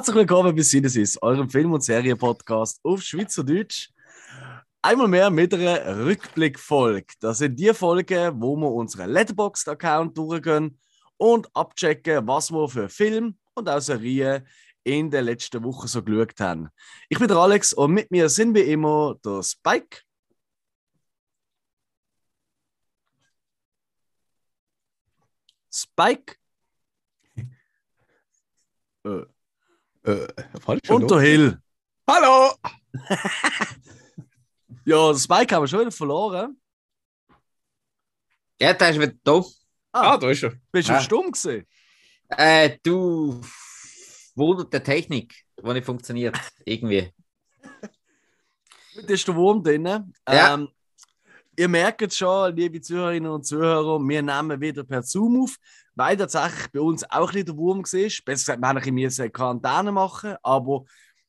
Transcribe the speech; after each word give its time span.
Herzlich 0.00 0.16
willkommen 0.16 0.56
bei 0.56 0.62
Sinnesis, 0.62 1.20
eurem 1.20 1.50
Film- 1.50 1.74
und 1.74 1.84
Serienpodcast 1.84 2.80
auf 2.82 3.02
Schweizerdeutsch. 3.02 3.90
Einmal 4.80 5.08
mehr 5.08 5.28
mit 5.28 5.52
einer 5.52 6.06
Rückblickfolge. 6.06 7.12
Das 7.20 7.36
sind 7.36 7.60
die 7.60 7.74
Folgen, 7.74 8.40
wo 8.40 8.56
wir 8.56 8.72
unseren 8.72 9.10
Letterboxd-Account 9.10 10.16
durchgehen 10.16 10.80
und 11.18 11.54
abchecken, 11.54 12.26
was 12.26 12.50
wir 12.50 12.66
für 12.66 12.88
Film 12.88 13.36
und 13.52 13.68
auch 13.68 13.78
Serien 13.80 14.48
in 14.84 15.10
der 15.10 15.20
letzten 15.20 15.62
Woche 15.62 15.86
so 15.86 16.02
geschaut 16.02 16.40
haben. 16.40 16.70
Ich 17.10 17.18
bin 17.18 17.28
der 17.28 17.36
Alex 17.36 17.74
und 17.74 17.92
mit 17.92 18.10
mir 18.10 18.30
sind 18.30 18.54
wie 18.54 18.60
immer 18.60 19.16
der 19.22 19.42
Spike. 19.42 19.98
Spike. 25.70 26.36
äh. 29.04 29.26
Äh, 30.02 30.26
falsch. 30.60 30.88
Und 30.88 31.10
der 31.10 31.20
Hill. 31.20 31.58
Hallo! 32.08 32.54
Ja, 34.86 35.14
Spike 35.14 35.54
haben 35.54 35.62
wir 35.62 35.68
schon 35.68 35.80
wieder 35.80 35.92
verloren. 35.92 36.58
Ja, 38.58 38.72
der 38.72 38.90
ist 38.90 38.98
wieder 38.98 39.12
da. 39.22 39.44
Ah, 39.92 40.16
da 40.16 40.30
ist 40.30 40.42
er. 40.42 40.54
Bist 40.72 40.88
du 40.88 40.94
Ah. 40.94 41.00
stumm 41.00 41.30
gewesen? 41.30 41.66
Äh, 42.28 42.78
du 42.82 43.40
Wunder 44.34 44.64
der 44.64 44.82
Technik, 44.82 45.34
die 45.62 45.72
nicht 45.72 45.84
funktioniert. 45.84 46.36
Irgendwie. 46.64 47.12
Heute 48.96 49.12
ist 49.12 49.28
der 49.28 49.36
Wurm 49.36 49.62
drin. 49.62 49.84
Ja. 49.84 50.54
Ähm, 50.54 50.68
ihr 51.56 51.68
merkt 51.68 52.02
es 52.02 52.16
schon, 52.16 52.56
liebe 52.56 52.80
Zuhörerinnen 52.80 53.30
und 53.30 53.44
Zuhörer, 53.46 54.00
wir 54.00 54.22
nehmen 54.22 54.60
wieder 54.60 54.82
per 54.82 55.02
Zoom 55.02 55.42
auf, 55.42 55.56
weil 56.00 56.16
tatsächlich 56.16 56.72
bei 56.72 56.80
uns 56.80 57.04
auch 57.10 57.28
ein 57.28 57.34
bisschen 57.34 57.44
der 57.44 57.56
Wurm 57.58 57.78
war. 57.80 57.82
Besser 57.82 58.22
gesagt, 58.24 58.60
wir 58.60 58.68
haben 58.68 58.78
ein 58.78 58.94
bisschen 58.94 59.24
eine 59.24 59.30
Quarantäne 59.30 59.92
machen, 59.92 60.34
aber 60.42 60.84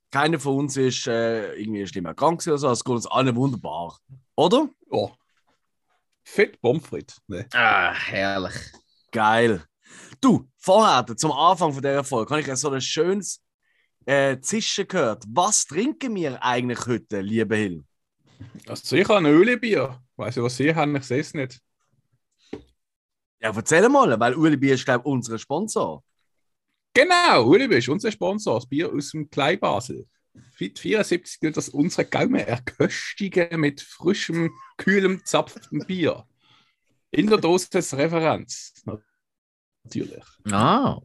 keiner 0.09 0.39
von 0.39 0.59
uns 0.59 0.77
ist 0.77 1.07
äh, 1.07 1.55
irgendwie 1.55 1.85
schlimm 1.85 2.05
krank 2.15 2.39
gewesen 2.39 2.51
oder 2.51 2.57
so. 2.57 2.69
Es 2.69 2.83
geht 2.85 2.95
uns 2.95 3.07
allen 3.07 3.35
wunderbar. 3.35 3.99
Oder? 4.37 4.69
Ja. 4.89 5.09
Fett 6.23 6.61
Pommes 6.61 6.87
frites. 6.87 7.17
Ne. 7.27 7.45
Ah, 7.51 7.93
herrlich. 7.93 8.53
Geil. 9.11 9.61
Du, 10.21 10.47
vorher, 10.57 11.05
zum 11.17 11.33
Anfang 11.33 11.73
von 11.73 11.81
dieser 11.81 12.05
Folge, 12.05 12.33
habe 12.33 12.41
ich 12.41 12.55
so 12.55 12.69
ein 12.69 12.79
schönes 12.79 13.43
äh, 14.05 14.39
Zischen 14.39 14.87
gehört. 14.87 15.25
Was 15.27 15.65
trinken 15.65 16.15
wir 16.15 16.41
eigentlich 16.41 16.87
heute, 16.87 17.19
liebe 17.19 17.57
Hill? 17.57 17.83
Also 18.67 18.95
ich 18.95 19.03
habe 19.03 19.17
ein 19.17 19.25
Ölibier. 19.25 20.01
Weißt 20.15 20.37
du, 20.37 20.43
was 20.43 20.55
Sie 20.55 20.73
haben? 20.73 20.95
Ich 20.95 21.03
sehe 21.03 21.19
es 21.19 21.33
nicht. 21.33 21.59
Ja, 23.41 23.51
erzähl 23.55 23.89
mal, 23.89 24.19
weil 24.19 24.35
Uli 24.35 24.57
Bier 24.57 24.75
ist, 24.75 24.85
glaube 24.85 25.01
ich, 25.01 25.05
unser 25.05 25.39
Sponsor. 25.39 26.03
Genau, 26.93 27.45
Ulibier 27.47 27.77
ist 27.77 27.89
unser 27.89 28.11
Sponsor. 28.11 28.55
Das 28.55 28.67
Bier 28.67 28.91
aus 28.91 29.11
dem 29.11 29.29
Kleinbasel. 29.29 30.07
Fit 30.53 30.79
74 30.79 31.39
gilt 31.39 31.57
das 31.57 31.69
unsere 31.69 32.05
Gaumen 32.05 32.35
erköstigen 32.35 33.59
mit 33.59 33.81
frischem, 33.81 34.51
kühlem, 34.77 35.23
zapftem 35.25 35.79
Bier. 35.79 36.25
In 37.09 37.27
der 37.27 37.37
Dosis 37.37 37.93
Referenz. 37.93 38.73
Natürlich. 39.83 40.23
Ah. 40.49 40.99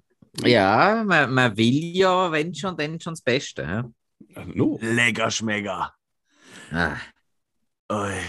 Ja, 0.44 1.02
man, 1.04 1.32
man 1.32 1.56
will 1.56 1.96
ja, 1.96 2.30
wenn 2.30 2.54
schon, 2.54 2.76
dann 2.76 3.00
schon 3.00 3.14
das 3.14 3.22
Beste. 3.22 3.62
Ja? 3.62 3.90
Also 4.34 4.52
nur. 4.52 4.80
Lecker 4.82 5.30
schmecker. 5.30 5.94
Ah. 6.70 6.96
Ui. 7.90 8.20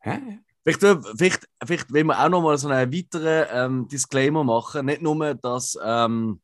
Hä? 0.00 0.38
Vielleicht, 0.66 0.82
äh, 0.82 0.96
vielleicht, 1.16 1.48
vielleicht 1.64 1.92
wollen 1.92 2.08
wir 2.08 2.18
auch 2.18 2.28
noch 2.28 2.42
mal 2.42 2.58
so 2.58 2.68
einen 2.68 2.92
weiteren 2.92 3.46
ähm, 3.52 3.88
Disclaimer 3.88 4.42
machen. 4.42 4.86
Nicht 4.86 5.00
nur, 5.00 5.34
dass, 5.34 5.78
ähm, 5.80 6.40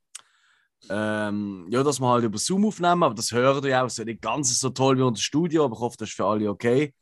ähm, 0.89 1.67
ja, 1.69 1.83
dass 1.83 1.99
wir 1.99 2.09
halt 2.09 2.23
über 2.23 2.39
Zoom 2.39 2.67
aufnehmen, 2.67 3.03
aber 3.03 3.17
das 3.17 3.33
hören 3.33 3.65
ja 3.65 3.83
auch. 3.83 3.87
Es 3.87 3.99
ist 3.99 4.05
nicht 4.05 4.23
ganz 4.23 4.61
so 4.61 4.71
toll 4.71 4.97
wie 4.97 5.03
unser 5.03 5.21
Studio, 5.21 5.65
aber 5.65 5.75
ich 5.75 5.81
hoffe, 5.81 5.97
das 5.99 6.11
ist 6.11 6.15
für 6.15 6.25
alle 6.25 6.49
okay. 6.49 6.95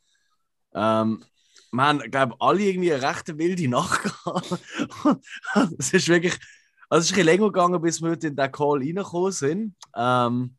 Ähm, 0.73 1.23
wir 1.71 1.83
haben, 1.83 1.99
glaube 1.99 2.33
ich, 2.33 2.41
alle 2.41 2.63
irgendwie 2.63 2.91
eine 2.91 3.03
recht 3.07 3.37
wilde 3.37 3.67
Nacht 3.67 4.01
gehabt. 4.25 4.59
es 5.77 5.93
ist 5.93 6.07
wirklich, 6.07 6.33
also 6.89 7.01
es 7.01 7.05
ist 7.05 7.11
ein 7.11 7.15
bisschen 7.17 7.25
länger 7.25 7.45
gegangen, 7.51 7.81
bis 7.83 8.01
wir 8.01 8.09
heute 8.09 8.27
in 8.29 8.35
den 8.35 8.51
Call 8.51 8.79
reingekommen 8.79 9.31
sind. 9.31 9.75
Ähm, 9.95 10.55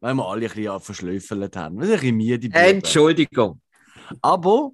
weil 0.00 0.14
wir 0.14 0.26
alle 0.26 0.46
ein 0.46 0.54
bisschen 0.54 0.80
verschlöffelt 0.80 1.54
haben. 1.54 1.78
Wir 1.78 1.86
sind 1.86 1.94
ein 1.96 2.00
bisschen 2.00 2.16
müde. 2.16 2.58
Entschuldigung. 2.58 3.60
Aber 4.20 4.72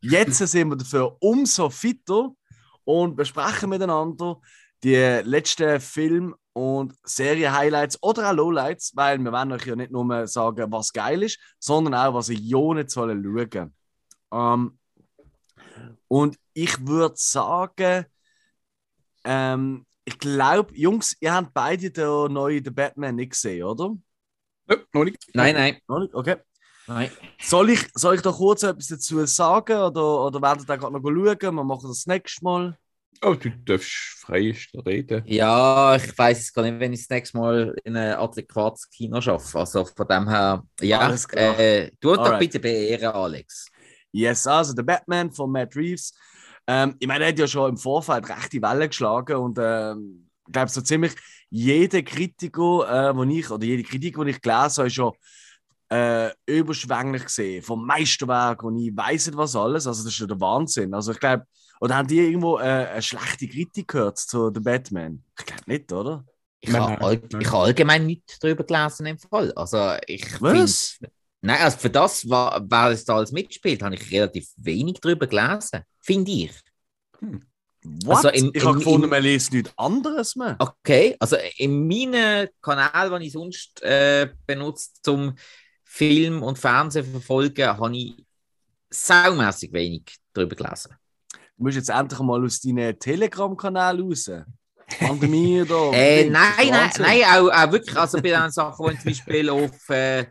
jetzt 0.00 0.38
sind 0.38 0.68
wir 0.68 0.76
dafür 0.76 1.16
umso 1.20 1.70
fitter 1.70 2.30
und 2.84 3.16
besprechen 3.16 3.70
miteinander 3.70 4.40
die 4.82 5.20
letzten 5.24 5.80
Film- 5.80 6.34
und 6.54 6.94
Serie-Highlights 7.04 8.02
oder 8.02 8.30
auch 8.30 8.34
Lowlights, 8.34 8.92
weil 8.94 9.18
wir 9.18 9.32
wollen 9.32 9.52
euch 9.52 9.64
ja 9.64 9.76
nicht 9.76 9.92
nur 9.92 10.26
sagen, 10.26 10.70
was 10.70 10.92
geil 10.92 11.22
ist, 11.22 11.38
sondern 11.58 11.94
auch, 11.94 12.14
was 12.14 12.28
ihr 12.28 12.38
ja 12.38 12.74
nicht 12.74 12.92
schauen. 12.92 13.74
Ähm, 14.32 14.78
und 16.08 16.38
ich 16.52 16.86
würde 16.86 17.14
sagen, 17.16 18.06
ähm, 19.24 19.86
ich 20.04 20.18
glaube, 20.18 20.76
Jungs, 20.76 21.16
ihr 21.20 21.32
habt 21.32 21.54
beide 21.54 21.90
den 21.90 22.32
neuen 22.32 22.64
The 22.64 22.70
Batman 22.70 23.16
nicht 23.16 23.32
gesehen, 23.32 23.62
oder? 23.62 23.96
Ja, 24.68 24.76
noch 24.92 25.04
nicht. 25.04 25.30
Nein, 25.34 25.54
nein. 25.54 25.78
Noch 25.86 26.00
nicht? 26.00 26.14
Okay. 26.14 26.36
Nein. 26.86 27.10
Soll 27.40 27.70
ich, 27.70 27.86
soll 27.94 28.16
ich 28.16 28.22
da 28.22 28.30
kurz 28.32 28.62
etwas 28.62 28.88
dazu 28.88 29.24
sagen 29.26 29.76
oder, 29.76 30.26
oder 30.26 30.42
werden 30.42 30.66
wir 30.66 30.76
gerade 30.78 30.92
noch 30.92 31.02
schauen? 31.02 31.54
Wir 31.54 31.64
machen 31.64 31.88
das 31.88 32.06
nächste 32.06 32.44
Mal. 32.44 32.78
Oh, 33.24 33.34
du 33.34 33.50
darfst 33.50 33.92
frei 34.18 34.52
reden. 34.84 35.22
Ja, 35.26 35.94
ich 35.94 36.18
weiß 36.18 36.40
es 36.40 36.52
gar 36.52 36.62
nicht, 36.62 36.80
wenn 36.80 36.92
ich 36.92 37.02
das 37.02 37.10
nächste 37.10 37.38
Mal 37.38 37.76
in 37.84 37.96
ein 37.96 38.14
adäquates 38.14 38.90
Kino 38.90 39.20
schaffe. 39.20 39.60
Also 39.60 39.84
von 39.84 40.08
dem 40.08 40.28
her, 40.28 40.64
ja, 40.80 41.14
äh, 41.34 41.90
tu 42.00 42.16
doch 42.16 42.38
bitte 42.38 42.58
beehren, 42.58 43.12
Alex. 43.12 43.68
Yes, 44.10 44.46
also 44.46 44.72
der 44.72 44.82
Batman 44.82 45.30
von 45.30 45.52
Matt 45.52 45.76
Reeves. 45.76 46.12
Ähm, 46.66 46.96
ich 46.98 47.06
meine, 47.06 47.24
er 47.24 47.30
hat 47.30 47.38
ja 47.38 47.46
schon 47.46 47.70
im 47.70 47.76
Vorfeld 47.76 48.28
recht 48.28 48.52
die 48.52 48.62
Welle 48.62 48.88
geschlagen 48.88 49.36
und 49.36 49.58
ähm, 49.60 50.28
ich 50.46 50.52
glaube, 50.52 50.70
so 50.70 50.80
ziemlich 50.80 51.12
jeder 51.48 52.02
Kritiker, 52.02 53.10
äh, 53.10 53.16
wo 53.16 53.22
ich, 53.22 53.50
oder 53.50 53.64
jede 53.64 53.84
Kritik, 53.84 54.16
die 54.18 54.30
ich 54.30 54.40
gelesen 54.40 54.78
habe, 54.78 54.86
ist 54.88 54.94
schon 54.94 55.12
äh, 55.92 56.30
überschwänglich 56.46 57.24
gesehen. 57.24 57.62
Vom 57.62 57.86
Meisterwerk 57.86 58.62
und 58.62 58.76
ich 58.78 58.96
weiß 58.96 59.26
nicht 59.26 59.36
was 59.36 59.54
alles. 59.56 59.86
Also, 59.86 60.04
das 60.04 60.12
ist 60.12 60.18
ja 60.20 60.26
der 60.26 60.40
Wahnsinn. 60.40 60.94
Also, 60.94 61.12
ich 61.12 61.20
glaube, 61.20 61.44
oder 61.80 61.96
haben 61.96 62.08
die 62.08 62.18
irgendwo 62.18 62.58
äh, 62.58 62.62
eine 62.62 63.02
schlechte 63.02 63.48
Kritik 63.48 63.88
gehört 63.88 64.18
zu 64.18 64.50
The 64.54 64.60
Batman? 64.60 65.24
Ich 65.38 65.46
glaube 65.46 65.62
nicht, 65.66 65.92
oder? 65.92 66.24
Ich 66.60 66.72
habe 66.72 67.00
all, 67.00 67.20
ich 67.40 67.46
habe 67.48 67.64
allgemein 67.64 68.06
nichts 68.06 68.38
darüber 68.38 68.62
gelesen 68.62 69.06
im 69.06 69.18
Fall. 69.18 69.52
Also 69.54 69.94
ich 70.06 70.40
Was? 70.40 70.90
find- 71.00 71.10
Nein, 71.40 71.60
also 71.60 71.76
für 71.78 71.90
das, 71.90 72.24
wer 72.24 72.90
es 72.92 73.04
da 73.04 73.16
alles 73.16 73.32
mitspielt, 73.32 73.82
habe 73.82 73.96
ich 73.96 74.12
relativ 74.12 74.48
wenig 74.58 75.00
darüber 75.00 75.26
gelesen, 75.26 75.80
finde 76.00 76.30
ich. 76.30 76.52
What? 78.04 78.16
Also 78.24 78.28
im- 78.28 78.52
ich 78.54 78.64
habe 78.64 78.78
gefunden, 78.78 79.04
im- 79.04 79.10
man 79.10 79.22
liest 79.24 79.52
nichts 79.52 79.72
anderes 79.76 80.36
mehr. 80.36 80.54
Okay, 80.60 81.16
also 81.18 81.36
in 81.56 81.88
meinem 81.88 82.48
Kanal, 82.60 83.10
den 83.10 83.22
ich 83.22 83.32
sonst 83.32 83.82
äh, 83.82 84.28
benutze 84.46 84.90
zum 85.02 85.34
Film 85.94 86.42
und 86.42 86.58
Fernsehen 86.58 87.04
verfolgen, 87.04 87.66
habe 87.66 87.94
ich 87.96 88.24
saumässig 88.88 89.72
wenig 89.74 90.16
darüber 90.32 90.56
gelesen. 90.56 90.94
Du 91.56 91.64
musst 91.64 91.76
jetzt 91.76 91.90
endlich 91.90 92.18
mal 92.20 92.42
aus 92.42 92.60
deinem 92.60 92.98
Telegram-Kanal 92.98 94.00
raus. 94.00 94.30
Pandemie 94.98 95.64
da. 95.68 95.90
Äh, 95.92 96.30
nein, 96.30 96.52
nein, 96.70 96.90
nein, 96.98 97.22
auch, 97.24 97.50
auch 97.50 97.72
wirklich. 97.72 97.94
Also 97.96 98.22
bei 98.22 98.30
den 98.30 98.50
Sachen, 98.50 98.86
die 98.86 98.92
ich 98.92 98.98
zum 99.00 99.04
Beispiel 99.26 99.50
auf 99.50 99.88
äh, 99.90 100.26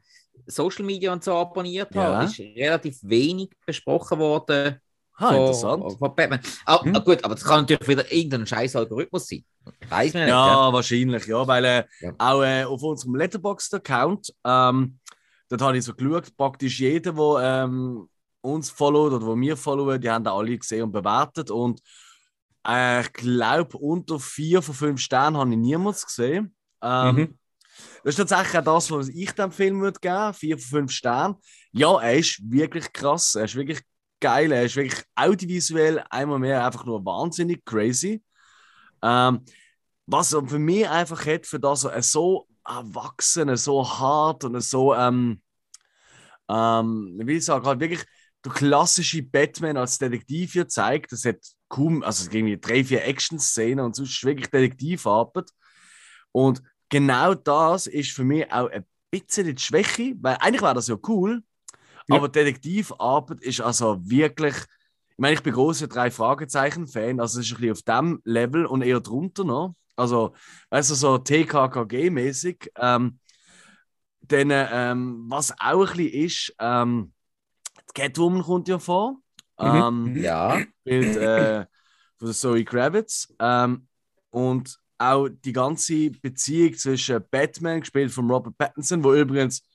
Social 0.48 0.84
Media 0.84 1.14
und 1.14 1.24
so 1.24 1.36
abonniert 1.36 1.94
Ja. 1.94 2.02
habe, 2.16 2.26
ist 2.26 2.40
relativ 2.40 2.98
wenig 3.04 3.52
besprochen 3.64 4.18
worden 4.18 4.80
Ah, 5.18 5.36
interessant. 5.36 5.84
von 6.00 6.16
Batman. 6.16 6.40
Ah, 6.66 6.84
Hm. 6.84 6.96
ah, 6.96 7.00
gut, 7.00 7.24
aber 7.24 7.36
das 7.36 7.44
kann 7.44 7.60
natürlich 7.62 7.88
wieder 7.88 8.12
irgendein 8.12 8.48
scheiß 8.48 8.76
Algorithmus 8.76 9.28
sein. 9.28 9.46
Weiß 9.90 10.14
man 10.16 10.24
nicht. 10.24 10.26
gell? 10.26 10.28
Ja, 10.30 10.74
wahrscheinlich, 10.74 11.26
ja, 11.28 11.48
weil 11.48 11.66
äh, 11.66 11.84
Ja. 12.00 12.14
auch 12.18 12.42
äh, 12.42 12.64
auf 12.64 12.82
unserem 12.82 13.14
Letterboxd-Account, 13.16 14.34
ähm, 14.44 14.98
dort 15.52 15.62
habe 15.62 15.78
ich 15.78 15.84
so 15.84 15.94
geschaut, 15.94 16.36
praktisch 16.38 16.80
jeder, 16.80 17.14
der 17.14 17.66
ähm, 17.66 18.08
uns 18.42 18.70
followt 18.70 19.14
oder 19.14 19.26
wo 19.26 19.36
wir 19.36 19.58
followen, 19.58 20.00
die 20.00 20.10
haben 20.10 20.24
da 20.24 20.36
alle 20.36 20.58
gesehen 20.58 20.84
und 20.84 20.92
bewertet 20.92 21.52
und 21.52 21.82
äh, 22.68 23.02
ich 23.02 23.14
glaube, 23.14 23.78
unter 23.78 24.20
vier 24.20 24.62
von 24.62 24.74
fünf 24.74 25.02
Sternen 25.02 25.38
habe 25.38 25.52
ich 25.52 25.58
niemals 25.58 26.06
gesehen. 26.06 26.56
Ähm, 26.82 27.16
Mhm. 27.16 27.38
Das 28.04 28.18
ist 28.18 28.28
tatsächlich 28.28 28.60
auch 28.60 28.76
das, 28.76 28.92
was 28.92 29.10
ich 29.10 29.32
dem 29.32 29.52
Film 29.52 29.82
würde 29.82 30.00
geben, 30.00 30.34
vier 30.34 30.58
von 30.58 30.80
fünf 30.80 30.92
Sternen. 30.92 31.36
Ja, 31.72 32.00
er 32.00 32.18
ist 32.18 32.40
wirklich 32.44 32.92
krass, 32.94 33.36
er 33.36 33.46
ist 33.46 33.56
wirklich 33.56 33.82
geil, 34.20 34.52
er 34.52 34.64
ist 34.64 34.76
wirklich 34.76 35.04
audiovisuell 35.16 36.04
einmal 36.10 36.40
mehr 36.40 36.66
einfach 36.66 36.86
nur 36.86 37.04
wahnsinnig 37.06 37.64
crazy. 37.66 38.22
Ähm, 39.02 39.44
was 40.06 40.34
er 40.34 40.46
für 40.46 40.60
mich 40.60 40.88
einfach 40.88 41.26
hat, 41.26 41.46
für 41.46 41.60
das 41.60 41.86
er 41.86 42.04
so 42.04 42.48
erwachsen, 42.68 43.56
so 43.58 43.88
hart 43.88 44.44
und 44.44 44.60
so, 44.62 44.96
ähm, 44.96 45.42
ähm, 46.50 47.20
wie 47.24 47.34
ich 47.38 47.46
sagen, 47.46 47.66
halt 47.66 47.80
wirklich 47.80 48.04
der 48.44 48.52
klassische 48.54 49.24
Batman 49.24 49.78
als 49.78 49.98
Detektiv 49.98 50.54
hier 50.54 50.68
zeigt. 50.68 51.12
Das 51.12 51.26
hat 51.26 51.38
kaum, 51.70 52.04
also 52.04 52.28
es 52.28 52.34
irgendwie 52.34 52.60
drei, 52.60 52.84
vier 52.84 53.06
Action-Szenen 53.06 53.86
und 53.86 53.96
sonst 53.96 54.24
wirklich 54.24 54.50
Detektivarbeit. 54.50 55.50
Und 56.32 56.62
genau 56.90 57.34
das 57.34 57.88
ist 57.88 58.12
für 58.12 58.24
mich 58.24 58.52
auch 58.52 58.70
ein 58.70 58.86
bisschen 59.12 59.48
die 59.54 59.62
Schwäche, 59.62 60.16
weil 60.22 60.38
eigentlich 60.40 60.62
wäre 60.62 60.74
das 60.76 60.88
ja 60.88 60.98
cool, 61.08 61.44
Ja. 62.08 62.18
aber 62.18 62.30
Detektivarbeit 62.30 63.42
ist 63.42 63.62
also 63.62 64.00
wirklich. 64.10 64.56
Ich 65.12 65.20
meine, 65.20 65.36
ich 65.36 65.44
bin 65.44 65.54
großer 65.54 65.88
drei 65.88 66.12
Fragezeichen-Fan, 66.12 67.20
also 67.20 67.40
es 67.40 67.48
ist 67.48 67.54
ein 67.54 67.62
bisschen 67.62 67.74
auf 67.74 67.84
dem 67.84 68.22
Level 68.26 68.66
und 68.66 68.82
eher 68.84 69.02
drunter 69.02 69.44
noch. 69.46 69.76
Also, 69.96 70.34
weißt 70.70 70.92
du, 70.92 70.96
so 70.96 71.16
TKKG-mäßig. 71.18 72.72
Ähm, 72.78 73.20
dann, 74.22 74.50
ähm, 74.52 75.26
was 75.30 75.52
auch 75.60 75.90
ein 75.92 75.98
bisschen 75.98 76.24
ist, 76.26 76.56
ähm, 76.60 77.14
die 77.90 78.02
Catwoman 78.02 78.44
kommt 78.44 78.68
ja 78.68 78.80
vor. 78.80 79.18
Ähm, 79.60 80.16
Ja. 80.16 80.62
spielt 80.82 81.16
äh, 81.16 81.66
von 82.18 82.34
Zoe 82.34 82.64
Kravitz. 82.64 83.34
Ähm, 83.40 83.88
und 84.30 84.80
auch 84.98 85.28
die 85.30 85.52
ganze 85.52 86.12
Beziehung 86.12 86.76
zwischen 86.76 87.24
Batman, 87.30 87.82
gespielt 87.82 88.12
von 88.12 88.30
Robert 88.30 88.58
Pattinson, 88.58 89.04
wo 89.04 89.14
übrigens 89.14 89.66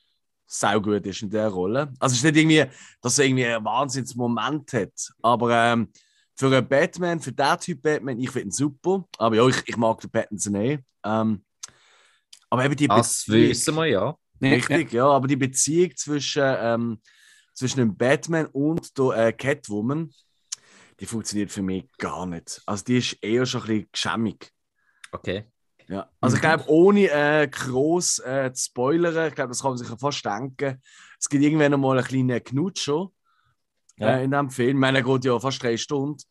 saugut 0.47 1.05
ist 1.07 1.23
in 1.23 1.31
der 1.31 1.49
Rolle. 1.49 1.93
Also 1.99 2.13
es 2.15 2.19
ist 2.19 2.25
nicht 2.25 2.37
irgendwie, 2.37 2.65
dass 3.01 3.19
er 3.19 3.25
irgendwie 3.27 3.47
einen 3.47 3.65
Wahnsinnsmoment 3.65 4.73
hat, 4.73 5.13
aber 5.23 5.53
ähm, 5.53 5.91
für 6.37 6.47
einen 6.47 6.69
Batman, 6.69 7.19
für 7.21 7.33
den 7.33 7.59
Typ 7.59 7.83
Batman, 7.83 8.19
ich 8.21 8.31
finde 8.31 8.49
ihn 8.49 8.51
super. 8.53 9.05
Aber 9.19 9.37
ja, 9.37 9.47
ich, 9.49 9.63
ich 9.67 9.77
mag 9.77 10.01
den 10.01 10.11
Pattinson 10.11 10.55
eh. 10.57 10.79
Ähm, 11.05 11.45
aber 12.51 12.65
eben 12.65 12.77
die 12.77 12.87
Das 12.89 13.25
Beziehung- 13.25 13.49
wissen 13.51 13.75
wir 13.75 13.87
ja. 13.87 14.17
Richtig, 14.43 14.93
ja. 14.93 15.07
aber 15.07 15.27
die 15.27 15.37
Beziehung 15.37 15.97
zwischen, 15.97 16.43
ähm, 16.45 17.01
zwischen 17.55 17.79
dem 17.79 17.97
Batman 17.97 18.47
und 18.47 18.97
der 18.99 19.29
äh, 19.29 19.33
Catwoman, 19.33 20.13
die 21.01 21.07
funktioniert 21.07 21.51
für 21.51 21.63
mich 21.63 21.87
gar 21.99 22.27
nicht. 22.27 22.61
Also 22.67 22.85
die 22.85 22.99
ist 22.99 23.15
eher 23.23 23.47
schon 23.47 23.63
ein 23.63 23.67
bisschen 23.67 23.89
geschämig. 23.91 24.51
Okay. 25.11 25.45
Ja. 25.89 26.11
Also 26.21 26.37
ich 26.37 26.43
glaube, 26.43 26.65
ohne 26.67 27.09
äh, 27.09 27.49
groß 27.49 28.19
äh, 28.21 28.53
zu 28.53 28.65
spoilern, 28.65 29.29
ich 29.29 29.35
glaube, 29.35 29.49
das 29.49 29.63
kann 29.63 29.71
man 29.71 29.79
sich 29.79 29.89
ja 29.89 29.97
fast 29.97 30.25
denken, 30.25 30.83
es 31.19 31.29
gibt 31.29 31.43
irgendwann 31.45 31.71
noch 31.71 31.79
mal 31.79 31.97
einen 31.97 32.07
kleinen 32.07 32.43
Knutscher 32.45 33.09
Ja. 33.99 34.17
äh, 34.17 34.25
in 34.25 34.31
dem 34.31 34.51
Film. 34.51 34.77
Ich 34.77 34.81
meine, 34.81 34.99
er 34.99 35.21
ja 35.23 35.39
fast 35.39 35.63
drei 35.63 35.77
Stunden. 35.77 36.23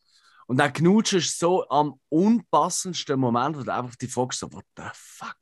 Und 0.47 0.57
der 0.59 0.71
Knutsch 0.71 1.13
ist 1.13 1.39
so 1.39 1.67
am 1.69 2.00
unpassendsten 2.09 3.19
Moment, 3.19 3.57
wo 3.57 3.63
du 3.63 3.73
einfach 3.73 3.95
die 3.95 4.07
fragst, 4.07 4.39
so, 4.39 4.51
what 4.53 4.65
the 4.77 4.83
fuck? 4.94 5.38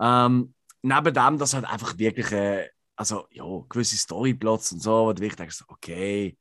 Ähm, 0.00 0.54
neben 0.82 1.14
dem, 1.14 1.38
dass 1.38 1.54
halt 1.54 1.64
einfach 1.64 1.96
wirklich, 1.98 2.32
äh, 2.32 2.68
also 2.96 3.26
ja, 3.30 3.44
gewisse 3.68 3.96
Storyplots 3.96 4.72
und 4.72 4.80
so, 4.80 5.06
wo 5.06 5.12
du 5.12 5.22
wirklich 5.22 5.36
denkst, 5.36 5.62
okay, 5.68 6.36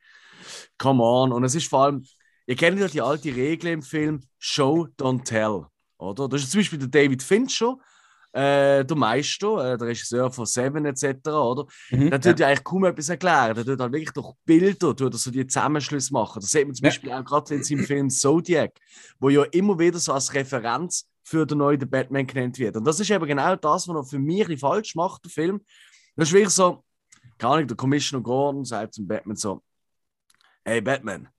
come 0.77 1.03
on. 1.03 1.31
Und 1.31 1.43
es 1.43 1.55
ist 1.55 1.69
vor 1.69 1.83
allem, 1.83 2.05
ihr 2.47 2.55
kennt 2.55 2.79
ja 2.79 2.87
die 2.87 3.01
alte 3.01 3.35
Regel 3.35 3.71
im 3.71 3.81
Film, 3.83 4.21
Show, 4.39 4.87
don't 4.97 5.23
tell. 5.23 5.65
Oder? 5.97 6.27
Das 6.27 6.41
ist 6.41 6.51
zum 6.51 6.59
Beispiel 6.59 6.79
der 6.79 6.87
David 6.87 7.21
Fincher, 7.21 7.77
äh, 8.33 8.83
der 8.83 8.97
Meister, 8.97 9.74
äh, 9.74 9.77
der 9.77 9.88
Regisseur 9.88 10.31
von 10.31 10.45
Seven 10.45 10.85
etc. 10.85 11.27
Oder? 11.30 11.65
Mhm. 11.91 12.09
Der 12.09 12.19
tut 12.19 12.39
ja. 12.39 12.47
eigentlich 12.47 12.63
kaum 12.63 12.85
etwas 12.85 13.09
erklären. 13.09 13.56
Der 13.56 13.63
tut 13.63 13.80
halt 13.80 13.94
wirklich 13.94 14.12
durch 14.12 14.33
Bilder 14.44 14.95
tut 14.95 15.13
er 15.13 15.18
so 15.18 15.31
die 15.31 15.45
Zusammenschlüsse 15.45 16.12
machen. 16.12 16.39
Das 16.41 16.50
sieht 16.50 16.65
man 16.65 16.75
zum 16.75 16.85
Ja. 16.85 16.89
Beispiel 16.89 17.12
auch 17.12 17.24
gerade 17.24 17.56
in 17.56 17.63
seinem 17.63 17.85
Film 17.85 18.09
Zodiac, 18.09 18.71
wo 19.19 19.30
ja 19.30 19.44
immer 19.51 19.77
wieder 19.77 20.00
so 20.00 20.13
als 20.13 20.33
Referenz 20.33 21.07
für 21.24 21.45
den 21.45 21.59
neuen 21.59 21.89
Batman 21.89 22.25
genannt 22.25 22.57
wird. 22.57 22.75
Und 22.75 22.85
das 22.85 23.00
ist 23.00 23.09
eben 23.12 23.25
genau 23.25 23.56
das, 23.56 23.88
was 23.88 23.95
er 23.95 24.03
für 24.03 24.19
mich 24.19 24.59
falsch 24.59 24.95
macht, 24.95 25.24
der 25.25 25.31
Film. 25.31 25.62
Das 26.15 26.30
ist 26.30 26.33
wirklich 26.33 26.50
so, 26.50 26.83
keine 27.38 27.53
Ahnung, 27.53 27.68
der 27.68 27.77
Commissioner 27.77 28.24
Gordon 28.24 28.65
sagt 28.65 28.95
zum 28.95 29.07
Batman 29.07 29.35
so: 29.35 29.62
Hey 30.65 30.81
Batman, 30.81 31.30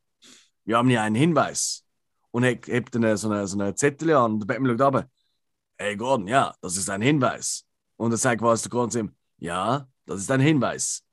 wir 0.65 0.79
haben 0.79 0.89
hier 0.89 1.03
einen 1.03 1.17
Hinweis. 1.17 1.85
Und 2.31 2.43
er 2.43 2.59
hebt 2.67 2.95
dann 2.95 3.17
so 3.17 3.31
eine, 3.31 3.47
so 3.47 3.59
eine 3.59 3.75
Zettel 3.75 4.13
an 4.13 4.33
und 4.33 4.41
der 4.41 4.47
Batman 4.47 4.77
schaut 4.79 4.95
runter. 4.95 5.09
Hey 5.85 5.97
Gordon, 5.97 6.27
ja, 6.29 6.55
das 6.63 6.79
ist 6.79 6.89
ein 6.89 7.03
Hinweis. 7.03 7.67
Und 7.99 8.11
er 8.11 8.17
sagt 8.17 8.41
was 8.41 8.63
der 8.63 8.71
Gordon 8.71 8.91
zu 8.91 8.99
ihm: 9.01 9.15
Ja, 9.37 9.87
das 10.07 10.23
ist 10.23 10.31
ein 10.31 10.41
Hinweis. 10.41 11.05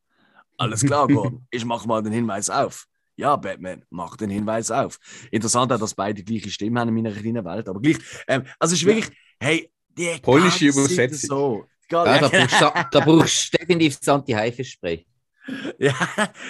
Alles 0.57 0.85
klar, 0.85 1.09
Gordon, 1.09 1.45
ich 1.51 1.65
mache 1.65 1.85
mal 1.85 2.01
den 2.01 2.13
Hinweis 2.13 2.49
auf. 2.49 2.87
Ja, 3.17 3.35
Batman, 3.35 3.83
mach 3.89 4.15
den 4.15 4.29
Hinweis 4.29 4.71
auf. 4.71 4.97
Interessant 5.29 5.73
auch, 5.73 5.77
dass 5.77 5.93
beide 5.93 6.23
die 6.23 6.23
gleiche 6.23 6.49
Stimme 6.49 6.79
haben 6.79 6.87
in 6.87 7.03
meiner 7.03 7.11
kleinen 7.11 7.43
Welt, 7.43 7.67
aber 7.67 7.81
gleich. 7.81 7.97
Ähm, 8.29 8.45
also 8.59 8.73
es 8.73 8.81
ist 8.81 8.87
wirklich, 8.87 9.09
hey, 9.41 9.69
die 9.89 10.17
Polnische 10.21 10.67
Übersetzung. 10.67 11.27
So. 11.27 11.65
Ja, 11.91 12.19
da, 12.19 12.29
brauchst 12.29 12.61
du, 12.61 12.71
da 12.91 12.99
brauchst 13.01 13.53
du 13.53 13.57
definitiv 13.57 13.99
das 13.99 14.07
Anti-Haifisch-Spray. 14.07 15.05
Ja, 15.79 15.93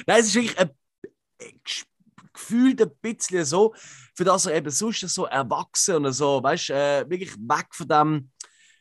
nein, 0.05 0.19
es 0.19 0.27
ist 0.27 0.35
wirklich 0.35 0.59
ein, 0.59 0.69
gefühlt 2.41 2.81
ein 2.81 2.91
bisschen 3.01 3.45
so, 3.45 3.73
für 4.15 4.23
das 4.23 4.45
er 4.45 4.55
eben 4.55 4.69
sonst 4.71 5.01
so 5.09 5.25
erwachsen 5.25 6.05
und 6.05 6.13
so, 6.13 6.41
weißt 6.43 6.69
du, 6.69 6.73
äh, 6.73 7.09
wirklich 7.09 7.33
weg 7.37 7.67
von 7.71 7.87
dem 7.87 8.31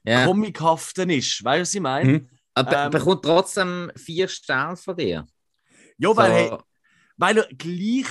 Ja. 0.05 0.25
Comichaften 0.27 1.11
ist. 1.11 1.45
Weißt 1.45 1.59
du, 1.59 1.63
was 1.63 1.75
ich 1.75 1.81
meine? 1.81 2.13
Mhm. 2.13 2.29
Aber 2.55 2.85
Ähm, 2.87 2.91
bekommt 2.91 3.25
trotzdem 3.25 3.91
vier 3.97 4.29
Sterne 4.29 4.77
von 4.77 4.97
dir. 4.97 5.27
Ja, 5.99 6.17
weil, 6.17 6.31
So, 6.31 6.33
hey, 6.33 6.59
weil 7.17 7.39
er 7.39 7.49
gleich, 7.57 8.07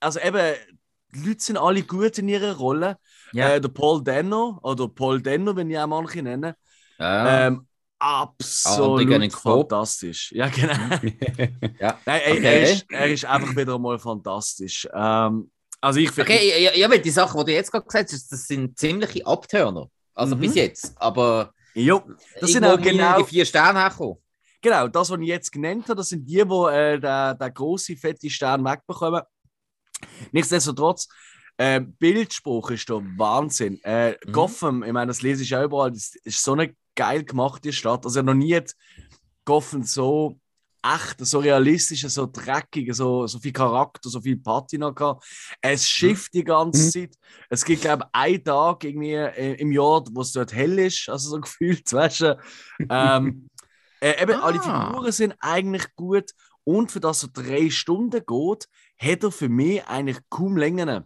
also 0.00 0.20
eben, 0.20 0.54
die 1.14 1.28
Leute 1.28 1.42
sind 1.44 1.56
alle 1.58 1.82
gut 1.82 2.18
in 2.18 2.28
ihrer 2.28 2.56
Rolle. 2.56 2.98
ja. 3.32 3.54
Äh, 3.54 3.60
der 3.60 3.68
Paul 3.68 4.02
Denno, 4.02 4.58
oder 4.62 4.88
Paul 4.88 5.20
Denno, 5.20 5.54
wenn 5.56 5.70
ich 5.70 5.78
auch 5.78 5.86
manche 5.86 6.22
nenne, 6.22 6.56
ja. 6.98 7.46
ähm, 7.48 7.66
absolut 8.02 9.32
Coop. 9.32 9.70
fantastisch. 9.70 10.32
Ja, 10.32 10.48
genau. 10.48 10.72
ja. 11.80 11.98
Nein, 12.06 12.20
er, 12.24 12.32
Okay. 12.32 12.42
er, 12.44 12.62
ist, 12.72 12.86
er 12.90 13.06
ist 13.08 13.24
einfach 13.24 13.54
wieder 13.56 13.78
mal 13.78 13.98
fantastisch. 13.98 14.88
Ähm, 14.92 15.50
also 15.80 15.98
ich 16.00 16.10
finde, 16.10 16.30
Okay, 16.32 16.62
ja, 16.64 16.74
ja, 16.74 16.90
weil 16.90 17.00
die 17.00 17.10
Sachen, 17.10 17.38
die 17.40 17.46
du 17.46 17.52
jetzt 17.52 17.70
gerade 17.70 17.86
gesagt 17.86 18.12
hast, 18.12 18.30
das 18.32 18.46
sind 18.46 18.78
ziemliche 18.78 19.26
Abturner. 19.26 19.88
Also 20.14 20.36
Mhm. 20.36 20.40
bis 20.40 20.54
jetzt. 20.54 20.92
Aber 20.96 21.52
jo, 21.74 22.02
das 22.40 22.52
sind 22.52 22.64
auch 22.64 22.80
genau, 22.80 23.18
die 23.20 23.24
vier 23.24 23.44
Sterne 23.46 23.78
herkommen. 23.80 24.16
genau 24.60 24.88
das, 24.88 25.10
was 25.10 25.18
ich 25.20 25.26
jetzt 25.26 25.50
genannt 25.50 25.84
habe, 25.84 25.96
das 25.96 26.08
sind 26.10 26.26
die, 26.28 26.34
die 26.34 26.66
äh, 26.70 26.98
den, 27.00 27.38
den 27.38 27.54
grossen, 27.54 27.96
fetten 27.96 28.30
Stern 28.30 28.64
wegbekommen. 28.64 29.22
Nichtsdestotrotz, 30.32 31.08
äh, 31.56 31.80
Bildspruch 31.80 32.70
ist 32.70 32.88
der 32.88 33.02
Wahnsinn. 33.16 33.80
Äh, 33.84 34.12
Mhm. 34.26 34.32
Gotham, 34.32 34.82
ich 34.82 34.92
meine, 34.92 35.08
das 35.08 35.22
lese 35.22 35.42
ich 35.42 35.54
auch 35.54 35.64
überall, 35.64 35.90
das 35.92 36.14
ist 36.24 36.42
so 36.42 36.52
eine 36.52 36.74
geil 36.94 37.24
gemachte 37.24 37.72
Stadt. 37.72 38.04
Also 38.04 38.22
noch 38.22 38.34
nie 38.34 38.60
Gotham 39.44 39.82
so 39.82 40.38
echt, 40.84 41.24
so 41.24 41.38
realistisch, 41.38 42.02
so 42.08 42.26
dreckig, 42.26 42.92
so, 42.94 43.26
so 43.26 43.38
viel 43.38 43.52
Charakter, 43.52 44.08
so 44.10 44.20
viel 44.20 44.36
Patina 44.36 44.90
gehabt. 44.90 45.24
Es 45.60 45.88
schifft 45.88 46.34
die 46.34 46.42
ganze 46.44 46.82
Mhm. 46.84 46.90
Zeit. 46.90 47.14
Es 47.48 47.64
gibt, 47.64 47.82
glaube 47.82 48.04
ich, 48.04 48.10
einen 48.20 48.44
Tag 48.44 48.82
irgendwie 48.84 49.12
äh, 49.14 49.54
im 49.60 49.70
Jahr, 49.72 50.02
wo 50.10 50.22
es 50.22 50.32
dort 50.32 50.52
hell 50.52 50.78
ist, 50.80 51.08
also 51.08 51.30
so 51.30 51.40
gefühlt, 51.40 51.92
weißt 51.92 52.20
du. 52.22 52.38
Ähm, 52.88 53.48
äh, 54.00 54.20
eben, 54.22 54.32
alle 54.42 54.60
Ah. 54.62 54.88
Figuren 54.88 55.12
sind 55.12 55.34
eigentlich 55.40 55.86
gut. 55.94 56.30
Und 56.64 56.92
für 56.92 57.00
das 57.00 57.24
er 57.24 57.28
drei 57.30 57.70
Stunden 57.70 58.22
geht, 58.24 58.68
hat 58.98 59.22
er 59.24 59.32
für 59.32 59.48
mich 59.48 59.84
eigentlich 59.86 60.18
kaum 60.30 60.56
Längen. 60.56 61.04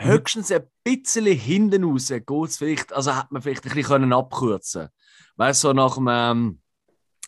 Höchstens 0.00 0.52
ein 0.52 0.62
bisschen 0.84 1.26
hinten 1.26 1.84
raus 1.84 2.08
geht 2.08 2.50
vielleicht, 2.56 2.92
also 2.92 3.14
hat 3.14 3.32
man 3.32 3.42
vielleicht 3.42 3.64
ein 3.64 3.70
bisschen 3.74 3.90
können 3.90 4.12
abkürzen 4.12 4.88
Weißt 5.36 5.64
du, 5.64 5.68
so 5.68 5.72
nach 5.72 5.94
dem, 5.96 6.08
ähm, 6.10 6.60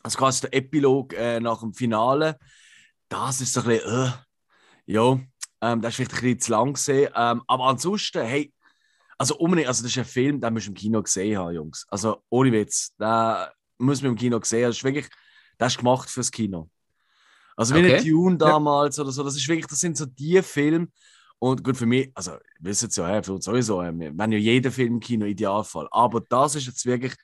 also 0.02 0.18
quasi 0.18 0.42
der 0.42 0.54
Epilog 0.54 1.12
äh, 1.14 1.40
nach 1.40 1.60
dem 1.60 1.74
Finale, 1.74 2.38
das 3.08 3.40
ist 3.40 3.52
so 3.54 3.60
ein 3.62 3.66
bisschen, 3.66 3.90
äh, 3.90 4.12
ja, 4.86 5.18
ähm, 5.62 5.80
das 5.80 5.90
ist 5.90 5.96
vielleicht 5.96 6.12
ein 6.14 6.20
bisschen 6.20 6.40
zu 6.40 6.50
lang 6.52 6.72
gesehen. 6.74 7.12
Ähm, 7.14 7.42
aber 7.46 7.64
ansonsten, 7.64 8.22
hey, 8.24 8.52
also 9.18 9.36
unbedingt, 9.36 9.68
also 9.68 9.82
das 9.82 9.92
ist 9.92 9.98
ein 9.98 10.04
Film, 10.04 10.40
den 10.40 10.52
musst 10.52 10.66
du 10.66 10.70
im 10.70 10.76
Kino 10.76 11.02
gesehen 11.02 11.38
haben, 11.38 11.54
Jungs. 11.54 11.86
Also 11.88 12.22
ohne 12.30 12.52
Witz, 12.52 12.94
da 12.98 13.50
muss 13.78 14.00
man 14.00 14.12
im 14.12 14.16
Kino 14.16 14.40
gesehen 14.40 14.64
haben. 14.64 14.70
Das 14.70 14.78
ist 14.78 14.84
wirklich, 14.84 15.08
das 15.58 15.72
ist 15.74 15.78
gemacht 15.78 16.08
fürs 16.08 16.30
Kino. 16.30 16.70
Also 17.56 17.74
wie 17.74 17.80
Okay. 17.80 17.96
ein 17.96 18.04
Dune 18.04 18.38
damals 18.38 18.98
oder 18.98 19.12
so, 19.12 19.22
das 19.22 19.36
ist 19.36 19.46
wirklich, 19.46 19.66
das 19.66 19.80
sind 19.80 19.96
so 19.96 20.06
die 20.06 20.40
Filme. 20.42 20.88
Und 21.40 21.64
gut, 21.64 21.76
für 21.76 21.86
mich, 21.86 22.10
also, 22.14 22.36
wisst 22.60 22.84
es 22.84 22.96
ja, 22.96 23.14
ja, 23.14 23.22
für 23.22 23.32
uns 23.32 23.46
sowieso, 23.46 23.80
wir 23.80 23.86
haben 23.86 24.32
ja 24.32 24.38
jeden 24.38 24.70
Film 24.70 24.94
im 24.94 25.00
Kino, 25.00 25.24
Idealfall. 25.24 25.88
Aber 25.90 26.20
das 26.20 26.54
ist 26.54 26.66
jetzt 26.66 26.84
wirklich, 26.84 27.14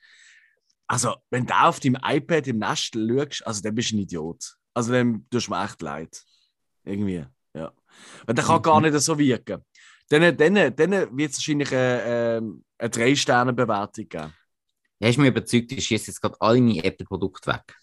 also, 0.87 1.15
wenn 1.29 1.45
du 1.45 1.53
auf 1.53 1.79
deinem 1.79 1.99
iPad 2.03 2.47
im 2.47 2.57
Nest 2.57 2.95
schaust, 2.95 3.45
also, 3.45 3.61
dann 3.61 3.75
bist 3.75 3.91
du 3.91 3.95
ein 3.95 3.99
Idiot. 3.99 4.55
Also, 4.73 4.91
dann 4.91 5.27
tust 5.29 5.47
du 5.47 5.51
mir 5.51 5.63
echt 5.63 5.81
leid. 5.83 6.23
Irgendwie, 6.83 7.25
ja. 7.53 7.71
Weil 8.25 8.35
der 8.35 8.43
kann 8.43 8.61
gar 8.61 8.81
nicht 8.81 8.99
so 8.99 9.17
wirken. 9.19 9.63
Dann, 10.09 10.35
dann, 10.35 10.75
dann 10.75 11.17
wird 11.17 11.31
es 11.31 11.37
wahrscheinlich 11.37 11.71
äh, 11.71 12.37
ähm, 12.37 12.63
eine 12.77 12.89
3-Sterne-Bewertung 12.89 14.07
geben. 14.07 14.33
Ja, 14.99 15.09
hast 15.09 15.17
mich 15.17 15.27
überzeugt, 15.27 15.71
ich 15.73 15.85
schieße 15.85 16.07
jetzt 16.07 16.21
gerade 16.21 16.35
alle 16.39 16.59
meine 16.59 16.83
Apple-Produkte 16.83 17.51
weg. 17.51 17.75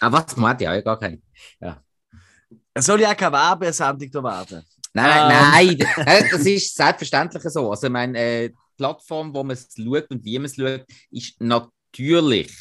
Aber 0.00 0.18
was? 0.26 0.36
Man 0.36 0.50
hat 0.50 0.60
ja 0.60 0.80
gar 0.80 0.98
keinen. 0.98 1.22
Es 1.58 1.74
soll 2.78 3.00
ja 3.00 3.14
keine 3.14 3.32
Werbesendung 3.32 4.10
da 4.10 4.22
werden. 4.22 4.62
Nein, 4.94 5.30
Ähm. 5.30 5.76
nein, 5.78 5.88
nein, 6.06 6.28
das 6.30 6.46
ist 6.46 6.74
selbstverständlich 6.74 7.42
so. 7.44 7.70
Also, 7.70 7.86
ich 7.86 7.92
meine, 7.92 8.18
äh, 8.18 8.48
die 8.48 8.54
Plattform, 8.76 9.34
wo 9.34 9.42
man 9.42 9.54
es 9.56 9.68
schaut 9.76 10.10
und 10.10 10.24
wie 10.24 10.38
man 10.38 10.46
es 10.46 10.56
schaut, 10.56 10.84
ist 11.10 11.40
natürlich 11.40 12.52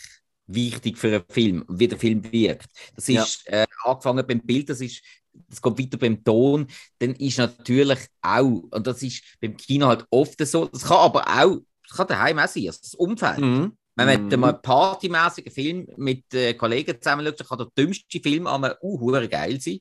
wichtig 0.47 0.97
für 0.97 1.07
einen 1.07 1.23
Film, 1.29 1.65
wie 1.69 1.87
der 1.87 1.97
Film 1.97 2.23
wirkt. 2.31 2.69
Das 2.95 3.07
ist 3.09 3.47
äh, 3.47 3.65
angefangen 3.83 4.25
beim 4.27 4.41
Bild, 4.41 4.69
das 4.69 4.81
ist 4.81 5.01
das 5.47 5.61
geht 5.61 5.79
weiter 5.79 5.97
beim 5.97 6.21
Ton, 6.23 6.67
dann 6.99 7.15
ist 7.15 7.37
natürlich 7.37 7.99
auch, 8.21 8.63
und 8.69 8.85
das 8.85 9.01
ist 9.01 9.23
beim 9.39 9.55
Kino 9.55 9.87
halt 9.87 10.05
oft 10.09 10.45
so, 10.45 10.65
das 10.65 10.83
kann 10.83 10.97
aber 10.97 11.25
auch, 11.25 11.57
das 11.87 11.97
kann 11.97 12.07
daheim 12.07 12.39
auch 12.39 12.47
sein, 12.47 12.67
also 12.67 12.79
das 12.81 12.93
Umfeld. 12.95 13.39
Mhm. 13.39 13.77
Wenn 13.95 14.07
man 14.07 14.25
Mhm. 14.27 14.39
mal 14.39 14.49
einen 14.53 14.61
partymäßigen 14.61 15.51
Film 15.51 15.87
mit 15.97 16.33
äh, 16.33 16.53
Kollegen 16.53 17.01
zusammen 17.01 17.25
schaut, 17.25 17.39
dann 17.39 17.47
kann 17.47 17.57
der 17.59 17.67
dümmste 17.77 18.19
Film 18.19 18.47
einmal 18.47 18.77
uh, 18.81 19.11
geil 19.29 19.59
sein. 19.59 19.79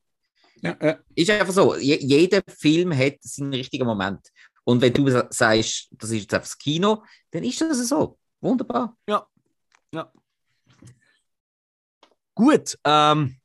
Ja, 0.63 0.77
ja. 0.81 0.99
Ist 1.15 1.31
einfach 1.31 1.53
so. 1.53 1.77
Je, 1.77 1.97
jeder 2.01 2.43
Film 2.49 2.97
hat 2.97 3.17
seinen 3.23 3.55
richtigen 3.55 3.87
Moment. 3.87 4.21
Und 4.65 4.81
wenn 4.81 4.93
du 4.93 5.09
sa- 5.11 5.27
sagst, 5.31 5.89
das 5.93 6.11
ist 6.11 6.23
jetzt 6.23 6.35
aufs 6.35 6.59
Kino, 6.59 7.03
dann 7.31 7.45
ist 7.45 7.61
das 7.61 7.89
so. 7.89 8.19
Wunderbar. 8.41 8.97
Gut, 12.35 12.79
ähm, 12.85 13.37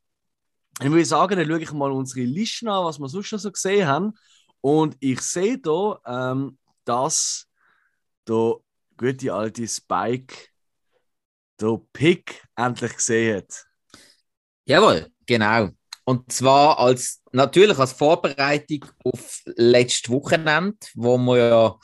ich 0.79 0.89
würde 0.89 1.05
sagen, 1.05 1.37
dann 1.37 1.47
schaue 1.47 1.61
ich 1.61 1.71
mal 1.73 1.91
unsere 1.91 2.25
Listen 2.25 2.69
an, 2.69 2.85
was 2.85 2.99
wir 2.99 3.09
sonst 3.09 3.31
noch 3.31 3.39
so 3.39 3.51
gesehen 3.51 3.87
haben. 3.87 4.13
Und 4.61 4.95
ich 4.99 5.21
sehe 5.21 5.57
da, 5.57 5.99
ähm, 6.05 6.57
dass 6.85 7.47
der 8.27 8.55
gute 8.97 9.33
alte 9.33 9.67
Spike 9.67 10.33
der 11.59 11.81
Pick 11.91 12.41
endlich 12.55 12.95
gesehen 12.95 13.37
hat. 13.37 13.65
Jawohl, 14.65 15.11
genau. 15.25 15.69
Und 16.05 16.31
zwar 16.31 16.79
als 16.79 17.21
natürlich 17.31 17.77
als 17.77 17.93
Vorbereitung 17.93 18.85
auf 19.03 19.41
letztes 19.57 20.09
Wochenende, 20.09 20.77
wo 20.93 21.17
wir 21.17 21.37
ja 21.37 21.75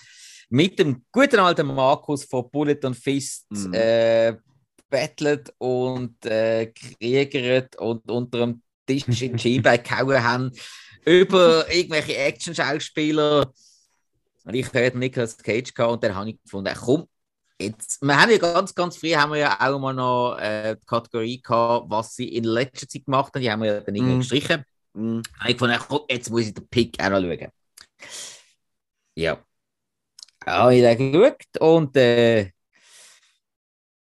mit 0.49 0.77
dem 0.79 1.03
guten 1.11 1.39
alten 1.39 1.67
Markus 1.67 2.25
von 2.25 2.49
Bullet 2.51 2.79
und 2.83 2.95
Fist 2.95 3.45
Mhm. 3.49 3.73
äh, 3.73 4.35
battlet 4.89 5.53
und 5.57 6.23
äh, 6.25 6.67
kriegert 6.67 7.75
und 7.77 8.09
unter 8.11 8.39
dem 8.39 8.61
Tisch 8.85 9.21
in 9.21 9.37
die 9.37 9.39
Scheibe 9.39 9.77
gehauen 9.83 10.23
haben 10.23 10.51
über 11.05 11.65
irgendwelche 11.73 12.17
Action-Schauspieler. 12.17 13.51
Und 14.43 14.53
ich 14.53 14.71
hörte 14.73 14.97
Nicolas 14.97 15.37
Cage 15.37 15.73
gehabt 15.73 15.93
und 15.93 16.03
dann 16.03 16.15
habe 16.15 16.29
ich 16.31 16.43
gefunden, 16.43 16.75
komm, 16.77 17.07
jetzt, 17.61 18.01
wir 18.01 18.19
haben 18.19 18.31
ja 18.31 18.37
ganz, 18.37 18.73
ganz 18.75 18.97
früh 18.97 19.13
haben 19.13 19.31
wir 19.31 19.39
ja 19.39 19.57
auch 19.59 19.79
mal 19.79 19.93
noch 19.93 20.37
äh, 20.37 20.75
die 20.75 20.85
Kategorie 20.85 21.41
gehabt, 21.41 21.89
was 21.89 22.15
sie 22.15 22.27
in 22.29 22.43
letzter 22.43 22.87
Zeit 22.87 23.05
gemacht 23.05 23.33
haben. 23.33 23.41
Die 23.41 23.51
haben 23.51 23.61
wir 23.61 23.73
ja 23.73 23.79
dann 23.81 23.95
irgendwie 23.95 24.15
Mhm. 24.15 24.19
gestrichen. 24.19 24.63
Und 24.93 25.27
ich 25.47 25.57
fand, 25.57 25.79
komm, 25.87 26.01
jetzt 26.09 26.29
muss 26.29 26.41
ich 26.41 26.53
den 26.53 26.67
Pick 26.67 27.01
auch 27.01 27.09
noch 27.09 27.21
schauen. 27.21 27.47
Ja. 29.15 29.43
Ja, 30.45 30.69
ich 30.71 30.83
habe 30.83 30.97
geschaut 30.97 31.57
und 31.59 31.95
äh, 31.97 32.51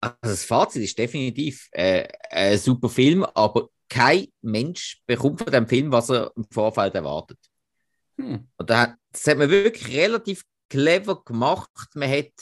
also 0.02 0.18
das 0.22 0.44
Fazit 0.44 0.84
ist 0.84 0.98
definitiv 0.98 1.70
äh, 1.72 2.08
ein 2.30 2.58
super 2.58 2.90
Film, 2.90 3.24
aber 3.24 3.70
kein 3.90 4.28
Mensch 4.42 5.02
bekommt 5.06 5.40
von 5.40 5.52
dem 5.52 5.68
Film, 5.68 5.92
was 5.92 6.10
er 6.10 6.32
im 6.36 6.46
Vorfeld 6.52 6.94
erwartet. 6.96 7.40
Hm. 8.18 8.48
Und 8.58 8.70
das 8.70 8.90
hat 9.28 9.38
man 9.38 9.50
wirklich 9.50 9.96
relativ 9.96 10.44
clever 10.70 11.24
gemacht. 11.24 11.70
Man 11.94 12.10
hat 12.12 12.34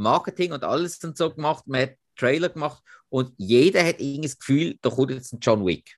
Marketing 0.00 0.52
und 0.52 0.64
alles 0.64 1.02
und 1.04 1.16
so 1.16 1.32
gemacht, 1.32 1.66
man 1.66 1.82
hat 1.82 1.96
Trailer 2.16 2.48
gemacht 2.48 2.82
und 3.08 3.32
jeder 3.38 3.84
hat 3.84 4.00
irgendwie 4.00 4.28
das 4.28 4.38
Gefühl, 4.38 4.78
da 4.82 4.90
kommt 4.90 5.10
jetzt 5.10 5.32
ein 5.32 5.40
John 5.40 5.64
Wick. 5.64 5.96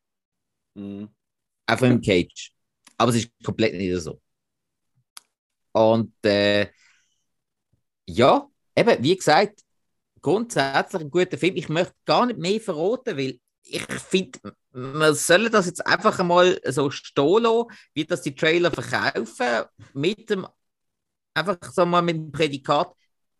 Mhm. 0.74 1.08
Von 1.68 1.88
dem 1.88 2.00
Cage. 2.02 2.52
Aber 2.98 3.10
es 3.10 3.16
ist 3.16 3.30
komplett 3.42 3.74
nicht 3.74 3.98
so. 4.00 4.20
Und 5.72 6.12
äh, 6.24 6.68
ja, 8.06 8.46
eben, 8.76 9.02
wie 9.02 9.16
gesagt, 9.16 9.60
grundsätzlich 10.20 11.02
ein 11.02 11.10
guter 11.10 11.38
Film. 11.38 11.56
Ich 11.56 11.68
möchte 11.68 11.94
gar 12.04 12.26
nicht 12.26 12.38
mehr 12.38 12.60
verraten, 12.60 13.16
weil 13.16 13.40
ich 13.64 13.82
finde, 13.84 14.38
wir 14.72 15.14
sollen 15.14 15.50
das 15.50 15.66
jetzt 15.66 15.86
einfach 15.86 16.18
einmal 16.18 16.60
so 16.66 16.90
stehen 16.90 17.42
lassen, 17.42 17.68
wie 17.94 18.04
das 18.04 18.22
die 18.22 18.34
Trailer 18.34 18.70
verkaufen, 18.70 19.64
mit 19.94 20.28
dem, 20.30 20.46
einfach 21.34 21.58
so 21.72 21.86
mal 21.86 22.02
mit 22.02 22.16
dem 22.16 22.32
Prädikat. 22.32 22.94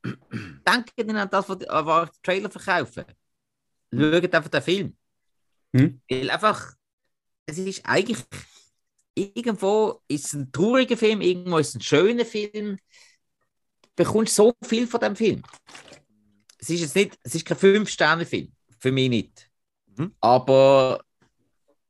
Denkt 0.04 0.92
ihr 0.96 1.08
an 1.14 1.30
das, 1.30 1.48
was 1.48 1.58
was 1.60 2.10
die 2.10 2.22
Trailer 2.22 2.50
verkaufen? 2.50 3.04
Schaut 3.94 4.34
einfach 4.34 4.50
den 4.50 4.62
Film. 4.62 4.96
Hm? 5.74 6.00
Weil 6.08 6.30
einfach, 6.30 6.74
es 7.46 7.58
ist 7.58 7.84
eigentlich 7.84 8.24
irgendwo 9.14 10.00
ist 10.08 10.26
es 10.26 10.32
ein 10.32 10.52
trauriger 10.52 10.96
Film, 10.96 11.20
irgendwo 11.20 11.58
ist 11.58 11.70
es 11.70 11.74
ein 11.76 11.80
schöner 11.82 12.24
Film. 12.24 12.78
Du 13.82 13.88
bekommst 13.96 14.34
so 14.34 14.52
viel 14.64 14.86
von 14.86 15.00
dem 15.00 15.16
Film. 15.16 15.42
Es 16.58 16.70
ist 16.70 16.80
jetzt 16.80 16.96
nicht, 16.96 17.18
es 17.22 17.34
ist 17.34 17.44
kein 17.44 17.56
Fünf-Sterne-Film. 17.56 18.52
Für 18.78 18.92
mich 18.92 19.08
nicht. 19.10 19.50
Mhm. 19.96 20.14
Aber 20.20 21.04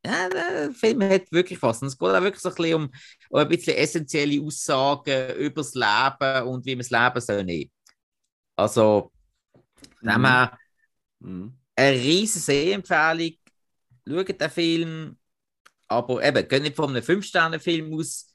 ja, 0.05 0.29
der 0.29 0.73
Film 0.73 1.03
hat 1.05 1.31
wirklich 1.31 1.61
was. 1.63 1.81
Und 1.83 1.89
es 1.89 1.99
geht 1.99 2.09
auch 2.09 2.23
wirklich 2.23 2.43
so 2.43 2.49
ein 2.49 2.55
bisschen 2.55 2.75
um, 2.75 2.91
um 3.31 3.41
ein 3.41 3.49
bisschen 3.49 3.77
essentielle 3.77 4.43
Aussagen 4.43 5.37
über 5.37 5.63
das 5.63 5.75
Leben 5.75 6.49
und 6.49 6.67
wie 6.67 6.75
man 6.75 6.87
das 6.87 6.91
Leben 6.91 7.21
soll 7.21 7.45
nehmen. 7.45 7.71
Also, 8.57 9.13
von 10.01 10.09
dem 10.15 10.25
Mhm. 10.25 10.27
her, 10.27 10.59
Mhm. 11.21 11.59
eine 11.77 11.97
riesige 11.97 12.41
Sehempfehlung. 12.45 13.33
Schaut 14.09 14.41
den 14.41 14.51
Film, 14.51 15.19
aber 15.89 16.25
eben, 16.25 16.49
geht 16.49 16.63
nicht 16.63 16.77
von 16.77 16.91
einem 16.91 17.03
5-Sterne-Film 17.05 17.95
aus, 17.95 18.35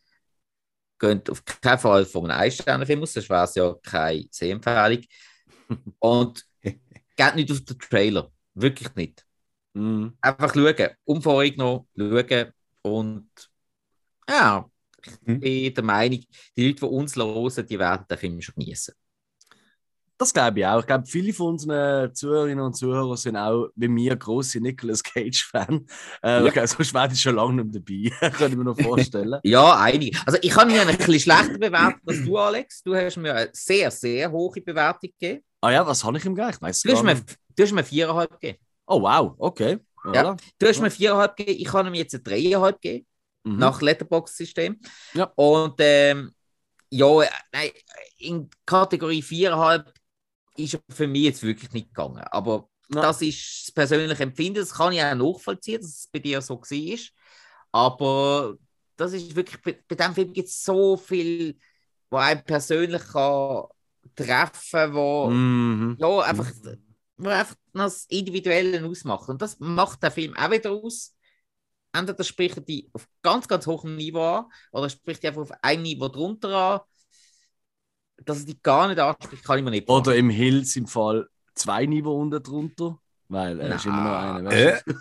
geht 0.99 1.29
auf 1.29 1.43
keinen 1.45 1.79
Fall 1.79 2.05
von 2.05 2.29
einem 2.31 2.41
1-Sterne-Film 2.41 3.03
aus, 3.03 3.13
sonst 3.13 3.29
wäre 3.29 3.43
es 3.43 3.55
ja 3.55 3.75
keine 3.83 4.25
Sehempfehlung. 4.31 5.03
Und 5.99 6.45
geht 7.15 7.35
nicht 7.35 7.51
auf 7.51 7.61
den 7.65 7.79
Trailer, 7.79 8.31
wirklich 8.55 8.93
nicht. 8.95 9.25
Mhm. 9.73 10.17
Einfach 10.21 10.53
schauen, 10.53 10.75
unvoreingenommen 11.05 11.87
schauen 11.97 12.51
und 12.83 13.29
ja, 14.29 14.69
ich 15.05 15.13
Hm. 15.25 15.37
bin 15.39 15.73
der 15.73 15.83
Meinung, 15.83 16.23
die 16.57 16.67
Leute, 16.67 16.81
die 16.81 16.85
uns 16.85 17.15
hören, 17.15 17.67
die 17.67 17.79
werden 17.79 18.05
den 18.09 18.17
Film 18.17 18.41
schon 18.41 18.55
genießen. 18.55 18.93
Das 20.19 20.33
glaube 20.33 20.59
ich 20.59 20.65
auch. 20.65 20.79
Ich 20.79 20.87
glaube, 20.87 21.05
viele 21.05 21.31
von 21.31 21.47
unseren 21.53 22.13
Zuhörerinnen 22.15 22.65
und 22.65 22.73
Zuhörern 22.75 23.15
sind 23.17 23.35
auch, 23.37 23.67
wie 23.75 23.87
mir, 23.87 24.15
große 24.15 24.59
Nicolas 24.59 25.03
Cage-Fan. 25.03 25.85
Äh, 26.23 26.43
Ja. 26.45 26.49
glaube, 26.49 26.67
sonst 26.67 26.93
wäre 26.93 27.09
ich 27.13 27.21
schon 27.21 27.35
lange 27.35 27.63
nicht 27.63 27.75
dabei. 27.75 28.29
Kann 28.31 28.51
ich 28.51 28.57
mir 28.57 28.63
noch 28.63 28.79
vorstellen. 28.79 29.39
Ja, 29.43 29.75
einige. 29.79 30.17
Also 30.25 30.39
ich 30.41 30.55
habe 30.55 30.71
mir 30.71 30.81
ein 30.81 30.97
bisschen 30.97 31.19
schlechter 31.19 31.57
bewertet 31.59 32.01
als 32.05 32.23
du, 32.25 32.37
Alex. 32.37 32.81
Du 32.83 32.95
hast 32.95 33.17
mir 33.17 33.35
eine 33.35 33.49
sehr, 33.53 33.91
sehr 33.91 34.31
hohe 34.31 34.59
Bewertung 34.61 35.11
gegeben. 35.19 35.43
ah 35.61 35.69
ja, 35.71 35.85
was 35.85 36.03
habe 36.03 36.17
ich 36.17 36.25
ihm 36.25 36.33
gegeben? 36.33 36.53
Ich 36.55 36.61
weiß 36.61 36.81
Du 36.81 36.91
hast 36.93 37.03
mir, 37.03 37.15
du 37.55 37.63
hast 37.63 37.71
mir 37.73 37.83
viereinhalb 37.83 38.31
gegeben. 38.39 38.57
Oh 38.87 39.01
wow, 39.01 39.35
okay. 39.37 39.77
Ja. 40.13 40.35
Du 40.57 40.67
hast 40.67 40.81
mir 40.81 40.89
viereinhalb 40.89 41.35
gegeben, 41.35 41.59
ich 41.61 41.73
habe 41.73 41.89
ihm 41.89 41.93
jetzt 41.93 42.15
eine 42.15 42.23
dreieinhalb 42.23 42.81
gegeben, 42.81 43.05
Mhm. 43.43 43.57
nach 43.59 43.81
Letterbox-System. 43.81 44.79
Ja. 45.13 45.31
Und 45.35 45.75
ähm, 45.79 46.31
ja, 46.89 47.21
äh, 47.21 47.27
nein, 47.53 47.69
in 48.17 48.49
Kategorie 48.65 49.21
viereinhalb 49.21 49.93
ist 50.57 50.79
für 50.89 51.07
mich 51.07 51.23
jetzt 51.23 51.43
wirklich 51.43 51.71
nicht 51.73 51.89
gegangen. 51.89 52.19
Aber 52.31 52.69
Ja. 52.89 53.01
das 53.01 53.21
ist 53.21 53.67
das 53.67 53.71
persönliche 53.73 54.23
Empfinden, 54.23 54.59
das 54.59 54.73
kann 54.73 54.93
ich 54.93 55.01
auch 55.03 55.15
nachvollziehen, 55.15 55.81
dass 55.81 55.89
es 55.91 56.07
bei 56.11 56.19
dir 56.19 56.41
so 56.41 56.59
war. 56.61 56.99
Aber 57.71 58.55
das 58.95 59.13
ist 59.13 59.35
wirklich, 59.35 59.61
bei, 59.61 59.79
bei 59.87 59.95
diesem 59.95 60.13
Film 60.15 60.33
gibt 60.33 60.47
es 60.49 60.63
so 60.63 60.97
viel, 60.97 61.57
wo 62.09 62.17
einen 62.17 62.43
persönlich 62.43 63.03
kann 63.03 63.65
treffen 64.15 64.93
wo 64.93 65.29
Mhm. 65.29 65.97
ja, 65.99 66.19
einfach, 66.21 66.49
wo 67.17 67.29
einfach 67.29 67.55
das 67.73 68.05
Individuelle 68.05 68.85
ausmacht. 68.87 69.29
Und 69.29 69.41
das 69.41 69.59
macht 69.59 70.01
der 70.01 70.11
Film 70.11 70.35
auch 70.35 70.49
wieder 70.51 70.71
aus. 70.71 71.13
Entweder 71.93 72.23
spricht 72.23 72.57
er 72.57 72.63
die 72.63 72.89
auf 72.93 73.07
ganz, 73.21 73.47
ganz 73.47 73.65
hohem 73.67 73.95
Niveau 73.95 74.21
an 74.21 74.45
oder 74.71 74.89
spricht 74.89 75.23
er 75.23 75.29
einfach 75.31 75.43
auf 75.43 75.51
einem 75.61 75.83
Niveau 75.83 76.07
drunter 76.09 76.55
an. 76.55 76.79
Dass 78.25 78.39
er 78.39 78.45
die 78.45 78.59
gar 78.61 78.87
nicht 78.87 78.99
anspricht, 78.99 79.43
kann 79.43 79.59
ich 79.59 79.63
mir 79.63 79.71
nicht 79.71 79.89
Oder 79.89 80.15
im 80.15 80.29
Hills 80.29 80.75
im 80.75 80.87
Fall 80.87 81.27
zwei 81.55 81.85
Niveau 81.85 82.19
unten 82.19 82.41
drunter. 82.41 82.99
Weil 83.29 83.59
er 83.59 83.75
ist 83.75 83.85
immer 83.85 84.03
noch 84.03 84.35
einer. 84.35 84.51
Äh? 84.51 84.73
weißt 84.73 84.85
du? 84.87 84.93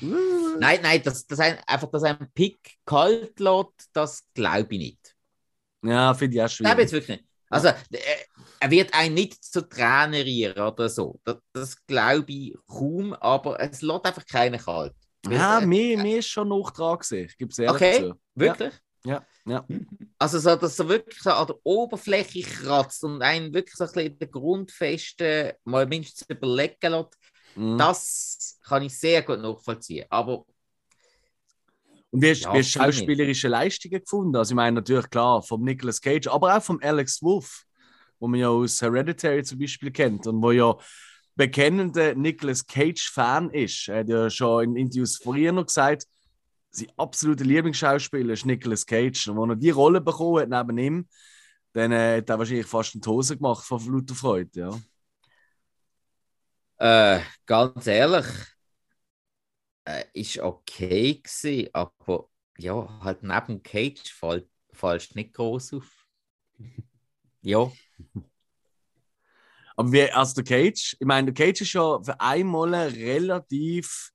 Nein, 0.60 0.80
nein, 0.82 1.02
das, 1.04 1.26
das 1.26 1.38
ein, 1.40 1.58
einfach, 1.66 1.90
dass 1.90 2.02
ein 2.02 2.30
Pick 2.34 2.58
kalt 2.86 3.38
lässt, 3.38 3.88
das 3.92 4.24
glaube 4.34 4.74
ich 4.74 4.78
nicht. 4.78 5.16
Ja, 5.82 6.14
finde 6.14 6.36
ich 6.36 6.42
auch 6.42 6.56
Glaube 6.58 6.82
ich 6.82 6.90
jetzt 6.90 6.90
schwierig. 6.90 6.92
wirklich 6.92 7.18
nicht. 7.18 7.24
Also, 7.50 7.68
äh, 7.68 7.74
er 8.60 8.70
wird 8.70 8.94
einen 8.94 9.14
nicht 9.14 9.42
zu 9.44 9.68
Tränen 9.68 10.22
rieren 10.22 10.58
oder 10.60 10.88
so. 10.88 11.18
Das, 11.24 11.36
das 11.52 11.86
glaube 11.86 12.30
ich 12.32 12.56
kaum, 12.66 13.12
aber 13.14 13.58
es 13.60 13.82
lässt 13.82 14.04
einfach 14.04 14.24
keinen 14.26 14.60
kalt. 14.60 14.94
Ja, 15.28 15.58
äh, 15.58 15.66
mir, 15.66 15.98
mir 15.98 16.18
ist 16.18 16.28
schon 16.28 16.48
noch 16.48 16.70
dran 16.70 16.98
gesehen. 16.98 17.26
Ich 17.26 17.36
gebe 17.36 17.50
es 17.50 17.58
ehrlich 17.58 17.76
Okay. 17.76 17.98
zu. 17.98 18.14
Wirklich? 18.34 18.72
Ja, 18.74 18.80
ja. 19.04 19.26
Also, 20.18 20.38
so, 20.38 20.54
dass 20.56 20.78
er 20.78 20.88
wirklich 20.88 21.20
so 21.22 21.30
an 21.30 21.46
der 21.46 21.56
Oberfläche 21.64 22.42
kratzt 22.42 23.04
und 23.04 23.22
einen 23.22 23.54
wirklich 23.54 23.74
so 23.76 23.84
ein 23.84 23.92
bisschen 23.92 24.12
in 24.12 24.18
der 24.18 24.28
Grundfesten 24.28 25.52
mal 25.64 25.86
mindestens 25.86 26.28
überlegen 26.28 26.76
lässt, 26.92 27.16
Mhm. 27.56 27.76
das 27.76 28.58
kann 28.64 28.82
ich 28.82 28.98
sehr 28.98 29.22
gut 29.22 29.40
nachvollziehen. 29.40 30.06
Aber 30.10 30.44
Und 32.10 32.22
wie 32.22 32.30
hast, 32.30 32.42
Ja, 32.42 32.52
du 32.52 32.62
schauspielerische 32.62 33.48
Leistungen 33.48 34.00
gefunden? 34.00 34.36
Also 34.36 34.52
ich 34.52 34.56
meine 34.56 34.76
natürlich 34.76 35.08
klar 35.10 35.42
vom 35.42 35.62
Nicolas 35.62 36.00
Cage, 36.00 36.26
aber 36.28 36.56
auch 36.56 36.62
vom 36.62 36.80
Alex 36.82 37.22
Wolff, 37.22 37.64
wo 38.18 38.26
man 38.28 38.40
ja 38.40 38.48
aus 38.48 38.82
Hereditary 38.82 39.44
zum 39.44 39.58
Beispiel 39.60 39.90
kennt 39.92 40.26
und 40.26 40.42
wo 40.42 40.50
ja 40.50 40.76
bekennender 41.36 42.14
Nicolas 42.14 42.66
Cage-Fan 42.66 43.50
ist. 43.50 43.88
Er 43.88 44.00
hat 44.00 44.08
ja 44.08 44.28
schon 44.28 44.64
in 44.64 44.76
Interviews 44.76 45.18
vorher 45.18 45.52
noch 45.52 45.66
gesagt, 45.66 46.04
sein 46.70 46.92
absoluter 46.96 47.44
Lieblingsschauspieler 47.44 48.32
ist 48.32 48.46
Nicolas 48.46 48.86
Cage. 48.86 49.28
Und 49.28 49.38
als 49.38 49.50
er 49.50 49.56
die 49.56 49.70
Rolle 49.70 50.00
bekommen 50.00 50.52
hat 50.52 50.66
neben 50.66 50.78
ihm, 50.78 51.08
dann 51.72 51.92
äh, 51.92 52.18
hat 52.18 52.30
er 52.30 52.38
wahrscheinlich 52.38 52.66
fast 52.66 52.94
eine 52.94 53.02
Hose 53.06 53.36
gemacht 53.36 53.64
von 53.64 53.84
lauter 53.92 54.14
Freude. 54.14 54.80
Ja. 56.78 57.16
Äh, 57.16 57.22
ganz 57.46 57.86
ehrlich, 57.86 58.26
äh, 59.84 60.04
ist 60.14 60.38
okay 60.38 61.20
gewesen, 61.20 61.68
aber 61.72 62.28
ja, 62.58 63.00
halt 63.02 63.22
neben 63.22 63.62
Cage 63.62 64.12
fällt, 64.12 64.48
fällst 64.72 65.14
nicht 65.14 65.34
groß 65.34 65.74
auf. 65.74 66.06
Ja. 67.42 67.70
Aber 69.76 69.92
wie, 69.92 70.10
also 70.10 70.42
der 70.42 70.44
Cage, 70.44 70.96
ich 70.98 71.06
meine, 71.06 71.32
der 71.32 71.46
Cage 71.46 71.62
ist 71.62 71.72
ja 71.72 72.02
für 72.02 72.20
einmal 72.20 72.74
relativ 72.74 74.12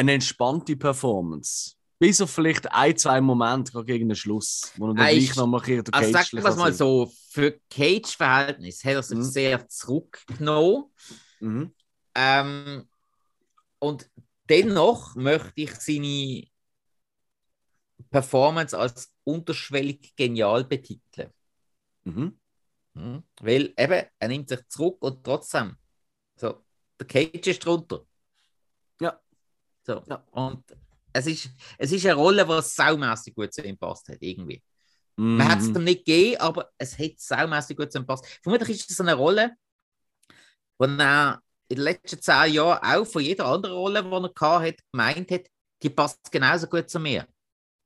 eine 0.00 0.14
entspannte 0.14 0.76
Performance. 0.76 1.74
Bis 1.98 2.20
auf 2.22 2.30
vielleicht 2.30 2.72
ein, 2.72 2.96
zwei 2.96 3.20
Momente 3.20 3.84
gegen 3.84 4.08
den 4.08 4.16
Schluss, 4.16 4.72
wo 4.76 4.86
er 4.86 4.94
dann 4.94 4.96
gleich 4.96 5.36
noch 5.36 5.46
mal 5.46 5.62
hier 5.62 5.84
Also 5.92 6.12
sagen 6.12 6.28
wir 6.32 6.44
es 6.46 6.56
mal 6.56 6.72
so, 6.72 7.12
für 7.28 7.60
Cage-Verhältnis 7.68 8.82
hat 8.82 8.94
er 8.94 9.02
sich 9.02 9.18
Mhm. 9.18 9.22
sehr 9.22 9.68
zurückgenommen. 9.68 10.84
Mhm. 11.40 11.74
Ähm, 12.14 12.88
und 13.78 14.10
dennoch 14.48 15.14
möchte 15.14 15.52
ich 15.56 15.74
seine 15.74 16.44
Performance 18.10 18.76
als 18.76 19.12
unterschwellig 19.24 20.16
genial 20.16 20.64
betiteln. 20.64 21.30
Mhm. 22.04 22.38
Mhm. 22.94 23.22
Weil 23.42 23.74
eben, 23.76 24.06
er 24.18 24.28
nimmt 24.28 24.48
sich 24.48 24.66
zurück 24.68 24.96
und 25.00 25.22
trotzdem, 25.22 25.76
so, 26.36 26.64
der 26.98 27.06
Cage 27.06 27.46
ist 27.46 27.64
drunter. 27.64 28.06
So, 29.90 30.04
Ja. 30.08 30.24
und 30.30 30.64
es 31.12 31.26
ist, 31.26 31.50
es 31.78 31.90
ist 31.90 32.06
eine 32.06 32.14
Rolle, 32.14 32.46
die 32.46 32.62
saumässig 32.62 33.34
gut 33.34 33.52
zu 33.52 33.62
ihm 33.62 33.76
passt 33.76 34.08
hat, 34.08 34.18
irgendwie. 34.20 34.62
Mhm. 35.16 35.36
Man 35.38 35.48
hat 35.48 35.58
es 35.58 35.68
ihm 35.68 35.82
nicht 35.84 36.04
gegeben, 36.04 36.40
aber 36.40 36.70
es 36.78 36.96
hat 36.98 37.18
saumässig 37.18 37.76
gut 37.76 37.90
zu 37.90 37.98
ihm 37.98 38.06
passt. 38.06 38.24
Vermutlich 38.42 38.70
ist 38.70 38.90
es 38.90 39.00
eine 39.00 39.14
Rolle, 39.14 39.56
die 40.80 40.98
er 40.98 41.42
in 41.68 41.76
den 41.76 41.84
letzten 41.84 42.20
zehn 42.20 42.54
Jahren 42.54 42.78
auch 42.82 43.04
von 43.06 43.22
jeder 43.22 43.46
anderen 43.46 43.76
Rolle, 43.76 44.02
die 44.02 44.10
er 44.40 44.60
hatte, 44.60 44.82
gemeint 44.92 45.30
hat, 45.30 45.46
die 45.82 45.90
passt 45.90 46.30
genauso 46.30 46.66
gut 46.66 46.88
zu 46.88 47.00
mir. 47.00 47.26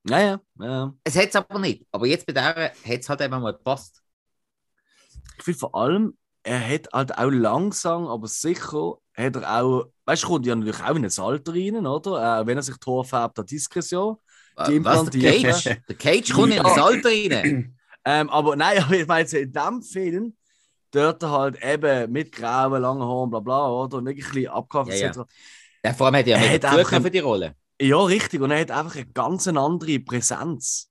Ja, 0.06 0.38
ja. 0.58 0.94
Es 1.02 1.16
hat 1.16 1.28
es 1.28 1.36
aber 1.36 1.58
nicht. 1.58 1.86
Aber 1.90 2.06
jetzt 2.06 2.26
bei 2.26 2.34
der 2.34 2.54
hat 2.54 2.74
es 2.84 3.08
halt 3.08 3.20
eben 3.22 3.40
mal 3.40 3.52
gepasst. 3.52 4.02
Ich 5.38 5.44
finde 5.44 5.58
vor 5.58 5.74
allem, 5.74 6.16
er 6.42 6.60
hat 6.60 6.88
halt 6.92 7.16
auch 7.16 7.30
langsam, 7.30 8.06
aber 8.06 8.28
sicher, 8.28 8.98
hat 9.16 9.36
er 9.36 9.62
auch, 9.62 9.86
weißt 10.04 10.22
du, 10.22 10.26
kommt 10.26 10.46
ja 10.46 10.54
natürlich 10.54 10.82
auch 10.82 10.94
in 10.94 11.04
ein 11.04 11.18
Alter 11.18 11.52
rein, 11.52 11.86
oder? 11.86 12.40
Äh, 12.40 12.46
wenn 12.46 12.56
er 12.56 12.62
sich 12.62 12.76
Haare 12.86 13.04
färbt, 13.04 13.38
hat 13.38 13.52
es 13.52 13.90
ja. 13.90 14.16
Die 14.68 14.84
Was, 14.84 15.10
der 15.10 15.42
Cage? 15.42 15.64
Der 15.88 15.96
Cage 15.96 16.32
kommt 16.32 16.54
in 16.54 16.62
das 16.62 16.78
Alter 16.78 17.08
rein. 17.08 17.74
Ähm, 18.06 18.28
aber 18.28 18.54
nein, 18.54 18.78
aber 18.84 18.94
ich 18.98 19.06
meine, 19.06 19.26
in 19.26 19.50
diesem 19.50 19.82
Film, 19.82 20.36
dort 20.90 21.22
er 21.22 21.30
halt 21.30 21.64
eben 21.64 22.12
mit 22.12 22.32
grauen, 22.32 22.82
langen 22.82 23.02
Haaren, 23.02 23.30
bla 23.30 23.40
bla, 23.40 23.66
oder? 23.66 23.96
Und 23.96 24.04
wirklich 24.04 24.26
ein 24.26 24.32
bisschen 24.34 24.50
abgekauft. 24.50 24.90
Ja, 24.90 24.96
ja. 24.96 25.06
etc. 25.08 25.20
Der 25.82 25.94
vor 25.94 26.06
allem 26.06 26.16
hat 26.16 26.26
ja 26.26 26.36
Er 26.36 26.52
hat 26.52 26.62
der 26.64 26.72
einfach 26.72 27.00
für 27.00 27.10
die 27.10 27.20
Rolle. 27.20 27.54
Ja, 27.80 27.96
richtig. 27.98 28.42
Und 28.42 28.50
er 28.50 28.60
hat 28.60 28.70
einfach 28.70 28.96
eine 28.96 29.06
ganz 29.06 29.48
andere 29.48 29.98
Präsenz. 30.00 30.90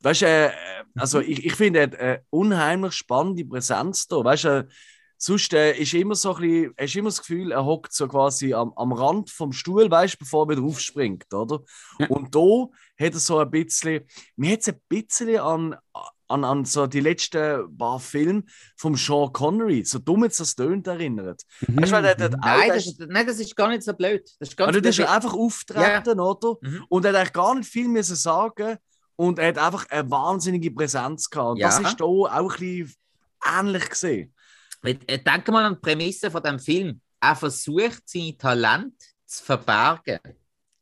Weißt 0.00 0.22
du, 0.22 0.26
äh, 0.26 0.50
also 0.96 1.20
ich, 1.20 1.44
ich 1.44 1.54
finde, 1.54 1.80
er 1.80 1.86
hat 1.86 1.96
eine 1.96 2.22
unheimlich 2.30 2.92
spannende 2.92 3.44
Präsenz 3.44 4.06
da. 4.08 4.22
Weißt 4.22 4.44
du, 4.44 4.48
äh, 4.48 4.66
sonst 5.24 5.52
äh, 5.54 5.72
ist 5.76 5.94
immer 5.94 6.14
so 6.16 6.34
ein 6.34 6.40
bisschen, 6.40 6.74
hast 6.78 6.96
immer 6.96 7.08
das 7.08 7.20
Gefühl, 7.20 7.52
er 7.52 7.64
hockt 7.64 7.92
so 7.92 8.08
quasi 8.08 8.52
am, 8.54 8.72
am 8.74 8.92
Rand 8.92 9.30
vom 9.30 9.52
Stuhl, 9.52 9.88
weißt 9.90 10.14
du, 10.14 10.18
bevor 10.18 10.46
er 10.46 10.56
wieder 10.56 10.62
aufspringt, 10.66 11.32
oder? 11.32 11.60
Ja. 12.00 12.08
Und 12.08 12.34
da 12.34 12.66
hat 13.04 13.14
er 13.14 13.20
so 13.20 13.38
ein 13.38 13.50
bisschen, 13.50 14.00
mir 14.36 14.52
hat 14.54 14.60
es 14.62 14.68
ein 14.68 14.80
bisschen 14.88 15.38
an, 15.38 15.76
an, 16.28 16.44
an 16.44 16.64
so 16.64 16.86
die 16.88 16.98
letzten 17.00 17.76
paar 17.78 18.00
Filme 18.00 18.42
vom 18.76 18.96
Sean 18.96 19.32
Connery, 19.32 19.84
so 19.84 20.00
dumm 20.00 20.24
jetzt 20.24 20.40
das 20.40 20.56
tönt, 20.56 20.86
erinnert. 20.88 21.42
Weißt 21.68 21.92
du, 21.92 21.96
weil 21.96 22.02
der, 22.02 22.14
der, 22.16 22.30
Nein, 22.30 22.60
der- 22.66 22.74
das, 22.74 22.86
ist- 22.86 23.00
nein, 23.00 23.26
das 23.26 23.38
ist 23.38 23.54
gar 23.54 23.68
nicht 23.68 23.82
so 23.84 23.92
blöd. 23.92 24.22
Das 24.40 24.48
ist 24.48 24.56
ganz 24.56 24.68
also, 24.68 24.80
das 24.80 24.96
blöd. 24.96 25.06
ist 25.06 25.12
einfach 25.12 25.34
auftreten, 25.34 26.18
oder? 26.18 26.56
Mhm. 26.62 26.84
Und 26.88 27.04
er 27.04 27.10
hat 27.12 27.16
eigentlich 27.18 27.32
gar 27.32 27.54
nicht 27.54 27.68
viel 27.70 27.86
müssen 27.86 28.16
sagen 28.16 28.76
und 29.14 29.38
er 29.38 29.48
hat 29.48 29.58
einfach 29.58 29.88
eine 29.90 30.10
wahnsinnige 30.10 30.72
Präsenz 30.72 31.30
gehabt. 31.30 31.50
Und 31.52 31.56
Ja. 31.58 31.68
das 31.68 31.78
ist 31.78 31.96
hier 31.98 32.06
auch 32.06 32.26
ein 32.26 32.48
bisschen 32.48 32.94
ähnlich 33.58 33.88
gesehen. 33.88 34.34
Äh, 34.82 35.18
Denk 35.18 35.48
mal 35.48 35.64
an 35.64 35.74
die 35.74 35.80
Prämisse 35.80 36.30
von 36.30 36.42
dem 36.42 36.58
Film. 36.58 37.00
Er 37.20 37.36
versucht, 37.36 38.02
seine 38.08 38.36
Talente 38.36 38.96
zu 39.26 39.44
verbergen 39.44 40.18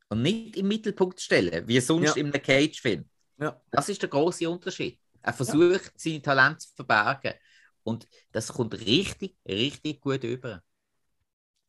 und 0.08 0.22
nicht 0.22 0.56
im 0.56 0.68
Mittelpunkt 0.68 1.18
zu 1.18 1.26
stellen, 1.26 1.66
wie 1.68 1.80
sonst 1.80 2.16
Ja. 2.16 2.22
in 2.22 2.32
einem 2.32 2.42
Cage-Film. 2.42 3.04
Ja. 3.38 3.60
Das 3.70 3.88
ist 3.88 4.00
der 4.02 4.08
große 4.08 4.48
Unterschied. 4.48 4.98
Er 5.22 5.32
versucht, 5.32 5.92
seine 5.96 6.22
Talente 6.22 6.58
zu 6.60 6.68
verbergen. 6.74 7.34
Und 7.82 8.08
das 8.32 8.48
kommt 8.52 8.74
richtig, 8.74 9.36
richtig 9.46 10.00
gut 10.00 10.24
über. 10.24 10.62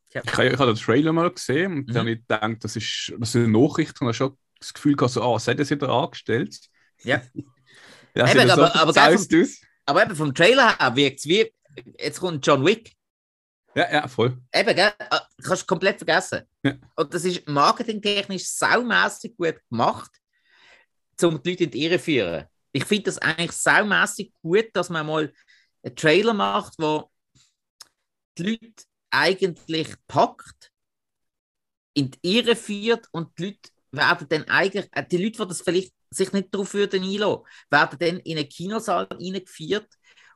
Ich 0.08 0.16
habe 0.16 0.46
ich 0.46 0.58
habe 0.58 0.74
den 0.74 0.76
Trailer 0.76 1.12
mal 1.12 1.30
gesehen 1.30 1.72
und 1.72 1.78
Mhm. 1.88 1.92
dann 1.92 1.96
habe 1.98 2.10
ich 2.12 2.18
gedacht, 2.20 2.64
das 2.64 2.76
ist, 2.76 3.12
das 3.18 3.28
ist 3.30 3.36
eine 3.36 3.48
Nachricht 3.48 3.98
und 4.00 4.06
habe 4.08 4.14
schon 4.14 4.36
das 4.58 4.72
Gefühl 4.74 4.94
gehabt, 4.96 5.12
so, 5.14 5.22
ah, 5.22 5.32
was 5.34 5.48
hat 5.48 5.58
er 5.58 5.64
sich 5.64 5.78
da 5.78 5.86
angestellt? 6.02 6.56
Ja. 7.02 7.22
Ja, 8.14 8.28
Eben, 8.30 8.40
sieht 8.40 8.48
so 8.50 8.62
aber- 8.62 8.76
aber 8.76 8.90
aus. 9.14 9.28
Aber 9.86 10.02
eben 10.04 10.14
vom 10.14 10.34
Trailer 10.34 10.78
her 10.78 10.94
wirkt 10.96 11.20
es 11.20 11.24
wie, 11.26 11.50
jetzt 11.98 12.20
kommt 12.20 12.46
John 12.46 12.64
Wick. 12.64 12.92
Ja, 13.74 13.90
ja, 13.90 14.08
voll. 14.08 14.38
Eben, 14.52 14.74
gell? 14.74 14.92
Äh, 14.98 15.18
Kannst 15.42 15.62
du 15.62 15.66
komplett 15.66 15.98
vergessen. 15.98 16.42
Ja. 16.62 16.74
Und 16.96 17.12
das 17.14 17.24
ist 17.24 17.48
marketingtechnisch 17.48 18.46
saumässig 18.46 19.36
gut 19.36 19.56
gemacht, 19.70 20.10
um 21.22 21.42
die 21.42 21.50
Leute 21.50 21.64
in 21.64 21.70
die 21.70 21.84
Irre 21.84 21.98
zu 21.98 22.04
führen. 22.04 22.46
Ich 22.72 22.84
finde 22.84 23.04
das 23.04 23.18
eigentlich 23.18 23.52
saumässig 23.52 24.32
gut, 24.42 24.68
dass 24.74 24.90
man 24.90 25.06
mal 25.06 25.32
einen 25.82 25.96
Trailer 25.96 26.34
macht, 26.34 26.74
wo 26.78 27.10
die 28.38 28.42
Leute 28.42 28.84
eigentlich 29.10 29.94
packt, 30.06 30.70
in 31.94 32.10
die 32.10 32.38
Irre 32.38 32.56
führt 32.56 33.08
und 33.12 33.38
die 33.38 33.44
Leute 33.44 33.70
werden 33.90 34.28
dann 34.28 34.44
eigentlich, 34.48 34.88
äh, 34.92 35.04
die 35.06 35.18
Leute, 35.18 35.42
die 35.42 35.48
das 35.48 35.60
vielleicht 35.60 35.94
sich 36.10 36.32
nicht 36.32 36.48
darauf 36.52 36.72
würden 36.74 37.02
einlassen, 37.02 37.44
werden 37.70 37.98
dann 37.98 38.20
in 38.20 38.38
einen 38.38 38.48
Kinosaal 38.48 39.04
reingeführt 39.10 39.88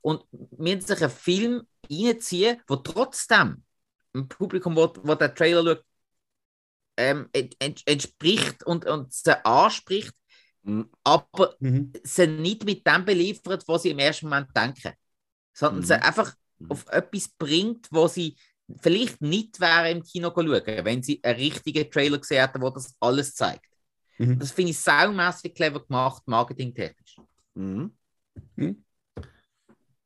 und 0.07 0.25
müssen 0.57 0.83
sich 0.83 1.03
einen 1.03 1.11
Film 1.11 1.63
reinziehen, 1.91 2.63
wo 2.69 2.77
trotzdem 2.77 3.65
im 4.15 4.29
Publikum, 4.29 4.77
wo, 4.77 4.93
wo 5.03 5.15
der 5.17 5.35
Trailer 5.35 5.65
schaut, 5.65 5.85
ähm, 6.97 7.29
ent, 7.33 7.57
ent, 7.59 7.83
entspricht 7.87 8.65
und, 8.65 8.87
und 8.87 9.13
sie 9.13 9.45
anspricht, 9.45 10.13
Mhm. 10.63 10.91
aber 11.05 11.57
Mhm. 11.61 11.93
sie 12.05 12.27
nicht 12.29 12.65
mit 12.65 12.87
dem 12.87 13.05
beliefert, 13.05 13.67
was 13.67 13.83
sie 13.83 13.91
im 13.91 13.99
ersten 13.99 14.27
Moment 14.27 14.49
denken, 14.57 14.93
sondern 15.53 15.83
Mhm. 15.83 15.87
sie 15.87 16.03
einfach 16.03 16.35
Mhm. 16.61 16.69
auf 16.71 16.87
etwas 16.89 17.29
bringt, 17.39 17.89
wo 17.91 18.09
sie 18.09 18.37
vielleicht 18.81 19.21
nicht 19.21 19.61
wären 19.61 19.99
im 19.99 20.03
Kino 20.05 20.33
schauen, 20.35 20.51
wenn 20.51 21.03
sie 21.03 21.21
einen 21.25 21.39
richtigen 21.41 21.91
Trailer 21.91 22.19
gesehen 22.19 22.41
hätten, 22.41 22.61
der 22.61 22.71
das 22.71 22.95
alles 23.01 23.35
zeigt. 23.35 23.67
Mhm. 24.19 24.41
Das 24.41 24.53
finde 24.53 24.71
ich 24.73 24.79
saumässig 24.79 25.55
clever 25.55 25.81
gemacht, 25.85 26.23
marketingtechnisch. 26.27 27.17
Mhm. 27.55 27.93
Mhm. 28.57 28.86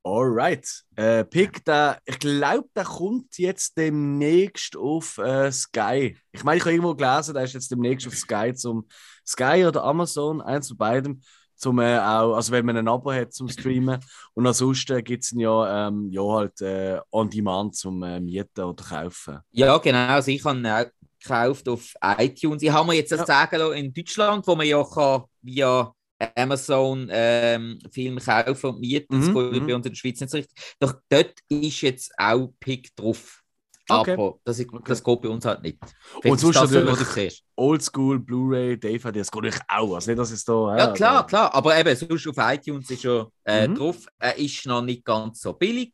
Alright. 0.02 0.66
Äh, 0.96 1.24
Pick, 1.24 1.62
der, 1.64 1.98
ich 2.06 2.18
glaube, 2.18 2.68
der 2.74 2.84
kommt 2.84 3.36
jetzt 3.36 3.76
demnächst 3.76 4.74
auf 4.76 5.18
äh, 5.18 5.52
Sky. 5.52 6.16
Ich 6.32 6.42
meine, 6.42 6.56
ich 6.56 6.62
habe 6.64 6.72
irgendwo 6.72 6.94
gelesen, 6.94 7.34
der 7.34 7.44
ist 7.44 7.52
jetzt 7.52 7.70
demnächst 7.70 8.06
auf 8.06 8.14
Sky 8.14 8.54
zum 8.54 8.88
Sky 9.26 9.64
oder 9.66 9.84
Amazon, 9.84 10.40
eins 10.40 10.68
von 10.68 10.78
beidem. 10.78 11.20
Zum, 11.54 11.78
äh, 11.78 11.98
auch, 11.98 12.34
also 12.34 12.52
wenn 12.52 12.64
man 12.64 12.78
ein 12.78 12.88
Abo 12.88 13.12
hat 13.12 13.34
zum 13.34 13.46
Streamen. 13.50 14.00
Und 14.32 14.46
ansonsten 14.46 15.04
gibt 15.04 15.24
es 15.24 15.32
ihn 15.32 15.40
ja, 15.40 15.88
ähm, 15.88 16.08
ja 16.10 16.22
halt 16.22 16.58
äh, 16.62 16.98
on 17.12 17.28
demand 17.28 17.76
zum 17.76 18.02
äh, 18.02 18.18
Mieten 18.18 18.62
oder 18.64 18.82
Kaufen. 18.82 19.40
Ja, 19.50 19.76
genau. 19.76 20.06
Also 20.06 20.30
ich 20.30 20.42
habe 20.42 20.58
ihn 20.58 20.66
auch 20.66 20.86
gekauft 21.22 21.68
auf 21.68 21.92
iTunes. 22.16 22.62
Ich 22.62 22.70
habe 22.70 22.88
mir 22.88 22.94
jetzt 22.94 23.12
das 23.12 23.20
Ja. 23.20 23.26
sagen 23.26 23.58
lassen, 23.58 23.74
in 23.74 23.92
Deutschland, 23.92 24.46
wo 24.46 24.56
man 24.56 24.66
ja 24.66 24.82
kann 24.82 25.24
via 25.42 25.92
Amazon 26.36 27.08
ähm, 27.10 27.78
Film 27.90 28.18
kaufen 28.18 28.70
und 28.70 28.80
mieten. 28.80 29.20
Das 29.20 29.28
Mhm, 29.28 29.34
geht 29.52 29.62
mhm. 29.62 29.66
bei 29.66 29.74
uns 29.74 29.86
in 29.86 29.92
der 29.92 29.96
Schweiz 29.96 30.20
nicht 30.20 30.30
so 30.30 30.36
richtig. 30.38 30.56
Doch 30.78 30.94
dort 31.08 31.34
ist 31.48 31.80
jetzt 31.82 32.12
auch 32.18 32.52
Pick 32.60 32.94
drauf. 32.96 33.42
Okay. 33.88 34.12
Aber 34.12 34.38
das, 34.44 34.60
Okay. 34.60 34.78
das 34.84 35.02
geht 35.02 35.20
bei 35.20 35.28
uns 35.28 35.44
halt 35.44 35.62
nicht. 35.62 35.78
Und 36.24 36.38
sonst 36.38 36.56
das, 36.56 36.70
natürlich-. 36.70 37.42
Oldschool, 37.56 38.20
Blu-ray, 38.20 38.78
DVD, 38.78 39.18
das 39.18 39.30
geht 39.30 39.42
natürlich 39.42 39.60
auch. 39.68 39.94
Also 39.96 40.10
nicht, 40.10 40.18
dass 40.18 40.30
es 40.30 40.44
da. 40.44 40.76
Ja, 40.76 40.92
klar, 40.92 41.26
klar. 41.26 41.52
Aber 41.54 41.76
eben, 41.76 41.96
sonst 41.96 42.26
auf 42.28 42.36
iTunes 42.38 42.88
ist 42.90 43.04
er 43.04 43.30
äh, 43.44 43.66
Mhm. 43.66 43.74
drauf. 43.74 44.06
Er 44.18 44.36
ist 44.38 44.64
noch 44.66 44.82
nicht 44.82 45.04
ganz 45.04 45.40
so 45.40 45.52
billig. 45.54 45.92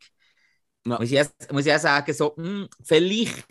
Ja. 0.86 0.98
Muss, 0.98 1.10
ich 1.10 1.26
muss 1.52 1.66
ich 1.66 1.72
auch 1.72 1.78
sagen, 1.78 2.12
so, 2.12 2.36
hm, 2.36 2.68
vielleicht, 2.84 3.46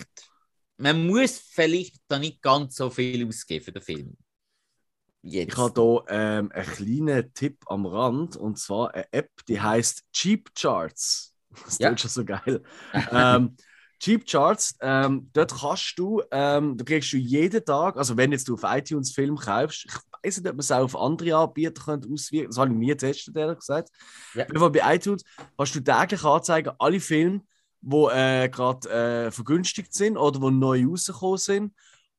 man 0.77 1.05
muss 1.07 1.37
vielleicht 1.39 1.97
da 2.07 2.19
nicht 2.19 2.41
ganz 2.41 2.75
so 2.75 2.89
viel 2.89 3.27
ausgeben 3.27 3.65
für 3.65 3.71
den 3.71 3.81
Film. 3.81 4.17
Jetzt. 5.25 5.53
Ich 5.53 5.57
habe 5.57 5.81
hier 5.81 6.03
ähm, 6.09 6.51
einen 6.51 6.65
kleinen 6.67 7.33
Tipp 7.33 7.57
am 7.67 7.85
Rand 7.85 8.35
und 8.37 8.59
zwar 8.59 8.93
eine 8.93 9.11
App, 9.11 9.29
die 9.47 9.59
heißt 9.59 10.03
Cheap 10.13 10.53
Charts. 10.55 11.31
Das 11.65 11.79
Ja. 11.79 11.87
klingt 11.87 12.01
schon 12.01 12.09
so 12.09 12.25
geil. 12.25 12.63
ähm, 13.11 13.55
Cheap 13.99 14.27
Charts, 14.27 14.75
ähm, 14.81 15.29
dort 15.31 15.55
kannst 15.57 15.93
du, 15.97 16.21
ähm, 16.29 16.75
da 16.77 16.83
kriegst 16.83 17.13
du 17.13 17.17
jeden 17.17 17.63
Tag, 17.63 17.95
also 17.97 18.17
wenn 18.17 18.33
jetzt 18.33 18.47
du 18.49 18.55
auf 18.55 18.63
iTunes 18.65 19.13
Film 19.13 19.37
kaufst, 19.37 19.85
ich 19.85 19.93
weiß 20.21 20.37
nicht, 20.37 20.49
ob 20.49 20.55
man 20.55 20.59
es 20.59 20.71
auch 20.71 20.83
auf 20.83 20.97
andere 20.97 21.35
Anbieter 21.37 21.81
könnte 21.81 22.09
auswirken 22.11 22.49
das 22.49 22.57
habe 22.57 22.71
ich 22.71 22.75
nie 22.77 22.87
getestet, 22.87 23.37
ehrlich 23.37 23.59
gesagt. 23.59 23.89
Ja. 24.33 24.45
Bei 24.45 24.95
iTunes 24.95 25.23
hast 25.57 25.73
du 25.75 25.79
täglich 25.79 26.23
anzeigen, 26.25 26.73
alle 26.77 26.99
Filme, 26.99 27.41
die 27.81 27.95
äh, 28.11 28.49
gerade 28.49 28.89
äh, 28.89 29.31
vergünstigt 29.31 29.93
sind 29.93 30.17
oder 30.17 30.39
die 30.39 30.51
neu 30.51 30.85
rausgekommen 30.85 31.37
sind. 31.37 31.73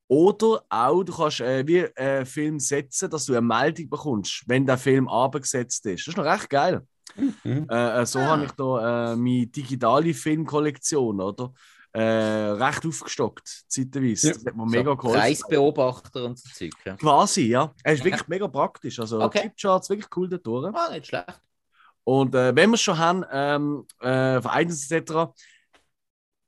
Oder 0.09 0.62
auch, 0.69 1.03
du 1.03 1.12
kannst 1.12 1.40
äh, 1.40 1.66
wie 1.66 1.79
äh, 1.79 2.25
Film 2.25 2.61
setzen, 2.61 3.11
dass 3.11 3.27
du 3.27 3.33
eine 3.33 3.40
Meldung 3.42 3.88
bekommst, 3.90 4.45
wenn 4.47 4.64
der 4.66 4.79
Film 4.79 5.09
abgesetzt 5.09 5.85
ist. 5.87 6.07
Das 6.07 6.12
ist 6.12 6.16
noch 6.16 6.25
recht 6.25 6.49
geil. 6.49 6.87
Mhm. 7.16 7.66
Äh, 7.71 8.03
äh, 8.03 8.07
so 8.07 8.19
Ah. 8.21 8.27
habe 8.27 8.45
ich 8.45 8.53
da 8.53 9.12
äh, 9.12 9.16
meine 9.16 9.47
digitale 9.47 10.14
Filmkollektion, 10.14 11.21
oder? 11.21 11.53
Äh, 11.92 12.03
recht 12.03 12.85
aufgestockt, 12.87 13.64
zeitweise. 13.69 14.29
Ja. 14.29 14.35
Das 14.35 14.45
hat 14.45 14.57
mir 14.57 14.66
mega 14.66 14.95
geholfen. 14.95 15.19
Preisbeobachter 15.19 16.25
und 16.27 16.38
so 16.38 16.49
Zeug. 16.53 16.73
Ja. 16.85 16.95
Quasi, 16.97 17.42
ja. 17.47 17.73
Er 17.83 17.95
ist 17.95 18.05
wirklich 18.05 18.29
mega 18.29 18.47
praktisch. 18.49 19.01
Also, 19.01 19.21
Okay. 19.23 19.40
Chipcharts 19.42 19.88
wirklich 19.88 20.09
cool 20.14 20.29
da 20.29 20.37
durch. 20.37 20.75
Ah, 20.75 20.90
nicht 20.92 21.07
schlecht. 21.07 21.40
Und 22.05 22.35
äh, 22.35 22.55
wenn 22.55 22.71
wir 22.71 22.75
es 22.75 22.83
schon 22.83 22.99
haben, 22.99 23.25
ähm, 23.33 23.87
äh, 24.03 24.37
iTunes 24.37 24.90
etc., 24.90 25.33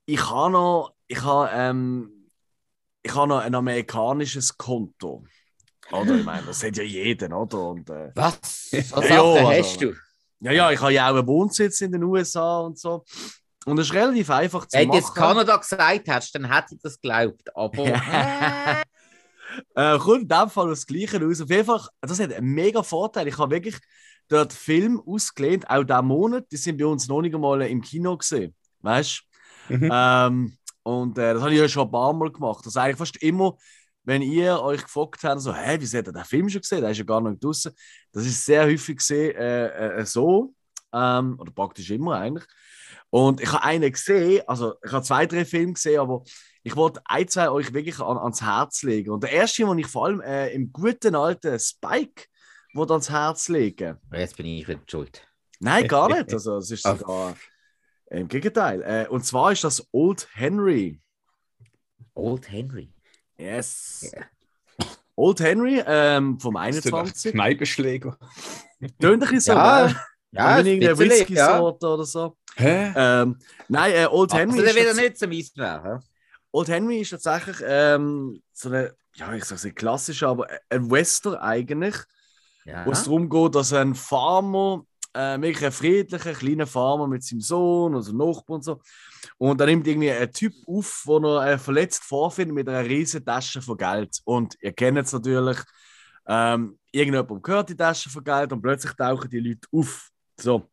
ich 0.05 0.29
habe 0.29 0.51
noch, 0.51 0.93
ich 1.07 1.21
habe, 1.23 1.49
ähm, 1.53 2.18
ich 3.01 3.13
habe 3.15 3.27
noch 3.29 3.39
ein 3.39 3.55
amerikanisches 3.55 4.57
Konto. 4.57 5.23
Oder 5.91 6.15
ich 6.17 6.23
meine, 6.25 6.45
das 6.45 6.63
hat 6.63 6.77
ja 6.77 6.83
jeden, 6.83 7.33
oder? 7.33 7.69
Und, 7.69 7.89
äh, 7.89 8.11
Was? 8.15 8.69
So 8.69 8.77
Ja, 8.77 9.21
also- 9.21 9.49
hast 9.49 9.81
du? 9.81 9.93
ja, 10.41 10.51
ja, 10.51 10.71
ich 10.71 10.79
habe 10.79 10.93
ja 10.93 11.09
auch 11.09 11.15
einen 11.15 11.27
Wohnsitz 11.27 11.81
in 11.81 11.91
den 11.91 12.03
USA 12.03 12.59
und 12.59 12.77
so. 12.77 13.03
Und 13.65 13.75
das 13.77 13.87
ist 13.87 13.93
relativ 13.93 14.29
einfach 14.29 14.65
zu 14.67 14.77
Wenn 14.77 14.83
du 14.83 14.87
machen. 14.89 14.99
jetzt 14.99 15.15
Kanada 15.15 15.57
gesagt 15.57 16.07
hättest, 16.07 16.35
dann 16.35 16.51
hätte 16.51 16.75
ich 16.75 16.81
das 16.81 16.99
geglaubt. 16.99 17.55
Aber. 17.55 17.83
Äh, 19.75 19.97
kommt 19.97 20.21
in 20.21 20.27
dem 20.27 20.49
Fall 20.49 20.69
das 20.69 20.85
Gleiche 20.85 21.19
raus. 21.19 21.41
Auf 21.41 21.49
jeden 21.49 21.65
Fall, 21.65 21.81
das 22.01 22.19
hat 22.19 22.31
einen 22.31 22.53
mega 22.53 22.83
Vorteil. 22.83 23.27
Ich 23.27 23.37
habe 23.39 23.55
wirklich 23.55 23.75
dort 24.27 24.53
Film 24.53 25.01
ausgelehnt, 25.05 25.67
auch 25.69 25.83
diesen 25.83 26.05
Monat. 26.05 26.45
Die 26.51 26.57
sind 26.57 26.77
bei 26.77 26.85
uns 26.85 27.07
noch 27.07 27.21
nicht 27.21 27.33
einmal 27.33 27.61
im 27.63 27.81
Kino 27.81 28.15
gesehen. 28.15 28.55
Weißt 28.81 29.23
du? 29.69 29.73
Mhm. 29.77 29.89
Ähm, 29.91 30.57
und 30.89 31.19
äh, 31.19 31.33
das 31.35 31.43
habe 31.43 31.53
ich 31.53 31.59
ja 31.59 31.67
schon 31.67 31.87
ein 31.87 31.91
paar 31.91 32.13
Mal 32.13 32.31
gemacht. 32.31 32.65
Das 32.65 32.73
ist 32.73 32.77
eigentlich 32.77 32.97
fast 32.97 33.17
immer, 33.17 33.55
wenn 34.03 34.23
ihr 34.23 34.59
euch 34.59 34.81
gefragt 34.81 35.23
habt, 35.23 35.39
so, 35.39 35.53
hä, 35.53 35.77
wie 35.79 35.85
seht 35.85 36.07
ihr 36.07 36.11
den 36.11 36.23
Film 36.23 36.49
schon 36.49 36.61
gesehen? 36.61 36.81
Der 36.81 36.89
ist 36.89 36.97
ja 36.97 37.03
gar 37.03 37.21
nicht 37.21 37.43
draußen. 37.43 37.71
Das 38.11 38.25
ist 38.25 38.43
sehr 38.43 38.63
häufig 38.63 38.97
gesehen, 38.97 39.35
äh, 39.35 39.99
äh, 39.99 40.05
so. 40.05 40.55
Ähm, 40.91 41.37
oder 41.39 41.51
praktisch 41.51 41.91
immer 41.91 42.15
eigentlich. 42.15 42.45
Und 43.11 43.39
ich 43.39 43.51
habe 43.51 43.63
einen 43.63 43.91
gesehen, 43.91 44.41
also 44.47 44.73
ich 44.83 44.91
habe 44.91 45.05
zwei, 45.05 45.27
drei 45.27 45.45
Filme 45.45 45.73
gesehen, 45.73 45.99
aber 45.99 46.23
ich 46.63 46.75
wollte 46.75 47.01
ein, 47.05 47.27
zwei 47.27 47.51
euch 47.51 47.71
wirklich 47.71 47.99
an, 47.99 48.17
ans 48.17 48.41
Herz 48.41 48.81
legen. 48.81 49.11
Und 49.11 49.21
der 49.23 49.31
erste, 49.31 49.65
den 49.65 49.77
ich 49.77 49.87
vor 49.87 50.07
allem 50.07 50.21
äh, 50.21 50.49
im 50.49 50.71
guten 50.71 51.13
alten 51.13 51.59
Spike 51.59 52.23
ans 52.75 53.11
Herz 53.11 53.47
legen. 53.47 53.97
jetzt 54.11 54.37
bin 54.37 54.47
ich 54.47 54.67
wieder 54.67 54.81
schuld. 54.87 55.21
Nein, 55.59 55.87
gar 55.87 56.07
nicht. 56.17 56.33
Also, 56.33 56.57
es 56.57 56.71
ist 56.71 56.83
sogar 56.83 57.35
im 58.09 58.27
Gegenteil. 58.27 58.81
Äh, 58.81 59.07
und 59.09 59.25
zwar 59.25 59.51
ist 59.51 59.63
das 59.63 59.87
Old 59.91 60.27
Henry. 60.33 60.99
Old 62.13 62.49
Henry. 62.51 62.91
Yes. 63.37 64.11
Ja. 64.13 64.23
Old 65.15 65.39
Henry 65.39 65.81
ähm, 65.85 66.39
vom 66.39 66.53
Bist 66.55 66.85
du 66.85 66.89
der 66.89 66.99
21. 66.99 67.31
Kneipenschläger? 67.33 68.17
Tönt 68.99 69.03
ein 69.23 69.29
bisschen 69.29 69.39
so, 69.41 69.51
Ja, 69.53 69.87
gell? 69.87 69.95
Ja, 70.31 70.57
Wenn 70.57 70.65
irgendeine 70.67 70.99
Whisky-Sorte 70.99 71.87
oder 71.87 72.05
so. 72.05 72.37
Hä? 72.55 72.93
Ähm, 72.95 73.37
nein, 73.67 73.91
äh, 73.93 74.05
Old 74.05 74.33
Henry. 74.33 74.59
Also, 74.59 74.63
ist 74.63 74.75
der 74.75 74.81
wieder 74.81 74.93
nicht 75.01 75.17
zum 75.17 75.31
Eisbär. 75.31 76.01
Old 76.51 76.67
Henry 76.67 77.01
ist 77.01 77.09
tatsächlich 77.09 77.57
ähm, 77.65 78.41
so 78.53 78.69
eine, 78.69 78.95
ja, 79.15 79.33
ich 79.33 79.45
sage 79.45 79.61
nicht 79.65 79.75
klassisch, 79.75 80.23
aber 80.23 80.47
ein 80.69 80.89
Western 80.89 81.35
eigentlich, 81.35 81.95
Ja. 82.65 82.85
wo 82.85 82.91
es 82.91 83.03
darum 83.03 83.29
geht, 83.29 83.55
dass 83.55 83.73
ein 83.73 83.95
Farmer, 83.95 84.85
äh, 85.13 85.41
wirklich 85.41 85.65
ein 85.65 85.71
friedlicher, 85.71 86.33
kleiner 86.33 86.67
Farmer 86.67 87.07
mit 87.07 87.23
seinem 87.23 87.41
Sohn 87.41 87.95
und 87.95 88.03
so 88.03 88.13
Nachbarn 88.13 88.55
und 88.55 88.63
so, 88.63 88.81
und 89.37 89.59
dann 89.59 89.69
nimmt 89.69 89.87
irgendwie 89.87 90.11
ein 90.11 90.31
Typ 90.31 90.53
auf, 90.67 91.03
wo 91.05 91.17
er 91.19 91.53
äh, 91.53 91.57
verletzt 91.57 92.03
vorfindet 92.03 92.55
mit 92.55 92.69
einer 92.69 92.87
riesen 92.87 93.23
Tasche 93.23 93.61
von 93.61 93.77
Geld. 93.77 94.19
Und 94.25 94.57
ihr 94.61 94.73
kennt 94.73 94.97
es 94.97 95.13
natürlich, 95.13 95.57
ähm, 96.27 96.77
irgendjemand 96.91 97.43
gehört 97.43 97.69
die 97.69 97.75
Tasche 97.75 98.09
von 98.09 98.23
Geld 98.23 98.51
und 98.51 98.61
plötzlich 98.61 98.93
tauchen 98.93 99.29
die 99.29 99.39
Leute 99.39 99.67
auf. 99.71 100.09
So. 100.37 100.69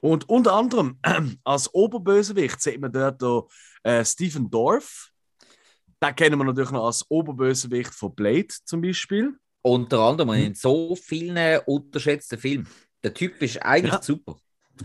Und 0.00 0.28
unter 0.28 0.54
anderem 0.54 0.98
als 1.44 1.72
Oberbösewicht 1.72 2.60
sieht 2.60 2.80
man 2.80 2.92
dort 2.92 3.50
äh, 3.82 4.04
Stephen 4.04 4.50
Dorff. 4.50 5.10
Den 6.02 6.16
kennen 6.16 6.38
wir 6.38 6.44
natürlich 6.44 6.72
noch 6.72 6.86
als 6.86 7.08
Oberbösewicht 7.08 7.94
von 7.94 8.14
Blade 8.14 8.48
zum 8.64 8.80
Beispiel. 8.80 9.36
Unter 9.64 10.00
anderem 10.00 10.32
in 10.32 10.54
so 10.54 10.96
vielen 10.96 11.60
unterschätzten 11.66 12.38
Filmen. 12.38 12.68
Der 13.04 13.14
Typ 13.14 13.40
ist 13.42 13.58
eigentlich 13.62 13.92
Ja. 13.92 14.02
super. 14.02 14.36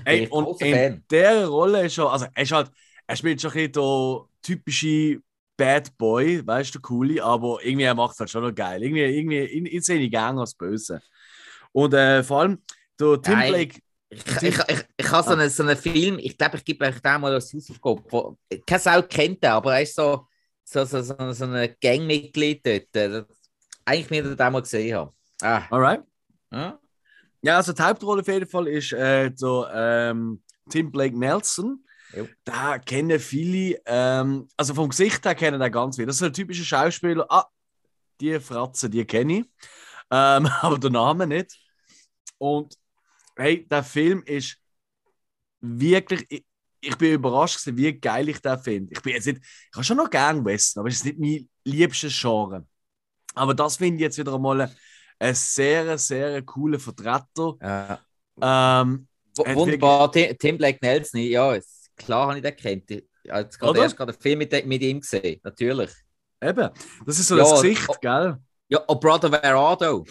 Ey, 0.05 0.27
und 0.29 0.61
in 0.61 0.69
Fan. 0.69 1.03
der 1.11 1.47
Rolle 1.47 1.85
ist 1.85 1.97
er, 1.97 2.11
also 2.11 2.25
er 2.33 2.43
ist 2.43 2.51
halt, 2.51 2.71
er 3.07 3.15
spielt 3.15 3.41
schon 3.41 3.51
ein 3.51 3.71
bisschen 3.71 4.25
typische 4.41 5.21
Bad 5.57 5.97
Boy, 5.97 6.45
weißt 6.45 6.75
du, 6.75 6.79
coole, 6.81 7.23
aber 7.23 7.59
irgendwie 7.63 7.85
er 7.85 7.95
macht 7.95 8.13
es 8.13 8.19
halt 8.19 8.29
schon 8.29 8.43
noch 8.43 8.53
geil. 8.53 8.83
Irgendwie, 8.83 9.01
irgendwie 9.01 9.45
ihn 9.69 9.81
sehe 9.81 9.99
ich 9.99 10.11
gerne 10.11 10.41
als 10.41 10.53
Böse. 10.55 11.01
Und 11.71 11.93
äh, 11.93 12.23
vor 12.23 12.41
allem, 12.41 12.61
der 12.99 13.21
Tim 13.21 13.33
Nein. 13.33 13.49
Blake, 13.49 13.79
Ich, 14.09 14.25
ich, 14.41 14.59
ich, 14.69 14.85
ich 14.97 15.11
habe 15.11 15.23
so 15.27 15.33
einen, 15.33 15.49
so 15.49 15.63
einen 15.63 15.75
Film, 15.77 16.17
ich 16.19 16.37
glaube, 16.37 16.57
ich 16.57 16.63
gebe 16.65 16.85
euch 16.85 16.99
den 16.99 17.21
mal 17.21 17.33
als 17.33 17.53
Hausaufgabe. 17.53 18.37
Keine 18.65 18.79
Sau 18.79 19.01
kennt 19.03 19.43
den, 19.43 19.49
aber 19.51 19.75
er 19.75 19.81
ist 19.81 19.95
so, 19.95 20.27
so, 20.63 20.85
so, 20.85 21.01
so, 21.01 21.31
so 21.33 21.45
ein 21.45 21.75
Gangmitglied 21.81 22.65
dort. 22.65 22.95
äh, 22.95 23.23
Eigentlich 23.85 24.09
mir 24.09 24.23
den 24.35 24.53
mal 24.53 24.61
gesehen 24.61 24.95
haben. 24.97 25.11
Ah, 25.41 25.67
alright. 25.71 26.03
ja? 26.51 26.79
Ja, 27.47 27.55
also 27.55 27.71
die 27.71 27.81
Hauptrolle 27.81 28.19
auf 28.19 28.27
jeden 28.27 28.45
Fall 28.45 28.67
ist 28.67 28.91
äh, 28.91 29.31
der 29.31 29.71
ähm, 29.73 30.43
Tim 30.69 30.91
Blake 30.91 31.17
Nelson. 31.17 31.81
Jo. 32.13 32.27
Da 32.43 32.77
kennen 32.77 33.21
viele, 33.21 33.81
ähm, 33.85 34.49
also 34.57 34.73
vom 34.73 34.89
Gesicht 34.89 35.23
her 35.23 35.33
kennen 35.33 35.61
den 35.61 35.71
ganz 35.71 35.95
viele. 35.95 36.07
Das 36.07 36.17
ist 36.17 36.23
ein 36.23 36.33
typischer 36.33 36.65
Schauspieler. 36.65 37.25
Ah, 37.29 37.45
die 38.19 38.37
Fratze, 38.41 38.89
die 38.89 39.05
kenne 39.05 39.39
ich. 39.39 39.45
Ähm, 40.11 40.45
aber 40.61 40.77
den 40.77 40.91
Namen 40.91 41.29
nicht. 41.29 41.57
Und 42.37 42.75
hey, 43.37 43.65
der 43.65 43.83
Film 43.85 44.23
ist 44.25 44.57
wirklich. 45.61 46.25
Ich, 46.27 46.45
ich 46.81 46.97
bin 46.97 47.13
überrascht, 47.13 47.63
gewesen, 47.63 47.77
wie 47.77 47.93
geil 47.93 48.27
ich 48.27 48.41
den 48.41 48.59
finde. 48.59 48.91
Ich 48.91 49.01
bin 49.01 49.13
jetzt 49.13 49.25
nicht, 49.25 49.39
ich 49.41 49.73
habe 49.73 49.85
schon 49.85 49.95
noch 49.95 50.09
gern 50.09 50.43
Western, 50.43 50.81
aber 50.81 50.89
es 50.89 50.95
ist 50.95 51.05
nicht 51.05 51.17
mein 51.17 51.49
liebstes 51.63 52.19
Genre. 52.19 52.67
Aber 53.35 53.53
das 53.53 53.77
finde 53.77 53.95
ich 53.95 54.01
jetzt 54.01 54.17
wieder 54.17 54.33
einmal 54.33 54.69
ein 55.19 55.35
sehr, 55.35 55.97
sehr 55.97 56.41
cooler 56.43 56.79
Vertreter. 56.79 57.55
Ja. 57.61 58.81
Ähm, 58.81 59.07
Wunderbar, 59.37 60.11
Tim, 60.11 60.37
Tim 60.37 60.57
Blake 60.57 60.79
Nelson, 60.81 61.21
ja, 61.21 61.57
klar 61.95 62.27
habe 62.27 62.37
ich 62.37 62.43
den 62.43 62.55
kennt. 62.55 62.89
Ich 62.89 63.03
habe 63.29 63.41
jetzt 63.41 63.59
gerade 63.59 63.79
erst 63.79 63.95
gerade 63.97 64.11
einen 64.11 64.21
Film 64.21 64.39
mit, 64.39 64.65
mit 64.65 64.81
ihm 64.81 64.99
gesehen, 64.99 65.39
natürlich. 65.43 65.91
eben, 66.41 66.69
das 67.05 67.19
ist 67.19 67.27
so 67.27 67.37
Ja, 67.37 67.43
das 67.43 67.61
Gesicht, 67.61 67.85
oh. 67.87 67.95
gell? 68.01 68.37
Ja, 68.69 68.83
oh 68.87 68.95
Brother 68.95 69.29
Thou? 69.77 70.05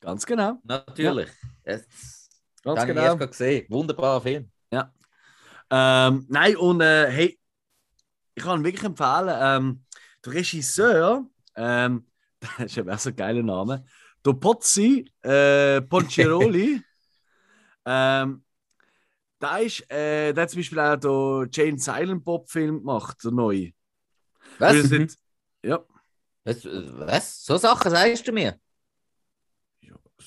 Ganz 0.00 0.24
genau. 0.24 0.58
Natürlich. 0.64 1.28
Das, 1.64 1.82
Ganz 2.62 2.80
den 2.80 2.80
habe 2.80 2.90
ich 2.90 2.96
genau. 2.96 3.16
erst 3.18 3.30
gesehen. 3.30 3.66
Wunderbarer 3.68 4.20
Film. 4.20 4.50
Ähm, 5.74 6.26
nein, 6.28 6.56
und 6.56 6.82
äh, 6.82 7.10
hey, 7.10 7.40
ich 8.34 8.42
kann 8.42 8.60
ihn 8.60 8.64
wirklich 8.64 8.84
empfehlen. 8.84 9.34
Ähm, 9.40 9.84
der 10.22 10.34
Regisseur, 10.34 11.26
ähm, 11.56 12.06
das 12.40 12.66
ist 12.66 12.76
ja 12.76 12.98
so 12.98 13.08
ein 13.08 13.16
geiler 13.16 13.42
Name, 13.42 13.82
der 14.24 14.32
Pozzi 14.34 15.10
äh, 15.22 15.80
Poncheroli, 15.82 16.80
ähm, 17.86 18.44
der, 19.40 19.58
ist, 19.60 19.90
äh, 19.90 20.32
der 20.32 20.42
hat 20.44 20.50
zum 20.50 20.60
Beispiel 20.60 20.78
auch 20.80 20.96
den 20.96 21.48
Jane 21.52 21.78
Silent 21.78 22.24
Bob 22.24 22.48
Film 22.48 22.78
gemacht, 22.78 23.18
der 23.24 23.32
neue. 23.32 23.72
Was? 24.58 24.76
Das 24.76 24.88
sind- 24.88 25.16
Ja, 25.64 25.84
Was? 26.44 26.64
Was? 26.64 27.44
So 27.44 27.56
Sachen 27.56 27.90
sagst 27.90 28.26
du 28.28 28.32
mir? 28.32 28.58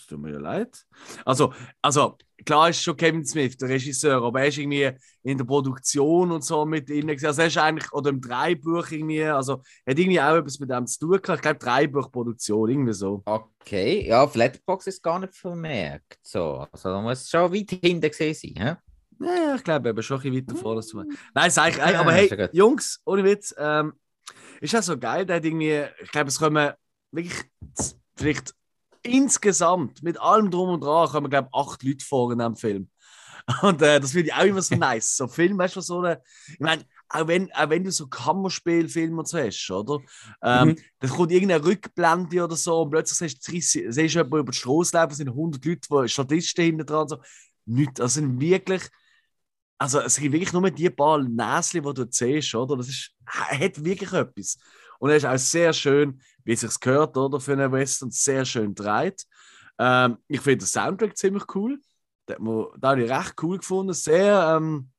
Es 0.06 0.10
tut 0.10 0.22
mir 0.22 0.34
ja 0.34 0.40
leid. 0.40 0.86
Also, 1.26 1.52
also, 1.82 2.16
klar 2.46 2.70
ist 2.70 2.84
schon 2.84 2.96
Kevin 2.96 3.26
Smith, 3.26 3.58
der 3.58 3.70
Regisseur, 3.70 4.22
aber 4.22 4.42
er 4.42 4.48
ist 4.50 4.60
irgendwie 4.60 4.92
in 5.24 5.36
der 5.36 5.46
Produktion 5.46 6.32
und 6.32 6.44
so 6.44 6.64
mit 6.64 6.86
gewesen. 6.86 7.26
Also, 7.26 7.42
er 7.42 7.48
ist 7.48 7.58
eigentlich, 7.58 7.92
oder 7.92 8.12
im 8.12 8.22
Dreibuch 8.22 8.92
irgendwie, 8.92 9.24
also, 9.24 9.64
er 9.84 9.92
hat 9.94 10.00
irgendwie 10.00 10.22
auch 10.22 10.36
etwas 10.36 10.60
mit 10.60 10.70
dem 10.70 10.86
zu 10.86 11.00
tun 11.00 11.20
gehabt. 11.20 11.40
Ich 11.40 11.42
glaube, 11.42 11.58
Dreibuchproduktion, 11.58 12.70
irgendwie 12.70 12.94
so. 12.94 13.24
Okay, 13.26 14.08
ja, 14.08 14.24
auf 14.24 14.36
Letterboxd 14.36 14.90
ist 14.90 15.02
gar 15.02 15.18
nicht 15.18 15.34
vermerkt. 15.34 16.20
So, 16.22 16.68
also 16.72 16.90
da 16.90 17.02
muss 17.02 17.24
es 17.24 17.30
schon 17.32 17.52
weit 17.52 17.72
hinten 17.72 18.08
gesehen 18.08 18.36
sein. 18.36 18.54
Hä? 19.20 19.26
Ja, 19.26 19.56
ich 19.56 19.64
glaube, 19.64 19.90
eben 19.90 20.04
schon 20.04 20.18
ein 20.18 20.32
bisschen 20.32 20.48
weiter 20.48 20.56
vorne 20.56 20.82
zu 20.82 21.04
Nein, 21.34 21.50
sag 21.50 21.70
ich, 21.70 21.82
aber 21.82 22.12
hey. 22.12 22.50
Jungs, 22.52 23.02
ohne 23.06 23.24
Witz, 23.24 23.56
ähm, 23.58 23.94
ist 24.62 24.74
ja 24.74 24.84
so 24.84 25.00
geil, 25.00 25.26
der 25.26 25.38
hat 25.38 25.46
irgendwie, 25.46 25.84
ich 26.04 26.12
glaube, 26.12 26.28
es 26.28 26.38
kommen 26.38 26.74
wirklich 27.12 27.42
vielleicht 28.16 28.54
insgesamt 29.06 30.04
mit 30.04 30.20
allem 30.20 30.52
drum 30.52 30.70
und 30.70 30.82
dran 30.82 31.10
kommen, 31.10 31.30
glaube 31.30 31.50
ich, 31.52 31.58
acht 31.60 31.84
Leute 31.84 32.06
vor 32.06 32.32
in 32.32 32.40
diesem 32.40 32.56
Film. 32.56 32.90
Und 33.62 33.82
äh, 33.82 34.00
das 34.00 34.14
finde 34.14 34.28
ich 34.30 34.34
auch 34.34 34.44
immer 34.44 34.62
so 34.62 34.76
nice. 34.76 35.18
So 35.18 35.28
Film, 35.28 35.58
weißt 35.58 35.76
du, 35.76 35.82
so 35.82 36.00
eine, 36.00 36.22
ich 36.48 36.60
meine, 36.60 36.84
auch 37.10 37.28
wenn, 37.28 37.52
auch 37.54 37.70
wenn 37.70 37.84
du 37.84 37.92
so 37.92 38.08
Kammerspielfilme 38.08 39.20
und 39.20 39.28
so 39.28 39.38
hast, 39.38 39.70
oder? 39.70 40.00
Ähm, 40.42 40.70
Mhm. 40.70 40.76
Dann 41.00 41.10
kommt 41.12 41.32
irgendeine 41.32 41.64
Rückblende 41.64 42.44
oder 42.44 42.56
so 42.56 42.82
und 42.82 42.90
plötzlich 42.90 43.18
siehst 43.32 43.48
du, 43.48 43.52
30 43.52 43.94
siehst 43.94 44.16
du 44.16 44.20
jemanden 44.20 44.38
über 44.40 44.52
die 44.52 44.58
Straße 44.58 44.96
laufen, 44.96 45.12
es 45.12 45.18
sind 45.18 45.30
100 45.30 45.64
Leute, 45.64 45.88
die 46.04 46.10
Statisten 46.10 46.66
hinten 46.66 46.86
dran 46.86 47.08
so. 47.08 47.18
Nicht, 47.66 48.00
das 48.00 48.16
sind 48.16 48.40
wirklich, 48.40 48.84
also 49.78 50.00
es 50.00 50.16
sind 50.16 50.32
wirklich 50.32 50.54
nur 50.54 50.70
die 50.72 50.90
paar 50.90 51.20
Näschen, 51.20 51.84
die 51.84 51.94
du 51.94 52.06
siehst, 52.10 52.56
oder? 52.56 52.78
Das 52.78 52.88
ist, 52.88 53.12
hat 53.28 53.84
wirklich 53.84 54.12
etwas. 54.14 54.58
Und 55.00 55.10
er 55.10 55.18
ist 55.18 55.26
auch 55.26 55.38
sehr 55.38 55.74
schön, 55.74 56.22
wie 56.44 56.54
es 56.54 56.62
sich 56.62 56.80
gehört, 56.80 57.18
oder? 57.18 57.40
Für 57.40 57.54
einen 57.54 57.72
Western, 57.72 58.12
sehr 58.12 58.46
schön 58.46 58.74
dreht. 58.76 59.26
Ähm, 59.78 60.18
ich 60.28 60.42
finde 60.42 60.60
den 60.60 60.68
Soundtrack 60.68 61.18
ziemlich 61.18 61.44
cool. 61.56 61.80
Den, 62.30 62.38
habe 62.82 63.04
ich 63.04 63.12
recht 63.12 63.34
cool 63.42 63.58
gefunden. 63.58 63.94
Sehr, 63.94 64.56
ähm, 64.58 64.90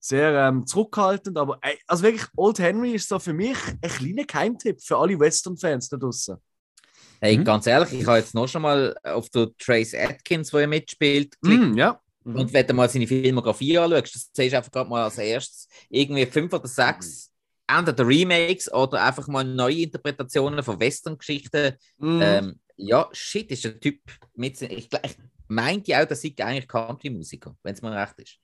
sehr 0.00 0.48
ähm, 0.48 0.66
zurückhaltend, 0.66 1.38
aber 1.38 1.58
ey, 1.62 1.78
also 1.86 2.02
wirklich, 2.02 2.26
Old 2.36 2.58
Henry 2.58 2.92
ist 2.92 3.08
so 3.08 3.18
für 3.18 3.32
mich 3.32 3.56
ein 3.80 3.90
kleiner 3.90 4.24
Geheimtipp 4.24 4.82
für 4.82 4.98
alle 4.98 5.18
Western-Fans 5.18 5.88
da 5.88 5.96
draußen. 5.96 6.36
Hey, 7.20 7.38
Mhm. 7.38 7.44
ganz 7.44 7.66
ehrlich, 7.66 7.92
ich 7.92 8.06
habe 8.06 8.18
jetzt 8.18 8.34
noch 8.34 8.46
schon 8.46 8.60
mal 8.60 8.94
auf 9.02 9.30
der 9.30 9.48
Trace 9.58 9.94
Atkins, 9.94 10.52
wo 10.52 10.58
er 10.58 10.66
mitspielt, 10.66 11.40
geklickt. 11.40 11.74
Mm, 11.74 11.78
ja. 11.78 11.98
Mhm. 12.24 12.36
Und 12.36 12.52
wenn 12.52 12.66
du 12.66 12.74
mal 12.74 12.88
seine 12.88 13.06
Filmografie 13.06 13.78
anschaust, 13.78 14.14
das 14.14 14.30
siehst 14.32 14.52
du 14.52 14.56
einfach 14.58 14.70
gerade 14.70 14.90
mal 14.90 15.04
als 15.04 15.16
erstes 15.16 15.68
irgendwie 15.88 16.26
fünf 16.26 16.52
oder 16.52 16.68
sechs 16.68 17.32
entweder 17.66 18.06
Remakes 18.06 18.72
oder 18.72 19.02
einfach 19.04 19.26
mal 19.28 19.44
neue 19.44 19.82
Interpretationen 19.82 20.62
von 20.62 20.78
Western-Geschichten. 20.78 21.74
Mhm. 21.98 22.20
Ähm, 22.22 22.60
ja, 22.76 23.08
shit, 23.12 23.50
ist 23.50 23.64
der 23.64 23.78
Typ 23.78 24.00
mit. 24.34 24.60
Ich, 24.62 24.88
ich 24.90 25.16
meinte 25.48 25.90
ja 25.90 26.02
auch, 26.02 26.08
dass 26.08 26.24
ich 26.24 26.42
eigentlich 26.42 26.68
Country-Musiker, 26.68 27.56
wenn 27.62 27.74
es 27.74 27.82
mir 27.82 27.92
recht 27.92 28.18
ist. 28.18 28.38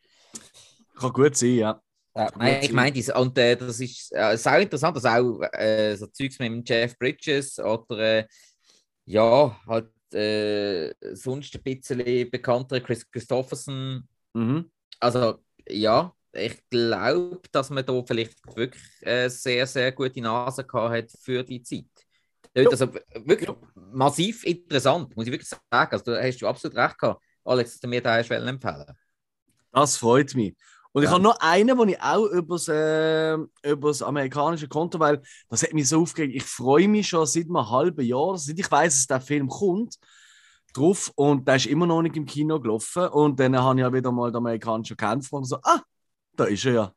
Kann 0.99 1.13
gut 1.13 1.37
sein, 1.37 1.55
ja. 1.55 1.83
Ja, 2.17 2.29
nein, 2.37 2.59
ich 2.63 2.73
meine. 2.73 3.15
Und 3.15 3.39
äh, 3.39 3.57
das 3.57 3.81
ist 3.81 4.13
äh, 4.13 4.37
sehr 4.37 4.61
interessant, 4.61 4.97
dass 4.97 5.05
auch 5.05 5.41
äh, 5.53 5.95
so 5.97 6.07
Zeugs 6.09 6.39
mit 6.39 6.49
dem 6.49 6.63
Jeff 6.67 6.99
Bridges 6.99 7.59
oder 7.59 7.99
äh, 7.99 8.27
ja, 9.05 9.57
halt 9.67 9.91
äh, 10.13 10.93
sonst 11.15 11.55
ein 11.55 11.63
bisschen 11.63 12.31
bekanntere 12.31 12.81
Chris 12.81 13.09
Christopherson. 13.11 14.09
Mhm. 14.35 14.71
Also 14.99 15.39
ja, 15.69 16.13
ich 16.33 16.63
glaube, 16.71 17.41
dass 17.53 17.71
man 17.71 17.85
da 17.85 18.03
vielleicht 18.05 18.35
wirklich 18.57 18.83
äh, 19.03 19.29
sehr, 19.29 19.67
sehr 19.67 19.93
gute 19.93 20.21
Nase 20.21 20.65
gehabt 20.65 20.95
hat 20.95 21.11
für 21.23 21.43
die 21.43 21.63
Zeit. 21.63 21.85
Also 22.55 22.93
wirklich 23.15 23.51
massiv 23.75 24.45
interessant, 24.45 25.15
muss 25.17 25.27
ich 25.27 25.33
wirklich 25.33 25.49
sagen. 25.49 25.93
Also 25.93 26.05
da 26.13 26.21
hast 26.23 26.39
du 26.39 26.49
absolut 26.49 26.77
recht 26.77 26.99
gehabt, 26.99 27.23
Alex, 27.45 27.73
dass 27.73 27.81
du 27.81 27.89
mir 27.89 28.01
da 28.03 28.19
empfehlen. 28.19 28.61
Das 29.73 29.97
freut 29.97 30.35
mich. 30.35 30.57
Und 30.93 31.05
ich 31.05 31.09
Ja. 31.09 31.15
habe 31.15 31.23
noch 31.23 31.39
einen, 31.41 31.79
den 31.79 31.89
ich 31.91 32.03
auch 32.03 32.27
übers, 32.27 32.67
äh, 32.69 33.37
übers 33.63 34.03
amerikanische 34.03 34.67
Konto, 34.67 34.99
weil 34.99 35.23
das 35.49 35.63
hat 35.63 35.73
mich 35.73 35.89
so 35.89 36.03
aufgeregt. 36.03 36.35
Ich 36.35 36.43
freue 36.43 36.89
mich 36.89 37.09
schon 37.09 37.27
seit 37.27 37.45
einem 37.47 37.71
halben 37.71 38.05
Jahr, 38.05 38.37
seit 38.37 38.59
ich 38.59 38.71
weiß, 38.71 38.95
dass 38.95 39.07
der 39.07 39.21
Film 39.21 39.49
kommt, 39.49 39.97
drauf 40.75 41.13
und 41.15 41.47
der 41.47 41.57
ist 41.57 41.67
immer 41.67 41.87
noch 41.87 42.03
nicht 42.03 42.17
im 42.17 42.27
Kino 42.27 42.61
gelaufen. 42.61 43.07
Und 43.09 43.39
dann 43.39 43.57
habe 43.57 43.79
ich 43.79 43.83
ja 43.83 43.93
wieder 43.93 44.11
mal 44.11 44.31
den 44.31 44.37
amerikanischen 44.39 44.97
Kämpfer 44.97 45.37
und 45.37 45.45
so, 45.45 45.59
ah, 45.63 45.81
da 46.37 46.45
ist 46.45 46.65
er 46.65 46.73
ja. 46.73 46.95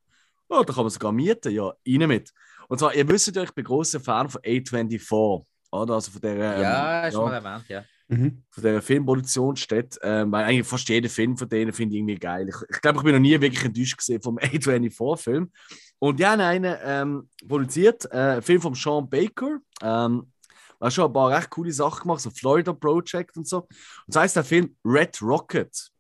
Oh, 0.50 0.64
da 0.64 0.74
kann 0.74 0.84
man 0.84 0.90
sogar 0.90 1.12
mieten, 1.12 1.52
ja, 1.52 1.74
rein 1.88 2.08
mit. 2.08 2.32
Und 2.68 2.80
zwar, 2.80 2.94
ihr 2.94 3.08
wisst 3.08 3.36
ja, 3.36 3.44
ich 3.44 3.52
bin 3.52 3.66
großer 3.66 4.00
Fan 4.00 4.30
von 4.30 4.42
A24, 4.42 5.46
oder? 5.72 5.94
Also 5.94 6.12
von 6.12 6.22
der, 6.22 6.34
ähm, 6.34 6.62
ja, 6.62 7.10
du 7.10 7.18
ja, 7.18 7.26
mal 7.26 7.34
erwähnt, 7.34 7.66
ja. 7.70 7.84
Mhm. 8.08 8.44
von 8.50 8.64
der 8.64 8.82
Filmproduktionsstätte, 8.82 10.00
ähm, 10.04 10.32
weil 10.32 10.46
eigentlich 10.46 10.68
fast 10.68 10.88
jeder 10.90 11.10
Film 11.10 11.38
von 11.38 11.48
denen 11.50 11.72
finde 11.72 11.96
ich 11.96 12.00
irgendwie 12.00 12.20
geil. 12.20 12.50
Ich, 12.50 12.56
ich 12.76 12.82
glaube, 12.82 12.98
ich 12.98 13.04
bin 13.04 13.14
noch 13.14 13.20
nie 13.20 13.40
wirklich 13.40 13.64
enttäuscht 13.64 13.98
gesehen 13.98 14.22
vom 14.22 14.38
A24-Film. 14.40 15.52
Und 16.00 16.20
die 16.20 16.26
haben 16.26 16.42
einen 16.42 16.76
ähm, 16.84 17.30
produziert, 17.48 18.06
äh, 18.12 18.18
einen 18.18 18.42
Film 18.42 18.62
von 18.62 18.76
Sean 18.76 19.10
Baker. 19.10 19.60
Ähm, 19.82 20.32
er 20.80 20.88
hat 20.88 20.94
schon 20.94 21.06
ein 21.06 21.14
paar 21.14 21.30
recht 21.30 21.50
coole 21.50 21.72
Sachen 21.72 22.02
gemacht, 22.02 22.20
so 22.20 22.30
Florida 22.30 22.74
Project 22.74 23.38
und 23.38 23.48
so. 23.48 23.60
Und 23.60 23.70
das 24.08 24.18
heißt 24.18 24.36
der 24.36 24.44
Film 24.44 24.76
Red 24.84 25.22
Rocket. 25.22 25.93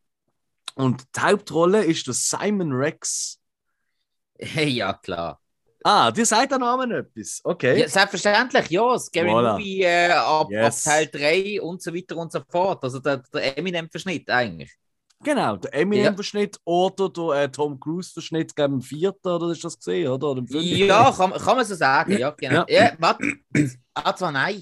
Und 0.75 1.03
die 1.15 1.19
Hauptrolle 1.19 1.83
ist 1.83 2.07
der 2.07 2.13
Simon 2.13 2.71
Rex. 2.73 3.39
Hey, 4.39 4.69
ja, 4.69 4.93
klar. 4.93 5.39
Ah, 5.83 6.11
dir 6.11 6.25
sagt 6.25 6.51
der 6.51 6.59
Name 6.59 6.97
etwas. 6.97 7.41
Okay. 7.43 7.81
Ja, 7.81 7.89
selbstverständlich, 7.89 8.69
ja. 8.69 8.97
Scary 8.97 9.29
Voilà. 9.29 9.53
Movie 9.53 9.81
äh, 9.83 10.11
ab, 10.11 10.47
Yes. 10.49 10.87
ab 10.87 10.93
Teil 10.93 11.07
3 11.11 11.61
und 11.61 11.81
so 11.81 11.93
weiter 11.93 12.15
und 12.17 12.31
so 12.31 12.39
fort. 12.49 12.83
Also 12.83 12.99
der, 12.99 13.17
der 13.33 13.57
Eminem-Verschnitt 13.57 14.29
eigentlich. 14.29 14.71
Genau, 15.21 15.57
der 15.57 15.73
Eminem-Verschnitt 15.73 16.57
oder 16.65 17.09
der 17.09 17.43
äh, 17.43 17.51
Tom 17.51 17.79
Cruise-Verschnitt, 17.79 18.53
ich, 18.57 18.63
im 18.63 18.81
vierten, 18.81 19.27
oder 19.27 19.51
ist 19.51 19.63
das 19.63 19.77
gesehen, 19.77 20.07
oder? 20.09 20.29
oder? 20.31 20.43
Ja, 20.59 21.11
kann, 21.15 21.31
kann 21.33 21.55
man 21.57 21.65
so 21.65 21.75
sagen, 21.75 22.17
ja, 22.17 22.29
genau. 22.31 22.65
Ja. 22.67 22.83
Ja, 22.85 22.91
warte. 22.99 23.33
Ah, 23.93 24.15
zwar 24.15 24.31
nein. 24.31 24.61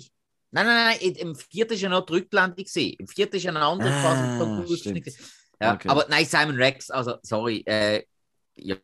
Nein, 0.51 0.65
nein, 0.65 0.97
nein, 0.99 1.11
im- 1.15 1.35
vierten 1.35 1.71
war 1.71 1.77
ja 1.77 1.89
noch 1.89 2.05
die 2.05 2.13
Rückblende. 2.13 2.55
gewesen. 2.63 2.95
Im 2.99 3.07
vierten 3.07 3.35
ist 3.37 3.43
ja 3.43 3.51
ein 3.51 3.57
anderer 3.57 3.91
Ah, 3.91 4.37
Tom 4.39 4.57
Cruise 4.65 4.77
stimmt. 4.79 5.03
Verschnitt. 5.03 5.31
Ja, 5.61 5.73
Okay. 5.75 5.89
aber 5.89 6.05
nein, 6.09 6.25
Simon 6.25 6.55
Rex, 6.55 6.89
also 6.89 7.15
sorry, 7.21 7.63
äh, 7.65 8.03
ja. 8.55 8.75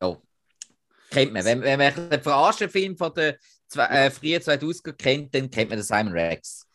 Kennt 1.09 1.33
man. 1.33 1.43
Wenn, 1.45 1.61
wenn 1.61 1.79
man 1.79 2.09
den 2.09 2.21
verarschen 2.21 2.69
Film 2.69 2.97
von 2.97 3.13
der 3.13 3.37
äh, 3.75 4.09
frühen 4.11 4.41
2000er 4.41 4.93
kennt, 4.93 5.33
dann 5.33 5.49
kennt 5.49 5.69
man 5.69 5.79
den 5.79 5.83
Simon 5.83 6.13
Rex. 6.13 6.65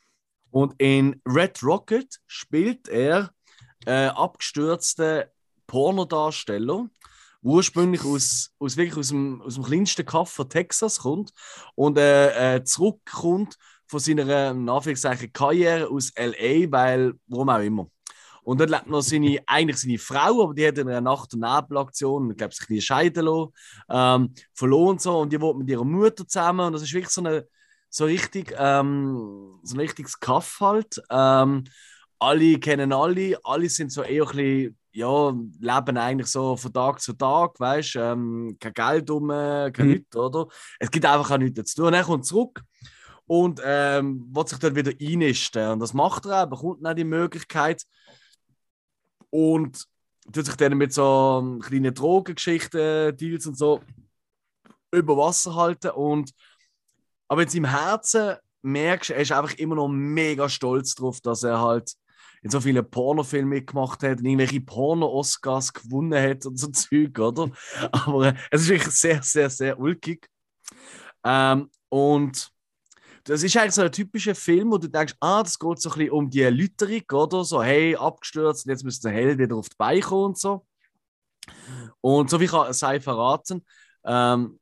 Und 0.51 0.75
in 0.79 1.21
Red 1.27 1.63
Rocket 1.63 2.19
spielt 2.27 2.89
er 2.89 3.31
äh, 3.87 4.07
abgestürzten 4.07 5.25
Pornodarsteller, 5.67 6.89
ursprünglich 7.43 8.05
aus, 8.05 8.53
aus, 8.59 8.77
wirklich 8.77 8.99
aus, 8.99 9.09
dem, 9.09 9.41
aus 9.43 9.55
dem 9.55 9.65
kleinsten 9.65 10.05
Kaff 10.05 10.31
von 10.31 10.49
Texas 10.49 10.99
kommt 11.01 11.33
und 11.75 11.99
äh, 11.99 12.57
äh, 12.57 12.65
zurückkommt 12.65 13.57
von 13.87 14.01
seiner 14.01 14.51
in 14.51 14.69
Anführungszeichen, 14.69 15.33
Karriere 15.33 15.89
aus 15.89 16.11
L.A., 16.15 16.71
weil, 16.71 17.15
warum 17.27 17.49
auch 17.49 17.59
immer. 17.61 17.87
Und 18.43 18.61
dort 18.61 18.71
lebt 18.71 18.89
noch 18.89 19.03
seine, 19.03 19.39
eigentlich 19.47 19.79
seine 19.79 19.99
Frau, 19.99 20.43
aber 20.43 20.55
die 20.55 20.67
hat 20.67 20.79
in 20.79 20.89
einer 20.89 21.01
Nacht- 21.01 21.33
und 21.35 21.41
Nebelaktion, 21.41 22.31
ich 22.31 22.37
glaube, 22.37 22.55
sich 22.55 22.65
ein 22.65 22.75
bisschen 22.75 22.83
scheiden 22.83 23.25
lassen, 23.25 23.53
ähm, 23.89 24.35
verloren 24.53 24.91
und 24.91 25.01
so. 25.01 25.21
Und 25.21 25.33
die 25.33 25.41
wohnt 25.41 25.59
mit 25.59 25.69
ihrer 25.69 25.85
Mutter 25.85 26.27
zusammen. 26.27 26.67
Und 26.67 26.73
das 26.73 26.83
ist 26.83 26.93
wirklich 26.93 27.13
so 27.13 27.21
eine 27.21 27.47
so 27.93 28.07
richtig, 28.07 28.55
ähm, 28.59 29.59
so 29.63 29.77
ein 29.77 29.81
richtiges 29.81 30.19
Kaff 30.19 30.57
halt. 30.61 31.01
Ähm, 31.11 31.65
alle 32.19 32.59
kennen 32.59 32.93
alle, 32.93 33.37
alle 33.45 33.69
sind 33.69 33.93
so 33.93 34.03
eher 34.03 34.23
ein 34.23 34.37
bisschen, 34.37 34.79
ja, 34.93 35.31
leben 35.61 35.97
eigentlich 35.99 36.29
so 36.29 36.57
von 36.57 36.73
Tag 36.73 37.01
zu 37.01 37.13
Tag, 37.13 37.59
weißt 37.61 37.95
du, 37.97 37.99
ähm, 37.99 38.57
kein 38.59 38.73
Geld 38.73 39.11
um, 39.11 39.29
kein 39.29 39.73
Mhm. 39.77 39.87
nichts, 39.89 40.17
oder? 40.17 40.49
Es 40.79 40.91
gibt 40.91 41.05
einfach 41.05 41.31
auch 41.31 41.39
nichts 41.39 41.75
zu 41.75 41.83
tun. 41.83 41.93
Er 41.95 42.05
kommt 42.05 42.25
zurück 42.25 42.63
und 43.27 43.61
ähm, 43.65 44.27
will 44.31 44.47
sich 44.47 44.59
dort 44.59 44.75
wieder 44.75 44.93
einnisten. 45.01 45.73
Und 45.73 45.81
das 45.81 45.93
macht 45.93 46.25
er 46.27 46.45
auch, 46.45 46.49
bekommt 46.51 46.85
dann 46.85 46.97
die 46.97 47.05
Möglichkeit 47.05 47.85
und 49.33 49.87
tut 50.33 50.47
sich 50.47 50.57
dann 50.57 50.77
mit 50.77 50.93
so 50.93 51.41
ähm, 51.43 51.61
kleinen 51.61 51.95
Drogengeschichten, 51.95 53.17
Deals 53.17 53.47
und 53.47 53.57
so 53.57 53.81
über 54.93 55.17
Wasser 55.17 55.55
halten 55.55 55.91
und 55.91 56.33
aber 57.29 57.43
in 57.43 57.49
seinem 57.49 57.65
Herzen 57.65 58.37
merkst 58.61 59.11
du, 59.11 59.15
er 59.15 59.21
ist 59.21 59.33
einfach 59.33 59.55
immer 59.55 59.75
noch 59.75 59.89
mega 59.89 60.49
stolz 60.49 60.95
darauf, 60.95 61.21
dass 61.23 61.43
er 61.43 61.61
halt 61.61 61.95
in 62.43 62.51
so 62.51 62.61
vielen 62.61 62.89
Pornofilmen 62.89 63.49
mitgemacht 63.49 64.03
hat 64.03 64.19
und 64.19 64.27
irgendwelche 64.27 64.61
Porno-Oscars 64.61 65.73
gewonnen 65.73 66.21
hat 66.21 66.45
und 66.45 66.59
so 66.59 66.67
Zeug, 66.73 67.19
oder? 67.19 67.51
Aber 67.91 68.29
äh, 68.29 68.35
es 68.51 68.63
ist 68.63 68.69
wirklich 68.69 68.95
sehr, 68.95 69.23
sehr, 69.23 69.49
sehr 69.49 69.79
ulkig. 69.79 70.29
Ähm, 71.25 71.71
und 71.89 72.52
das 73.25 73.43
ist 73.43 73.57
eigentlich 73.57 73.75
so 73.75 73.83
ein 73.83 73.93
typischer 73.93 74.35
Film, 74.35 74.71
wo 74.71 74.79
du 74.79 74.89
denkst, 74.89 75.15
ah, 75.21 75.43
das 75.43 75.59
geht 75.59 75.81
so 75.81 75.91
ein 75.91 75.99
bisschen 75.99 76.11
um 76.11 76.31
die 76.31 76.43
Lüterung, 76.45 77.03
oder? 77.13 77.45
So, 77.45 77.63
hey, 77.63 77.95
abgestürzt, 77.97 78.67
jetzt 78.67 78.85
müsste 78.85 79.09
der 79.09 79.17
Held 79.17 79.39
wieder 79.39 79.57
auf 79.57 79.69
die 79.69 79.77
Beine 79.77 80.01
kommen 80.01 80.25
und 80.27 80.39
so. 80.39 80.67
Und 82.01 82.31
so 82.31 82.41
wie 82.41 82.47
kann 82.47 82.73
sei 82.73 83.01
verraten, 83.01 83.65
ähm, 84.05 84.59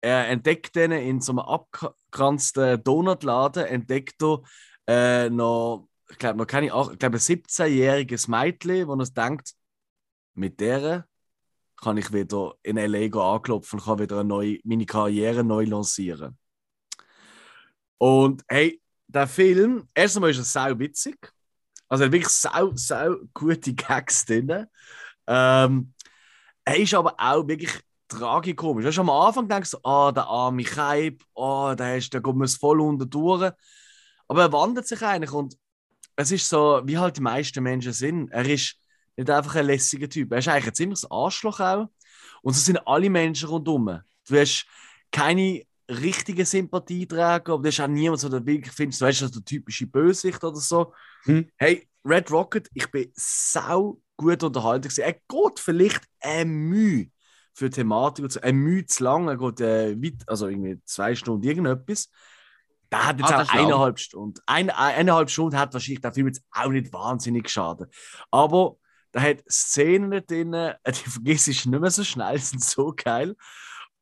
er 0.00 0.28
entdeckt 0.28 0.76
dann 0.76 0.92
in 0.92 1.20
so 1.20 1.32
einem 1.32 1.38
abgeranzten 1.40 2.82
Donutladen, 2.82 3.64
entdeckt 3.64 4.22
er 4.22 4.42
äh, 4.86 5.30
noch, 5.30 5.88
ich 6.10 6.18
glaube, 6.18 6.38
noch 6.38 6.46
keine, 6.46 6.66
ich 6.66 6.98
glaube, 6.98 7.16
ein 7.16 7.20
17-jähriges 7.20 8.28
Mädchen, 8.28 8.86
wo 8.86 8.94
er 8.94 9.06
denkt, 9.06 9.54
mit 10.34 10.60
der 10.60 11.06
kann 11.76 11.96
ich 11.96 12.12
wieder 12.12 12.54
in 12.62 12.76
L.A. 12.76 13.34
anklopfen 13.34 13.80
kann 13.80 13.98
wieder 13.98 14.20
eine 14.20 14.28
neue, 14.28 14.58
meine 14.64 14.86
Karriere 14.86 15.44
neu 15.44 15.64
lancieren. 15.64 16.38
Und 18.04 18.44
hey, 18.48 18.82
der 19.06 19.26
Film, 19.26 19.88
erst 19.94 20.16
einmal 20.16 20.30
ist 20.30 20.36
er 20.36 20.44
sau 20.44 20.78
witzig. 20.78 21.16
Also 21.88 22.04
er 22.04 22.08
hat 22.08 22.12
wirklich 22.12 22.34
sau, 22.34 22.70
sau 22.74 23.16
gute 23.32 23.72
Gags 23.72 24.26
drin. 24.26 24.66
Ähm, 25.26 25.94
er 26.66 26.76
ist 26.76 26.92
aber 26.92 27.14
auch 27.16 27.48
wirklich 27.48 27.72
tragikomisch. 28.06 28.84
Weißt 28.84 28.98
du, 28.98 29.00
am 29.00 29.08
Anfang 29.08 29.48
denkst 29.48 29.70
du, 29.70 29.78
ah, 29.84 30.12
der 30.12 30.26
arme 30.26 30.64
Kaib, 30.64 31.24
oh, 31.32 31.72
der, 31.74 31.96
ist, 31.96 32.12
der 32.12 32.20
geht 32.20 32.34
mir 32.34 32.46
voll 32.46 32.82
unter 32.82 33.06
durch. 33.06 33.52
Aber 34.28 34.42
er 34.42 34.52
wandelt 34.52 34.86
sich 34.86 35.00
eigentlich 35.00 35.32
und 35.32 35.56
es 36.14 36.30
ist 36.30 36.46
so, 36.46 36.82
wie 36.84 36.98
halt 36.98 37.16
die 37.16 37.22
meisten 37.22 37.62
Menschen 37.62 37.94
sind. 37.94 38.30
Er 38.32 38.44
ist 38.44 38.76
nicht 39.16 39.30
einfach 39.30 39.54
ein 39.54 39.64
lässiger 39.64 40.10
Typ. 40.10 40.30
Er 40.30 40.40
ist 40.40 40.48
eigentlich 40.48 40.66
ein 40.66 40.74
ziemliches 40.74 41.10
Arschloch 41.10 41.58
auch. 41.58 41.88
Und 42.42 42.52
so 42.52 42.60
sind 42.60 42.86
alle 42.86 43.08
Menschen 43.08 43.48
rundherum. 43.48 44.02
Du 44.28 44.38
hast 44.38 44.66
keine 45.10 45.62
richtige 45.88 46.44
Sympathieträger, 46.46 47.52
aber 47.54 47.62
du 47.62 47.68
hast 47.68 47.80
auch 47.80 47.86
niemand, 47.88 48.22
der 48.22 48.46
wirklich 48.46 48.72
findest, 48.74 49.00
du 49.00 49.06
weißt, 49.06 49.22
das 49.22 49.30
ist 49.30 49.36
der 49.36 49.44
typische 49.44 49.86
Bösewicht 49.86 50.42
oder 50.42 50.56
so. 50.56 50.92
Hm. 51.24 51.48
Hey, 51.56 51.88
Red 52.04 52.30
Rocket, 52.30 52.68
ich 52.74 52.90
bin 52.90 53.10
sau 53.14 54.00
gut 54.16 54.42
unterhalten. 54.42 54.82
gewesen. 54.88 55.02
Er 55.02 55.12
geht 55.14 55.58
vielleicht 55.60 56.02
ein 56.20 56.48
Mühe 56.48 57.08
für 57.54 57.70
die 57.70 57.76
Thematik, 57.76 58.24
und 58.24 58.32
so, 58.32 58.40
ein 58.40 58.56
Mühe 58.56 58.84
zu 58.86 59.04
lang, 59.04 59.28
er 59.28 59.36
geht 59.36 59.60
äh, 59.60 59.96
weit, 60.02 60.28
also 60.28 60.48
irgendwie 60.48 60.80
zwei 60.84 61.14
Stunden 61.14 61.46
irgendetwas. 61.46 62.10
Der 62.90 63.06
hat 63.06 63.18
jetzt 63.18 63.30
Ah, 63.30 63.34
auch 63.36 63.38
das 63.40 63.48
ist 63.48 63.54
lang. 63.54 63.64
eineinhalb 63.66 63.98
Stunden. 63.98 64.40
Eine, 64.46 64.76
eineinhalb 64.76 65.30
Stunden 65.30 65.58
hat 65.58 65.72
wahrscheinlich 65.72 66.00
der 66.02 66.12
Film 66.12 66.26
jetzt 66.28 66.42
auch 66.52 66.68
nicht 66.68 66.92
wahnsinnig 66.92 67.44
geschadet. 67.44 67.92
Aber 68.30 68.76
da 69.12 69.20
hat 69.22 69.44
Szenen 69.50 70.24
drin, 70.26 70.52
die 70.86 71.10
vergisst 71.10 71.48
ich 71.48 71.66
nicht 71.66 71.80
mehr 71.80 71.90
so 71.90 72.04
schnell, 72.04 72.38
sind 72.38 72.62
so 72.62 72.92
geil. 72.96 73.36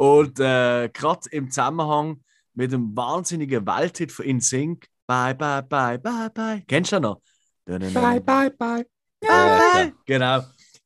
Und 0.03 0.41
äh, 0.41 0.89
gerade 0.89 1.29
im 1.31 1.49
Zusammenhang 1.49 2.25
mit 2.55 2.73
dem 2.73 2.97
wahnsinnigen 2.97 3.65
Welthit 3.65 4.11
von 4.11 4.25
InSync, 4.25 4.85
Bye, 5.07 5.33
bye, 5.33 5.63
bye, 5.63 5.97
bye, 5.97 6.29
bye. 6.35 6.65
Kennst 6.67 6.91
du 6.91 6.97
den 6.97 7.03
noch? 7.03 7.21
Bye, 7.65 8.21
bye, 8.21 8.51
bye. 8.51 8.85
Ja, 9.23 9.79
ja, 9.79 9.93
Genau. 10.05 10.43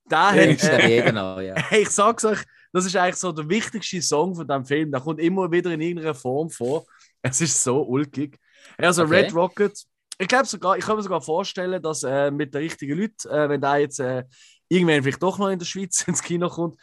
Da 0.06 0.32
hat, 0.32 0.34
Kennst 0.34 0.64
du 0.64 0.76
den 0.76 0.82
äh, 0.82 1.12
noch, 1.12 1.40
ja. 1.40 1.54
Hey, 1.56 1.82
ich 1.84 1.88
sag's 1.88 2.26
euch, 2.26 2.40
das 2.74 2.84
ist 2.84 2.94
eigentlich 2.94 3.16
so 3.16 3.32
der 3.32 3.48
wichtigste 3.48 4.02
Song 4.02 4.34
von 4.34 4.46
diesem 4.46 4.66
Film. 4.66 4.92
Der 4.92 5.00
kommt 5.00 5.18
immer 5.18 5.50
wieder 5.50 5.70
in 5.70 5.80
irgendeiner 5.80 6.14
Form 6.14 6.50
vor. 6.50 6.84
Es 7.22 7.40
ist 7.40 7.62
so 7.62 7.84
ulkig. 7.84 8.38
Also 8.76 9.04
Okay. 9.04 9.22
Red 9.22 9.34
Rocket, 9.34 9.82
ich 10.18 10.28
glaube 10.28 10.44
sogar, 10.44 10.76
ich 10.76 10.84
kann 10.84 10.94
mir 10.94 11.02
sogar 11.02 11.22
vorstellen, 11.22 11.82
dass 11.82 12.02
äh, 12.02 12.30
mit 12.30 12.52
den 12.52 12.60
richtigen 12.60 12.98
Leuten, 12.98 13.28
äh, 13.30 13.48
wenn 13.48 13.62
der 13.62 13.78
jetzt 13.78 13.98
äh, 13.98 14.24
irgendwann 14.68 15.02
vielleicht 15.02 15.22
doch 15.22 15.38
noch 15.38 15.48
in 15.48 15.58
der 15.58 15.64
Schweiz 15.64 16.02
ins 16.06 16.22
Kino 16.22 16.50
kommt 16.50 16.76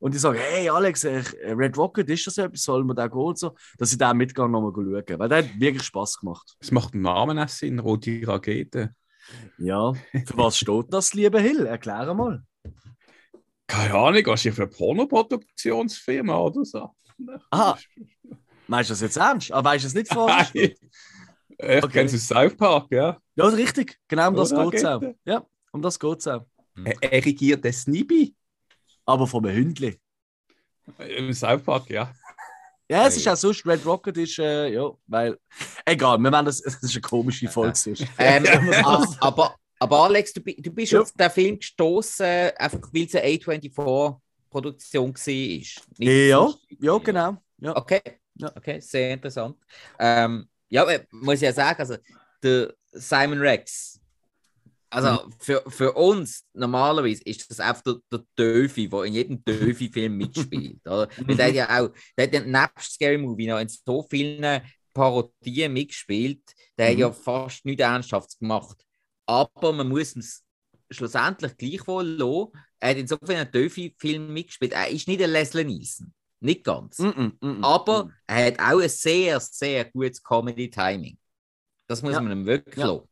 und 0.00 0.14
die 0.14 0.18
sagen, 0.18 0.38
hey 0.40 0.68
Alex, 0.68 1.04
äh, 1.04 1.22
Red 1.52 1.76
Rocket, 1.76 2.08
ist 2.10 2.26
das 2.26 2.38
etwas, 2.38 2.62
sollen 2.62 2.86
wir 2.86 2.94
da 2.94 3.06
gehen 3.06 3.18
und 3.20 3.38
so, 3.38 3.54
dass 3.78 3.92
ich 3.92 3.98
da 3.98 4.12
mitgehe 4.12 4.48
nochmal 4.48 4.72
schauen. 4.74 5.18
Weil 5.18 5.28
der 5.28 5.38
hat 5.38 5.60
wirklich 5.60 5.84
Spaß 5.84 6.18
gemacht. 6.18 6.56
Es 6.58 6.72
macht 6.72 6.94
einen 6.94 7.02
Namen 7.02 7.38
auch 7.38 7.48
Sinn, 7.48 7.78
rote 7.78 8.20
Rakete. 8.26 8.94
Ja, 9.58 9.92
für 9.92 10.36
was 10.36 10.58
steht 10.58 10.86
das, 10.92 11.14
liebe 11.14 11.38
Hill? 11.40 11.66
Erkläre 11.66 12.14
mal. 12.14 12.42
Keine 13.68 13.94
Ahnung, 13.94 14.22
was 14.26 14.44
ist 14.44 14.56
für 14.56 14.62
eine 14.62 14.70
Pornoproduktionsfirma 14.70 16.36
oder 16.36 16.64
so? 16.64 16.90
Aha. 17.50 17.78
Meinst 18.66 18.90
du 18.90 18.92
das 18.94 19.00
jetzt 19.02 19.16
ernst? 19.16 19.52
Aber 19.52 19.70
weißt 19.70 19.84
du 19.84 19.88
es 19.88 19.94
nicht 19.94 20.12
vorher? 20.12 20.48
ich 20.54 20.76
Okay. 21.62 21.88
kenne 21.88 22.06
es 22.06 22.14
aus 22.14 22.26
South 22.26 22.56
Park, 22.56 22.86
ja. 22.90 23.18
Ja, 23.36 23.44
richtig. 23.46 23.98
Genau 24.08 24.28
um 24.28 24.34
das 24.34 24.50
geht 24.50 24.74
es 24.74 24.84
auch. 24.84 25.02
Ja, 25.24 25.44
um 25.72 25.82
das 25.82 25.98
geht 25.98 26.18
es 26.18 26.26
auch. 26.26 26.46
Er 26.84 26.94
er 27.02 27.24
regiert 27.24 27.62
den 27.62 27.72
Snibby 27.72 28.34
Aber 29.10 29.26
vom 29.26 29.44
Hündli. 29.46 29.98
im 30.98 31.32
South 31.32 31.62
Park, 31.62 31.90
ja. 31.90 32.12
Ja, 32.90 33.06
es 33.06 33.16
ist 33.16 33.28
auch 33.28 33.36
sonst, 33.36 33.64
Red 33.64 33.86
Rocket 33.86 34.16
ist, 34.16 34.38
äh, 34.40 34.68
ja, 34.72 34.90
weil. 35.06 35.38
Egal, 35.84 36.18
wir 36.18 36.32
werden 36.32 36.46
das, 36.46 36.60
das 36.62 36.82
ist 36.82 36.92
eine 36.92 37.00
komische 37.02 37.48
Folge. 37.48 37.72
Ähm, 38.18 38.44
aber, 39.20 39.54
aber 39.78 39.98
Alex, 40.04 40.32
du, 40.32 40.40
du 40.40 40.70
bist 40.72 40.92
Ja. 40.92 41.00
auf 41.02 41.12
den 41.12 41.30
Film 41.30 41.58
gestoßen, 41.58 42.50
einfach 42.58 42.80
weil 42.92 43.04
es 43.04 43.14
eine 43.14 43.26
A24-Produktion 43.28 45.14
war. 45.14 45.32
Nicht 45.98 46.28
ja, 46.28 46.54
ja, 46.80 46.98
genau. 46.98 47.36
Ja. 47.58 47.76
Okay, 47.76 48.00
Ja. 48.34 48.50
okay, 48.56 48.80
sehr 48.80 49.12
interessant. 49.12 49.56
Ähm, 49.98 50.48
ja, 50.68 50.84
muss 51.12 51.36
ich 51.36 51.40
ja 51.42 51.52
sagen, 51.52 51.78
also 51.80 51.96
der 52.42 52.74
Simon 52.92 53.38
Rex, 53.38 53.99
also 54.90 55.26
Mhm. 55.26 55.32
für, 55.38 55.62
für 55.68 55.92
uns 55.92 56.44
normalerweise 56.52 57.22
ist 57.24 57.48
das 57.50 57.60
einfach 57.60 57.82
der, 57.82 57.96
der 58.12 58.24
Döfi, 58.36 58.88
der 58.88 59.04
in 59.04 59.14
jedem 59.14 59.44
Döfi-Film 59.44 60.16
mitspielt. 60.16 60.80
Oder? 60.86 61.08
Weil 61.18 61.36
der 61.36 61.46
hat 61.46 61.54
ja 61.54 61.80
auch, 61.80 61.90
der 62.18 62.26
hat 62.40 62.46
nebst 62.46 62.92
Scary 62.94 63.18
Movie 63.18 63.46
noch 63.46 63.58
in 63.60 63.68
so 63.68 64.06
vielen 64.10 64.60
Parodien 64.92 65.72
mitgespielt, 65.72 66.42
der 66.76 66.88
hat 66.88 66.94
Mhm. 66.94 67.00
ja 67.00 67.12
fast 67.12 67.64
nichts 67.64 67.82
Ernsthaftes 67.82 68.38
gemacht. 68.38 68.84
Aber 69.26 69.72
man 69.72 69.88
muss 69.88 70.16
es 70.16 70.42
schlussendlich 70.90 71.56
gleichwohl 71.56 72.04
lassen. 72.06 72.48
Er 72.80 72.90
hat 72.90 72.96
in 72.96 73.06
so 73.06 73.16
vielen 73.24 73.50
Döfi-Filmen 73.50 74.32
mitgespielt. 74.32 74.72
Er 74.72 74.88
ist 74.88 75.06
nicht 75.06 75.22
ein 75.22 75.30
Leslie 75.30 75.64
Nielsen. 75.64 76.12
Nicht 76.40 76.64
ganz. 76.64 76.98
-mm, 76.98 77.12
mm 77.14 77.36
-mm. 77.40 77.62
Aber 77.64 78.10
er 78.26 78.46
hat 78.46 78.58
auch 78.58 78.80
ein 78.80 78.88
sehr, 78.88 79.38
sehr 79.38 79.84
gutes 79.84 80.22
Comedy-Timing. 80.22 81.16
Das 81.86 82.02
muss 82.02 82.14
Ja. 82.14 82.20
man 82.22 82.32
ihm 82.32 82.46
wirklich 82.46 82.76
Ja. 82.76 82.86
lassen. 82.86 83.08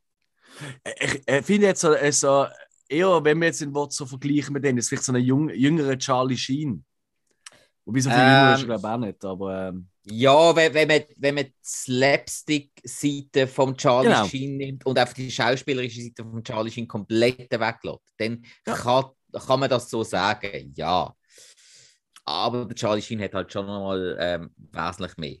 Ich, 0.99 1.21
ich 1.27 1.45
finde 1.45 1.67
jetzt 1.67 1.81
so, 1.81 1.93
äh, 1.93 2.11
so, 2.11 2.45
eher, 2.87 3.23
wenn 3.23 3.39
wir 3.39 3.47
jetzt 3.47 3.61
den 3.61 3.73
Wort 3.73 3.93
so 3.93 4.05
vergleichen 4.05 4.53
mit 4.53 4.63
denen, 4.63 4.77
ist 4.79 4.89
vielleicht 4.89 5.03
so 5.05 5.11
eine 5.11 5.19
jung, 5.19 5.49
jüngere 5.49 5.97
Charlie 5.97 6.37
Sheen. 6.37 6.85
Wobei 7.85 7.99
so 8.01 8.11
viel 8.11 8.27
jünger 8.27 8.51
ist, 8.51 8.63
Ähm, 8.63 8.65
glaube 8.65 8.87
ich, 8.87 8.93
auch 8.93 8.97
nicht. 8.97 9.25
Aber 9.25 9.69
ähm, 9.69 9.89
Ja, 10.03 10.55
wenn, 10.55 10.73
wenn, 10.73 10.87
man, 10.87 11.01
wenn 11.17 11.35
man 11.35 11.45
die 11.45 11.53
Slapstick-Seite 11.63 13.47
vom 13.47 13.75
Charlie 13.77 14.15
Genau. 14.15 14.15
Sheen 14.15 14.57
nimmt 14.57 14.85
und 14.85 14.97
einfach 14.97 15.13
die 15.13 15.29
schauspielerische 15.29 16.01
Seite 16.01 16.23
von 16.23 16.43
Charlie 16.43 16.71
Sheen 16.71 16.87
komplett 16.87 17.51
weglässt, 17.51 18.13
dann 18.17 18.43
Ja. 18.65 18.75
kann, 18.83 19.05
kann 19.33 19.59
man 19.59 19.69
das 19.69 19.89
so 19.89 20.03
sagen, 20.03 20.73
ja. 20.75 21.13
Aber 22.25 22.65
der 22.65 22.75
Charlie 22.75 23.01
Sheen 23.01 23.21
hat 23.21 23.33
halt 23.33 23.51
schon 23.51 23.65
nochmal 23.65 24.17
ähm, 24.19 24.51
wesentlich 24.57 25.17
mehr. 25.17 25.37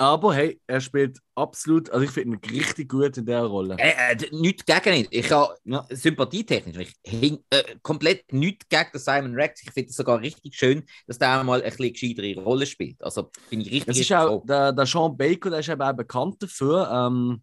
Aber 0.00 0.34
hey, 0.34 0.58
er 0.66 0.80
spielt 0.80 1.18
absolut, 1.34 1.90
also 1.90 2.02
ich 2.02 2.10
finde 2.10 2.38
ihn 2.38 2.58
richtig 2.58 2.88
gut 2.88 3.18
in 3.18 3.26
der 3.26 3.42
Rolle. 3.42 3.76
Äh, 3.78 4.14
äh, 4.14 4.28
nichts 4.32 4.64
gegen 4.64 4.96
ihn. 4.96 5.08
Ich 5.10 5.30
habe 5.30 5.54
Ja. 5.64 5.86
sympathietechnisch 5.90 6.94
ich 7.02 7.38
äh, 7.50 7.62
komplett 7.82 8.32
nichts 8.32 8.66
gegen 8.70 8.98
Simon 8.98 9.34
Rex. 9.34 9.62
Ich 9.62 9.72
finde 9.72 9.90
es 9.90 9.96
sogar 9.96 10.18
richtig 10.20 10.54
schön, 10.54 10.84
dass 11.06 11.18
der 11.18 11.44
mal 11.44 11.62
ein 11.62 11.70
bisschen 11.70 11.92
gescheitere 11.92 12.42
Rolle 12.42 12.64
spielt. 12.64 13.02
Also 13.02 13.30
finde 13.50 13.66
ich 13.66 13.72
richtig, 13.72 13.88
Es 13.88 14.00
ist 14.00 14.12
auch, 14.12 14.42
der, 14.46 14.72
der 14.72 14.86
Sean 14.86 15.18
Baker, 15.18 15.50
der 15.50 15.58
ist 15.58 15.68
eben 15.68 15.82
auch 15.82 15.92
bekannt 15.92 16.42
dafür, 16.42 16.90
ähm, 16.90 17.42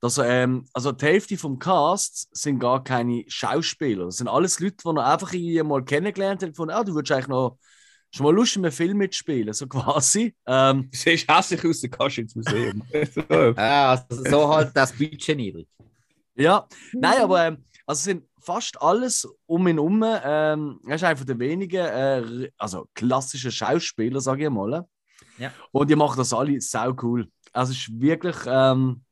dass 0.00 0.16
er, 0.16 0.44
ähm, 0.44 0.66
also 0.72 0.92
die 0.92 1.04
Hälfte 1.04 1.36
vom 1.36 1.58
Cast 1.58 2.34
sind 2.34 2.60
gar 2.60 2.82
keine 2.82 3.24
Schauspieler. 3.28 4.06
Das 4.06 4.16
sind 4.16 4.28
alles 4.28 4.58
Leute, 4.58 4.76
die 4.86 4.88
er 4.96 5.12
einfach 5.12 5.34
irgendwie 5.34 5.62
mal 5.64 5.84
kennengelernt 5.84 6.42
hat, 6.42 6.56
von, 6.56 6.70
ah, 6.70 6.82
du 6.82 6.94
würdest 6.94 7.12
eigentlich 7.12 7.28
noch 7.28 7.58
schon 8.10 8.24
mal 8.24 8.34
Lust 8.34 8.56
in 8.56 8.64
einem 8.64 8.72
Film 8.72 8.98
mitspielen, 8.98 9.52
so 9.52 9.66
quasi. 9.66 10.34
Ähm, 10.46 10.88
siehst 10.92 11.28
hässlich 11.28 11.64
aus, 11.64 11.80
dann 11.80 11.90
kannst 11.90 12.16
du 12.16 12.20
ins 12.22 12.34
Museum. 12.34 12.82
so. 13.14 13.52
Ja, 13.56 13.90
also 13.90 14.24
so 14.24 14.48
halt 14.48 14.70
das 14.74 14.92
Budget 14.92 15.36
niedrig. 15.36 15.68
ja, 16.34 16.66
nein, 16.92 17.22
aber 17.22 17.46
ähm, 17.46 17.64
also 17.86 17.98
es 17.98 18.04
sind 18.04 18.24
fast 18.40 18.80
alles 18.80 19.28
um 19.46 19.66
ihn 19.68 19.76
herum. 19.76 20.02
Ähm, 20.04 20.80
er 20.86 20.94
ist 20.96 21.04
einer 21.04 21.24
der 21.24 21.38
wenigen, 21.38 21.84
äh, 21.84 22.50
also 22.56 22.88
klassischen 22.94 23.50
Schauspieler, 23.50 24.20
sage 24.20 24.44
ich 24.44 24.50
mal. 24.50 24.86
Ja. 25.38 25.52
Und 25.72 25.90
die 25.90 25.96
machen 25.96 26.16
das 26.16 26.32
alle 26.32 26.60
sau 26.60 26.94
cool. 27.02 27.28
Also 27.52 27.72
es 27.72 27.78
ist 27.78 28.00
wirklich, 28.00 28.36
ähm, 28.46 29.04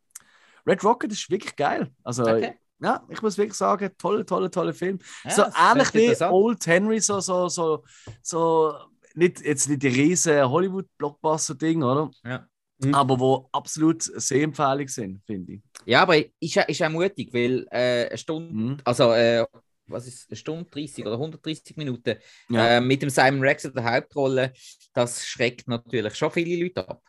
Red 0.67 0.83
Rocket 0.85 1.13
ist 1.13 1.31
wirklich 1.31 1.55
geil. 1.55 1.91
Also 2.03 2.23
Okay. 2.23 2.59
Ja, 2.81 3.03
ich 3.09 3.23
muss 3.23 3.39
wirklich 3.39 3.57
sagen, 3.57 3.91
tolle, 3.99 4.25
tolle, 4.27 4.51
tolle 4.51 4.73
Film. 4.75 4.99
Ja, 5.25 5.31
so 5.31 5.43
ähnlich 5.57 5.95
wie. 5.95 6.25
Old 6.25 6.67
Henry, 6.67 7.01
so, 7.01 7.21
so, 7.21 7.49
so, 7.49 7.85
so 8.23 8.75
nicht, 9.15 9.41
jetzt 9.41 9.69
nicht 9.69 9.83
die 9.83 9.89
riesen 9.89 10.49
Hollywood-Blockbuster-Ding, 10.49 11.83
oder? 11.83 12.11
Ja. 12.25 12.47
Mhm. 12.79 12.95
Aber 12.95 13.19
wo 13.19 13.49
absolut 13.53 14.03
Sehempfehlung 14.03 14.89
sind, 14.89 15.23
finde 15.25 15.55
ich. 15.55 15.63
Ja, 15.87 16.03
aber 16.03 16.19
ist, 16.19 16.55
ja- 16.55 16.65
ist 16.65 16.83
auch 16.83 16.91
mutig, 16.91 17.33
weil 17.33 17.67
äh, 17.71 18.09
eine 18.09 18.19
Stunde, 18.19 18.53
Mhm. 18.55 18.77
also 18.85 19.13
äh, 19.13 19.47
was 19.87 20.07
ist 20.07 20.29
eine 20.29 20.37
Stunde 20.37 20.65
30 20.71 21.07
oder 21.07 21.17
130 21.17 21.77
Minuten 21.79 22.17
Ja. 22.51 22.67
äh, 22.77 22.81
mit 22.83 23.01
dem 23.01 23.09
Simon 23.09 23.41
Rex 23.41 23.65
in 23.65 23.73
der 23.73 23.85
Hauptrolle, 23.91 24.53
das 24.93 25.25
schreckt 25.25 25.69
natürlich 25.69 26.15
schon 26.17 26.31
viele 26.31 26.63
Leute 26.65 26.87
ab. 26.87 27.01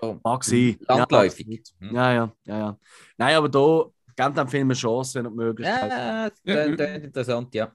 So, 0.00 0.18
Mag 0.24 0.42
sein. 0.42 0.76
Landläufig. 0.88 1.62
Ja, 1.80 1.90
ja, 1.92 2.12
ja, 2.14 2.32
ja, 2.46 2.58
ja. 2.58 2.78
Nein, 3.16 3.36
aber 3.36 3.48
da 3.48 3.84
gebt 4.16 4.36
dem 4.36 4.48
Film 4.48 4.68
eine 4.68 4.74
Chance, 4.74 5.22
wenn 5.24 5.66
hat. 5.66 6.34
Ja, 6.44 6.68
das 6.68 6.88
ja. 6.88 6.94
interessant, 6.96 7.54
ja. 7.54 7.66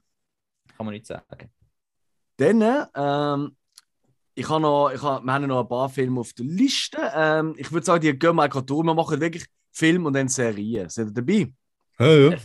Kann 0.76 0.86
man 0.86 0.94
nicht 0.94 1.06
sagen. 1.06 1.50
Dann, 2.36 2.86
ähm, 2.94 3.56
ich 4.34 4.48
habe 4.48 4.60
noch, 4.60 4.90
ich 4.94 5.02
habe, 5.02 5.24
wir 5.24 5.32
haben 5.32 5.46
noch 5.46 5.62
ein 5.62 5.68
paar 5.68 5.88
Filme 5.88 6.20
auf 6.20 6.32
der 6.32 6.46
Liste. 6.46 6.98
Ähm, 7.14 7.54
ich 7.56 7.72
würde 7.72 7.84
sagen, 7.84 8.00
die 8.00 8.16
gehen 8.16 8.36
wir 8.36 8.48
gerade 8.48 8.66
durch. 8.66 8.84
Wir 8.84 8.94
machen 8.94 9.20
wirklich 9.20 9.46
Film 9.72 10.06
und 10.06 10.12
dann 10.12 10.28
Serien. 10.28 10.88
Sind 10.88 11.08
ihr 11.08 11.14
dabei? 11.14 11.52
Ja, 11.98 12.06
ja. 12.06 12.36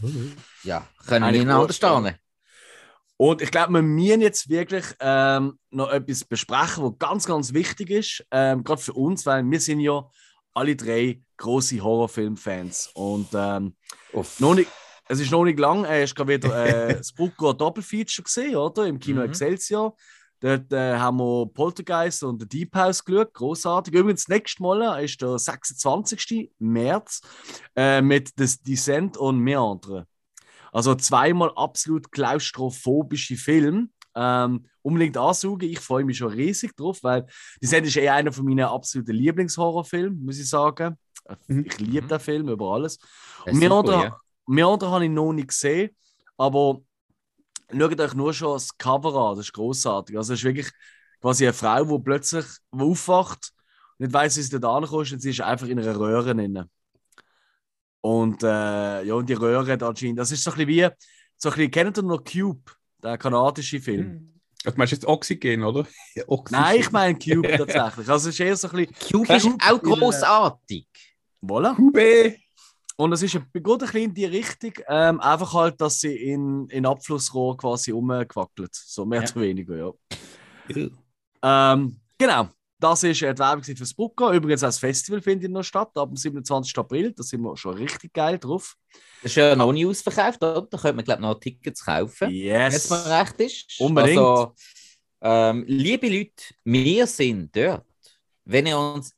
Ja, 0.63 0.87
können 1.05 1.25
wir 1.25 1.33
ineinander 1.41 1.67
gut, 1.67 1.75
stehen. 1.75 2.15
Und 3.17 3.41
ich 3.41 3.51
glaube, 3.51 3.73
wir 3.73 3.81
müssen 3.83 4.21
jetzt 4.21 4.49
wirklich 4.49 4.85
ähm, 4.99 5.59
noch 5.69 5.91
etwas 5.91 6.25
besprechen, 6.25 6.83
was 6.83 6.97
ganz, 6.97 7.25
ganz 7.25 7.53
wichtig 7.53 7.91
ist, 7.91 8.25
ähm, 8.31 8.63
gerade 8.63 8.81
für 8.81 8.93
uns, 8.93 9.25
weil 9.25 9.49
wir 9.49 9.59
sind 9.59 9.79
ja 9.79 10.09
alle 10.53 10.75
drei 10.75 11.21
große 11.37 11.81
Horrorfilm-Fans. 11.81 12.91
Und 12.93 13.27
ähm, 13.33 13.75
noch 14.39 14.55
nicht, 14.55 14.69
es 15.09 15.19
ist 15.19 15.31
noch 15.31 15.43
nicht 15.43 15.59
lang, 15.59 15.83
er 15.83 16.03
ist 16.03 16.15
gerade 16.15 16.33
wieder 16.33 16.65
äh, 16.65 16.93
das 16.97 17.11
Brucko 17.11 17.53
Doppelfeature 17.53 18.23
gesehen, 18.23 18.55
oder? 18.55 18.85
Im 18.85 18.99
Kino 18.99 19.21
Mhm. 19.21 19.29
Excelsior. 19.29 19.95
Dort 20.39 20.73
äh, 20.73 20.97
haben 20.97 21.19
wir 21.19 21.45
Poltergeist 21.53 22.21
und 22.23 22.41
The 22.41 22.47
Deep 22.47 22.75
House 22.75 23.03
geschaut, 23.05 23.33
großartig. 23.33 23.93
Übrigens, 23.93 24.25
das 24.25 24.27
nächste 24.27 24.61
Mal 24.61 25.01
ist 25.01 25.21
der 25.21 25.39
26. 25.39 26.51
März 26.59 27.21
äh, 27.77 28.01
mit 28.01 28.33
The 28.37 28.57
Descent 28.67 29.17
on 29.17 29.39
Meandre. 29.39 30.05
Also 30.73 30.95
zweimal 30.95 31.51
absolut 31.55 32.11
klaustrophobische 32.11 33.37
Filme. 33.37 33.87
Ähm, 34.15 34.65
unbedingt 34.81 35.17
ansaugen. 35.17 35.69
Ich 35.69 35.79
freue 35.79 36.03
mich 36.05 36.17
schon 36.17 36.31
riesig 36.33 36.75
drauf, 36.75 36.99
weil 37.03 37.25
die 37.61 37.67
Sendung 37.67 37.87
ist 37.87 37.97
eh 37.97 38.09
einer 38.09 38.31
von 38.31 38.45
meinen 38.45 38.65
absoluten 38.65 39.13
Lieblingshorrorfilmen, 39.15 40.23
muss 40.23 40.39
ich 40.39 40.49
sagen. 40.49 40.97
Mhm. 41.47 41.65
Ich 41.65 41.79
liebe 41.79 42.07
Mhm. 42.07 42.09
den 42.09 42.19
Film 42.19 42.49
über 42.49 42.73
alles. 42.73 42.99
Und 43.45 43.57
mehr 43.59 43.69
super, 43.69 43.79
oder, 43.79 44.03
ja. 44.03 44.17
mehr 44.47 44.69
oder 44.69 44.91
habe 44.91 45.05
ich 45.05 45.11
noch 45.11 45.33
nicht 45.33 45.47
gesehen, 45.49 45.95
aber 46.37 46.81
schaut 47.71 47.99
euch 47.99 48.13
nur 48.13 48.33
schon 48.33 48.53
das 48.53 48.77
Cover 48.77 49.15
an, 49.15 49.37
das 49.37 49.47
ist 49.47 49.53
großartig. 49.53 50.17
Also, 50.17 50.33
es 50.33 50.39
ist 50.39 50.45
wirklich 50.45 50.69
quasi 51.21 51.45
eine 51.45 51.53
Frau, 51.53 51.85
die 51.85 52.03
plötzlich 52.03 52.45
die 52.73 52.79
aufwacht 52.81 53.51
und 53.97 54.05
nicht 54.07 54.13
weiß, 54.13 54.37
wie 54.37 54.41
sie 54.41 54.59
da 54.59 54.75
ankommt 54.77 55.11
und 55.11 55.19
sie 55.21 55.29
ist 55.31 55.41
einfach 55.41 55.67
in 55.67 55.79
einer 55.79 55.97
Röhre 55.97 56.35
drin. 56.35 56.65
Und 58.01 58.43
äh, 58.43 59.03
ja, 59.03 59.13
und 59.13 59.29
die 59.29 59.33
Röhre 59.33 59.71
hat 59.71 59.83
anscheinend, 59.83 60.19
das 60.19 60.31
ist 60.31 60.43
so 60.43 60.51
ein 60.51 60.57
bisschen 60.57 60.69
wie, 60.69 60.95
so 61.37 61.49
ein 61.49 61.55
bisschen, 61.55 61.71
kennt 61.71 61.97
ihr 61.97 62.03
noch 62.03 62.23
Cube, 62.23 62.71
der 63.03 63.17
kanadische 63.17 63.79
Film? 63.79 64.29
Du 64.63 64.71
meinst 64.75 64.93
jetzt 64.93 65.05
Oxygen, 65.05 65.63
oder? 65.63 65.85
Oxygen. 66.27 66.61
Nein, 66.61 66.79
ich 66.79 66.91
meine 66.91 67.17
Cube 67.19 67.47
tatsächlich. 67.57 68.09
Also, 68.09 68.29
es 68.29 68.35
ist 68.35 68.39
eher 68.39 68.55
so 68.55 68.69
ein 68.69 68.85
bisschen, 68.87 68.95
Cube 69.11 69.33
ist 69.35 69.47
auch 69.69 69.81
großartig. 69.81 70.87
voilà. 71.41 71.75
Kube. 71.75 72.37
Und 72.95 73.11
es 73.11 73.23
ist 73.23 73.35
ein, 73.35 73.45
geht 73.51 73.67
ein 73.67 73.77
bisschen 73.79 74.01
in 74.03 74.13
die 74.13 74.25
Richtung, 74.25 74.71
ähm, 74.87 75.19
einfach 75.19 75.53
halt, 75.53 75.81
dass 75.81 75.99
sie 75.99 76.15
in, 76.15 76.67
in 76.69 76.85
Abflussrohr 76.85 77.57
quasi 77.57 77.91
umgewackelt. 77.91 78.73
So 78.73 79.03
mehr 79.05 79.23
Ja. 79.23 79.29
oder 79.31 79.41
weniger, 79.41 79.75
ja. 79.75 79.91
Ähm, 81.43 81.99
genau, 82.17 82.49
das 82.83 83.03
ist 83.03 83.21
die 83.21 83.25
Werbung 83.25 83.63
für 83.63 83.73
das 83.73 83.93
Bucca. 83.93 84.33
Übrigens, 84.33 84.61
das 84.61 84.77
Festival 84.77 85.21
findet 85.21 85.51
noch 85.51 85.63
statt, 85.63 85.91
ab 85.95 86.09
dem 86.09 86.17
27. 86.17 86.77
April. 86.77 87.13
Da 87.13 87.23
sind 87.23 87.41
wir 87.41 87.55
schon 87.55 87.75
richtig 87.75 88.13
geil 88.13 88.37
drauf. 88.37 88.75
Das 89.21 89.31
ist 89.31 89.35
ja 89.35 89.55
noch 89.55 89.71
nie 89.71 89.85
ausverkauft, 89.85 90.43
oder? 90.43 90.61
Da 90.61 90.77
könnte 90.77 90.95
man, 90.95 91.05
glaube 91.05 91.21
ich, 91.21 91.27
noch 91.27 91.39
Tickets 91.39 91.85
kaufen. 91.85 92.27
Wenn 92.27 92.35
Yes! 92.35 92.75
es 92.75 92.89
mir 92.89 93.05
recht 93.05 93.39
ist. 93.39 93.79
Unbedingt. 93.79 94.19
Also, 94.19 94.53
ähm, 95.21 95.63
liebe 95.67 96.09
Leute, 96.09 96.43
wir 96.65 97.07
sind 97.07 97.55
dort. 97.55 97.85
Wenn 98.45 98.65
ihr 98.65 98.77
uns 98.77 99.15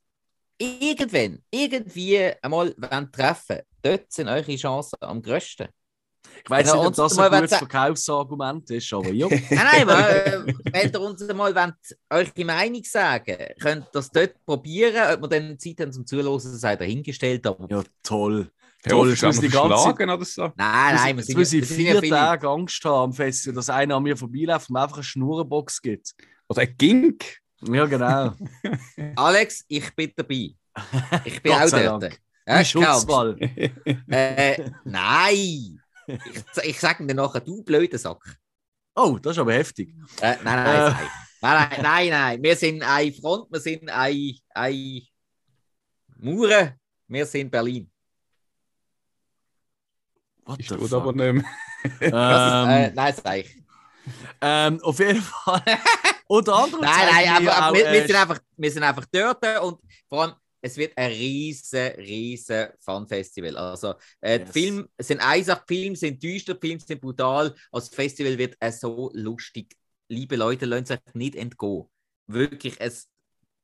irgendwann, 0.58 1.44
irgendwie 1.50 2.32
einmal 2.42 2.74
wollt 2.78 3.14
treffen 3.14 3.62
dort 3.82 4.12
sind 4.12 4.28
eure 4.28 4.56
Chancen 4.56 4.98
am 5.02 5.22
grössten. 5.22 5.68
Ich 6.44 6.50
weiß 6.50 6.66
nicht, 6.74 6.76
ob 6.76 6.94
das 6.96 7.16
mal 7.16 7.30
ein 7.32 7.42
gutes 7.42 7.50
sa- 7.52 7.58
Verkaufsargument 7.60 8.70
ist, 8.70 8.94
aber 8.94 9.10
ja. 9.12 9.28
Nein, 9.30 9.40
nein, 9.50 9.82
aber, 9.90 10.26
äh, 10.26 10.54
wenn 10.72 10.92
ihr 10.92 11.02
uns 11.02 11.22
einmal 11.30 11.56
wollt, 11.56 11.74
eure 12.10 12.46
Meinung 12.46 12.84
sagen 12.84 13.38
könnt 13.60 13.86
ihr 13.86 13.90
das 13.94 14.10
dort 14.12 14.34
probieren. 14.46 15.14
Ob 15.16 15.22
wir 15.22 15.28
dann 15.28 15.58
Zeit 15.60 15.80
haben 15.80 15.92
zum 15.94 16.06
Zuhören, 16.06 16.40
sei 16.40 16.76
dahingestellt. 16.76 17.46
Aber 17.48 17.68
ja, 17.70 17.84
toll. 18.04 18.50
Ja, 18.86 18.92
Toll, 18.92 19.14
oft 19.14 19.24
ich 19.24 19.40
die 19.40 19.50
ganze 19.50 19.50
verschlagen 19.50 20.10
oder 20.12 20.26
so. 20.26 20.44
nein, 20.56 20.96
nein, 20.96 21.18
wir 21.18 21.24
sind, 21.24 21.34
ja- 21.34 21.40
wir 21.40 21.46
sind 21.46 21.80
ja 21.88 22.00
vier. 22.02 22.10
Tage 22.12 22.48
Angst 22.48 22.86
haben 22.86 23.06
am 23.06 23.14
Festival, 23.14 23.56
dass 23.56 23.70
einer 23.72 23.96
an 23.96 24.04
mir 24.04 24.16
vorbeiläuft 24.16 24.70
und 24.70 24.74
mir 24.74 24.82
einfach 24.84 24.98
eine 24.98 25.04
Schnurrenbox 25.04 25.82
gibt. 25.82 26.14
Oder 26.50 26.62
ein 26.62 26.76
Gink. 26.78 27.40
Ja, 27.68 27.86
genau. 27.86 28.34
Alex, 29.16 29.66
ich 29.68 29.96
bin 29.96 30.12
dabei. 30.16 30.52
Ich 31.24 31.42
bin 31.42 31.52
Gott 31.52 31.62
auch 31.64 31.68
sei 31.68 31.84
dort. 31.86 32.04
Dank. 32.04 32.20
Ja. 32.48 32.64
Schutzwall. 32.64 33.38
Äh, 34.08 34.70
nein! 34.84 35.82
Ich, 36.08 36.64
ich 36.64 36.80
sage 36.80 37.06
dir 37.06 37.14
nachher, 37.16 37.42
du 37.42 37.64
blöder 37.64 37.98
Sack. 37.98 38.38
Oh, 38.96 39.18
das 39.22 39.34
ist 39.34 39.40
aber 39.40 39.54
heftig. 39.54 39.94
Äh, 40.22 40.36
nein, 40.44 40.44
nein, 40.44 40.66
Äh. 40.66 40.80
nein, 40.90 40.98
nein, 41.42 41.70
nein, 41.70 41.82
nein, 41.82 42.10
nein. 42.10 42.44
Wir 42.44 42.56
sind 42.56 42.82
eine 42.84 43.12
Front, 43.12 43.52
wir 43.52 43.60
sind 43.60 43.90
ein, 43.90 44.34
ein 44.54 45.02
Mauern, 46.18 46.74
wir 47.08 47.26
sind 47.26 47.52
Berlin. 47.52 47.92
What 50.46 50.58
the 50.60 50.64
tue 50.68 50.88
fuck? 50.88 50.94
aber 51.02 51.14
nicht 51.14 51.34
mehr. 51.34 51.44
Das 52.00 52.02
ist, 52.02 52.12
äh, 52.12 52.88
Ähm, 52.88 52.94
nein, 52.96 53.16
sag 53.24 53.38
ich. 53.38 53.64
ähm, 54.42 54.80
auf 54.84 55.00
jeden 55.00 55.22
Fall. 55.22 55.64
Unter 56.28 56.56
anderem 56.56 56.82
Nein, 56.82 57.08
nein, 57.12 57.48
aber, 57.48 57.70
auch, 57.70 57.74
wir, 57.74 57.86
wir, 57.86 58.04
äh, 58.04 58.08
sind 58.08 58.16
einfach, 58.16 58.40
wir 58.58 58.72
sind 58.72 58.84
einfach 58.84 59.06
dort 59.12 59.44
und 59.62 59.80
vor 60.10 60.22
allem, 60.24 60.34
es 60.66 60.78
wird 60.78 60.98
ein 60.98 61.12
riesen, 61.12 61.92
riesen 61.98 62.70
Fun-Festival. 62.80 63.56
Also, 63.56 63.94
äh, 64.20 64.40
Yes. 64.40 64.52
die 64.52 64.60
Filme 64.60 64.90
sind 64.98 65.20
einfach, 65.20 65.64
die 65.66 65.76
Filme 65.76 65.96
sind 65.96 66.24
düster, 66.24 66.58
Filme 66.60 66.80
sind 66.80 67.02
brutal. 67.02 67.54
Also, 67.72 67.88
das 67.88 67.90
Festival 67.90 68.36
wird 68.38 68.56
äh, 68.60 68.72
so 68.72 69.12
lustig. 69.14 69.76
Liebe 70.10 70.36
Leute, 70.36 70.66
lasst 70.66 70.88
sich 70.88 71.00
nicht 71.14 71.36
entgehen. 71.36 71.84
Wirklich, 72.28 72.76
es, 72.80 73.08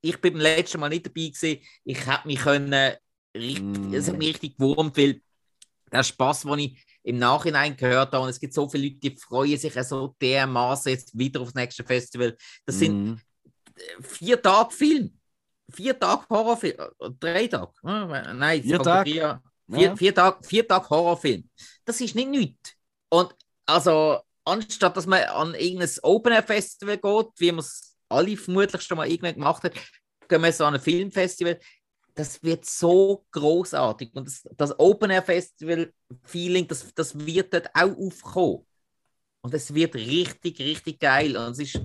ich 0.02 0.22
bin 0.22 0.34
beim 0.34 0.44
letzten 0.44 0.80
Mal 0.80 0.90
nicht 0.90 1.08
dabei 1.08 1.30
gewesen. 1.30 1.60
Ich 1.84 2.06
hätte 2.06 2.28
mich 2.28 2.40
können, 2.40 2.94
richtig, 3.36 3.64
Mm. 3.64 3.94
es 3.96 4.08
hat 4.08 4.18
mich 4.18 4.30
richtig 4.30 4.58
gewurmt, 4.58 4.96
weil 4.96 5.22
der 5.92 6.04
Spaß, 6.04 6.44
den 6.44 6.60
ich 6.60 6.86
im 7.04 7.18
Nachhinein 7.18 7.76
gehört 7.76 8.14
habe, 8.14 8.24
und 8.24 8.30
es 8.30 8.40
gibt 8.40 8.54
so 8.54 8.70
viele 8.70 8.90
Leute, 8.90 9.00
die 9.00 9.18
freuen 9.18 9.58
sich 9.58 9.74
so 9.74 10.16
dermaßen 10.22 10.92
jetzt 10.92 11.18
wieder 11.18 11.42
aufs 11.42 11.56
nächste 11.56 11.84
Festival. 11.84 12.38
Das 12.66 12.78
sind 12.78 13.06
mhm. 13.06 13.22
vier 14.04 14.40
Tage 14.40 14.72
Film. 14.72 15.21
Vier 15.74 16.00
Tage 16.00 16.24
Horrorfilm. 16.30 16.76
äh, 16.80 17.10
Drei 17.20 17.48
Tage. 17.48 17.72
Äh, 17.84 18.34
Nein, 18.34 18.64
Vier 18.64 18.80
Tage? 18.80 19.10
Vier, 19.12 19.22
Ja. 19.22 19.42
vier, 19.78 19.98
vier, 19.98 20.16
Tage, 20.16 20.44
vier 20.44 20.68
Tage 20.68 20.90
Horrorfilm. 20.90 21.50
Das 21.86 22.00
ist 22.02 22.16
nicht 22.16 22.30
nichts. 22.30 22.74
Und 23.10 23.36
also, 23.66 24.20
anstatt 24.46 24.96
dass 24.98 25.06
man 25.06 25.24
an 25.24 25.54
irgendein 25.56 25.90
Open 26.04 26.34
Air 26.34 26.44
Festival 26.44 26.98
geht, 26.98 27.28
wie 27.38 27.52
man 27.52 27.60
es 27.60 27.96
alle 28.10 28.36
vermutlich 28.36 28.82
schon 28.82 28.98
mal 28.98 29.08
irgendwann 29.10 29.36
gemacht 29.36 29.64
hat, 29.64 29.74
gehen 30.28 30.42
wir 30.42 30.52
so 30.54 30.66
an 30.66 30.76
ein 30.76 30.82
Filmfestival. 30.82 31.60
Das 32.14 32.44
wird 32.44 32.66
so 32.66 33.26
großartig. 33.32 34.14
Und 34.14 34.28
das, 34.28 34.44
das 34.58 34.78
Open 34.80 35.12
Air 35.12 35.24
Festival 35.24 35.94
Feeling, 36.24 36.68
das, 36.68 36.94
das 36.94 37.18
wird 37.18 37.54
dort 37.54 37.70
auch 37.74 37.96
aufkommen. 37.98 38.66
Und 39.42 39.54
es 39.54 39.74
wird 39.74 39.96
richtig, 39.96 40.60
richtig 40.60 41.00
geil. 41.00 41.36
Und 41.38 41.52
es 41.52 41.60
ist. 41.60 41.82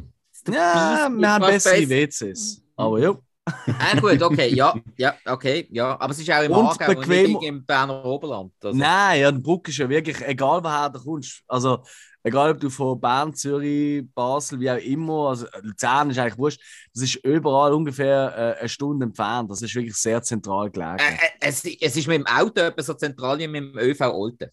Ja, 0.49 1.09
wir 1.11 1.29
haben 1.33 1.47
bessere 1.47 1.89
WCs. 1.89 2.63
Aber 2.77 2.99
ja. 2.99 3.19
Ah, 3.47 3.99
gut, 4.01 4.21
okay, 4.23 4.49
ja, 4.55 4.75
ja, 4.97 5.15
okay, 5.27 5.69
ja. 5.71 5.99
Aber 6.01 6.13
es 6.13 6.19
ist 6.19 6.31
auch 6.31 6.43
im 6.43 6.51
Und 6.53 6.67
Aargau 6.67 6.89
und 6.89 6.99
bequem- 7.07 7.27
nicht 7.29 7.43
im 7.45 7.65
Berner 7.65 8.05
Oberland. 8.05 8.53
Also. 8.63 8.77
Nein, 8.77 9.21
ja, 9.21 9.31
Bruck 9.31 9.69
ist 9.69 9.79
ja 9.79 9.89
wirklich, 9.89 10.21
egal 10.27 10.63
woher 10.65 10.91
du 10.91 10.99
kommst. 10.99 11.43
Also, 11.47 11.85
egal 12.25 12.51
ob 12.51 12.61
du 12.61 12.69
von 12.71 13.01
Bern, 13.01 13.33
Zürich, 13.35 14.05
Basel, 14.15 14.59
wie 14.59 14.69
auch 14.71 14.77
immer, 14.79 15.29
also 15.29 15.47
Luzern 15.63 16.11
ist 16.11 16.19
eigentlich 16.19 16.39
wurscht, 16.39 16.61
das 16.93 17.05
ist 17.05 17.17
überall 17.25 17.73
ungefähr 17.73 18.57
äh, 18.57 18.61
eine 18.61 18.69
Stunde 18.69 19.07
entfernt. 19.07 19.49
Das 19.49 19.63
ist 19.63 19.75
wirklich 19.77 19.95
sehr 19.97 20.21
zentral 20.23 20.69
gelegen. 20.71 20.97
Äh, 20.99 21.13
äh, 21.15 21.31
es, 21.41 21.65
es 21.65 21.97
ist 21.97 22.09
mit 22.09 22.17
dem 22.19 22.27
Auto 22.27 22.61
etwa 22.63 22.83
so 22.83 22.95
zentral 22.95 23.39
wie 23.39 23.47
mit 23.47 23.63
dem 23.63 23.79
ÖV 23.79 24.01
Olten. 24.13 24.51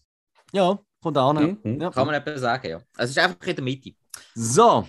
ja, 0.52 0.78
kommt 1.02 1.18
an. 1.18 1.58
Mhm. 1.64 1.80
Ja. 1.80 1.90
Kann 1.90 2.06
man 2.06 2.14
etwa 2.14 2.38
sagen, 2.38 2.68
ja. 2.70 2.80
Es 2.96 3.10
ist 3.10 3.18
einfach 3.18 3.44
in 3.44 3.56
der 3.56 3.64
Mitte. 3.64 3.90
So. 4.34 4.86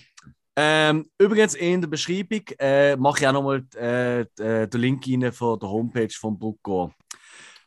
Ähm, 0.58 1.10
übrigens 1.18 1.56
in 1.56 1.82
der 1.82 1.90
Beschreibung 1.90 2.42
äh, 2.60 2.96
mache 2.96 3.20
ich 3.20 3.28
auch 3.28 3.34
nochmal 3.34 3.66
äh, 3.76 4.26
d- 4.38 4.68
den 4.68 4.82
Link 4.82 5.06
rein 5.08 5.32
von 5.34 5.60
der 5.60 5.70
Homepage 5.70 6.14
von 6.18 6.38
Brucko. 6.38 6.92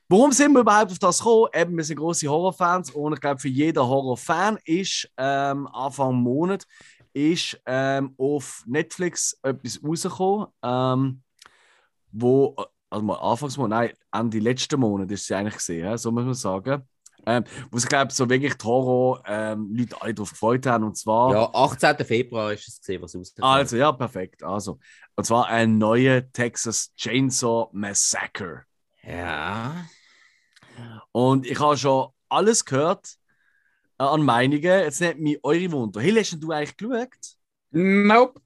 Warum 0.08 0.32
sind 0.32 0.52
wir 0.52 0.60
überhaupt 0.60 0.92
auf 0.92 0.98
das 0.98 1.18
gekommen? 1.18 1.48
Eben, 1.52 1.76
wir 1.76 1.84
sind 1.84 1.98
große 1.98 2.26
Horrorfans 2.26 2.90
und 2.92 3.12
ich 3.12 3.20
glaube, 3.20 3.38
für 3.40 3.48
jeden 3.48 3.82
Horrorfan 3.82 4.58
ist 4.64 5.06
ähm, 5.18 5.66
Anfang 5.66 6.14
Monat 6.14 6.64
ist 7.12 7.60
ähm, 7.66 8.14
auf 8.16 8.62
Netflix 8.66 9.38
etwas 9.42 9.80
rausgekommen, 9.84 10.46
ähm, 10.62 11.22
wo, 12.10 12.56
also 12.88 13.04
mal 13.04 13.16
Anfangsmonat, 13.16 13.70
nein, 13.70 13.92
Ende 14.12 14.38
letzten 14.38 14.80
Monat 14.80 15.10
ist 15.10 15.26
sie 15.26 15.34
eigentlich 15.34 15.56
gesehen, 15.56 15.98
so 15.98 16.10
muss 16.10 16.24
man 16.24 16.34
sagen. 16.34 16.88
Ähm, 17.28 17.44
wo 17.70 17.78
sich, 17.78 17.90
glaube 17.90 18.10
so 18.10 18.30
wirklich 18.30 18.54
die 18.54 18.64
Horror-Leute 18.64 20.00
alle 20.00 20.14
darauf 20.14 20.30
gefreut 20.30 20.64
haben. 20.64 20.84
Und 20.84 20.96
zwar, 20.96 21.32
Ja, 21.32 21.50
18. 21.52 22.06
Februar 22.06 22.54
ist 22.54 22.66
es 22.66 22.80
gesehen, 22.80 23.02
was 23.02 23.14
rauskommt. 23.14 23.44
also 23.44 23.76
ja, 23.76 23.92
perfekt. 23.92 24.42
Also, 24.42 24.78
und 25.14 25.24
zwar 25.24 25.46
ein 25.48 25.76
neuer 25.76 26.22
Texas 26.32 26.90
Chainsaw 26.96 27.68
Massacre. 27.72 28.62
Ja. 29.02 29.84
Und 31.12 31.44
ich 31.46 31.60
habe 31.60 31.76
schon 31.76 32.08
alles 32.30 32.64
gehört 32.64 33.16
äh, 33.98 34.04
an 34.04 34.22
Meinungen. 34.22 34.62
Jetzt 34.62 35.02
nicht 35.02 35.18
mich 35.18 35.38
eure 35.42 35.70
Wunder. 35.72 36.00
Hill, 36.00 36.18
hast 36.18 36.32
du 36.40 36.50
eigentlich 36.50 36.76
geschaut? 36.78 37.08
Nope. 37.72 38.40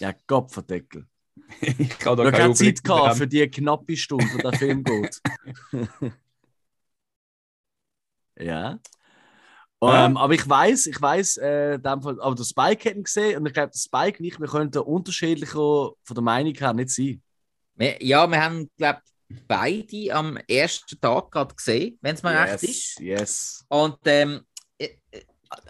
Ja, 0.00 0.12
Gottverdeckel. 0.26 1.06
Ich 1.60 1.98
kann 1.98 2.16
Du 2.16 2.24
da 2.24 2.30
keine 2.30 2.54
Zeit 2.54 2.82
gehabt 2.82 3.16
für 3.16 3.26
die 3.26 3.48
knappe 3.48 3.96
Stunde, 3.96 4.26
die 4.36 4.38
der 4.38 4.52
Film 4.52 4.82
geht. 4.84 5.20
ja. 8.40 8.78
Ja. 9.82 10.06
Ähm, 10.06 10.16
aber 10.18 10.34
ich 10.34 10.46
weiß, 10.46 10.86
ich 10.86 11.00
weiß, 11.00 11.38
äh, 11.38 11.78
Fall, 11.82 12.20
aber 12.20 12.34
der 12.34 12.44
Spike 12.44 12.90
hat 12.90 12.96
ihn 12.96 13.02
gesehen 13.04 13.38
und 13.38 13.46
ich 13.46 13.54
glaube, 13.54 13.70
der 13.72 13.78
Spike 13.78 14.18
und 14.18 14.26
ich, 14.26 14.38
wir 14.38 14.46
könnten 14.46 14.78
unterschiedlicher 14.80 15.54
von 16.02 16.14
der 16.14 16.22
Meinung 16.22 16.54
her 16.54 16.74
nicht 16.74 16.90
sein. 16.90 17.22
Wir, 17.76 18.02
ja, 18.02 18.26
wir 18.26 18.42
haben, 18.44 18.70
glaube 18.76 19.00
beide 19.46 20.12
am 20.14 20.36
ersten 20.48 21.00
Tag 21.00 21.30
gerade 21.30 21.54
gesehen, 21.54 21.98
wenn 22.02 22.14
es 22.14 22.22
mir 22.22 22.32
recht 22.32 22.62
ist. 22.62 23.00
yes. 23.00 23.64
Und 23.68 23.96
ähm, 24.04 24.40
äh, 24.76 24.88
äh, 25.12 25.22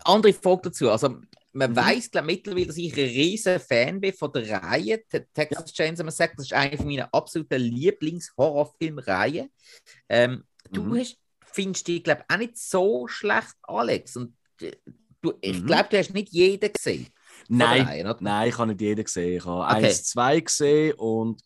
andere 0.05 0.33
Frage 0.33 0.63
dazu. 0.65 0.91
Also, 0.91 1.21
man 1.53 1.71
Mhm. 1.71 1.77
weiß 1.77 2.11
glaube 2.11 2.27
mittlerweile, 2.27 2.67
dass 2.67 2.77
ich 2.79 2.93
ein 2.93 2.99
riesen 3.05 3.61
Fan 3.61 4.01
bin 4.01 4.13
von 4.15 4.33
der 4.33 4.63
Reihe 4.63 5.03
Te- 5.09 5.27
Texas 5.33 5.73
Chainsaw 5.73 6.05
Massacre. 6.05 6.37
Das 6.37 6.47
ist 6.47 6.53
eine 6.53 6.77
meiner 6.85 7.13
absoluten 7.15 7.61
Lieblings-Horrorfilmreihen. 7.61 9.53
Ähm, 10.09 10.45
du 10.73 10.83
Mhm. 10.85 10.99
hast, 10.99 11.20
findest 11.53 11.87
die, 11.87 12.03
glaube 12.03 12.25
auch 12.29 12.37
nicht 12.39 12.57
so 12.59 13.07
schlecht, 13.09 13.55
Alex. 13.63 14.17
Und 14.17 14.35
äh, 14.61 14.73
du, 15.23 15.35
ich 15.41 15.61
Mhm. 15.63 15.67
glaube, 15.67 15.89
du 15.91 15.99
hast 15.99 16.13
nicht 16.15 16.33
jeden 16.33 16.73
gesehen. 16.73 17.09
Nein, 17.49 17.83
Reihe, 17.87 18.17
nein, 18.21 18.49
ich 18.49 18.59
habe 18.59 18.69
nicht 18.71 18.81
jeden 18.81 19.05
gesehen. 19.05 19.37
Ich 19.39 19.45
habe 19.45 19.77
Okay. 19.77 19.87
eins, 19.87 20.05
zwei 20.05 20.41
gesehen 20.41 20.95
und 20.95 21.43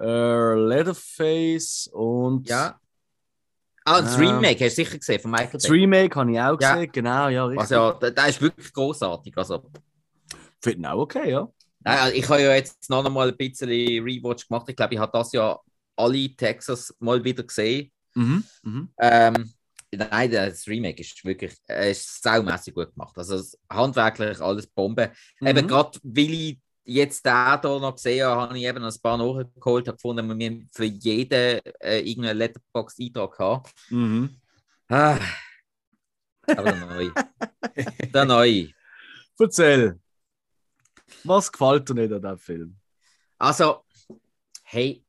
äh, 0.00 0.54
Leatherface 0.54 1.88
und 1.92 2.48
Ja. 2.48 2.78
Ah, 3.84 3.98
und 3.98 4.04
das 4.06 4.14
Ähm, 4.18 4.20
Remake 4.20 4.64
hast 4.64 4.78
du 4.78 4.84
sicher 4.84 4.98
gesehen 4.98 5.20
von 5.20 5.30
Michael 5.30 5.52
das 5.52 5.62
Bay. 5.62 5.70
Remake 5.70 6.16
habe 6.18 6.32
ich 6.32 6.40
auch 6.40 6.60
Ja. 6.60 6.74
gesehen. 6.74 6.92
Genau, 6.92 7.28
ja, 7.28 7.44
richtig. 7.44 7.60
Also, 7.60 7.74
ja, 7.74 8.10
der, 8.10 8.28
ist 8.28 8.42
wirklich 8.42 8.72
großartig. 8.72 9.36
Also, 9.36 9.70
Finde 10.60 10.80
ich 10.80 10.86
auch 10.86 10.98
okay, 11.02 11.30
ja. 11.30 11.48
Nein, 11.80 11.98
also 11.98 12.16
ich 12.16 12.28
habe 12.28 12.42
ja 12.42 12.54
jetzt 12.56 12.90
noch 12.90 13.04
einmal 13.04 13.28
ein 13.28 13.36
bisschen 13.36 13.68
Rewatch 13.68 14.48
gemacht. 14.48 14.68
Ich 14.68 14.74
glaube, 14.74 14.94
ich 14.94 15.00
habe 15.00 15.12
das 15.12 15.30
ja 15.32 15.56
alle 15.94 16.34
Texas 16.34 16.92
mal 16.98 17.22
wieder 17.22 17.44
gesehen. 17.44 17.92
Mhm. 18.16 18.44
Mhm. 18.62 18.88
Ähm, 18.98 19.52
nein, 19.92 20.30
das 20.30 20.66
Remake 20.66 21.00
ist 21.00 21.24
wirklich 21.24 21.54
äh, 21.68 21.90
ist 21.90 22.22
saumässig 22.22 22.74
gut 22.74 22.92
gemacht. 22.92 23.16
Also 23.16 23.42
handwerklich 23.70 24.40
alles 24.40 24.66
Bombe. 24.66 25.12
Eben 25.40 25.64
Mhm. 25.64 25.68
gerade, 25.68 25.98
weil 26.02 26.32
ich 26.32 26.58
jetzt 26.84 27.26
den 27.26 27.32
hier 27.32 27.60
noch 27.62 27.94
gesehen 27.94 28.26
habe, 28.26 28.40
habe 28.42 28.58
ich 28.58 28.64
eben 28.64 28.82
ein 28.82 28.94
paar 29.02 29.18
nachgeholt, 29.18 29.88
habe 29.88 29.96
gefunden, 29.96 30.38
wir 30.38 30.66
für 30.72 30.84
jeden 30.84 31.60
äh, 31.80 32.00
irgendeinen 32.00 32.38
Letterbox-Eintrag 32.38 33.38
haben. 33.38 33.62
Mhm. 33.90 34.40
Ah. 34.88 35.18
Aber 36.46 36.62
der 36.62 36.86
neue. 36.86 37.12
der 38.14 38.24
neue. 38.24 38.70
Erzähl. 39.38 40.00
Was 41.24 41.52
gefällt 41.52 41.88
dir 41.88 41.94
nicht 41.94 42.12
an 42.12 42.22
diesem 42.22 42.38
Film? 42.38 42.76
Also, 43.38 43.84
hey, 44.62 45.04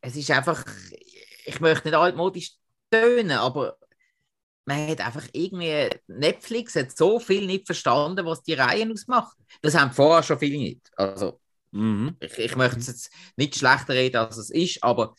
es 0.00 0.16
ist 0.16 0.30
einfach, 0.30 0.64
ich 1.44 1.60
möchte 1.60 1.88
nicht 1.88 1.96
altmodisch 1.96 2.52
tönen, 2.90 3.32
aber 3.32 3.76
man 4.66 4.88
hat 4.88 5.00
einfach 5.00 5.26
irgendwie, 5.32 5.88
Netflix 6.08 6.76
hat 6.76 6.96
so 6.96 7.20
viel 7.20 7.46
nicht 7.46 7.66
verstanden, 7.66 8.26
was 8.26 8.42
die 8.42 8.54
Reihen 8.54 8.92
ausmacht. 8.92 9.36
Das 9.62 9.76
haben 9.78 9.92
vorher 9.92 10.22
schon 10.22 10.38
viele 10.38 10.58
nicht. 10.58 10.90
Also, 10.96 11.40
Mhm. 11.72 12.16
ich, 12.20 12.38
ich 12.38 12.56
möchte 12.56 12.80
es 12.80 12.88
jetzt 12.88 13.12
nicht 13.36 13.56
schlechter 13.56 13.94
reden, 13.94 14.16
als 14.18 14.36
es 14.36 14.50
ist, 14.50 14.82
aber 14.82 15.14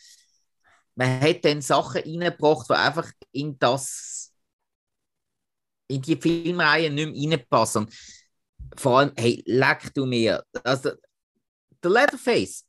man 0.96 1.22
hat 1.22 1.46
dann 1.46 1.62
Sachen 1.62 2.02
reingebracht, 2.02 2.70
die 2.70 2.74
einfach 2.74 3.12
in 3.32 3.58
das, 3.60 4.34
in 5.88 6.02
die 6.02 6.16
Filmreihe 6.16 6.90
nicht 6.90 7.12
mehr 7.14 7.32
reinpassen. 7.40 7.86
Und 8.72 8.80
vor 8.80 9.00
allem, 9.00 9.12
hey, 9.18 9.44
leck 9.46 9.94
du 9.94 10.06
mir. 10.06 10.44
Also, 10.64 10.92
der 11.84 11.92
Leatherface, 11.92 12.66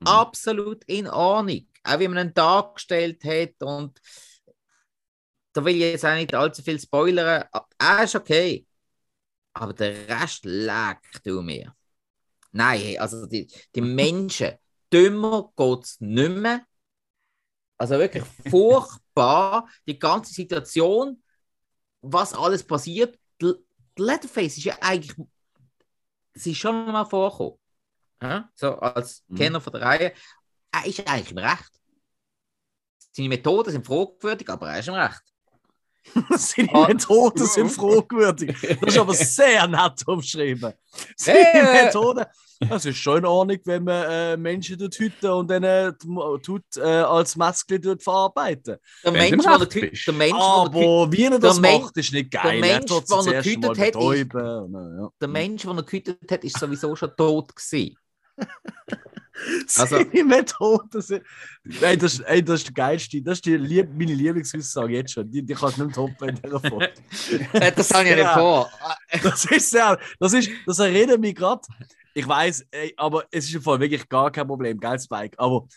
Mhm. 0.00 0.06
absolut 0.06 0.84
in 0.84 1.08
Ordnung. 1.08 1.66
Auch 1.84 1.98
wie 1.98 2.08
man 2.08 2.28
ihn 2.28 2.34
dargestellt 2.34 3.22
hat 3.24 3.62
und 3.62 4.00
da 5.52 5.64
will 5.64 5.76
ich 5.76 5.80
jetzt 5.80 6.04
auch 6.04 6.14
nicht 6.14 6.34
allzu 6.34 6.62
viel 6.62 6.78
spoilern. 6.78 7.44
Er 7.78 8.02
ist 8.02 8.14
okay. 8.14 8.66
Aber 9.54 9.72
der 9.72 10.06
Rest 10.08 10.44
leckt 10.44 11.24
du 11.24 11.40
mir. 11.40 11.74
Nein, 12.52 12.98
also 12.98 13.26
die, 13.26 13.46
die 13.74 13.80
Menschen, 13.80 14.52
dümmer 14.92 15.50
geht 15.56 15.84
es 15.84 16.00
nicht 16.00 16.30
mehr. 16.30 16.66
Also 17.78 17.98
wirklich 17.98 18.24
furchtbar, 18.50 19.68
die 19.86 19.98
ganze 19.98 20.32
Situation, 20.32 21.22
was 22.00 22.34
alles 22.34 22.62
passiert. 22.62 23.18
Der 23.40 23.54
Leatherface 23.98 24.58
ist 24.58 24.64
ja 24.64 24.76
eigentlich, 24.80 25.14
sie 26.34 26.52
ist 26.52 26.58
schon 26.58 26.86
mal 26.86 27.04
vorgekommen. 27.04 27.58
Ja? 28.22 28.48
So 28.54 28.74
als 28.76 29.24
Mhm. 29.28 29.36
Kenner 29.36 29.60
von 29.60 29.72
der 29.72 29.82
Reihe. 29.82 30.12
Er 30.72 30.86
ist 30.86 31.06
eigentlich 31.06 31.30
im 31.32 31.38
Recht. 31.38 31.70
Seine 33.12 33.28
Methoden 33.28 33.70
sind 33.72 33.86
fragwürdig, 33.86 34.48
aber 34.50 34.70
er 34.70 34.78
ist 34.80 34.88
im 34.88 34.94
Recht. 34.94 35.22
Seine 36.38 36.72
Ah. 36.74 36.86
Methoden 36.88 37.46
sind 37.46 37.70
fragwürdig. 37.70 38.56
Das 38.80 38.94
ist 38.94 38.98
aber 38.98 39.14
sehr 39.14 39.66
nett 39.66 40.06
umschrieben. 40.06 40.72
Seine 41.16 41.38
Äh. 41.52 41.84
Methoden. 41.86 42.24
Das 42.58 42.86
ist 42.86 42.96
schon 42.96 43.18
in 43.18 43.26
Ordnung, 43.26 43.58
wenn 43.66 43.84
man 43.84 44.04
äh, 44.10 44.36
Menschen 44.38 44.78
dort 44.78 44.94
hüten 44.94 45.30
und 45.30 45.50
dann 45.50 45.62
äh, 45.62 45.92
tut, 46.42 46.62
äh, 46.76 46.80
als 46.80 47.36
Maske 47.36 47.78
dort 47.78 48.02
verarbeiten. 48.02 48.78
Der 49.04 49.12
Mensch, 49.12 49.44
der 49.44 49.58
der 49.58 50.14
Mensch, 50.14 50.34
Aber 50.38 51.12
wie 51.12 51.24
er 51.24 51.38
das 51.38 51.60
macht, 51.60 51.94
ist 51.98 52.12
nicht 52.14 52.30
geil. 52.30 52.42
der 52.62 52.70
Er 52.70 52.78
Mensch, 52.78 52.86
der 52.86 53.02
mal 53.16 53.42
gehütet 53.42 53.64
hat, 53.70 53.76
ist- 53.78 53.92
betäuben. 53.92 54.58
und 54.64 54.72
dann, 54.72 54.98
ja. 55.02 55.08
der 55.20 55.28
Mensch, 55.28 55.62
der 55.64 55.70
ihn 55.72 55.84
gehütet 55.84 56.30
hat, 56.30 56.44
ist 56.44 56.58
sowieso 56.58 56.96
schon 56.96 57.14
tot 57.14 57.54
gewesen. 57.54 57.94
Also- 59.78 59.98
Methoden 60.24 61.00
sind. 61.02 61.22
Ey, 61.82 61.96
das, 61.98 62.20
ey, 62.20 62.42
das 62.42 62.60
ist 62.60 62.68
der 62.68 62.74
geilste. 62.74 63.20
Das 63.22 63.34
ist 63.34 63.44
die 63.44 63.56
Lieb 63.56 63.90
meine 63.92 64.14
Lieblingsaussage 64.14 64.94
jetzt 64.94 65.12
schon. 65.12 65.30
Die, 65.30 65.42
die 65.44 65.54
kannst 65.54 65.76
du 65.78 65.84
nicht 65.84 65.94
toppen 65.94 66.30
in 66.30 66.34
dieser 66.36 66.60
Folge. 66.60 66.92
Das 67.76 67.90
habe 67.92 68.04
ich 68.04 68.10
ja 68.10 68.16
nicht 68.16 68.30
vor. 68.30 68.70
Das 69.22 69.44
ist 69.44 69.70
sehr. 69.70 69.98
Das, 70.18 70.32
ist, 70.32 70.48
das 70.66 70.78
erinnert 70.78 71.20
mich 71.20 71.34
gerade. 71.34 71.60
Ich 72.14 72.26
weiß, 72.26 72.66
aber 72.96 73.24
es 73.30 73.44
ist 73.46 73.54
im 73.56 73.62
Fall 73.62 73.78
wirklich 73.78 74.08
gar 74.08 74.30
kein 74.32 74.46
Problem, 74.46 74.80
gell, 74.80 74.98
Spike? 74.98 75.38
Aber 75.38 75.68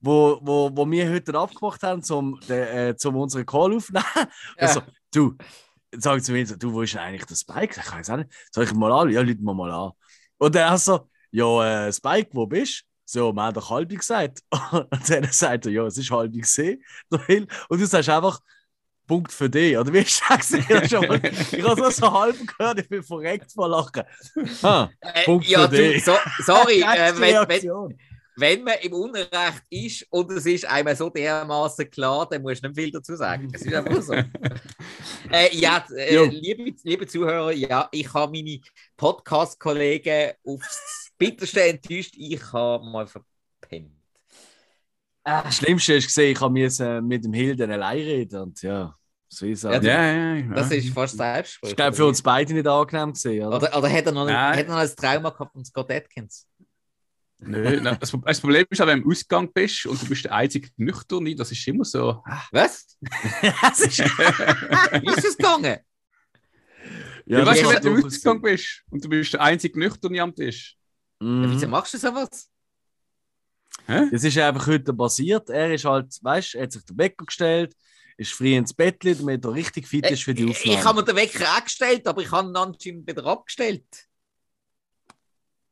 wo, 0.00 0.38
wo, 0.42 0.70
wo 0.72 0.88
wir 0.88 1.10
heute 1.10 1.36
abgemacht 1.36 1.82
haben, 1.82 2.02
zum, 2.04 2.38
de, 2.48 2.90
äh, 2.90 2.96
zum 2.96 3.16
unseren 3.16 3.44
Call 3.44 3.74
aufnehmen, 3.74 4.04
Ja. 4.14 4.28
also, 4.58 4.82
du, 5.12 5.34
sagen 5.96 6.22
zu 6.22 6.30
mir 6.30 6.46
so, 6.46 6.54
du, 6.54 6.72
wo 6.72 6.82
ist 6.82 6.96
eigentlich 6.96 7.24
der 7.24 7.34
Spike? 7.34 7.80
Ich 7.84 7.92
weiß 7.92 8.10
auch 8.10 8.18
nicht. 8.18 8.30
Soll 8.52 8.62
ich 8.64 8.72
mal 8.74 8.92
an? 8.92 9.10
Ja, 9.10 9.22
lüt 9.22 9.40
mir 9.40 9.54
mal 9.54 9.72
an. 9.72 9.90
Und 10.38 10.54
er 10.54 10.78
so, 10.78 11.08
ja, 11.30 11.86
äh, 11.88 11.92
Spike, 11.92 12.30
wo 12.32 12.46
bist 12.46 12.80
du? 12.82 12.84
So, 13.10 13.32
wir 13.32 13.42
haben 13.42 13.54
doch 13.54 13.70
halb 13.70 13.88
gesagt. 13.88 14.40
Und 14.72 15.10
dann 15.10 15.24
sagt 15.32 15.66
er, 15.66 15.72
ja, 15.72 15.86
es 15.86 15.96
ist 15.96 16.10
halb 16.10 16.32
gesehen. 16.32 16.82
Und 17.10 17.80
du 17.80 17.86
sagst 17.86 18.08
einfach, 18.10 18.38
Punkt 19.06 19.32
für 19.32 19.48
dich. 19.48 19.76
Oder 19.76 19.92
wie 19.92 20.00
hast 20.04 20.52
du 20.52 20.58
das 20.58 20.68
gesehen? 20.68 20.84
Ich 20.84 21.64
habe 21.64 21.80
nur 21.80 21.90
so 21.90 22.12
halb 22.12 22.36
gehört, 22.46 22.80
ich 22.80 22.88
bin 22.88 23.02
verreckt 23.02 23.50
vor 23.52 23.68
Lachen. 23.68 24.02
Ah, 24.62 24.90
Äh, 25.00 25.24
Punkt 25.24 25.46
ja, 25.48 25.66
für 25.68 25.68
du, 25.68 25.76
dich. 25.76 26.04
so, 26.04 26.14
sorry, 26.44 26.82
äh, 26.82 27.12
wenn, 27.18 27.48
wenn, 27.48 27.98
wenn 28.36 28.62
man 28.64 28.74
im 28.82 28.92
Unrecht 28.92 29.62
ist 29.70 30.06
und 30.10 30.30
es 30.30 30.46
ist 30.46 30.64
einem 30.66 30.94
so 30.94 31.10
dermaßen 31.10 31.90
klar, 31.90 32.28
dann 32.28 32.42
musst 32.42 32.62
du 32.62 32.68
nicht 32.68 32.78
viel 32.78 32.90
dazu 32.92 33.16
sagen. 33.16 33.48
Es 33.52 33.62
ist 33.62 33.74
einfach 33.74 34.02
so. 34.02 34.12
äh, 34.12 35.56
ja, 35.56 35.84
äh, 35.96 36.26
liebe, 36.26 36.72
liebe 36.84 37.06
Zuhörer, 37.06 37.52
ja, 37.52 37.88
ich 37.90 38.12
habe 38.12 38.32
meine 38.32 38.60
Podcast-Kollegen 38.96 40.32
aufs 40.44 41.07
Bitterste 41.18 41.62
enttäuscht. 41.68 42.14
Ich 42.16 42.52
habe 42.52 42.84
mal 42.84 43.06
verpennt. 43.06 43.92
Äh, 45.24 45.42
Das 45.42 45.56
Schlimmste 45.56 45.94
ist 45.94 46.06
gesehen, 46.06 46.32
ich 46.32 46.40
habe 46.40 47.02
mit 47.02 47.24
dem 47.24 47.32
Hilden 47.32 47.70
allein 47.70 47.98
reden. 47.98 48.40
Und 48.40 48.62
ja, 48.62 48.94
so 49.28 49.46
ist 49.46 49.64
es. 49.64 49.70
Ja, 49.70 49.80
Ja, 49.80 49.80
Ja, 49.82 50.12
ja, 50.12 50.34
ja. 50.36 50.54
das 50.54 50.70
ist 50.70 50.92
fast 50.94 51.16
selbst. 51.16 51.58
ich 51.62 51.76
glaube, 51.76 51.96
für 51.96 52.06
uns 52.06 52.22
beide 52.22 52.54
nicht 52.54 52.66
angenehm 52.66 53.12
gesehen. 53.12 53.46
Oder? 53.46 53.56
Oder, 53.56 53.78
oder 53.78 53.90
hat, 53.90 54.06
er 54.06 54.12
noch 54.12 54.26
ein, 54.26 54.32
Nein. 54.32 54.58
hat 54.58 54.66
er 54.66 54.72
noch 54.72 54.76
ein 54.80 54.96
Trauma 54.96 55.30
gehabt 55.30 55.52
von 55.52 55.64
Scott 55.64 55.90
Atkins? 55.90 56.46
Nö, 57.40 57.80
nein, 57.80 57.96
das, 58.00 58.10
das 58.10 58.40
Problem 58.40 58.66
ist 58.68 58.80
auch, 58.80 58.86
wenn 58.88 58.98
du 59.00 59.04
im 59.04 59.10
Ausgang 59.12 59.52
bist 59.52 59.86
und 59.86 60.02
du 60.02 60.06
bist 60.08 60.24
der 60.24 60.34
einzige 60.34 60.70
Nüchterne, 60.76 61.36
das 61.36 61.52
ist 61.52 61.68
immer 61.68 61.84
so. 61.84 62.20
Was? 62.50 62.98
das 63.62 63.80
ist, 63.80 63.98
Wie 64.00 65.06
ist 65.08 65.24
es 65.24 65.36
gegangen? 65.36 65.78
Ja, 67.26 67.44
das 67.44 67.46
weißt 67.46 67.62
du, 67.62 67.68
wenn 67.68 67.82
du 67.82 67.88
im 68.00 68.04
Ausgang 68.06 68.42
bist 68.42 68.82
und 68.90 69.04
du 69.04 69.08
bist 69.08 69.34
der 69.34 69.42
einzige 69.42 69.78
Nüchterne 69.78 70.20
am 70.20 70.34
Tisch. 70.34 70.77
Sein. 71.20 71.42
Ja, 71.44 71.50
wieso 71.50 71.66
Mhm. 71.66 71.70
machst 71.72 71.94
du 71.94 71.98
sowas? 71.98 72.48
Hä? 73.86 74.02
Es 74.12 74.24
ist 74.24 74.36
einfach 74.38 74.66
heute 74.66 74.92
passiert. 74.92 75.48
Er 75.50 75.72
ist 75.72 75.84
halt, 75.84 76.16
weißt 76.22 76.54
du, 76.54 76.58
er 76.58 76.64
hat 76.64 76.72
sich 76.72 76.84
den 76.84 76.98
Wecker 76.98 77.24
gestellt, 77.24 77.74
ist 78.16 78.32
früh 78.32 78.54
ins 78.54 78.74
Bett, 78.74 78.98
damit 79.04 79.44
er 79.44 79.52
richtig 79.54 79.86
fit 79.86 80.08
ist 80.10 80.24
für 80.24 80.34
die 80.34 80.48
Aufnahme. 80.50 80.78
ich 80.78 80.84
habe 80.84 81.00
mir 81.00 81.04
den 81.04 81.16
Wecker 81.16 81.44
auch 81.56 81.64
gestellt, 81.64 82.06
aber 82.06 82.20
ich 82.22 82.30
habe 82.30 82.48
ihn 82.48 82.56
anscheinend 82.56 83.06
wieder 83.06 83.24
abgestellt. 83.24 83.84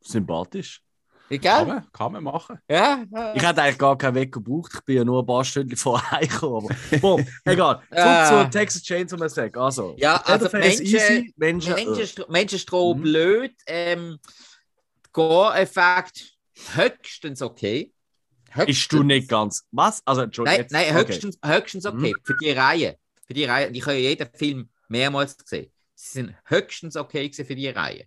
Sympathisch. 0.00 0.82
Wie 1.28 1.40
Kann 1.40 1.66
man, 1.66 1.90
kann 1.92 2.12
man 2.12 2.22
machen. 2.22 2.56
Ja. 2.70 3.04
ja. 3.12 3.34
Ich 3.34 3.42
hätte 3.42 3.60
eigentlich 3.60 3.78
gar 3.78 3.98
keinen 3.98 4.14
Wecker 4.14 4.40
gebraucht, 4.40 4.70
ich 4.76 4.80
bin 4.84 4.96
ja 4.98 5.04
nur 5.04 5.22
ein 5.24 5.26
paar 5.26 5.44
Stunden 5.44 5.74
vorher 5.76 6.20
gekommen. 6.28 6.68
Aber 6.92 6.98
boom, 7.00 7.26
egal. 7.44 7.82
Zurück 7.90 7.98
Ah. 8.04 8.28
zur 8.42 8.50
Texas 8.50 8.82
Chainsaw 8.84 9.18
Massacre. 9.18 9.60
Also, 9.60 9.96
Ja, 9.98 10.18
also 10.24 10.48
Menschen- 10.56 10.86
easy, 10.86 11.34
Menschen, 11.36 11.72
äh. 11.76 11.84
Menschenstro 11.84 12.24
Menschenstroh 12.30 12.94
Mhm. 12.94 13.00
blöd. 13.02 13.54
Ähm, 13.66 14.18
Gore-Effekt 15.16 16.36
höchstens 16.74 17.40
okay. 17.40 17.90
Ist 18.66 18.92
du 18.92 19.02
nicht 19.02 19.30
ganz. 19.30 19.66
Was? 19.70 20.02
Also, 20.06 20.20
Entschuldigung. 20.20 20.66
Nein, 20.70 20.88
nein 20.88 20.96
okay. 20.96 21.08
höchstens, 21.08 21.38
höchstens 21.42 21.86
okay. 21.86 22.14
Für 22.22 22.36
die 22.36 22.50
Reihe. 22.50 22.98
Für 23.26 23.32
die 23.32 23.44
Reihe. 23.46 23.70
Ich 23.70 23.80
habe 23.80 23.94
ja 23.94 24.10
jeden 24.10 24.28
Film 24.34 24.68
mehrmals 24.88 25.38
gesehen. 25.38 25.72
Sie 25.94 26.18
sind 26.18 26.36
höchstens 26.44 26.96
okay 26.96 27.32
für 27.32 27.54
die 27.54 27.68
Reihe. 27.68 28.04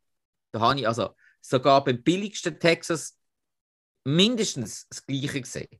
Da 0.51 0.60
habe 0.60 0.80
ich 0.80 0.88
also 0.88 1.16
sogar 1.41 1.84
beim 1.84 2.03
billigsten 2.03 2.60
Texas 2.60 3.18
mindestens 4.03 4.88
das 4.89 5.03
Gleiche 5.03 5.41
gesehen. 5.41 5.80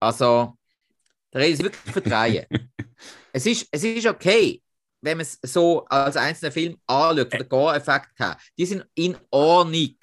Also, 0.00 0.58
da 1.30 1.38
rede 1.38 1.52
ich 1.52 1.62
wirklich 1.62 1.94
für 1.94 2.00
die 2.00 2.10
Reihe. 2.10 2.48
es, 3.32 3.46
ist, 3.46 3.68
es 3.70 3.84
ist 3.84 4.06
okay, 4.06 4.60
wenn 5.02 5.16
man 5.16 5.26
es 5.26 5.38
so 5.42 5.84
als 5.86 6.16
einzelner 6.16 6.52
Film 6.52 6.76
anschaut, 6.86 7.30
von 7.30 7.38
der 7.38 7.48
Gore-Effekt 7.48 8.18
her. 8.18 8.36
Die 8.58 8.66
sind 8.66 8.86
in 8.94 9.16
Ordnung. 9.30 9.96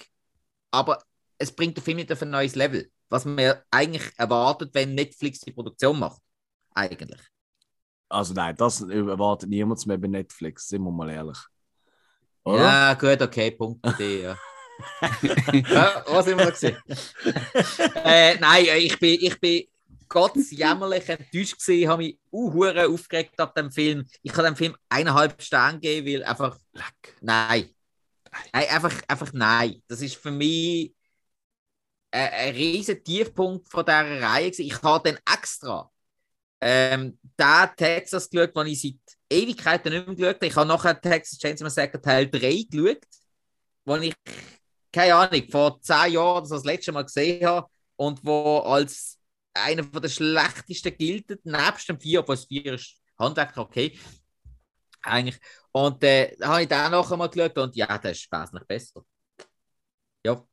Aber 0.72 1.02
es 1.38 1.52
bringt 1.52 1.78
den 1.78 1.84
Film 1.84 1.98
nicht 1.98 2.12
auf 2.12 2.22
ein 2.22 2.30
neues 2.30 2.56
Level. 2.56 2.90
Was 3.10 3.26
man 3.26 3.40
ja 3.40 3.62
eigentlich 3.72 4.12
erwartet, 4.18 4.72
wenn 4.74 4.96
Netflix 4.96 5.40
die 5.40 5.52
Produktion 5.52 6.00
macht. 6.00 6.22
Eigentlich. 6.74 7.22
Also, 8.10 8.34
nein, 8.34 8.56
das 8.56 8.82
erwartet 8.82 9.50
niemand 9.50 9.86
mehr 9.86 9.98
bei 9.98 10.08
Netflix, 10.08 10.68
sind 10.68 10.84
wir 10.84 10.92
mal 10.92 11.10
ehrlich. 11.10 11.38
oder? 12.44 12.64
Ja, 12.64 12.94
gut, 12.94 13.22
okay, 13.22 13.52
Punkt 13.52 13.86
dir, 14.00 14.20
ja. 14.20 14.38
ja, 15.52 16.04
was 16.08 16.28
wir 16.28 16.36
gesehen? 16.52 16.78
äh, 18.04 18.38
nein, 18.38 18.66
ich 18.78 19.00
bin, 19.00 19.18
ich 19.20 19.40
bin 19.40 19.64
ganz 20.08 20.52
jämmerlich 20.52 21.08
enttäuscht 21.10 21.60
gewesen, 21.60 21.90
habe 21.90 22.04
mich 22.04 22.20
uh, 22.32 22.64
aufgeregt 22.66 23.40
ab 23.40 23.56
dem 23.56 23.72
Film. 23.72 24.06
Ich 24.22 24.34
habe 24.34 24.44
dem 24.44 24.56
Film 24.56 24.76
eineinhalb 24.90 25.42
Sterne 25.42 25.80
gegeben, 25.80 26.08
weil 26.08 26.24
einfach, 26.24 26.58
Leck. 26.74 27.16
nein. 27.22 27.70
Nein, 28.54 28.66
einfach, 28.70 29.02
einfach 29.08 29.34
nein. 29.34 29.82
Das 29.88 30.02
ist 30.02 30.16
für 30.18 30.32
mich 30.32 30.94
ein, 32.12 32.30
ein 32.30 32.54
riesen 32.54 33.04
Tiefpunkt 33.04 33.70
von 33.70 33.86
dieser 33.86 34.22
Reihe. 34.22 34.52
Gewesen. 34.52 34.66
Ich 34.66 34.82
habe 34.82 35.12
dann 35.12 35.20
extra 35.34 35.92
ähm, 36.62 37.18
den 37.22 37.70
Texas 37.76 38.30
geschaut, 38.30 38.56
den 38.56 38.68
ich 38.68 38.82
seit 38.82 39.18
Ewigkeiten 39.30 39.94
nicht 39.94 40.08
mehr 40.08 40.16
geschaut 40.16 40.36
habe. 40.36 40.48
Ich 40.48 40.56
habe 40.56 40.68
nachher 40.68 41.02
Texas 41.02 41.40
Chainsaw 41.40 41.66
Massacre 41.66 42.02
Teil 42.02 42.30
3 42.30 42.66
geschaut, 42.70 43.04
wo 43.86 43.96
ich, 43.98 44.14
keine 44.92 45.16
Ahnung, 45.16 45.44
vor 45.50 45.80
zehn 45.82 46.14
Jahren 46.14 46.44
das, 46.44 46.50
das 46.50 46.66
letzte 46.66 46.92
Mal 46.92 47.04
gesehen 47.04 47.46
habe 47.46 47.68
und 47.96 48.24
wo 48.24 48.60
als 48.60 49.17
einer 49.64 49.84
der 49.84 50.10
schlechtesten 50.10 50.96
gilt, 50.98 51.46
nebst 51.46 51.90
dem 51.90 52.00
4, 52.00 52.20
obwohl 52.20 52.36
es 52.36 52.46
4 52.46 52.74
ist 52.74 53.02
handwerklich 53.18 53.58
okay. 53.58 54.00
Eigentlich. 55.02 55.40
Und 55.72 56.04
äh, 56.04 56.36
da 56.38 56.50
habe 56.50 56.62
ich 56.64 56.68
den 56.68 56.92
nachher 56.92 57.18
mal 57.18 57.30
geschaut 57.30 57.58
und 57.58 57.76
ja, 57.76 57.98
der 57.98 58.12
ist 58.12 58.32
wesentlich 58.32 58.68
besser. 58.68 59.02
Ja. 60.26 60.44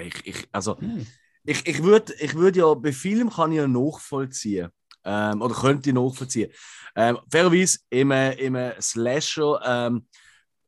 Ich, 0.00 0.26
ich, 0.26 0.48
also, 0.52 0.78
Hm. 0.78 1.06
ich, 1.44 1.66
ich 1.66 1.82
würde 1.82 2.12
ich 2.18 2.34
würd 2.34 2.56
ja 2.56 2.74
bei 2.74 2.92
Film 2.92 3.30
kann 3.30 3.52
ich 3.52 3.58
ja 3.58 3.66
nachvollziehen. 3.66 4.68
Ähm, 5.04 5.40
oder 5.40 5.54
könnte 5.54 5.90
ich 5.90 5.94
nachvollziehen. 5.94 6.52
Ähm, 6.96 7.18
fairerweise 7.30 7.78
im, 7.90 8.10
im 8.10 8.72
Slasher, 8.80 9.60
ähm, 9.64 10.08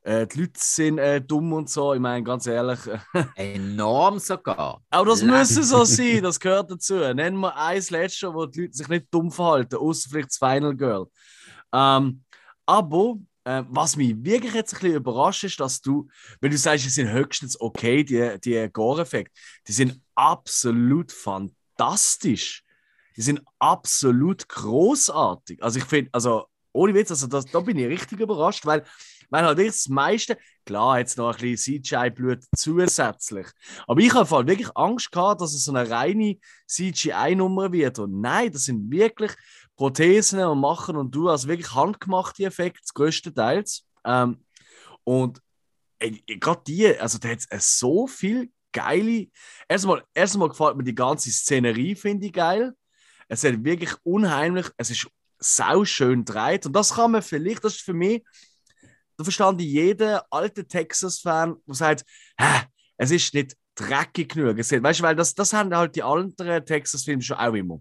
äh, 0.09 0.27
die 0.27 0.41
Leute 0.41 0.53
sind 0.57 0.99
äh, 0.99 1.21
dumm 1.21 1.53
und 1.53 1.69
so. 1.69 1.93
Ich 1.93 2.01
meine, 2.01 2.25
ganz 2.25 2.47
ehrlich. 2.47 2.79
Äh, 2.87 3.25
Enorm 3.55 4.19
sogar. 4.19 4.83
aber 4.89 5.11
das 5.11 5.21
Leck. 5.21 5.31
müsse 5.31 5.63
so 5.63 5.85
sein, 5.85 6.23
das 6.23 6.41
gehört 6.41 6.71
dazu. 6.71 6.95
Nennen 6.95 7.39
wir 7.39 7.55
ein 7.55 7.83
Slasher, 7.83 8.33
wo 8.33 8.47
die 8.47 8.63
Leute 8.63 8.77
sich 8.77 8.89
nicht 8.89 9.07
dumm 9.11 9.31
verhalten, 9.31 9.77
außer 9.77 10.09
vielleicht 10.09 10.31
das 10.31 10.39
Final 10.39 10.75
Girl. 10.75 11.07
Ähm, 11.75 12.25
aber 12.65 13.17
äh, 13.45 13.65
was 13.69 13.97
mich 13.97 14.15
wirklich 14.25 14.55
jetzt 14.55 14.73
ein 14.75 14.81
bisschen 14.81 14.97
überrascht 14.97 15.45
ist, 15.45 15.61
dass 15.61 15.83
du, 15.83 16.09
wenn 16.41 16.53
du 16.53 16.57
sagst, 16.57 16.87
die 16.87 16.91
sind 16.91 17.13
höchstens 17.13 17.61
okay, 17.61 18.03
die, 18.03 18.41
die 18.43 18.67
Gore-Effekte, 18.73 19.39
die 19.67 19.73
sind 19.73 20.01
absolut 20.15 21.13
fantastisch. 21.13 22.65
Die 23.15 23.23
sind 23.23 23.43
absolut 23.59 24.49
großartig. 24.49 25.63
Also 25.63 25.81
ich 25.81 25.85
finde, 25.85 26.09
also 26.13 26.47
ohne 26.73 26.95
Witz, 26.95 27.11
also 27.11 27.27
das, 27.27 27.45
da 27.47 27.61
bin 27.61 27.77
ich 27.77 27.89
richtig 27.89 28.21
überrascht, 28.21 28.65
weil, 28.65 28.85
halt 29.31 29.59
wirklich 29.59 29.75
das 29.75 29.89
meiste, 29.89 30.39
klar, 30.65 30.99
jetzt 30.99 31.19
noch 31.19 31.35
ein 31.35 31.41
bisschen 31.41 31.83
CGI-Blut 31.83 32.45
zusätzlich. 32.57 33.47
Aber 33.87 34.01
ich 34.01 34.15
habe 34.15 34.47
wirklich 34.47 34.71
Angst 34.75 35.13
gehabt, 35.13 35.41
dass 35.41 35.55
es 35.55 35.65
so 35.65 35.73
eine 35.73 35.89
reine 35.89 36.37
CGI-Nummer 36.67 37.73
wird. 37.73 37.99
Und 37.99 38.21
nein, 38.21 38.53
das 38.53 38.65
sind 38.65 38.91
wirklich 38.91 39.33
Prothesen 39.77 40.41
und 40.41 40.61
Machen 40.61 40.97
und 40.97 41.15
du 41.15 41.31
hast 41.31 41.47
wirklich 41.47 41.75
handgemachte 41.75 42.45
Effekte, 42.45 42.83
größtenteils. 42.95 43.85
Ähm, 44.05 44.45
und 45.05 45.41
gerade 45.99 46.63
die, 46.67 46.99
also 46.99 47.19
da 47.19 47.29
hat 47.29 47.41
es 47.49 47.79
so 47.79 48.07
viel 48.07 48.51
geile. 48.73 49.29
Erstmal, 49.69 50.05
erstmal 50.15 50.49
gefällt 50.49 50.77
mir 50.77 50.85
die 50.85 50.95
ganze 50.95 51.31
Szenerie, 51.31 51.95
finde 51.95 52.27
ich 52.27 52.33
geil. 52.33 52.75
Es 53.29 53.45
hat 53.45 53.65
wirklich 53.65 53.95
unheimlich, 54.03 54.67
es 54.77 54.91
ist 54.91 55.09
sau 55.39 55.85
schön 55.85 56.25
dreht 56.25 56.67
und 56.67 56.73
das 56.73 56.95
kann 56.95 57.13
man 57.13 57.23
vielleicht, 57.23 57.65
das 57.65 57.75
ist 57.75 57.83
für 57.83 57.95
mich, 57.95 58.25
da 59.19 59.25
verstand 59.25 59.61
ich 59.61 59.69
jeden 59.69 60.19
alten 60.31 60.67
Texas-Fan, 60.67 61.57
der 61.67 61.75
sagt, 61.75 62.05
Hä, 62.41 62.63
es 62.97 63.11
ist 63.11 63.35
nicht 63.35 63.57
dreckig 63.75 64.33
genug. 64.35 64.59
Es, 64.59 64.73
weißt 64.73 65.01
du, 65.01 65.05
weil 65.05 65.17
das, 65.17 65.35
das 65.35 65.53
haben 65.53 65.75
halt 65.77 65.95
die 65.97 66.03
anderen 66.03 66.65
Texas-Filme 66.65 67.23
schon 67.23 67.37
auch 67.37 67.53
immer. 67.53 67.81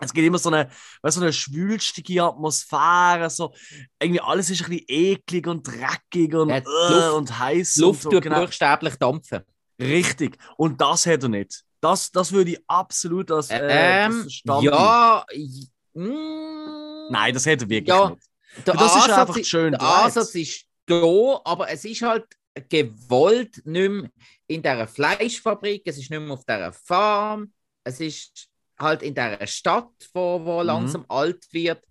Es 0.00 0.12
gibt 0.12 0.24
immer 0.26 0.38
so 0.38 0.48
eine, 0.50 0.68
weißt, 1.02 1.16
so 1.16 1.22
eine 1.22 1.32
schwülstige 1.32 2.22
Atmosphäre, 2.22 3.28
so 3.30 3.52
irgendwie 4.00 4.20
alles 4.20 4.48
ist 4.48 4.62
ein 4.62 4.70
bisschen 4.70 4.84
eklig 4.88 5.46
und 5.48 5.66
dreckig 5.66 6.34
und, 6.34 6.50
Ja, 6.50 6.56
äh, 6.58 6.62
Luft- 6.62 7.14
und 7.16 7.38
heiß. 7.38 7.76
Luft 7.78 8.06
und 8.06 8.12
so, 8.12 8.20
tut 8.20 8.30
buchstäblich 8.32 8.94
dampfen. 8.94 9.40
Richtig. 9.80 10.38
Und 10.56 10.80
das 10.80 11.04
hat 11.06 11.24
er 11.24 11.28
nicht. 11.28 11.64
Das, 11.80 12.10
das 12.12 12.30
würde 12.32 12.52
ich 12.52 12.60
absolut 12.68 13.30
als 13.32 13.50
äh, 13.50 14.04
ähm, 14.06 14.28
das 14.44 14.62
ja. 14.64 15.24
i- 15.32 15.68
mm, 15.94 17.10
Nein, 17.10 17.34
das 17.34 17.46
hat 17.46 17.62
er 17.62 17.68
wirklich 17.68 17.88
Ja, 17.88 18.10
nicht. 18.10 18.22
Der 18.66 18.74
das 18.74 18.96
ist 18.96 19.02
Ansatz 19.04 19.18
einfach 19.18 19.36
i- 19.36 19.44
schön 19.44 19.72
Der 19.72 19.78
gedreht. 19.78 19.94
Ansatz 20.04 20.34
ist 20.34 20.64
da, 20.86 21.40
aber 21.44 21.70
es 21.70 21.84
ist 21.84 22.02
halt 22.02 22.26
gewollt 22.68 23.64
nicht 23.66 23.90
mehr 23.90 24.10
in 24.46 24.62
dieser 24.62 24.86
Fleischfabrik, 24.86 25.82
es 25.84 25.98
ist 25.98 26.10
nicht 26.10 26.20
mehr 26.20 26.32
auf 26.32 26.44
dieser 26.44 26.72
Farm, 26.72 27.52
es 27.84 28.00
ist 28.00 28.48
halt 28.78 29.02
in 29.02 29.14
dieser 29.14 29.46
Stadt, 29.46 29.90
wo, 30.14 30.40
wo 30.44 30.60
Mhm. 30.60 30.66
langsam 30.66 31.04
alt 31.08 31.44
wird. 31.52 31.82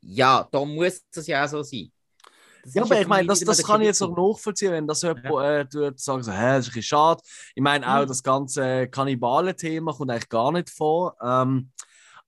Ja, 0.00 0.46
da 0.50 0.64
muss 0.64 1.00
es 1.14 1.26
ja 1.26 1.44
auch 1.44 1.48
so 1.48 1.62
sein. 1.62 1.90
Das 2.62 2.74
Ja, 2.74 2.82
ist 2.82 2.90
aber 2.90 3.00
ich 3.00 3.06
meine, 3.06 3.28
das, 3.28 3.40
das 3.40 3.62
kann 3.62 3.80
ich 3.82 3.86
jetzt 3.88 4.02
auch 4.02 4.16
nachvollziehen, 4.16 4.72
wenn 4.72 4.86
das 4.86 5.02
jemand 5.02 5.24
äh, 5.26 5.66
tut, 5.66 6.00
sagen 6.00 6.22
so, 6.22 6.32
hä, 6.32 6.36
das 6.56 6.60
ist 6.60 6.66
ein 6.68 6.74
bisschen 6.74 6.82
schade. 6.82 7.22
Ich 7.54 7.62
meine, 7.62 7.86
auch 7.86 8.02
Mhm. 8.02 8.08
das 8.08 8.22
ganze 8.22 8.88
Kannibalen-Thema 8.88 9.92
kommt 9.92 10.10
eigentlich 10.10 10.28
gar 10.30 10.50
nicht 10.52 10.70
vor. 10.70 11.14
Ähm, 11.22 11.70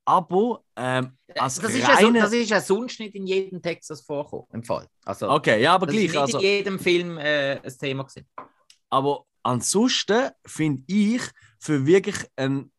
aber 0.06 0.64
ähm, 0.76 1.18
als 1.36 1.56
das, 1.56 1.74
ist 1.74 1.80
ja 1.80 1.98
so, 1.98 2.06
reine... 2.06 2.20
das 2.20 2.32
ist 2.32 2.48
ja 2.48 2.60
sonst 2.60 2.98
nicht 3.00 3.14
in 3.14 3.26
jedem 3.26 3.60
Texas 3.60 4.00
vorkommen, 4.02 4.46
im 4.52 4.62
Fall. 4.62 4.86
Also, 5.04 5.28
okay, 5.28 5.60
ja, 5.60 5.74
aber 5.74 5.86
das 5.86 5.96
ist 5.96 6.12
gleich. 6.12 6.26
nicht 6.26 6.34
Also, 6.34 6.38
in 6.38 6.44
jedem 6.44 6.78
Film 6.78 7.18
äh, 7.18 7.60
ein 7.60 7.78
Thema 7.78 8.04
gewesen. 8.04 8.26
aber 8.88 9.24
ansonsten 9.42 10.30
finde 10.46 10.82
ich 10.86 11.22
für 11.58 11.84
wirklich 11.84 12.16
ein, 12.36 12.72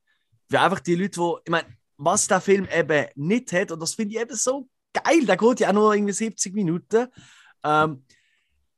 für 0.49 0.59
einfach 0.61 0.79
die 0.79 0.95
Leute, 0.95 1.19
die, 1.19 1.33
ich 1.45 1.51
meine, 1.51 1.67
was 1.97 2.27
der 2.27 2.41
Film 2.41 2.67
eben 2.73 3.07
nicht 3.15 3.51
hat, 3.51 3.71
und 3.71 3.81
das 3.81 3.95
finde 3.95 4.15
ich 4.15 4.21
eben 4.21 4.35
so 4.35 4.67
geil, 4.93 5.25
der 5.25 5.37
geht 5.37 5.59
ja 5.59 5.69
auch 5.69 5.73
nur 5.73 5.93
irgendwie 5.93 6.13
70 6.13 6.53
Minuten. 6.53 7.07
Ähm, 7.63 8.03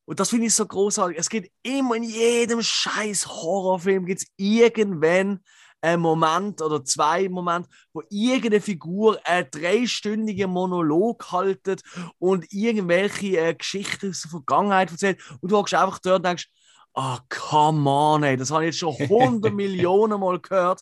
und 0.05 0.19
das 0.19 0.31
finde 0.31 0.47
ich 0.47 0.55
so 0.55 0.65
großartig. 0.65 1.19
Es 1.19 1.29
gibt 1.29 1.51
immer 1.61 1.95
in 1.95 2.03
jedem 2.03 2.63
scheiß 2.63 3.27
Horrorfilm 3.27 4.07
gibt 4.07 4.21
es 4.21 4.27
irgendwann 4.37 5.43
einen 5.81 6.01
Moment 6.01 6.61
oder 6.61 6.83
zwei 6.83 7.29
Momente, 7.29 7.69
wo 7.93 8.01
irgendeine 8.09 8.61
Figur 8.61 9.19
einen 9.23 9.49
dreistündigen 9.49 10.49
Monolog 10.49 11.31
haltet 11.31 11.81
und 12.17 12.51
irgendwelche 12.51 13.39
äh, 13.39 13.53
Geschichten 13.53 14.09
aus 14.09 14.21
der 14.21 14.31
Vergangenheit 14.31 14.91
erzählt. 14.91 15.19
Und 15.41 15.51
du 15.51 15.57
hockst 15.57 15.73
einfach 15.73 15.99
dort 15.99 16.17
und 16.17 16.25
denkst, 16.25 16.49
ah, 16.93 17.19
come 17.29 17.89
on, 17.89 18.23
ey, 18.23 18.37
das 18.37 18.51
habe 18.51 18.65
ich 18.65 18.67
jetzt 18.69 18.79
schon 18.79 18.95
100 18.95 19.53
Millionen 19.53 20.19
Mal 20.19 20.39
gehört. 20.39 20.81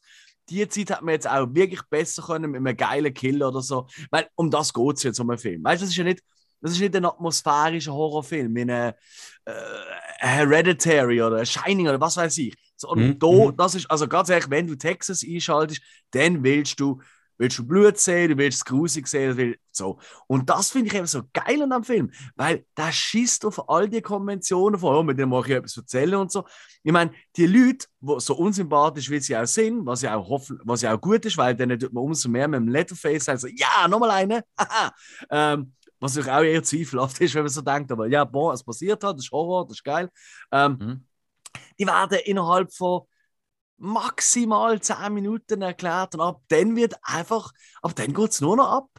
Die 0.50 0.68
Zeit 0.68 0.91
hat 0.91 1.02
man 1.02 1.14
jetzt 1.14 1.30
auch 1.30 1.48
wirklich 1.52 1.82
besser 1.89 2.24
können 2.24 2.52
mit 2.52 2.60
einem 2.60 2.78
geilen 2.78 3.14
Killer 3.14 3.50
oder 3.50 3.62
so. 3.62 3.88
Weil 4.12 4.30
um 4.36 4.50
das 4.50 4.74
geht 4.74 4.95
es 4.95 5.04
jetzt 5.04 5.20
um 5.20 5.30
einen 5.30 5.39
Film. 5.39 5.64
Weißt 5.64 5.82
du, 5.82 5.86
das 5.86 5.91
ist 5.91 5.98
ja 5.98 6.06
nicht, 6.06 6.24
das 6.62 6.72
ist 6.72 6.80
nicht 6.80 6.95
ein 6.95 7.06
atmosphärischer 7.06 7.93
Horrorfilm, 7.93 8.56
wie 8.56 8.62
ein 8.62 8.70
äh, 8.70 8.93
Hereditary 10.20 11.22
oder 11.22 11.38
ein 11.38 11.45
Shining 11.45 11.89
oder 11.89 12.00
was 12.00 12.18
weiß 12.18 12.38
ich. 12.39 12.56
So, 12.78 12.89
und 12.89 12.99
Mhm, 12.99 13.19
da, 13.19 13.28
mhm. 13.28 13.57
das 13.57 13.75
ist, 13.75 13.89
also 13.91 14.07
ganz 14.07 14.30
ehrlich, 14.30 14.49
wenn 14.49 14.67
du 14.67 14.75
Texas 14.75 15.23
einschaltest, 15.28 15.82
dann 16.11 16.43
willst 16.43 16.80
du, 16.80 17.01
willst 17.39 17.59
du 17.59 17.67
Blut 17.67 17.97
sehen, 17.97 18.30
du 18.32 18.38
willst 18.38 18.59
es 18.59 18.65
grusig 18.65 19.07
sehen, 19.07 19.32
du 19.32 19.38
willst, 19.38 19.59
so. 19.71 19.99
Und 20.28 20.49
das 20.49 20.71
finde 20.71 20.88
ich 20.88 20.95
eben 20.95 21.05
so 21.07 21.23
geil 21.34 21.61
an 21.61 21.69
dem 21.71 21.84
Film, 21.84 22.11
weil 22.36 22.65
der 22.78 22.91
schießt 22.91 23.45
auf 23.45 23.69
all 23.69 23.89
die 23.89 24.01
Konventionen 24.01 24.80
vor, 24.80 24.99
oh, 24.99 25.03
mit 25.03 25.19
dem 25.19 25.30
mache 25.30 25.49
ich 25.51 25.55
etwas 25.57 25.78
erzählen 25.78 26.15
und 26.15 26.32
so. 26.32 26.45
Ich 26.84 26.91
meine, 26.91 27.11
die 27.36 27.45
Leute, 27.47 27.88
die 27.99 28.19
so 28.19 28.36
unsympathisch 28.36 29.09
wie 29.09 29.19
sie 29.19 29.36
auch 29.38 29.45
sind, 29.45 29.86
was 29.86 30.01
ja 30.01 30.15
auch, 30.15 30.30
hoffen, 30.30 30.59
was 30.63 30.82
ja 30.82 30.95
auch 30.95 31.01
gut 31.01 31.25
ist, 31.25 31.38
weil 31.38 31.55
dann 31.55 31.78
tut 31.78 31.93
man 31.93 32.03
umso 32.03 32.30
mehr 32.30 32.47
mit 32.47 32.59
dem 32.59 32.69
Letterface 32.69 33.25
sagen, 33.25 33.39
so, 33.39 33.47
ja, 33.47 33.88
nochmal 33.88 34.11
eine, 34.11 34.43
ähm, 35.30 35.73
was 35.99 36.15
natürlich 36.15 36.32
auch 36.32 36.43
eher 36.43 36.63
zweifelhaft 36.63 37.19
ist, 37.21 37.34
wenn 37.36 37.43
man 37.43 37.49
so 37.49 37.61
denkt, 37.61 37.91
aber 37.91 38.07
ja, 38.07 38.23
boah, 38.23 38.53
es 38.53 38.63
passiert 38.63 39.03
hat, 39.03 39.17
das 39.17 39.25
ist 39.25 39.32
Horror, 39.32 39.65
das 39.65 39.78
ist 39.78 39.84
geil. 39.84 40.09
Ähm, 40.51 40.78
Mhm. 40.80 41.07
Die 41.80 41.88
werden 41.88 42.19
innerhalb 42.25 42.73
von 42.73 43.03
maximal 43.78 44.82
10 44.82 45.13
Minuten 45.13 45.61
erklärt 45.61 46.15
und 46.15 46.21
ab 46.21 46.41
dann 46.47 46.75
wird 46.75 46.95
einfach, 47.03 47.51
ab 47.82 47.95
dann 47.95 48.13
geht 48.13 48.32
es 48.32 48.41
nur 48.41 48.57
noch 48.57 48.71
ab. 48.71 48.89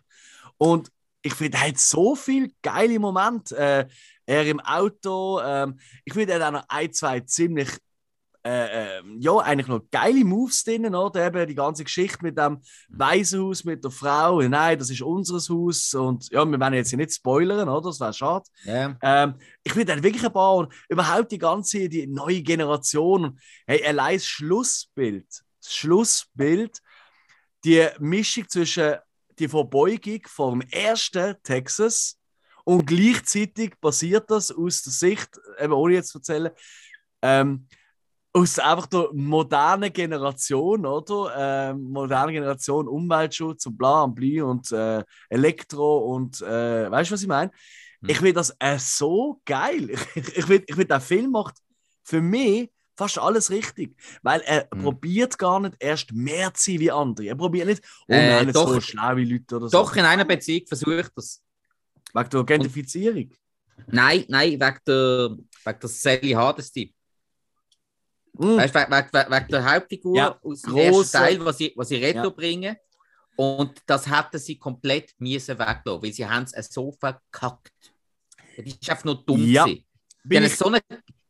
Und 0.57 0.91
ich 1.23 1.35
finde, 1.35 1.59
er 1.59 1.69
hat 1.69 1.79
so 1.79 2.15
viele 2.15 2.51
geile 2.63 2.99
Momente. 2.99 3.57
Äh, 3.57 3.89
er 4.27 4.47
im 4.47 4.61
Auto, 4.61 5.41
ähm, 5.41 5.79
ich 6.05 6.13
finde, 6.13 6.35
er 6.35 6.41
hat 6.41 6.49
auch 6.49 6.61
noch 6.61 6.69
ein, 6.69 6.93
zwei 6.93 7.21
ziemlich, 7.21 7.69
äh, 8.49 8.99
ähm, 8.99 9.21
ja, 9.21 9.37
eigentlich 9.37 9.67
noch 9.67 9.83
geile 9.91 10.25
Moves 10.25 10.65
drin, 10.65 10.95
oder? 10.95 11.27
Eben 11.27 11.47
die 11.47 11.55
ganze 11.55 11.85
Geschichte 11.85 12.19
mit 12.23 12.39
dem 12.39 12.63
Waisenhaus, 12.89 13.65
mit 13.65 13.85
der 13.85 13.91
Frau. 13.91 14.41
Nein, 14.41 14.79
das 14.79 14.89
ist 14.89 15.03
unseres 15.03 15.51
Haus. 15.51 15.93
Und 15.93 16.31
ja, 16.31 16.47
wir 16.47 16.59
werden 16.59 16.75
jetzt 16.75 16.89
hier 16.89 16.97
nicht 16.97 17.13
spoilern, 17.13 17.69
oder? 17.69 17.91
Das 17.91 18.01
wäre 18.01 18.15
schade. 18.15 18.45
Ja. 18.65 18.97
Ähm, 19.03 19.35
ich 19.63 19.73
finde 19.73 19.93
dann 19.93 20.03
wirklich 20.03 20.25
ein 20.25 20.33
paar 20.33 20.57
und 20.57 20.73
überhaupt 20.89 21.31
die 21.31 21.39
ganze 21.39 21.89
die 21.91 22.07
neue 22.07 22.41
Generation. 22.43 23.25
Und, 23.25 23.41
Hey, 23.67 23.85
allein 23.85 24.17
das 24.17 24.25
Schlussbild, 24.25 25.27
das 25.63 25.75
Schlussbild, 25.75 26.79
die 27.65 27.87
Mischung 27.99 28.49
zwischen 28.49 28.95
die 29.39 29.49
Verbeugung 29.49 30.21
vom 30.27 30.63
ersten 30.63 31.37
Texas 31.43 32.19
Und 32.65 32.87
gleichzeitig 32.87 33.79
passiert 33.81 34.31
das 34.31 34.51
aus 34.51 34.83
der 34.83 34.93
Sicht, 34.93 35.31
eben 35.59 35.73
ohne 35.73 35.95
jetzt 35.95 36.11
zu 36.11 36.19
erzählen, 36.19 36.51
ähm, 37.23 37.67
aus 38.39 38.59
einfach 38.59 38.87
der 38.87 39.09
modernen 39.15 39.93
Generation, 39.93 40.87
oder? 40.87 41.35
Ähm, 41.71 41.91
moderne 41.91 42.33
Generation, 42.33 42.89
Umweltschutz 42.89 43.67
und 43.67 43.77
bla 43.77 44.03
und 44.05 44.15
bli 44.15 44.41
und 44.41 44.71
äh, 44.73 45.03
Elektro 45.29 45.99
und 46.15 46.41
äh, 46.43 46.91
weißt 46.91 47.11
du, 47.11 47.15
was 47.15 47.23
ich 47.23 47.29
meine? 47.29 47.51
Hm. 48.01 48.11
Ich 48.11 48.17
finde 48.19 48.35
das 48.35 48.55
äh, 48.59 48.79
so 48.79 49.41
geil. 49.45 49.91
Ich, 50.15 50.37
ich 50.37 50.45
finde, 50.45 50.65
ich 50.67 50.75
find, 50.75 50.91
der 50.91 51.01
Film 51.01 51.31
macht 51.31 51.55
für 52.05 52.21
mich 52.21 52.71
fast 52.97 53.19
alles 53.19 53.51
richtig. 53.51 53.97
Weil 54.23 54.41
er 54.43 54.69
Hm. 54.73 54.83
probiert 54.83 55.39
gar 55.39 55.61
nicht 55.61 55.75
erst 55.79 56.13
mehr 56.13 56.53
zu 56.55 56.71
sein 56.73 56.81
wie 56.81 56.91
andere. 56.91 57.27
Er 57.27 57.37
probiert 57.37 57.67
nicht, 57.69 57.83
oh, 58.09 58.13
Äh, 58.13 58.35
haben 58.39 58.47
jetzt 58.47 58.57
doch. 58.57 58.69
so 58.69 58.81
schlaue 58.81 59.23
Leute 59.25 59.57
oder 59.57 59.69
Doch, 59.69 59.93
so. 59.93 59.99
in 60.01 60.05
einer 60.07 60.25
Beziehung 60.25 60.67
versucht 60.67 61.13
das. 61.17 61.43
Wegen 62.15 62.31
der 62.31 62.45
Gentrifizierung. 62.45 63.31
Nein, 63.87 64.25
nein, 64.29 64.53
wegen 64.53 64.79
der, 64.87 65.37
wegen 65.65 65.81
der 65.81 65.89
Sally 65.89 66.31
Hardesty. 66.33 66.95
Mm. 68.39 68.57
Weißt 68.57 68.75
du, 68.75 68.79
wegen, 68.81 68.93
wegen, 69.13 69.33
wegen 69.33 69.49
der 69.49 69.73
Hauptfigur 69.75 70.17
Ja, 70.17 70.39
aus 70.43 70.63
dem 70.63 70.77
ersten 70.77 71.13
Teil, 71.13 71.45
was 71.45 71.59
sie, 71.59 71.73
was 71.77 71.89
sie 71.89 71.97
retro 71.97 72.25
Ja. 72.25 72.31
bringen. 72.31 72.77
Und 73.37 73.79
das 73.87 74.09
hätten 74.11 74.39
sie 74.39 74.57
komplett 74.59 75.15
müssen 75.19 75.59
weglassen, 75.59 76.03
weil 76.03 76.13
sie 76.13 76.27
haben 76.27 76.47
es 76.51 76.69
so 76.73 76.91
verkackt. 76.93 77.73
Das 78.57 78.67
ist 78.67 78.91
einfach 78.91 79.05
nur 79.05 79.25
dumm. 79.25 79.45
Ja. 79.45 79.65
gewesen. 79.65 79.85
Bin 80.25 80.45
ich, 80.45 80.57
so 80.57 80.67
eine 80.67 80.81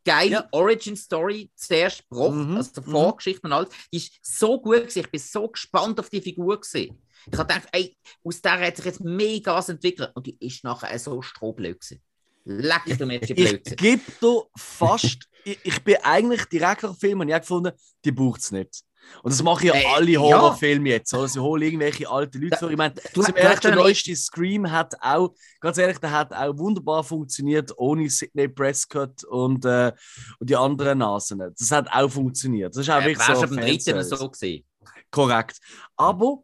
geile 0.04 0.30
Ja. 0.32 0.48
Origin-Story 0.52 1.50
zuerst 1.54 2.08
gebracht, 2.08 2.34
Mhm, 2.34 2.56
also 2.56 2.80
mhm. 2.80 2.90
Vorgeschichte 2.90 3.42
und 3.46 3.52
alles. 3.52 3.68
Die 3.92 3.98
ist 3.98 4.12
so 4.22 4.58
gut 4.60 4.76
gewesen. 4.76 5.00
Ich 5.00 5.10
bin 5.10 5.20
so 5.20 5.48
gespannt 5.48 6.00
auf 6.00 6.08
die 6.08 6.22
Figur 6.22 6.58
gewesen. 6.58 6.98
Ich 7.30 7.38
habe 7.38 7.52
gedacht, 7.52 7.68
ey, 7.72 7.94
aus 8.24 8.40
der 8.40 8.58
hat 8.58 8.76
sich 8.76 8.86
jetzt 8.86 9.00
mega 9.00 9.54
was 9.54 9.68
entwickelt. 9.68 10.10
Und 10.14 10.26
die 10.26 10.36
ist 10.40 10.64
nachher 10.64 10.98
so 10.98 11.20
strohblöd 11.20 11.78
gewesen. 11.80 12.02
Leck 12.44 12.96
du 12.98 13.04
mir 13.04 13.20
die 13.20 13.34
blöd 13.34 13.60
ich 13.66 13.76
gebe 13.76 14.02
dir 14.22 14.42
fast, 14.56 15.28
ich, 15.52 15.58
ich 15.64 15.82
bin 15.84 15.96
eigentlich 16.02 16.44
direkt 16.46 16.82
nach 16.82 16.90
dem 16.92 16.98
Film 16.98 17.20
und 17.20 17.28
ich 17.28 17.34
gefunden, 17.36 17.72
die 18.04 18.12
braucht 18.12 18.40
es 18.40 18.50
nicht. 18.52 18.82
Und 19.22 19.32
das 19.32 19.42
machen 19.42 19.66
ja 19.66 19.74
Äh, 19.74 19.84
alle 19.86 20.10
ja. 20.10 20.20
Horrorfilme 20.20 20.90
jetzt. 20.90 21.14
Oder? 21.14 21.28
Sie 21.28 21.38
holen 21.40 21.62
irgendwelche 21.62 22.08
alten 22.10 22.38
Leute 22.42 22.50
Da- 22.50 22.56
vor. 22.58 22.70
Ich 22.70 22.76
meine, 22.76 22.94
Du, 23.14 23.22
zum 23.22 23.34
ersten 23.36 23.68
ja 23.68 23.74
neueste 23.76 24.14
Scream 24.14 24.70
hat 24.70 24.94
auch, 25.00 25.34
ganz 25.60 25.78
ehrlich, 25.78 25.98
der 25.98 26.10
hat 26.10 26.32
auch 26.34 26.56
wunderbar 26.58 27.02
funktioniert 27.02 27.72
ohne 27.78 28.10
Sidney 28.10 28.48
Prescott 28.48 29.24
und, 29.24 29.64
äh, 29.64 29.92
und 30.38 30.50
die 30.50 30.56
anderen 30.56 30.98
Nasen. 30.98 31.38
Das 31.38 31.70
hat 31.70 31.88
auch 31.90 32.10
funktioniert. 32.10 32.74
Das 32.74 32.82
ist 32.82 32.90
auch 32.90 33.00
äh, 33.00 33.06
wirklich 33.06 33.26
so. 33.26 33.32
du 33.46 33.54
beim 33.56 33.64
dritten 33.64 34.04
so 34.04 34.28
gesehen. 34.28 34.64
Korrekt. 35.10 35.56
Aber 35.96 36.42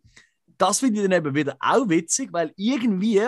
das 0.56 0.78
finde 0.78 1.00
ich 1.02 1.08
dann 1.08 1.12
eben 1.18 1.34
wieder 1.34 1.56
auch 1.60 1.86
witzig, 1.88 2.32
weil 2.32 2.52
irgendwie 2.56 3.20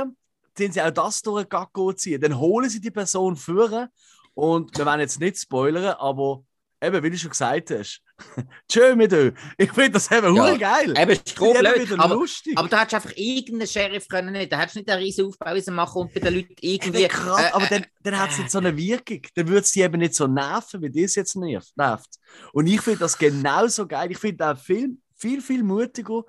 sind 0.56 0.72
sie 0.72 0.80
auch 0.80 0.90
das 0.90 1.20
durch 1.20 1.44
den 1.44 1.48
Gacko 1.50 1.92
ziehen. 1.92 2.20
Dann 2.20 2.38
holen 2.38 2.70
sie 2.70 2.80
die 2.80 2.90
Person 2.90 3.36
führen 3.36 3.88
und 4.36 4.76
wir 4.76 4.84
wollen 4.86 5.00
jetzt 5.00 5.18
nicht 5.18 5.38
spoilern, 5.38 5.96
aber 5.98 6.44
eben, 6.82 7.02
wie 7.02 7.10
du 7.10 7.16
schon 7.18 7.30
gesagt 7.30 7.70
hast, 7.70 8.02
tschö 8.70 8.94
mit 8.94 9.12
euch. 9.12 9.32
Ich 9.56 9.72
finde 9.72 9.92
das 9.92 10.10
eben 10.10 10.36
Ja. 10.36 10.56
geil. 10.56 10.90
Eben, 10.90 11.10
eben 11.10 11.20
strohblöd. 11.26 11.90
wieder 11.90 12.02
Aber, 12.02 12.14
lustig. 12.16 12.56
aber 12.56 12.68
da 12.68 12.80
hättest 12.80 12.92
du 12.92 12.96
einfach 12.96 13.12
irgendeinen 13.16 13.66
Sheriff 13.66 14.08
können 14.08 14.32
nicht. 14.32 14.52
Da 14.52 14.58
hättest 14.58 14.76
du 14.76 14.80
nicht 14.80 14.90
einen 14.90 15.02
riesen 15.02 15.26
Aufbau 15.26 15.54
machen 15.72 16.02
und 16.02 16.14
bei 16.14 16.20
den 16.20 16.34
Leuten 16.34 16.54
irgendwie. 16.60 17.08
Dann 17.08 17.10
grad, 17.10 17.44
äh, 17.44 17.52
aber 17.54 17.66
dann, 17.66 17.86
dann 18.02 18.18
hat 18.18 18.30
es 18.30 18.38
nicht 18.38 18.50
so 18.50 18.58
eine 18.58 18.76
Wirkung. 18.76 19.20
Dann 19.34 19.48
würde 19.48 19.60
es 19.60 19.72
die 19.72 19.80
eben 19.80 19.98
nicht 19.98 20.14
so 20.14 20.26
nerven, 20.26 20.82
wie 20.82 21.02
das 21.02 21.14
jetzt 21.14 21.34
nervt. 21.36 21.76
nervt. 21.76 22.16
Und 22.52 22.66
ich 22.66 22.80
finde 22.82 23.00
das 23.00 23.16
genauso 23.18 23.86
geil. 23.86 24.10
Ich 24.10 24.18
finde 24.18 24.44
den 24.44 24.56
Film 24.56 25.02
viel, 25.14 25.40
viel 25.40 25.62
mutiger, 25.62 26.22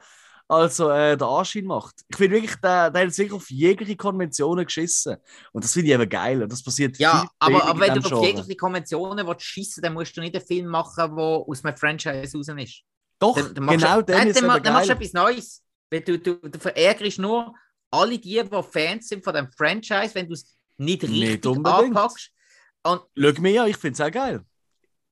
als 0.48 0.80
er, 0.80 1.12
äh, 1.14 1.18
der 1.18 1.28
Anschein 1.28 1.66
macht. 1.66 1.96
Ich 2.08 2.18
finde 2.18 2.36
wirklich, 2.36 2.56
der, 2.56 2.90
der 2.92 3.06
hat 3.08 3.14
sich 3.14 3.32
auf 3.32 3.50
jegliche 3.50 3.96
Konventionen 3.98 4.66
geschissen. 4.66 5.18
Und 5.52 5.64
das 5.64 5.74
finde 5.74 5.90
ich 5.90 5.94
eben 5.94 6.10
geil. 6.10 6.42
Und 6.44 6.52
das 6.52 6.64
passiert 6.64 6.98
Ja, 6.98 7.20
viel 7.20 7.30
aber, 7.40 7.66
aber 7.66 7.80
wenn 7.82 7.94
du 7.94 8.00
diesem 8.00 8.18
auf 8.18 8.24
jede 8.24 8.56
Konventionen 8.56 9.28
willst 9.28 9.42
schiessen 9.44 9.82
dann 9.82 9.94
musst 9.94 10.16
du 10.16 10.22
nicht 10.22 10.36
einen 10.36 10.46
Film 10.46 10.68
machen, 10.68 11.16
der 11.16 11.24
aus 11.26 11.64
einem 11.66 11.78
Franchise 11.78 12.38
raus 12.38 12.48
ist. 12.48 12.82
Doch, 13.20 13.36
Dann, 13.36 13.56
dann 13.56 13.68
genau 13.68 14.02
du, 14.02 14.06
dann 14.06 14.34
dann, 14.34 14.46
ma- 14.46 14.60
dann 14.60 14.74
machst 14.74 14.90
du 14.90 14.94
etwas 14.94 15.14
Neues. 15.14 15.64
Weil 15.90 16.02
du, 16.02 16.20
du, 16.20 16.36
du 16.36 16.60
verärgerst 16.60 17.20
nur 17.20 17.54
alle 17.92 18.18
die, 18.20 18.42
die 18.44 18.64
Fans 18.72 19.08
sind 19.08 19.24
von 19.24 19.34
dem 19.34 19.50
Franchise, 19.52 20.14
wenn 20.14 20.28
du 20.28 20.34
es 20.34 20.58
nicht 20.78 21.04
Nicht 21.04 21.46
richtig 21.46 21.46
unbedingt. 21.48 21.96
anpackst. 21.96 22.32
Und 22.84 23.02
Schau 23.18 23.42
mir 23.42 23.64
an, 23.64 23.70
ich 23.70 23.78
finde 23.78 23.94
es 23.94 24.02
auch 24.02 24.12
geil. 24.12 24.46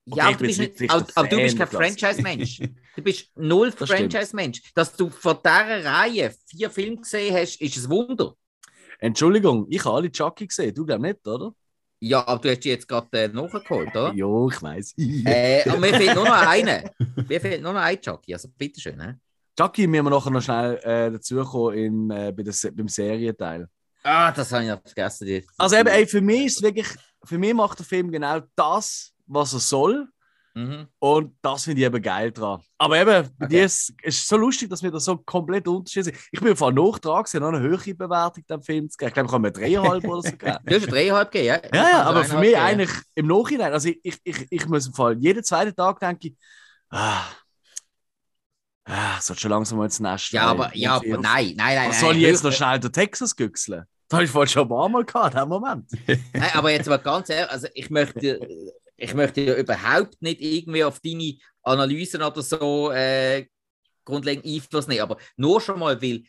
Okay, 0.07 0.19
ja, 0.19 0.25
aber 0.27 0.37
du 0.37 0.45
bist 0.45 0.59
nicht, 0.59 0.79
der 0.79 0.91
aber 0.91 1.27
du 1.27 1.37
bist 1.37 1.57
kein. 1.57 1.67
Franchise-Mensch. 1.67 2.61
Du 2.95 3.01
bist 3.01 3.29
null 3.35 3.71
Das. 3.77 3.89
Franchise-Mensch. 3.89 4.61
Dass 4.73 4.95
du 4.95 5.09
von 5.09 5.37
dieser 5.43 5.83
Reihe 5.83 6.33
vier 6.47 6.69
Filme 6.69 6.95
gesehen 6.95 7.35
hast, 7.35 7.59
ist 7.59 7.75
ein 7.83 7.89
Wunder. 7.89 8.35
Entschuldigung, 8.99 9.67
ich 9.69 9.83
habe 9.83 9.97
alle 9.97 10.09
Chucky 10.11 10.47
gesehen. 10.47 10.73
Du 10.73 10.85
glaubst 10.85 11.01
nicht, 11.01 11.27
oder? 11.27 11.53
Ja, 11.99 12.25
aber 12.25 12.41
du 12.41 12.51
hast 12.51 12.61
die 12.61 12.69
jetzt 12.69 12.87
gerade 12.87 13.07
äh, 13.11 13.27
nachgeholt, 13.27 13.89
oder? 13.89 14.13
Jo, 14.13 14.49
ich 14.49 14.61
weiß. 14.61 14.93
Äh, 15.25 15.67
aber 15.67 15.79
mir 15.79 15.93
fehlt 15.93 16.15
nur 16.15 16.23
noch 16.23 16.47
einer. 16.47 16.89
Mir 17.27 17.41
fehlt 17.41 17.61
nur 17.61 17.73
noch 17.73 17.81
ein 17.81 17.99
Chucky. 17.99 18.33
Also 18.33 18.47
bitteschön. 18.57 18.95
Ne? 18.95 19.19
Chucky 19.59 19.87
müssen 19.87 20.05
wir 20.05 20.09
nachher 20.11 20.31
noch 20.31 20.41
schnell 20.41 20.77
äh, 20.83 21.11
dazukommen 21.11 21.77
im, 21.77 22.11
äh, 22.11 22.31
bei 22.31 22.43
der, 22.43 22.53
beim 22.71 22.87
Serienteil. 22.87 23.67
Ah, 24.03 24.31
das 24.31 24.51
habe 24.53 24.63
ich 24.63 24.69
noch 24.69 24.81
vergessen. 24.83 25.25
Die, 25.27 25.45
Also 25.57 25.75
eben, 25.75 25.89
ey, 25.89 26.05
für 26.05 26.21
mich 26.21 26.45
ist 26.45 26.61
wirklich, 26.61 26.87
für 27.23 27.37
mich 27.37 27.53
macht 27.53 27.79
der 27.79 27.85
Film 27.85 28.11
genau 28.11 28.39
das, 28.55 29.11
was 29.25 29.53
er 29.53 29.59
soll. 29.59 30.07
Mhm. 30.57 30.87
Und 30.99 31.35
das 31.41 31.65
finde 31.65 31.81
ich 31.81 31.85
eben 31.85 32.01
geil 32.01 32.31
dran. 32.31 32.61
Aber 32.77 32.97
eben, 32.97 33.29
Okay. 33.41 33.47
dir 33.49 33.65
ist 33.65 33.93
es 34.01 34.15
ist 34.19 34.27
so 34.29 34.37
lustig, 34.37 34.69
dass 34.69 34.81
wir 34.81 34.89
da 34.89 35.01
so 35.01 35.17
komplett 35.17 35.67
unterschiedlich 35.67 36.15
sind. 36.15 36.29
Ich 36.31 36.39
bin 36.39 36.55
vor 36.55 36.71
noch 36.71 36.97
dran, 36.97 37.23
gewesen, 37.23 37.41
noch 37.41 37.49
eine 37.49 37.59
höhere 37.59 37.93
Bewertung 37.93 38.45
dem 38.49 38.61
Film 38.61 38.89
zu 38.89 38.97
geben. 38.97 39.09
Ich 39.09 39.13
glaube, 39.15 39.27
ich 39.27 39.33
habe 39.33 39.41
mir 39.41 39.51
dreieinhalb 39.51 40.03
oder 40.05 40.21
so 40.21 40.31
gegeben. 40.31 40.57
Du 40.65 40.75
hast 40.75 40.87
dreieinhalb 40.91 41.29
gegeben, 41.31 41.61
ja? 41.73 41.77
Ja, 41.77 41.89
ja, 41.89 42.03
aber 42.03 42.19
Also 42.19 42.35
für 42.35 42.39
mich 42.39 42.55
eineinhalb 42.55 42.89
eigentlich 42.89 43.03
im 43.15 43.27
Nachhinein, 43.27 43.73
also 43.73 43.89
ich, 43.89 43.99
ich, 44.01 44.19
ich, 44.23 44.47
ich 44.49 44.67
muss 44.67 44.87
im 44.87 44.93
Fall 44.93 45.17
jeden 45.17 45.43
zweiten 45.43 45.75
Tag 45.75 45.99
denke 45.99 46.29
ich, 46.29 46.35
ah, 46.89 47.25
ah, 48.85 49.19
sollte 49.19 49.41
schon 49.41 49.51
langsam 49.51 49.77
mal 49.77 49.85
ins 49.85 49.99
Nest. 49.99 50.31
Ja, 50.31 50.43
aber, 50.43 50.73
ja, 50.73 50.95
aber 50.95 51.05
nein, 51.05 51.21
nein, 51.21 51.55
nein. 51.57 51.89
Nein, 51.89 51.99
soll 51.99 52.15
ich 52.15 52.21
jetzt 52.21 52.45
noch 52.45 52.53
schnell 52.53 52.79
den 52.79 52.93
Texas 52.93 53.35
güchseln? 53.35 53.83
Das 54.07 54.17
habe 54.17 54.23
ich 54.23 54.31
vorhin 54.31 54.49
schon 54.49 54.63
ein 54.63 54.69
paar 54.69 54.87
Mal 54.87 55.03
gehabt, 55.03 55.33
in 55.33 55.39
dem 55.41 55.49
Moment. 55.49 55.91
Nein, 56.33 56.51
aber 56.53 56.69
jetzt 56.69 56.87
mal 56.87 56.97
ganz 56.97 57.27
ehrlich, 57.27 57.49
also 57.49 57.67
ich 57.73 57.89
möchte, 57.89 58.39
ich 58.97 59.13
möchte 59.13 59.41
ja 59.41 59.55
überhaupt 59.55 60.21
nicht 60.21 60.41
irgendwie 60.41 60.83
auf 60.83 60.99
deine 60.99 61.37
Analysen 61.63 62.21
oder 62.21 62.41
so 62.41 62.91
äh, 62.91 63.47
grundlegend 64.05 64.45
Einfluss 64.45 64.87
nehmen, 64.87 65.01
aber 65.01 65.17
nur 65.37 65.59
schon 65.61 65.79
mal, 65.79 66.01
weil 66.01 66.23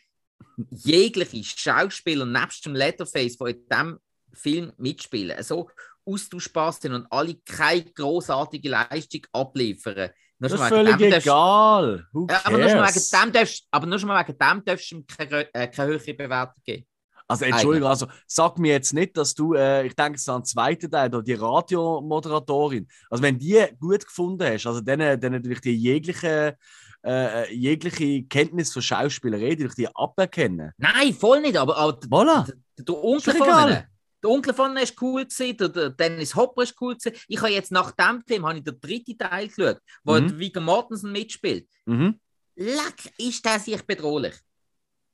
jegliche 0.71 1.43
Schauspieler 1.43 2.25
nebst 2.25 2.65
dem 2.65 2.75
Letterface, 2.75 3.37
die 3.37 3.49
in 3.51 3.67
diesem 3.69 3.99
Film 4.33 4.73
mitspielen, 4.77 5.41
so 5.43 5.69
austauschbar 6.05 6.71
sind 6.73 6.93
und 6.93 7.07
alle 7.11 7.35
keine 7.45 7.85
großartige 7.85 8.69
Leistung 8.69 9.21
abliefern. 9.31 10.09
Nur 10.39 10.49
Das 10.49 10.59
ist 10.59 10.67
völlig 10.67 10.95
darfst- 10.97 11.25
egal. 11.27 12.07
Ja, 12.29 12.41
aber 12.43 12.57
nur 12.57 12.69
schon 12.69 12.79
wegen 12.79 13.23
dem 13.23 13.33
darfst, 13.33 13.67
aber 13.71 13.87
nur 13.87 13.99
schon 13.99 14.07
mal 14.07 14.27
wegen 14.27 14.37
dem 14.37 14.63
darfst 14.65 14.91
du 14.91 14.95
ihm 14.95 15.07
keine, 15.07 15.53
äh, 15.53 15.67
keine 15.67 15.89
höhere 15.91 16.13
Bewertung 16.13 16.61
geben. 16.63 16.87
Also 17.29 17.43
Entschuldigung, 17.45 17.89
also 17.89 18.07
sag 18.25 18.57
mir 18.57 18.71
jetzt 18.71 18.93
nicht, 18.93 19.17
dass 19.17 19.33
du, 19.33 19.53
äh, 19.53 19.85
ich 19.85 19.95
denke 19.95 20.15
es 20.15 20.29
an 20.29 20.41
den 20.41 20.45
zweiten 20.45 20.89
Teil, 20.89 21.09
die 21.09 21.33
Radiomoderatorin, 21.33 22.87
also 23.09 23.21
wenn 23.21 23.37
die 23.37 23.65
gut 23.79 24.05
gefunden 24.05 24.47
hast, 24.47 24.65
also 24.65 24.79
dann, 24.79 25.19
dann 25.19 25.33
natürlich 25.33 25.59
die 25.59 25.75
jegliche, 25.75 26.57
äh, 27.05 27.53
jegliche 27.53 28.23
Kenntnis 28.23 28.71
von 28.71 28.81
Schauspielerei, 28.81 29.55
die 29.55 29.63
durch 29.63 29.75
die 29.75 29.93
aberkennen. 29.93 30.71
Nein, 30.77 31.13
voll 31.13 31.41
nicht, 31.41 31.57
aber, 31.57 31.75
aber 31.77 31.99
Voilà. 31.99 32.49
Der, 32.77 33.03
Onkel 33.03 33.33
von 33.33 33.47
ihnen. 33.47 33.83
Der 34.23 34.29
Onkel 34.29 34.53
von 34.53 34.71
ihnen 34.71 34.83
ist 34.83 35.01
cool 35.01 35.25
gewesen, 35.25 35.57
der, 35.57 35.69
der 35.69 35.89
Dennis 35.89 36.33
Hopper 36.33 36.63
ist 36.63 36.75
cool 36.79 36.95
gewesen. 36.95 37.17
Ich 37.27 37.41
habe 37.41 37.51
jetzt 37.51 37.71
nach 37.71 37.91
dem 37.91 38.23
Film 38.25 38.45
habe 38.45 38.57
ich 38.57 38.63
den 38.63 38.79
dritten 38.79 39.17
Teil 39.17 39.49
geschaut, 39.49 39.79
wo 40.03 40.13
Mhm. 40.13 40.39
Viggo 40.39 40.61
Mortensen 40.61 41.11
mitspielt. 41.11 41.67
Mhm. 41.85 42.19
Leck, 42.55 43.13
ist 43.17 43.43
der 43.45 43.59
sich 43.59 43.81
bedrohlich. 43.83 44.35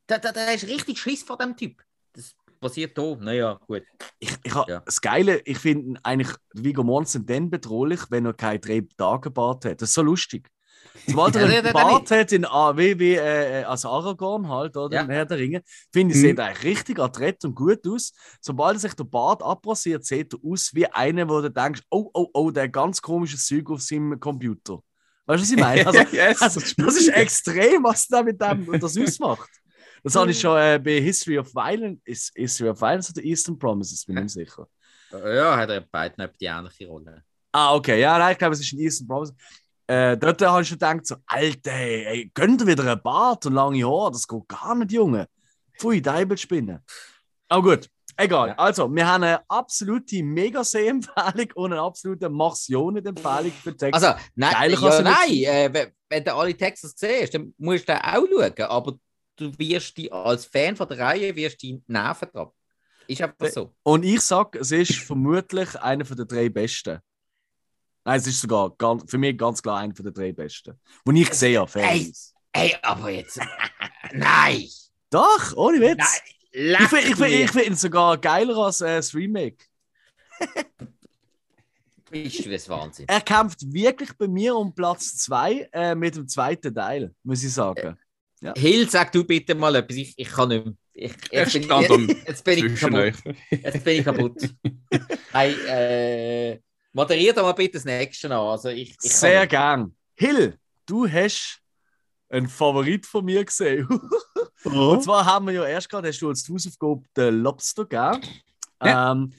Da, 0.07 0.18
da, 0.20 0.32
da 0.32 0.51
ist 0.51 0.68
richtig 0.68 0.99
Schiss 0.99 1.24
vor 1.24 1.38
dem 1.38 1.55
Typ. 1.57 1.82
Passiert 2.64 2.97
hier. 2.97 3.18
Naja, 3.22 3.59
gut. 3.68 3.84
Ich, 4.20 4.36
ich 4.43 4.53
Ja. 4.53 4.80
Das 4.80 4.99
Geile, 5.01 5.39
ich 5.45 5.59
finde 5.59 5.99
eigentlich 6.03 6.30
Viggo 6.53 6.84
Mortensen 6.84 7.26
dann 7.26 7.49
bedrohlich, 7.49 7.99
wenn 8.09 8.26
er 8.26 8.34
keinen 8.34 8.61
drei 8.61 8.82
Tage 8.97 9.30
Bart 9.30 9.66
hat. 9.66 9.82
Das 9.82 9.89
ist 9.89 9.95
so 9.95 10.01
lustig. 10.01 10.49
Sobald 11.07 11.36
er 11.36 11.45
einen 11.47 11.74
Bart 11.74 12.11
hat, 12.11 12.32
in, 12.34 12.45
A- 12.45 12.76
wie, 12.78 12.97
wie 12.99 13.14
äh, 13.16 13.64
als 13.64 13.86
Aragorn 13.86 14.47
halt, 14.49 14.76
oder? 14.78 14.95
Ja. 14.95 15.01
Im 15.03 15.09
Herr 15.09 15.26
der 15.26 15.38
Ringe, 15.38 15.61
finde 15.91 16.14
ich, 16.14 16.22
Mhm. 16.22 16.28
sieht 16.28 16.39
eigentlich 16.39 16.64
richtig 16.64 16.99
adrett 16.99 17.43
und 17.45 17.55
gut 17.55 17.88
aus. 17.88 18.11
Sobald 18.41 18.76
er 18.78 18.80
sich 18.80 18.93
der 18.93 19.05
Bart 19.05 19.41
abrasiert, 19.41 20.05
sieht 20.05 20.34
er 20.34 20.39
aus 20.43 20.72
wie 20.74 20.86
einer, 20.88 21.28
wo 21.28 21.41
du 21.41 21.49
denkst, 21.49 21.82
oh, 21.89 22.09
oh, 22.14 22.28
oh, 22.34 22.51
der 22.51 22.64
hat 22.66 22.74
ganz 22.74 23.01
komisches 23.01 23.45
Zeug 23.47 23.70
auf 23.72 23.82
seinem 23.82 24.20
Computer. 24.20 24.80
Weißt 25.26 25.39
du, 25.39 25.43
was 25.45 25.51
ich 25.51 25.57
meine? 25.59 25.86
Also, 25.88 25.99
yes, 26.16 26.41
also, 26.41 26.59
das 26.59 26.95
ist 26.97 27.07
extrem, 27.16 27.84
was 27.86 28.07
der 28.07 28.24
mit 28.24 28.39
dem 28.41 28.80
das 28.80 28.97
ausmacht. 28.97 29.49
Das 30.03 30.15
habe 30.15 30.31
ich 30.31 30.39
schon 30.39 30.57
äh, 30.57 30.79
bei 30.83 30.99
History 30.99 31.39
of 31.39 31.53
Violence, 31.55 32.01
ist 32.03 32.31
History 32.35 32.69
of 32.69 32.81
Violence 32.81 33.09
oder 33.11 33.23
Eastern 33.23 33.57
Promises, 33.57 34.05
bin 34.05 34.17
ich 34.17 34.23
nicht 34.23 34.33
sicher. 34.33 34.67
Ja, 35.11 35.55
hat 35.55 35.69
er 35.69 35.81
beiden 35.81 36.23
etwa 36.23 36.37
die 36.39 36.45
ähnliche 36.45 36.87
Rolle. 36.87 37.23
Ah, 37.51 37.73
okay, 37.75 37.99
ja, 38.01 38.17
nein, 38.17 38.33
ich 38.33 38.37
glaube, 38.37 38.53
es 38.53 38.59
ist 38.61 38.73
ein 38.73 38.79
Eastern 38.79 39.07
Promises. 39.07 39.35
Äh, 39.87 40.17
dort 40.17 40.41
habe 40.41 40.61
ich 40.61 40.67
schon 40.67 40.77
gedacht, 40.77 41.05
so, 41.05 41.15
Alter, 41.25 41.71
ey, 41.71 42.31
gönnt 42.33 42.61
ihr 42.61 42.67
wieder 42.67 42.83
einen 42.83 43.01
Bart 43.01 43.45
und 43.45 43.53
lange 43.53 43.83
Haare? 43.85 44.11
Das 44.11 44.27
geht 44.27 44.47
gar 44.47 44.75
nicht, 44.75 44.91
Junge. 44.91 45.27
Pfui, 45.77 46.01
Deibelspinne. 46.01 46.83
Aber 47.47 47.61
gut, 47.61 47.89
Egal, 48.15 48.49
Ja. 48.49 48.55
also, 48.55 48.93
wir 48.93 49.07
haben 49.07 49.23
eine 49.23 49.41
absolute 49.49 50.21
Mega-See-Empfehlung 50.21 51.49
und 51.55 51.73
eine 51.73 51.81
absolute 51.81 52.29
Marsionen-Empfehlung 52.29 53.51
für 53.51 53.75
Texas. 53.75 54.03
Also, 54.03 54.19
nein, 54.35 54.53
Geiler 54.53 54.79
ja, 54.79 55.01
nein 55.01 55.31
äh, 55.31 55.69
wenn, 55.73 55.91
wenn 56.09 56.23
du 56.23 56.35
alle 56.35 56.53
Texas 56.55 56.93
siehst, 56.95 57.33
dann 57.33 57.53
musst 57.57 57.89
du 57.89 57.93
auch 57.95 58.23
schauen. 58.27 58.61
Aber 58.69 58.93
du 59.36 59.57
wirst 59.57 59.97
die 59.97 60.11
als 60.11 60.45
Fan 60.45 60.75
von 60.75 60.88
der 60.88 60.99
Reihe 60.99 61.36
wirst 61.36 61.61
die 61.61 61.81
nerven 61.88 62.29
dran. 62.31 62.49
Ist 63.07 63.21
einfach 63.21 63.49
so. 63.49 63.73
Und 63.84 64.03
ich 64.03 64.21
sage, 64.21 64.59
es 64.59 64.71
ist 64.71 64.95
vermutlich 64.95 65.75
einer 65.79 66.03
der 66.03 66.25
drei 66.25 66.49
besten. 66.49 66.99
Nein, 68.05 68.19
es 68.19 68.27
ist 68.27 68.41
sogar 68.41 68.71
ganz, 68.77 69.09
für 69.09 69.17
mich 69.17 69.38
ganz 69.38 69.61
klar 69.61 69.79
einer 69.79 69.93
der 69.93 70.11
drei 70.11 70.31
besten. 70.31 70.79
Die 71.05 71.21
ich 71.21 71.29
gesehen 71.29 71.61
habe. 71.61 71.81
Ey. 72.53 72.75
aber 72.81 73.09
jetzt. 73.09 73.39
nein! 74.13 74.67
Doch, 75.09 75.55
ohne 75.55 75.79
Witz. 75.79 76.21
Nein! 76.53 76.81
ich 76.81 76.88
finde 76.88 77.07
ich 77.07 77.15
find, 77.15 77.31
ich 77.31 77.51
find 77.51 77.65
ihn 77.65 77.75
sogar 77.75 78.17
geiler 78.17 78.57
als 78.57 78.81
äh, 78.81 78.97
das 78.97 79.13
Remake. 79.15 79.65
Bist 82.09 82.45
du 82.45 82.51
das 82.51 82.69
Wahnsinn? 82.69 83.07
Er 83.07 83.21
kämpft 83.21 83.61
wirklich 83.73 84.13
bei 84.15 84.27
mir 84.27 84.55
um 84.55 84.73
Platz 84.73 85.17
2 85.17 85.69
äh, 85.71 85.95
mit 85.95 86.15
dem 86.15 86.27
zweiten 86.27 86.73
Teil, 86.73 87.13
muss 87.23 87.43
ich 87.43 87.51
sagen. 87.51 87.97
Hill, 88.55 88.89
sag 88.89 89.11
du 89.11 89.23
bitte 89.23 89.55
mal 89.55 89.75
etwas. 89.75 89.97
Ich, 89.97 90.13
ich 90.17 90.29
kann 90.29 90.49
nicht 90.49 90.65
mehr. 90.65 90.73
Ich, 90.95 91.11
jetzt, 91.31 91.53
bin 91.53 91.63
jetzt, 91.63 92.27
jetzt 92.27 92.43
bin 92.43 92.65
ich 92.65 92.79
kaputt. 92.79 92.99
euch. 92.99 93.15
Jetzt 93.49 93.83
bin 93.83 93.99
ich 93.99 94.05
kaputt. 94.05 94.55
hey, 95.31 95.53
äh, 95.67 96.59
moderier 96.91 97.33
doch 97.33 97.43
mal 97.43 97.53
bitte 97.53 97.73
das 97.73 97.85
nächste 97.85 98.27
an. 98.27 98.33
Also 98.33 98.69
ich, 98.69 98.95
ich 99.01 99.11
Sehr 99.11 99.47
gern. 99.47 99.95
Hill, 100.15 100.57
du 100.85 101.07
hast 101.07 101.61
einen 102.29 102.47
Favorit 102.47 103.05
von 103.05 103.25
mir 103.25 103.43
gesehen. 103.43 103.87
Und 104.63 105.03
zwar 105.03 105.25
haben 105.25 105.47
wir 105.47 105.53
ja 105.53 105.65
erst 105.65 105.89
gerade, 105.89 106.07
hast 106.07 106.19
du 106.19 106.29
als 106.29 106.47
Hausaufgabe 106.47 107.03
den 107.15 107.41
Lobster 107.41 107.85
gegeben. 107.85 108.21
Ähm, 108.79 109.33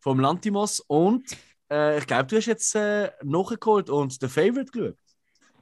vom 0.00 0.20
Lantimos. 0.20 0.80
Und 0.80 1.24
äh, 1.70 1.98
ich 1.98 2.06
glaube, 2.06 2.26
du 2.26 2.36
hast 2.36 2.46
jetzt 2.46 2.74
äh, 2.74 3.10
nachgeholt 3.22 3.90
und 3.90 4.20
den 4.20 4.28
Favorite 4.28 4.70
geschaut. 4.70 4.96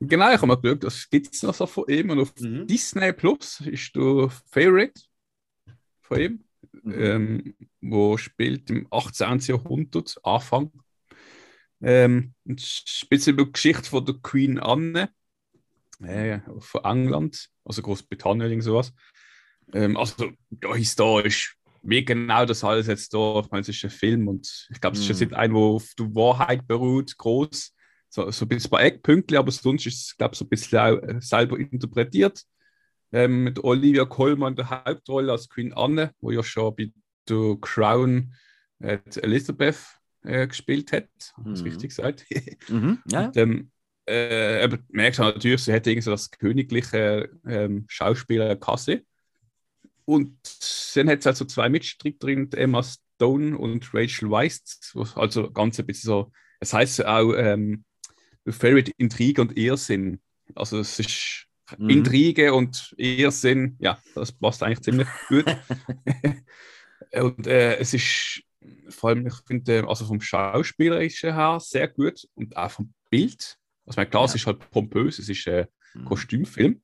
Genau, 0.00 0.28
ich 0.28 0.36
habe 0.36 0.46
mal 0.46 0.56
geschaut, 0.56 0.84
das 0.84 1.08
gibt 1.10 1.34
es 1.34 1.42
noch 1.42 1.54
so 1.54 1.66
von 1.66 1.84
ihm. 1.88 2.10
Und 2.10 2.20
auf 2.20 2.32
Mhm. 2.38 2.66
Disney 2.66 3.12
Plus 3.12 3.60
ist 3.60 3.94
der 3.96 4.30
Favorite 4.50 5.00
von 6.02 6.20
ihm, 6.20 6.44
Mhm. 6.82 6.92
ähm, 6.94 7.54
wo 7.80 8.16
spielt 8.16 8.70
im 8.70 8.86
18. 8.90 9.46
Jahrhundert, 9.48 10.16
Anfang. 10.22 10.70
Ähm, 11.80 12.34
und 12.44 12.60
spielt 12.60 13.26
über 13.26 13.44
die 13.44 13.52
Geschichte 13.52 13.84
von 13.84 14.04
der 14.04 14.16
Queen 14.22 14.58
Anne 14.58 15.10
äh, 16.02 16.40
von 16.58 16.84
England, 16.84 17.48
also 17.64 17.82
Großbritannien, 17.82 18.50
irgend 18.50 18.64
sowas. 18.64 18.92
Ähm, 19.72 19.96
also, 19.96 20.30
ja, 20.62 20.74
historisch, 20.74 21.56
wie 21.82 22.04
genau 22.04 22.44
das 22.46 22.64
alles 22.64 22.86
jetzt 22.88 23.14
da, 23.14 23.40
ich 23.40 23.50
meine, 23.50 23.60
es 23.62 23.68
ist 23.68 23.84
ein 23.84 23.90
Film 23.90 24.28
und 24.28 24.68
ich 24.72 24.80
glaube, 24.80 24.96
es 24.96 25.08
ist 25.08 25.20
Mhm. 25.20 25.34
ein, 25.34 25.54
wo 25.54 25.76
auf 25.76 25.92
der 25.98 26.14
Wahrheit 26.14 26.66
beruht, 26.66 27.16
groß. 27.16 27.74
So, 28.08 28.30
so 28.30 28.44
ein 28.44 28.48
bisschen 28.48 28.70
paar 28.70 28.82
Eckpünktchen, 28.82 29.38
aber 29.38 29.50
sonst 29.50 29.86
ist 29.86 30.02
es, 30.02 30.16
glaube 30.16 30.32
ich, 30.32 30.38
so 30.38 30.44
ein 30.44 30.48
bisschen 30.48 30.78
auch, 30.78 31.02
äh, 31.02 31.20
selber 31.20 31.58
interpretiert. 31.58 32.42
Ähm, 33.10 33.44
mit 33.44 33.62
Olivia 33.64 34.04
Colman 34.04 34.56
der 34.56 34.70
Hauptrolle 34.70 35.32
als 35.32 35.48
Queen 35.48 35.72
Anne, 35.72 36.12
wo 36.20 36.30
ja 36.30 36.42
schon 36.42 36.74
bei 36.76 36.90
der 37.28 37.56
Crown 37.60 38.34
äh, 38.80 38.98
Elizabeth 39.22 39.78
äh, 40.24 40.46
gespielt 40.46 40.92
hat. 40.92 41.08
Mhm. 41.42 41.54
richtig 41.54 41.90
gesagt? 41.90 42.24
Mhm. 42.68 42.98
Ja. 43.10 43.26
Und, 43.26 43.36
ähm, 43.36 43.70
äh, 44.06 44.62
aber 44.64 44.78
merkst 44.88 45.20
halt 45.20 45.36
natürlich, 45.36 45.64
sie 45.64 45.72
hätte 45.72 45.90
irgendwie 45.90 46.04
so 46.04 46.10
das 46.10 46.30
königliche 46.30 47.30
ähm, 47.46 47.84
Schauspieler 47.88 48.56
Kasse. 48.56 49.02
Und 50.04 50.38
dann 50.96 51.10
hat 51.10 51.20
es 51.20 51.26
also 51.26 51.44
zwei 51.44 51.68
Mitstreiterinnen, 51.68 52.50
Emma 52.52 52.82
Stone 52.82 53.56
und 53.58 53.92
Rachel 53.92 54.30
Weisz, 54.30 54.94
also 55.14 55.50
ganz 55.50 55.78
ein 55.78 55.86
bisschen 55.86 56.08
so, 56.08 56.32
es 56.60 56.72
heißt 56.72 57.04
auch 57.04 57.34
ähm, 57.34 57.84
Favorite 58.48 58.92
Intrige 58.96 59.42
und 59.42 59.56
Irrsinn. 59.56 60.20
Also 60.54 60.78
es 60.80 60.98
ist 60.98 61.44
Mhm. 61.76 61.90
Intrige 61.90 62.54
und 62.54 62.94
Irrsinn, 62.96 63.76
ja, 63.78 63.98
das 64.14 64.32
passt 64.32 64.62
eigentlich 64.62 64.80
ziemlich 64.80 65.06
gut. 65.28 65.44
und 67.12 67.46
äh, 67.46 67.76
es 67.76 67.92
ist 67.92 68.42
vor 68.88 69.10
allem, 69.10 69.26
ich 69.26 69.34
finde, 69.46 69.86
also 69.86 70.06
vom 70.06 70.20
Schauspielerischen 70.20 71.34
her 71.34 71.58
sehr 71.60 71.88
gut 71.88 72.26
und 72.34 72.56
auch 72.56 72.70
vom 72.70 72.94
Bild. 73.10 73.56
Also, 73.86 74.04
klar, 74.06 74.24
es 74.24 74.32
Ja. 74.32 74.36
ist 74.36 74.46
halt 74.46 74.70
pompös, 74.70 75.18
es 75.18 75.28
ist 75.28 75.46
ein 75.46 75.66
Mhm. 75.94 76.04
Kostümfilm. 76.06 76.82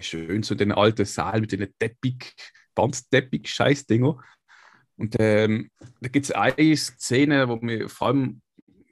Schön 0.00 0.42
so 0.42 0.54
den 0.54 0.72
alten 0.72 1.04
Saal 1.04 1.40
mit 1.40 1.52
den 1.52 1.72
Teppich, 1.78 2.34
Wandteppich-Scheiß-Dinger. 2.76 4.20
Und 4.96 5.16
ähm, 5.18 5.70
da 6.00 6.08
gibt 6.08 6.26
es 6.26 6.32
eine 6.32 6.76
Szene, 6.76 7.48
wo 7.48 7.56
mir 7.56 7.88
vor 7.88 8.08
allem, 8.08 8.42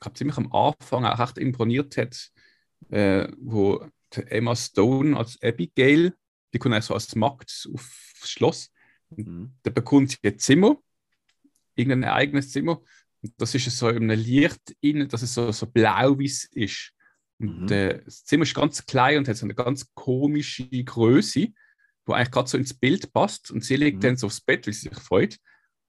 glaube, 0.00 0.16
ziemlich 0.16 0.36
am 0.36 0.52
Anfang 0.52 1.04
auch 1.04 1.20
echt 1.20 1.38
imponiert 1.38 1.96
hat, 1.96 2.30
äh, 2.90 3.28
wo 3.38 3.86
Emma 4.10 4.56
Stone 4.56 5.16
als 5.16 5.38
Abigail, 5.42 6.14
die 6.52 6.58
kommt 6.58 6.74
also 6.74 6.94
als 6.94 7.14
Magd 7.14 7.68
aufs 7.72 8.12
Schloss, 8.24 8.70
Mhm. 9.10 9.52
da 9.62 9.70
bekommt 9.70 10.10
sie 10.10 10.18
ein 10.22 10.38
Zimmer, 10.38 10.76
irgendein 11.74 12.04
eigenes 12.12 12.50
Zimmer. 12.50 12.82
Und 13.22 13.32
das 13.38 13.54
ist 13.54 13.64
so 13.76 13.88
in 13.88 14.10
einem 14.10 14.20
Licht 14.20 14.76
innen, 14.80 15.08
dass 15.08 15.22
es 15.22 15.32
so, 15.34 15.50
so 15.50 15.66
blau-weiß 15.66 16.48
ist. 16.52 16.92
Und 17.38 17.62
Mhm. 17.62 17.72
äh, 17.72 18.02
das 18.04 18.24
Zimmer 18.24 18.42
ist 18.42 18.54
ganz 18.54 18.84
klein 18.84 19.18
und 19.18 19.28
hat 19.28 19.36
so 19.36 19.46
eine 19.46 19.54
ganz 19.54 19.92
komische 19.94 20.68
Größe, 20.68 21.48
wo 22.04 22.12
eigentlich 22.12 22.30
gerade 22.30 22.48
so 22.48 22.58
ins 22.58 22.74
Bild 22.74 23.12
passt. 23.12 23.50
Und 23.50 23.64
sie 23.64 23.76
liegt 23.76 23.98
Mhm. 23.98 24.00
dann 24.02 24.16
so 24.16 24.26
aufs 24.26 24.40
Bett, 24.40 24.66
weil 24.66 24.74
sie 24.74 24.88
sich 24.88 24.98
freut. 24.98 25.38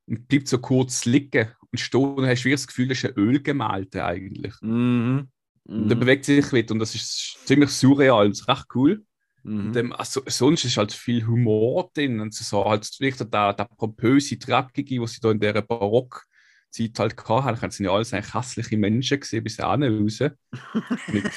Und 0.07 0.27
bleibt 0.27 0.47
so 0.47 0.57
kurz 0.59 1.05
liegen 1.05 1.51
und 1.71 1.79
stehen 1.79 2.15
und 2.15 2.25
hast 2.27 2.45
wie 2.45 2.51
das 2.51 2.67
Gefühl, 2.67 2.87
das 2.87 2.99
ist 2.99 3.05
ein 3.05 3.17
Ölgemälde 3.17 4.03
eigentlich. 4.05 4.53
Mhm. 4.61 5.29
Und 5.65 5.87
dann 5.89 5.97
Mhm. 5.97 5.99
bewegt 5.99 6.25
sich 6.25 6.51
wieder 6.51 6.73
und 6.73 6.79
das 6.79 6.95
ist 6.95 7.37
ziemlich 7.45 7.69
surreal, 7.69 8.29
das 8.29 8.41
ist 8.41 8.47
recht 8.47 8.65
cool. 8.73 9.03
Mhm. 9.43 9.67
Und, 9.67 9.75
ähm, 9.77 9.93
also, 9.93 10.21
sonst 10.25 10.65
ist 10.65 10.77
halt 10.77 10.91
viel 10.91 11.25
Humor 11.27 11.91
drin 11.93 12.19
und 12.19 12.33
so 12.33 12.65
halt 12.65 12.89
wirklich 12.99 13.29
der, 13.29 13.53
der 13.53 13.65
pompöse, 13.77 14.37
dreckige, 14.37 15.01
was 15.01 15.13
sie 15.13 15.21
da 15.21 15.31
in 15.31 15.39
dieser 15.39 15.61
Barockzeit 15.61 16.97
halt 16.97 17.15
gehabt 17.17 17.61
haben. 17.61 17.71
sind 17.71 17.85
ja 17.85 17.91
alles 17.91 18.13
eigentlich 18.13 18.33
hässliche 18.33 18.77
Menschen 18.77 19.19
gesehen, 19.19 19.43
bis 19.43 19.59
auch 19.59 19.77
raus. 19.77 20.19
Mit, 21.07 21.31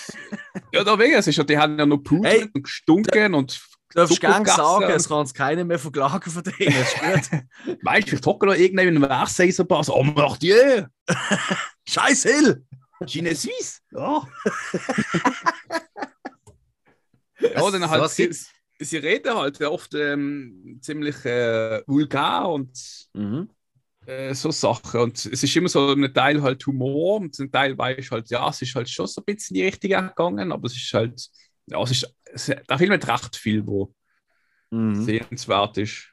ja, 0.73 0.85
da 0.85 0.99
wegen, 0.99 1.15
es 1.15 1.27
ist 1.27 1.37
ja, 1.37 1.45
die 1.45 1.59
haben 1.59 1.79
ja 1.79 1.87
noch 1.87 1.99
pudert 1.99 2.33
Hey, 2.33 2.49
und 2.55 2.63
gestunken 2.65 3.35
und 3.35 3.53
Du 3.53 3.72
darfst 3.95 4.15
Zucker 4.15 4.29
gerne 4.33 4.47
sagen, 4.47 4.85
es 4.91 5.09
kann 5.09 5.23
es 5.25 5.35
keiner 5.35 5.65
mehr 5.65 5.79
verklagen 5.79 6.31
von 6.31 6.43
denen. 6.43 6.73
Ist 6.81 6.97
gut. 7.01 7.41
weißt 7.83 8.13
du, 8.13 8.17
ich 8.17 8.27
hocke 8.27 8.47
noch 8.47 8.55
irgendwann 8.55 8.89
in 8.89 8.97
einem 8.97 9.09
Werkseispass, 9.11 9.91
oh, 9.91 10.03
mach 10.03 10.37
die! 10.39 10.85
Scheiß 11.89 12.23
Hill! 12.25 12.65
Chine 13.07 13.35
Suisse! 13.35 13.81
Ja. 13.91 14.27
ja, 17.41 17.71
dann 17.71 17.91
halt, 17.91 18.03
was 18.03 18.17
sie, 18.17 18.31
sie 18.79 18.97
reden 18.99 19.35
halt 19.35 19.61
oft 19.63 19.95
ähm, 19.95 20.79
ziemlich 20.81 21.25
äh, 21.25 21.83
vulgär 21.87 22.47
und 22.49 22.71
Mhm. 23.15 23.49
äh, 24.07 24.35
so 24.35 24.51
Sachen. 24.51 25.01
Und 25.01 25.27
es 25.27 25.43
ist 25.43 25.57
immer 25.57 25.69
so 25.69 25.93
ein 25.93 26.13
Teil 26.15 26.43
halt 26.43 26.65
Humor 26.67 27.17
und 27.21 27.39
ein 27.39 27.51
Teil 27.51 27.77
weiß 27.77 28.11
halt, 28.11 28.31
ja, 28.31 28.49
es 28.49 28.63
ist 28.63 28.75
halt 28.75 28.89
schon 28.89 29.07
so 29.07 29.21
ein 29.21 29.25
bisschen 29.25 29.57
in 29.57 29.61
die 29.63 29.67
Richtung 29.67 29.91
gegangen, 29.91 30.53
aber 30.53 30.67
es 30.67 30.77
ist 30.77 30.93
halt, 30.93 31.29
ja, 31.73 31.83
es 31.83 31.91
ist, 31.91 32.15
es, 32.25 32.47
der 32.47 32.79
Film 32.79 32.93
hat 32.93 33.07
recht 33.09 33.37
viel, 33.37 33.67
wo 33.67 33.95
Mhm. 34.71 35.05
sehenswert 35.05 35.77
ist. 35.79 36.09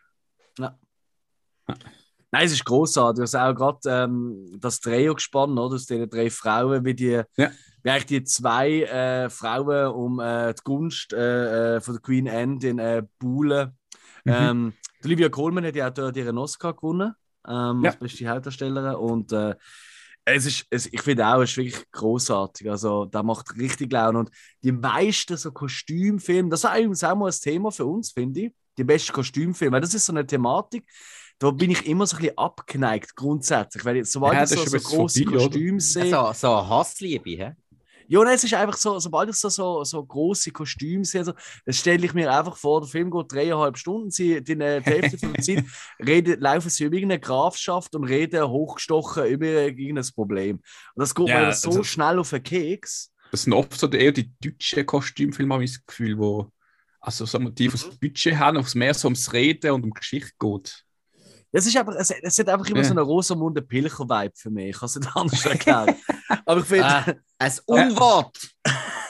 Nein, 2.31 2.45
es 2.45 2.51
ist 2.51 2.65
großartig. 2.65 3.21
Also 3.21 3.37
auch 3.39 3.55
gerade 3.55 3.79
ähm, 3.87 4.55
das 4.59 4.79
Trio 4.79 5.15
gespannt, 5.15 5.57
oder? 5.57 5.75
Aus 5.75 5.85
diesen 5.87 6.09
drei 6.09 6.29
Frauen, 6.29 6.85
wie 6.85 6.93
die, 6.93 7.21
Ja. 7.37 7.51
wie 7.81 7.89
eigentlich 7.89 8.05
die 8.05 8.23
zwei 8.23 8.83
äh, 8.83 9.29
Frauen 9.29 9.87
um 9.93 10.19
äh, 10.19 10.53
die 10.53 10.61
Gunst 10.63 11.11
äh, 11.13 11.77
äh, 11.77 11.81
von 11.81 11.95
der 11.95 12.01
Queen 12.01 12.29
Anne 12.29 12.59
in 12.61 12.77
äh, 12.77 13.03
buhlen. 13.17 13.77
Mhm. 14.25 14.33
Ähm, 14.33 14.73
Olivia 15.03 15.29
Colman 15.29 15.65
hat 15.65 15.75
ja 15.75 15.87
auch 15.87 15.93
dort 15.93 16.17
ihren 16.17 16.37
Oscar 16.37 16.73
gewonnen, 16.75 17.15
ähm, 17.47 17.83
Ja. 17.83 17.91
als 17.91 17.97
beste 17.99 18.27
Hauptdarstellerin. 18.27 18.95
Und 18.95 19.31
äh, 19.31 19.55
es 20.35 20.45
ist, 20.45 20.65
es, 20.69 20.85
ich 20.91 21.01
finde 21.01 21.27
auch, 21.27 21.41
es 21.41 21.51
ist 21.51 21.57
wirklich 21.57 21.91
großartig. 21.91 22.69
Also, 22.69 23.05
da 23.05 23.23
macht 23.23 23.55
richtig 23.57 23.91
Laune. 23.91 24.19
Und 24.19 24.29
die 24.63 24.71
meisten 24.71 25.37
so 25.37 25.51
Kostümfilme, 25.51 26.49
das 26.49 26.63
ist 26.63 26.69
übrigens 26.69 27.03
auch 27.03 27.15
mal 27.15 27.27
ein 27.31 27.39
Thema 27.41 27.71
für 27.71 27.85
uns, 27.85 28.11
finde 28.11 28.41
ich. 28.41 28.53
Die 28.77 28.83
besten 28.83 29.13
Kostümfilme. 29.13 29.73
Weil 29.73 29.81
das 29.81 29.93
ist 29.93 30.05
so 30.05 30.13
eine 30.13 30.25
Thematik, 30.25 30.85
da 31.37 31.51
bin 31.51 31.71
ich 31.71 31.85
immer 31.85 32.05
so 32.05 32.17
ein 32.17 32.21
bisschen 32.21 32.37
abgeneigt, 32.37 33.15
grundsätzlich. 33.15 33.83
Weil 33.85 33.97
jetzt, 33.97 34.11
sobald 34.11 34.33
Ja, 34.33 34.43
ich 34.43 34.49
das 34.49 34.57
so, 34.57 34.63
ist 34.63 34.83
so 34.83 34.97
große? 34.97 35.25
Kostüme 35.25 35.79
sehe. 35.79 36.09
So, 36.09 36.31
so 36.33 36.53
eine 36.53 36.69
Hassliebe, 36.69 37.29
hä? 37.29 37.53
Ja, 38.11 38.23
nein, 38.23 38.33
es 38.35 38.43
ist 38.43 38.53
einfach 38.55 38.75
so, 38.75 38.97
sobald 38.99 39.29
ich 39.29 39.35
so, 39.35 39.49
so, 39.49 39.83
so 39.83 40.03
große 40.03 40.51
Kostüme 40.51 41.05
sehe, 41.05 41.23
so, 41.23 41.33
dann 41.65 41.73
stelle 41.73 42.03
ich 42.05 42.13
mir 42.15 42.31
einfach 42.33 42.57
vor, 42.57 42.81
der 42.81 42.89
Film 42.89 43.11
geht 43.11 43.31
dreieinhalb 43.31 43.77
Stunden, 43.77 44.09
sie, 44.09 44.43
die, 44.43 44.55
die 44.57 44.63
Hälfte 44.83 45.17
von 45.19 45.31
der 45.33 45.43
Zeit 45.43 45.63
reden, 46.03 46.39
laufen 46.41 46.69
sie 46.69 46.85
über 46.85 46.95
irgendeine 46.95 47.19
Grafschaft 47.19 47.95
und 47.95 48.03
reden 48.05 48.47
hochgestochen 48.49 49.25
über 49.27 49.45
irgendein 49.45 50.05
Problem. 50.15 50.55
Und 50.57 50.63
das 51.01 51.13
geht 51.13 51.29
Ja, 51.29 51.45
mir 51.45 51.53
so 51.53 51.69
also- 51.69 51.83
schnell 51.83 52.17
auf 52.19 52.31
den 52.31 52.41
Keks. 52.43 53.11
Das 53.31 53.43
sind 53.43 53.53
oft 53.53 53.79
so 53.79 53.85
die- 53.85 53.97
eher 53.99 54.11
die 54.11 54.31
deutschen 54.43 54.85
Kostümfilme, 54.87 55.53
habe 55.53 55.63
ich 55.63 55.73
das 55.73 55.85
Gefühl, 55.85 56.17
wo 56.17 56.51
also 57.01 57.25
so 57.25 57.39
Motiv 57.39 57.75
aus 57.75 57.97
Budget 57.99 58.35
haben, 58.37 58.57
es 58.57 58.73
mehr 58.75 58.93
so 58.95 59.07
ums 59.07 59.31
Reden 59.31 59.71
und 59.71 59.83
um 59.83 59.91
Geschichte 59.91 60.31
geht. 60.39 60.83
Es, 61.51 61.65
ist 61.65 61.75
einfach, 61.77 61.95
es, 61.95 62.11
es 62.11 62.37
hat 62.39 62.49
einfach 62.49 62.67
immer 62.67 62.79
Ja. 62.79 62.83
so 62.83 62.91
einen 62.91 62.99
Rosamunde 62.99 63.61
Pilcher-Vibe 63.61 64.33
für 64.35 64.49
mich. 64.49 64.69
Ich 64.69 64.77
kann 64.79 64.85
es 64.87 64.95
nicht 64.95 65.15
anders 65.15 65.45
erklären. 65.45 65.95
Aber 66.45 66.59
ich 66.61 66.65
finde, 66.67 66.85
Ah, 66.85 67.05
ein 67.39 67.51
Unwort. 67.65 68.37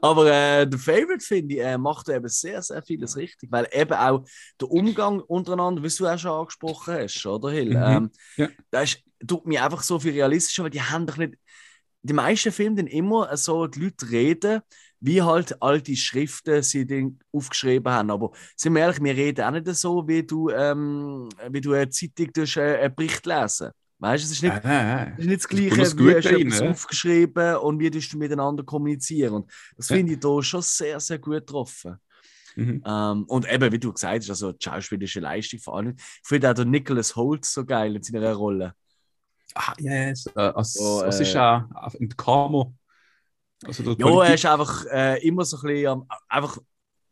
aber 0.00 0.26
äh, 0.26 0.66
der 0.68 0.78
Favorite, 0.78 1.24
finde 1.24 1.54
ich, 1.54 1.60
äh, 1.60 1.76
macht 1.78 2.08
eben 2.08 2.28
sehr, 2.28 2.62
sehr 2.62 2.82
vieles 2.82 3.16
richtig. 3.16 3.50
Weil 3.50 3.68
eben 3.72 3.92
auch 3.94 4.24
der 4.60 4.70
Umgang 4.70 5.20
untereinander, 5.20 5.82
wie 5.82 5.88
du 5.88 6.06
auch 6.06 6.18
schon 6.18 6.30
angesprochen 6.30 6.94
hast, 6.94 7.26
oder 7.26 7.50
Hill? 7.50 7.70
Mhm. 7.70 7.82
Ähm, 7.84 8.10
Ja. 8.36 8.48
Das 8.70 8.84
ist, 8.94 9.02
tut 9.26 9.46
mir 9.46 9.64
einfach 9.64 9.82
so 9.82 9.98
viel 9.98 10.12
realistischer, 10.12 10.62
weil 10.64 10.70
die 10.70 10.82
haben 10.82 11.06
doch 11.06 11.16
nicht. 11.16 11.34
Die 12.02 12.12
meisten 12.14 12.50
Filme 12.52 12.76
dann 12.76 12.86
immer 12.86 13.36
so 13.36 13.66
die 13.66 13.80
Leute 13.80 14.10
reden, 14.10 14.62
wie 15.00 15.22
halt 15.22 15.60
alte 15.62 15.96
Schriften 15.96 16.62
sie 16.62 16.86
dann 16.86 17.18
aufgeschrieben 17.32 17.92
haben. 17.92 18.10
Aber 18.10 18.32
sind 18.56 18.74
wir 18.74 18.82
ehrlich, 18.82 19.02
wir 19.02 19.16
reden 19.16 19.44
auch 19.44 19.50
nicht 19.50 19.66
so, 19.74 20.06
wie 20.06 20.22
du, 20.22 20.50
ähm, 20.50 21.28
wie 21.48 21.60
du 21.60 21.72
eine 21.72 21.88
Zeitung 21.88 22.32
durch 22.34 22.56
äh, 22.56 22.78
einen 22.78 22.94
Bericht 22.94 23.24
lesen. 23.26 23.70
Weißt 23.98 24.24
du, 24.24 24.26
es 24.26 24.32
ist 24.32 24.42
nicht, 24.42 24.64
nein, 24.64 25.12
es 25.18 25.20
ist 25.20 25.26
nicht 25.26 25.40
das 25.42 25.48
Gleiche, 25.48 25.68
das 25.76 25.98
wie 25.98 26.14
hast 26.14 26.24
du 26.24 26.30
rein, 26.30 26.46
etwas 26.46 26.62
aufgeschrieben 26.62 27.56
und 27.56 27.78
wie 27.78 27.90
du 27.90 28.18
miteinander 28.18 28.62
kommunizieren. 28.64 29.34
Und 29.34 29.52
das 29.76 29.88
Ja. 29.90 29.96
finde 29.96 30.14
ich 30.14 30.20
da 30.20 30.42
schon 30.42 30.62
sehr, 30.62 31.00
sehr 31.00 31.18
gut 31.18 31.34
getroffen. 31.34 31.96
Mhm. 32.56 32.82
Ähm, 32.84 33.24
und 33.24 33.50
eben, 33.50 33.72
wie 33.72 33.78
du 33.78 33.92
gesagt 33.92 34.22
hast, 34.22 34.30
also 34.30 34.52
die 34.52 34.64
schauspielerische 34.64 35.20
Leistung 35.20 35.60
vor 35.60 35.76
allem. 35.76 35.94
Ich 35.98 36.04
finde 36.24 36.50
auch 36.50 36.54
der 36.54 36.64
Nicholas 36.64 37.14
Holt 37.14 37.44
so 37.44 37.64
geil 37.64 37.94
in 37.96 38.02
seiner 38.02 38.32
Rolle. 38.32 38.74
Ah, 39.54 39.74
yes. 39.78 40.26
Äh, 40.34 40.40
als, 40.40 40.74
So, 40.74 41.02
äh, 41.02 41.08
ist 41.08 41.32
ja 41.32 41.68
in 41.98 42.08
der 42.08 42.16
Camo? 42.16 42.74
Also 43.66 43.82
Ja, 43.82 43.90
er 43.90 43.96
Politik- 43.96 44.34
ist 44.34 44.46
einfach 44.46 44.84
äh, 44.86 45.26
immer 45.26 45.44
so 45.44 45.56
ein 45.58 45.62
bisschen, 45.62 45.86
am- 45.88 46.08
einfach 46.28 46.58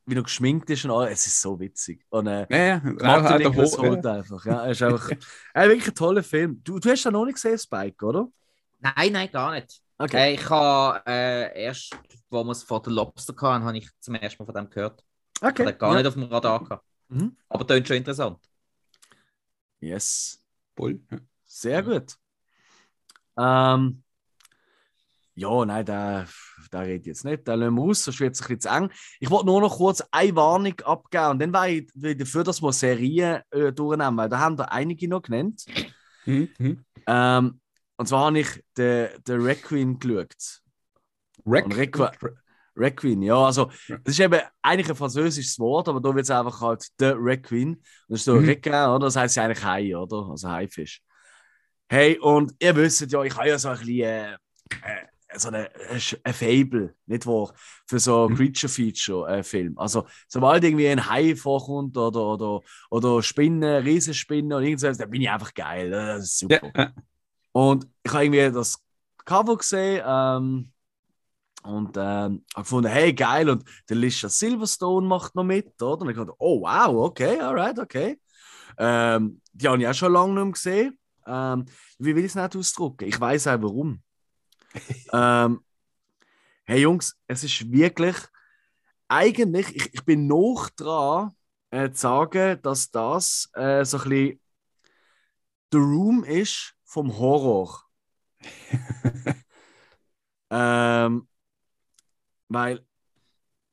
wie 0.06 0.14
er 0.14 0.22
geschminkt 0.22 0.70
ist 0.70 0.84
und 0.86 0.90
alles. 0.90 1.12
Es 1.20 1.26
ist 1.26 1.40
so 1.42 1.60
witzig. 1.60 2.04
Und 2.08 2.26
äh, 2.28 2.46
Ja, 2.50 2.56
ja, 2.58 2.80
Martin 2.82 3.06
auch- 3.06 3.16
auch 3.24 3.28
der 3.28 3.38
Nicholas 3.50 3.76
Ho- 3.78 3.82
Holt 3.82 4.06
einfach. 4.06 4.44
Ja, 4.46 4.64
er 4.64 4.70
ist 4.70 4.82
einfach 4.82 5.10
er 5.54 5.64
ist 5.64 5.68
wirklich 5.70 5.88
ein 5.88 5.94
toller 5.94 6.22
Film. 6.22 6.60
Du, 6.64 6.78
du 6.78 6.90
hast 6.90 7.04
ja 7.04 7.10
noch 7.10 7.24
nicht 7.26 7.34
gesehen, 7.34 7.58
Spike, 7.58 8.04
oder? 8.06 8.28
Nein, 8.80 9.12
nein, 9.12 9.30
gar 9.30 9.52
nicht. 9.52 9.80
Okay. 9.98 10.16
Äh, 10.30 10.34
ich 10.34 10.48
habe 10.48 11.02
äh, 11.06 11.62
erst, 11.64 11.98
wo 12.30 12.42
wir 12.44 12.52
es 12.52 12.62
vor 12.62 12.80
der 12.80 12.92
Lobster 12.92 13.34
hatten, 13.42 13.64
habe 13.64 13.76
ich 13.76 13.88
zum 14.00 14.14
ersten 14.14 14.42
Mal 14.42 14.46
von 14.46 14.54
dem 14.54 14.70
gehört. 14.70 15.04
okay. 15.42 15.66
Hat 15.66 15.78
gar 15.78 15.90
ja. 15.92 15.96
nicht 15.98 16.06
auf 16.06 16.14
dem 16.14 16.22
Radar 16.24 16.62
gehabt. 16.64 16.86
Mhm. 17.08 17.36
Aber 17.48 17.66
klingt 17.66 17.88
schon 17.88 17.96
interessant. 17.98 18.38
Yes. 19.80 20.42
Voll. 20.76 21.00
Ja. 21.10 21.18
Sehr 21.44 21.82
gut. 21.82 22.16
Ähm, 23.36 24.02
ja, 25.38 25.64
nein, 25.64 25.84
da, 25.84 26.26
da 26.70 26.80
rede 26.80 27.00
ich 27.00 27.06
jetzt 27.06 27.24
nicht. 27.24 27.46
Da 27.46 27.54
lassen 27.54 27.74
wir 27.76 27.82
aus, 27.82 28.04
sonst 28.04 28.20
wird 28.20 28.34
es 28.34 28.42
ein 28.42 28.48
bisschen 28.48 28.60
zu 28.60 28.68
eng. 28.68 28.90
Ich 29.20 29.30
wollte 29.30 29.46
nur 29.46 29.60
noch 29.60 29.76
kurz 29.76 30.02
eine 30.10 30.34
Warnung 30.36 30.78
abgeben 30.80 31.26
und 31.30 31.38
dann 31.40 31.52
war 31.52 31.68
ich 31.68 31.88
wieder 31.94 32.14
dafür, 32.14 32.44
dass 32.44 32.60
wir 32.62 32.72
Serien 32.72 33.40
äh, 33.50 33.72
durchnehmen, 33.72 34.16
weil 34.16 34.28
da 34.28 34.38
haben 34.38 34.56
da 34.56 34.64
einige 34.64 35.08
noch 35.08 35.22
genannt. 35.22 35.64
Mhm. 36.26 36.48
Mhm. 36.58 36.84
Ähm, 37.06 37.60
und 37.96 38.06
zwar 38.08 38.26
habe 38.26 38.40
ich 38.40 38.62
den, 38.76 39.08
den 39.26 39.40
Requiem 39.40 39.98
geschaut. 39.98 40.60
Rack- 41.46 41.64
Und 41.64 41.74
Requ- 41.74 42.36
Requiem, 42.76 43.22
ja, 43.22 43.36
also 43.46 43.70
das 43.88 44.14
ist 44.14 44.20
eben 44.20 44.40
eigentlich 44.62 44.88
ein 44.88 44.94
französisches 44.94 45.58
Wort, 45.58 45.88
aber 45.88 46.00
da 46.00 46.14
wird 46.14 46.24
es 46.24 46.30
einfach 46.30 46.60
halt 46.60 46.86
der 47.00 47.16
Requiem. 47.18 47.70
Und 47.70 47.82
das 48.08 48.20
ist 48.20 48.24
so 48.26 48.34
Mhm. 48.34 48.44
Requiem, 48.44 48.74
oder? 48.90 48.98
Das 49.00 49.16
heißt 49.16 49.36
ja 49.36 49.44
eigentlich 49.44 49.64
Hai, 49.64 49.96
oder? 49.96 50.28
Also 50.30 50.48
Haifisch. 50.48 51.00
Hey, 51.88 52.18
und 52.18 52.52
ihr 52.60 52.76
wisst 52.76 53.10
ja, 53.10 53.22
ich 53.24 53.34
habe 53.36 53.48
ja 53.48 53.58
so 53.58 53.68
ein 53.70 53.78
bisschen 53.78 54.00
äh, 54.02 54.32
äh, 54.82 55.06
so 55.38 55.48
eine, 55.48 55.72
äh, 55.74 56.00
ein 56.24 56.34
Fable, 56.34 56.94
nicht 57.06 57.26
wahr? 57.26 57.52
Für 57.86 57.98
so 57.98 58.28
Mhm. 58.28 58.36
Creature-Feature-Film. 58.36 59.78
also, 59.78 60.06
sobald 60.28 60.64
irgendwie 60.64 60.88
ein 60.88 61.08
Hai 61.08 61.36
vorkommt 61.36 61.96
oder, 61.96 62.20
oder, 62.20 62.60
oder 62.90 63.22
Spinnen, 63.22 63.82
Riesenspinnen 63.82 64.52
und 64.52 64.62
irgendwas, 64.64 64.98
dann 64.98 65.10
bin 65.10 65.22
ich 65.22 65.30
einfach 65.30 65.54
geil. 65.54 65.90
Das 65.90 66.24
ist 66.24 66.38
super. 66.38 66.72
Ja. 66.76 66.92
Und 67.52 67.86
ich 68.04 68.12
habe 68.12 68.24
irgendwie 68.26 68.52
das 68.52 68.82
Cover 69.24 69.56
gesehen 69.56 70.02
ähm, 70.06 70.72
und 71.64 71.96
ähm, 71.96 72.44
habe 72.54 72.62
gefunden, 72.62 72.88
hey, 72.90 73.12
geil. 73.12 73.48
Und 73.50 73.64
der 73.88 73.96
Lisha 73.96 74.28
Silverstone 74.28 75.06
macht 75.06 75.34
noch 75.34 75.44
mit, 75.44 75.80
oder? 75.82 76.02
Und 76.02 76.10
ich 76.10 76.16
dachte, 76.16 76.32
oh, 76.38 76.62
wow, 76.62 77.06
okay, 77.06 77.40
alright, 77.40 77.78
okay. 77.78 78.20
Ähm, 78.78 79.40
die 79.52 79.68
habe 79.68 79.80
ich 79.82 79.88
auch 79.88 79.94
schon 79.94 80.12
lange 80.12 80.34
nicht 80.34 80.44
mehr 80.44 80.52
gesehen. 80.52 80.98
Ähm, 81.26 81.66
wie 81.98 82.14
will 82.16 82.24
ich 82.24 82.30
es 82.30 82.34
nicht 82.36 82.56
ausdrücken? 82.56 83.04
Ich 83.08 83.20
weiß 83.20 83.48
auch 83.48 83.60
warum. 83.62 84.02
ähm, 85.12 85.64
hey 86.64 86.80
Jungs, 86.80 87.16
es 87.26 87.44
ist 87.44 87.70
wirklich, 87.70 88.16
eigentlich, 89.08 89.74
ich, 89.74 89.94
ich 89.94 90.04
bin 90.04 90.26
noch 90.26 90.68
dran, 90.76 91.34
äh, 91.70 91.90
zu 91.90 92.00
sagen, 92.00 92.60
dass 92.62 92.90
das 92.90 93.50
äh, 93.54 93.84
so 93.84 93.98
ein 93.98 94.08
bisschen 94.08 94.40
The 95.72 95.78
Room 95.78 96.24
ist 96.24 96.74
vom 96.84 97.18
Horror. 97.18 97.84
ähm, 100.50 101.28
weil 102.48 102.86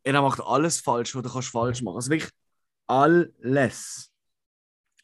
er 0.03 0.21
macht 0.21 0.41
alles 0.41 0.79
falsch, 0.81 1.15
was 1.15 1.23
du 1.23 1.29
kannst 1.29 1.49
falsch 1.49 1.81
machen. 1.81 1.95
Also 1.95 2.11
wirklich 2.11 2.31
alles. 2.87 4.11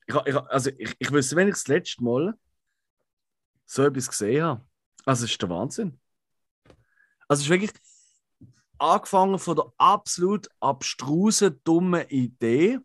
Ich, 0.07 0.15
ich, 0.15 0.35
also 0.35 0.69
ich, 0.77 0.95
ich 0.99 1.11
wüsste, 1.11 1.35
wenn 1.35 1.47
ich 1.47 1.55
das 1.55 1.67
letzte 1.67 2.03
Mal 2.03 2.37
so 3.65 3.83
etwas 3.83 4.09
gesehen 4.09 4.43
habe. 4.43 4.70
Also 5.05 5.25
es 5.25 5.31
ist 5.31 5.41
der 5.41 5.49
Wahnsinn. 5.49 5.99
Also 7.27 7.41
es 7.41 7.45
ist 7.45 7.49
wirklich 7.49 7.71
angefangen 8.77 9.39
von 9.39 9.55
der 9.55 9.65
absolut 9.77 10.47
abstrusen, 10.59 11.59
dummen 11.63 12.07
Idee. 12.09 12.79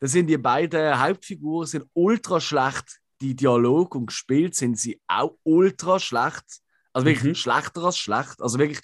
Da 0.00 0.06
sind 0.08 0.26
die 0.28 0.38
beiden 0.38 0.98
Hauptfiguren 0.98 1.66
sind 1.66 1.84
ultra 1.92 2.40
schlecht. 2.40 3.00
Die 3.20 3.36
Dialog 3.36 3.94
und 3.94 4.06
gespielt 4.06 4.54
sind 4.54 4.78
sie 4.78 5.00
auch 5.06 5.36
ultra 5.42 5.98
schlecht. 5.98 6.44
Also 6.92 7.06
wirklich 7.06 7.32
Mhm. 7.32 7.34
schlechter 7.34 7.84
als 7.84 7.98
schlecht. 7.98 8.40
Also 8.40 8.58
wirklich, 8.58 8.80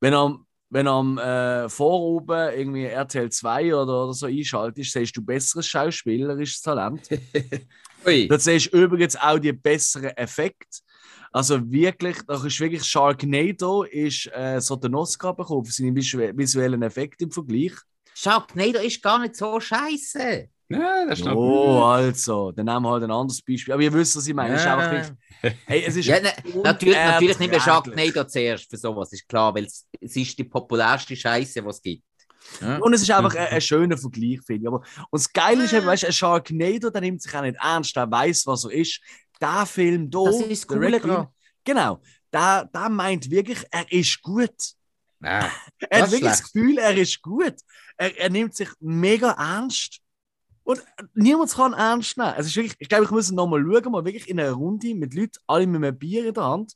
wenn 0.00 0.12
am, 0.12 0.44
wenn 0.70 0.88
am 0.88 1.18
äh, 1.18 1.68
Voroben 1.68 2.52
irgendwie 2.52 2.84
RTL 2.86 3.30
2 3.30 3.74
oder, 3.76 4.04
oder 4.04 4.12
so 4.12 4.26
einschaltest, 4.26 4.92
siehst 4.92 5.16
du 5.16 5.22
besseres 5.24 5.68
schauspielerisches 5.68 6.62
Talent. 6.62 7.08
Ui. 8.06 8.26
Da 8.26 8.38
siehst 8.38 8.72
du 8.74 8.82
übrigens 8.82 9.14
auch 9.14 9.38
die 9.38 9.52
besseren 9.52 10.10
Effekte. 10.16 10.80
Also 11.34 11.68
wirklich, 11.68 12.18
da 12.28 12.34
ist 12.34 12.60
wirklich 12.60 12.84
Sharknado 12.84 13.82
ist 13.82 14.30
äh, 14.32 14.60
so 14.60 14.76
den 14.76 14.94
Oscar 14.94 15.34
bekommen 15.34 15.64
für 15.64 15.72
seine 15.72 15.90
visu- 15.90 16.32
visuellen 16.36 16.80
Effekte 16.82 17.24
im 17.24 17.32
Vergleich. 17.32 17.72
Sharknado 18.14 18.78
ist 18.78 19.02
gar 19.02 19.18
nicht 19.18 19.34
so 19.34 19.58
scheiße. 19.58 20.48
Ja, 20.68 21.06
das 21.08 21.18
ist 21.18 21.24
noch 21.24 21.34
Oh, 21.34 21.82
also, 21.82 22.52
dann 22.52 22.66
nehmen 22.66 22.82
wir 22.82 22.90
halt 22.90 23.02
ein 23.02 23.10
anderes 23.10 23.42
Beispiel. 23.42 23.74
Aber 23.74 23.82
ihr 23.82 23.92
wisst, 23.92 24.16
was 24.16 24.28
ich 24.28 24.32
meine. 24.34 24.54
Es 24.54 24.60
ist 24.60 24.66
einfach 24.68 24.92
wirklich, 24.92 25.58
hey, 25.66 25.84
es 25.84 25.96
ist 25.96 26.06
Ja, 26.06 26.20
ne, 26.20 26.32
natürlich, 26.62 26.96
natürlich 26.96 27.38
nicht 27.40 27.50
mehr 27.50 27.60
unerträglich. 27.60 28.04
Sharknado 28.04 28.24
zuerst 28.28 28.70
für 28.70 28.76
sowas, 28.76 29.12
ist 29.12 29.26
klar, 29.26 29.52
weil 29.56 29.64
es, 29.64 29.88
es 30.00 30.14
ist 30.14 30.38
die 30.38 30.44
populärste 30.44 31.16
Scheiße, 31.16 31.64
was 31.64 31.76
es 31.76 31.82
gibt. 31.82 32.04
Ja. 32.60 32.76
Und 32.76 32.92
es 32.92 33.02
ist 33.02 33.10
einfach 33.10 33.34
ein, 33.34 33.48
ein 33.48 33.60
schöner 33.60 33.98
Vergleich, 33.98 34.40
finde 34.46 34.62
ich. 34.62 34.68
Aber, 34.68 34.78
und 35.10 35.20
das 35.20 35.32
Geile 35.32 35.64
ist, 35.64 35.72
eben, 35.72 35.84
weißt, 35.84 36.04
du, 36.04 36.06
ein 36.06 36.12
Sharknado, 36.12 36.90
der 36.90 37.00
nimmt 37.00 37.20
sich 37.22 37.34
auch 37.34 37.42
nicht 37.42 37.56
ernst, 37.60 37.96
der 37.96 38.08
weiß, 38.08 38.46
was 38.46 38.64
er 38.64 38.70
ist. 38.70 39.00
Der 39.40 39.66
Film 39.66 40.10
hier, 40.12 40.24
Das 40.24 40.40
ist 40.40 40.50
das 40.50 40.66
der 40.66 40.76
Coole 40.78 40.92
Requiem, 40.96 41.26
genau, 41.64 42.00
der, 42.32 42.64
der 42.66 42.88
meint 42.88 43.30
wirklich, 43.30 43.64
er 43.70 43.90
ist 43.92 44.22
gut. 44.22 44.54
Nein. 45.20 45.50
Er 45.90 46.00
Das 46.00 46.00
hat 46.00 46.06
ist 46.08 46.12
wirklich 46.12 46.30
das 46.30 46.38
schlecht. 46.38 46.52
Gefühl, 46.52 46.78
er 46.78 46.96
ist 46.96 47.22
gut. 47.22 47.54
Er, 47.96 48.18
er 48.18 48.30
nimmt 48.30 48.54
sich 48.54 48.68
mega 48.80 49.30
ernst. 49.32 50.00
Und 50.64 50.82
niemand 51.14 51.52
kann 51.52 51.72
ernst 51.74 52.16
nehmen. 52.16 52.34
Es 52.38 52.46
ist 52.46 52.56
wirklich, 52.56 52.74
ich 52.78 52.88
glaube, 52.88 53.04
ich 53.04 53.10
muss 53.10 53.30
nochmal 53.30 53.60
schauen, 53.62 53.92
mal 53.92 54.04
wirklich 54.04 54.28
in 54.28 54.40
einer 54.40 54.52
Runde 54.52 54.94
mit 54.94 55.14
Leuten, 55.14 55.38
alle 55.46 55.66
mit 55.66 55.76
einem 55.84 55.98
Bier 55.98 56.26
in 56.26 56.34
der 56.34 56.44
Hand. 56.44 56.74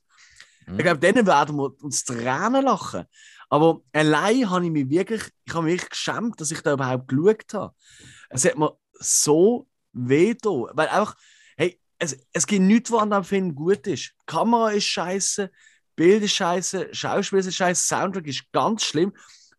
Mhm. 0.67 0.79
Ich 0.79 0.85
glaube, 0.85 0.99
denen 1.01 1.27
werden 1.27 1.57
wir 1.57 1.73
uns 1.83 2.05
Tränen 2.05 2.65
lachen. 2.65 3.05
Aber 3.49 3.81
allein 3.93 4.51
habe 4.51 4.67
ich 4.67 4.71
mich 4.71 4.91
wirklich, 4.91 5.23
ich 5.45 5.55
habe 5.55 5.65
mich 5.65 5.75
wirklich 5.75 5.91
geschämt, 5.91 6.39
dass 6.41 6.51
ich 6.51 6.61
da 6.61 6.75
überhaupt 6.75 7.09
geschaut 7.09 7.55
habe. 7.55 7.75
Es 8.29 8.45
hat 8.45 8.59
mir 8.59 8.77
so 8.93 9.67
weh 9.93 10.35
getan. 10.35 10.67
Weil 10.75 10.89
einfach, 10.89 11.17
es, 11.99 12.17
es 12.33 12.47
gibt 12.47 12.63
nichts, 12.63 12.93
was 12.93 13.03
an 13.03 13.11
diesem 13.11 13.25
Film 13.25 13.55
gut 13.55 13.87
ist. 13.87 14.15
Die 14.21 14.27
Kamera 14.27 14.71
ist 14.71 14.85
scheiße, 14.85 15.51
Bild 15.97 16.23
ist 16.23 16.35
scheiße, 16.35 16.89
Schauspiel 16.93 17.41
ist 17.41 17.55
scheiße, 17.55 17.87
Soundtrack 17.87 18.27
ist 18.27 18.45
ganz 18.53 18.85
schlimm. 18.85 19.13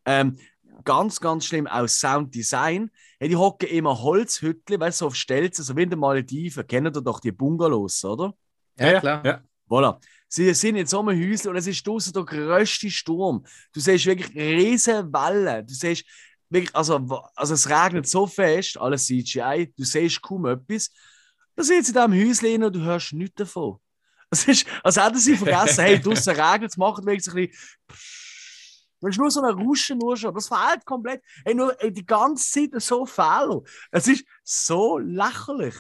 Ähm, 0.06 0.38
ganz, 0.86 1.20
ganz 1.20 1.46
schlimm 1.46 1.68
auch 1.68 1.88
Sounddesign. 1.88 2.90
Hey, 3.20 3.30
die 3.30 3.36
hocken 3.36 3.68
immer 3.70 4.02
Holzhüttle, 4.02 4.80
weißt 4.80 5.02
du, 5.02 5.04
so 5.04 5.08
auf 5.08 5.16
Stelzen, 5.16 5.64
so 5.64 5.76
wie 5.76 5.84
in 5.84 5.90
den 5.90 6.00
Malediven. 6.00 6.66
Kennt 6.66 6.96
ihr 6.96 7.02
doch 7.02 7.20
die 7.20 7.32
Bungalows, 7.32 8.06
oder? 8.06 8.34
Ja, 8.78 9.00
klar. 9.00 9.26
Ja. 9.26 9.44
Voilà. 9.68 10.00
Sie 10.28 10.54
sind 10.54 10.78
in 10.78 10.86
so 10.86 11.00
einem 11.00 11.20
Häuschen 11.20 11.50
und 11.50 11.58
es 11.58 11.68
ist 11.68 11.86
draußen 11.86 12.14
der 12.14 12.24
grösste 12.24 12.90
Sturm. 12.90 13.46
Du 13.74 13.80
siehst 13.80 14.06
wirklich 14.06 14.36
riesen 14.36 15.12
Wellen. 15.12 15.66
Du 15.66 15.74
siehst 15.74 16.06
wirklich, 16.50 16.74
also, 16.76 16.96
also 17.36 17.54
es 17.54 17.70
regnet 17.70 18.08
so 18.08 18.26
fest, 18.28 18.78
alles 18.78 19.06
CGI, 19.06 19.74
du 19.76 19.84
siehst 19.84 20.22
kaum 20.22 20.46
etwas. 20.46 20.92
Da 21.60 21.66
sind 21.66 21.86
sie 21.86 21.92
in 21.92 22.10
diesem 22.14 22.30
Häuschen 22.30 22.64
und 22.64 22.74
du 22.74 22.80
hörst 22.80 23.12
nichts 23.12 23.36
davon. 23.36 23.80
Es 24.32 24.48
ist, 24.48 24.66
als 24.82 24.96
hätten 24.96 25.18
sie 25.18 25.36
vergessen, 25.36 25.84
hey, 25.84 26.00
draußen 26.00 26.34
regnet 26.34 26.72
es, 26.72 26.78
machen 26.78 27.06
wir 27.06 27.14
jetzt 27.16 27.28
ein 27.28 27.36
bisschen. 27.36 27.52
Das 29.02 29.10
ist 29.12 29.18
nur 29.18 29.30
so 29.30 29.42
ein 29.42 29.54
Rauschen, 29.54 29.98
nur 29.98 30.16
schon. 30.16 30.34
Das 30.34 30.48
fehlt 30.48 30.86
komplett. 30.86 31.22
Hey, 31.44 31.54
nur 31.54 31.76
ey, 31.84 31.92
die 31.92 32.06
ganze 32.06 32.50
Zeit 32.50 32.82
so 32.82 33.06
Fehler. 33.06 33.62
Es 33.92 34.08
ist 34.08 34.24
so 34.42 35.00
lächerlich. 35.00 35.76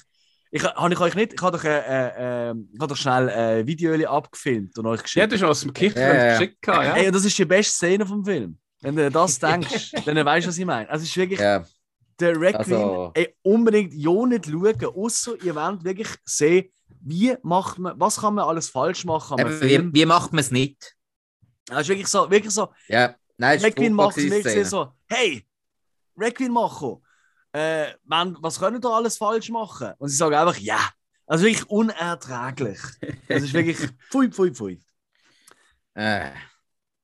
Ich 0.51 0.63
habe 0.65 0.93
ich 0.93 0.99
euch 0.99 1.15
nicht, 1.15 1.33
ich 1.35 1.41
habe 1.41 1.57
doch, 1.57 1.63
äh, 1.63 2.49
äh, 2.49 2.49
ich 2.73 2.79
habe 2.81 2.87
doch 2.89 2.97
schnell 2.97 3.29
ein 3.29 3.65
Video 3.65 3.93
abgefilmt 4.09 4.77
und 4.79 4.85
euch 4.85 4.99
Ja, 5.15 5.27
geschickt. 5.27 5.31
du 5.31 5.35
hast 5.35 5.43
aus 5.43 5.61
dem 5.61 5.73
Ja, 5.77 6.13
ja. 6.13 6.31
geschickt, 6.37 6.67
ja. 6.67 6.93
Ey, 6.97 7.09
das 7.09 7.23
ist 7.23 7.37
die 7.37 7.45
beste 7.45 7.71
Szene 7.73 8.05
vom 8.05 8.25
Film. 8.25 8.57
Wenn 8.81 8.97
du 8.97 9.09
das 9.09 9.39
denkst, 9.39 9.91
dann 10.05 10.25
weißt 10.25 10.45
du, 10.45 10.49
was 10.49 10.57
ich 10.57 10.65
meine. 10.65 10.89
Also, 10.89 11.03
es 11.03 11.09
ist 11.09 11.15
wirklich 11.15 11.39
Ja, 11.39 11.63
der 12.19 12.39
Red 12.39 12.55
Also- 12.55 13.11
Queen. 13.13 13.25
Ey, 13.25 13.35
unbedingt 13.41 13.93
ja 13.93 14.25
nicht 14.25 14.45
schauen, 14.45 14.85
außer 14.85 15.41
ihr 15.43 15.55
wollt 15.55 15.83
wirklich 15.83 16.09
sehen, 16.25 16.71
wie 17.01 17.35
macht 17.43 17.79
man, 17.79 17.99
was 17.99 18.17
kann 18.19 18.35
man 18.35 18.45
alles 18.45 18.69
falsch 18.69 19.05
machen 19.05 19.39
eben, 19.39 19.93
wie, 19.93 20.01
wie 20.01 20.05
macht 20.05 20.31
man 20.33 20.39
es 20.39 20.51
nicht? 20.51 20.95
Es 21.69 21.81
ist 21.81 21.87
wirklich 21.89 22.07
so, 22.07 22.29
wirklich 22.29 22.53
so, 22.53 22.69
Ja, 22.87 23.15
nein, 23.37 23.59
Red 23.59 23.75
Queen 23.75 23.93
macht 23.93 24.17
es 24.17 24.29
wirklich 24.29 24.67
so, 24.67 24.91
hey, 25.07 25.47
Red 26.17 26.35
Queen 26.35 26.51
Macho, 26.51 27.01
äh, 27.53 27.93
man, 28.05 28.37
was 28.41 28.59
können 28.59 28.81
da 28.81 28.89
alles 28.89 29.17
falsch 29.17 29.49
machen? 29.49 29.93
Und 29.97 30.09
sie 30.09 30.15
sagen 30.15 30.35
einfach, 30.35 30.57
ja. 30.57 30.79
Also 31.25 31.45
wirklich 31.45 31.69
unerträglich. 31.69 32.79
Das 33.27 33.43
ist 33.43 33.53
wirklich 33.53 33.77
pfui, 34.11 34.29
pfui, 34.31 34.51
pfui. 34.51 34.81
Äh, 35.93 36.31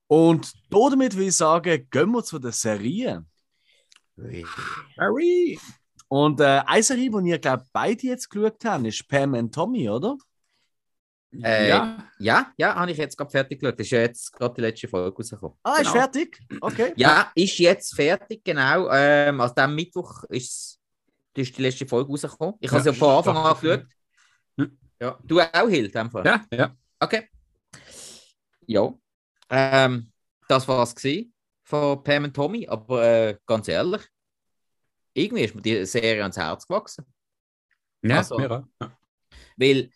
Und 0.08 0.52
damit 0.70 1.14
würde 1.14 1.28
ich 1.28 1.36
sagen, 1.36 1.88
gehen 1.90 2.10
wir 2.10 2.24
zu 2.24 2.38
der 2.38 2.52
Serie. 2.52 3.24
Harry! 4.98 5.58
Und 6.08 6.40
äh, 6.40 6.62
eine 6.66 6.82
Serie, 6.82 7.10
die 7.10 7.28
ihr, 7.30 7.38
glaube 7.38 7.64
beide 7.72 8.06
jetzt 8.06 8.28
geschaut 8.30 8.64
habt, 8.64 8.86
ist 8.86 9.08
Pam 9.08 9.34
und 9.34 9.54
Tommy, 9.54 9.88
oder? 9.90 10.16
Äh, 11.42 11.68
ja, 11.68 11.98
ja, 12.18 12.52
ja, 12.56 12.74
habe 12.76 12.90
ich 12.92 12.96
jetzt 12.96 13.16
gerade 13.16 13.30
fertig 13.30 13.60
geschaut. 13.60 13.78
Das 13.78 13.86
ist 13.86 13.90
ja 13.90 14.00
jetzt 14.00 14.32
gerade 14.32 14.54
die 14.54 14.60
letzte 14.62 14.88
Folge 14.88 15.14
rausgekommen. 15.16 15.58
Ah, 15.62 15.72
ist 15.74 15.78
Genau. 15.80 15.92
fertig? 15.92 16.40
Okay. 16.60 16.92
Ja, 16.96 17.30
ist 17.34 17.58
jetzt 17.58 17.94
fertig, 17.94 18.42
genau. 18.44 18.88
Ähm, 18.90 19.40
also 19.40 19.54
am 19.56 19.74
Mittwoch 19.74 20.24
ist, 20.30 20.78
ist 21.34 21.58
die 21.58 21.62
letzte 21.62 21.86
Folge 21.86 22.10
rausgekommen. 22.10 22.54
Ich 22.60 22.70
habe 22.70 22.78
Ja, 22.78 22.82
sie 22.84 22.88
ja 22.90 22.94
von 22.94 23.16
Anfang 23.18 23.36
an 23.36 23.60
geschaut. 23.60 23.86
Hm. 24.58 24.78
Ja, 25.00 25.18
du 25.24 25.40
auch, 25.40 25.68
Hild, 25.68 25.92
Fall. 25.92 26.24
ja, 26.24 26.44
ja. 26.52 26.74
Okay. 27.00 27.28
Ja. 28.66 28.94
Ähm, 29.50 30.10
das 30.48 30.66
war 30.66 30.82
es 30.84 30.94
von 31.68 32.02
Pam 32.04 32.24
und 32.24 32.34
Tommy, 32.34 32.66
aber 32.68 33.04
äh, 33.04 33.38
ganz 33.44 33.66
ehrlich, 33.68 34.02
irgendwie 35.12 35.42
ist 35.44 35.54
mir 35.54 35.62
die 35.62 35.84
Serie 35.84 36.22
ans 36.22 36.36
Herz 36.36 36.66
gewachsen. 36.66 37.04
ja 38.02 38.18
Also- 38.18 38.38
mir 38.38 38.50
auch. 38.50 38.64
Ja. 38.80 38.96
Weil, 39.56 39.90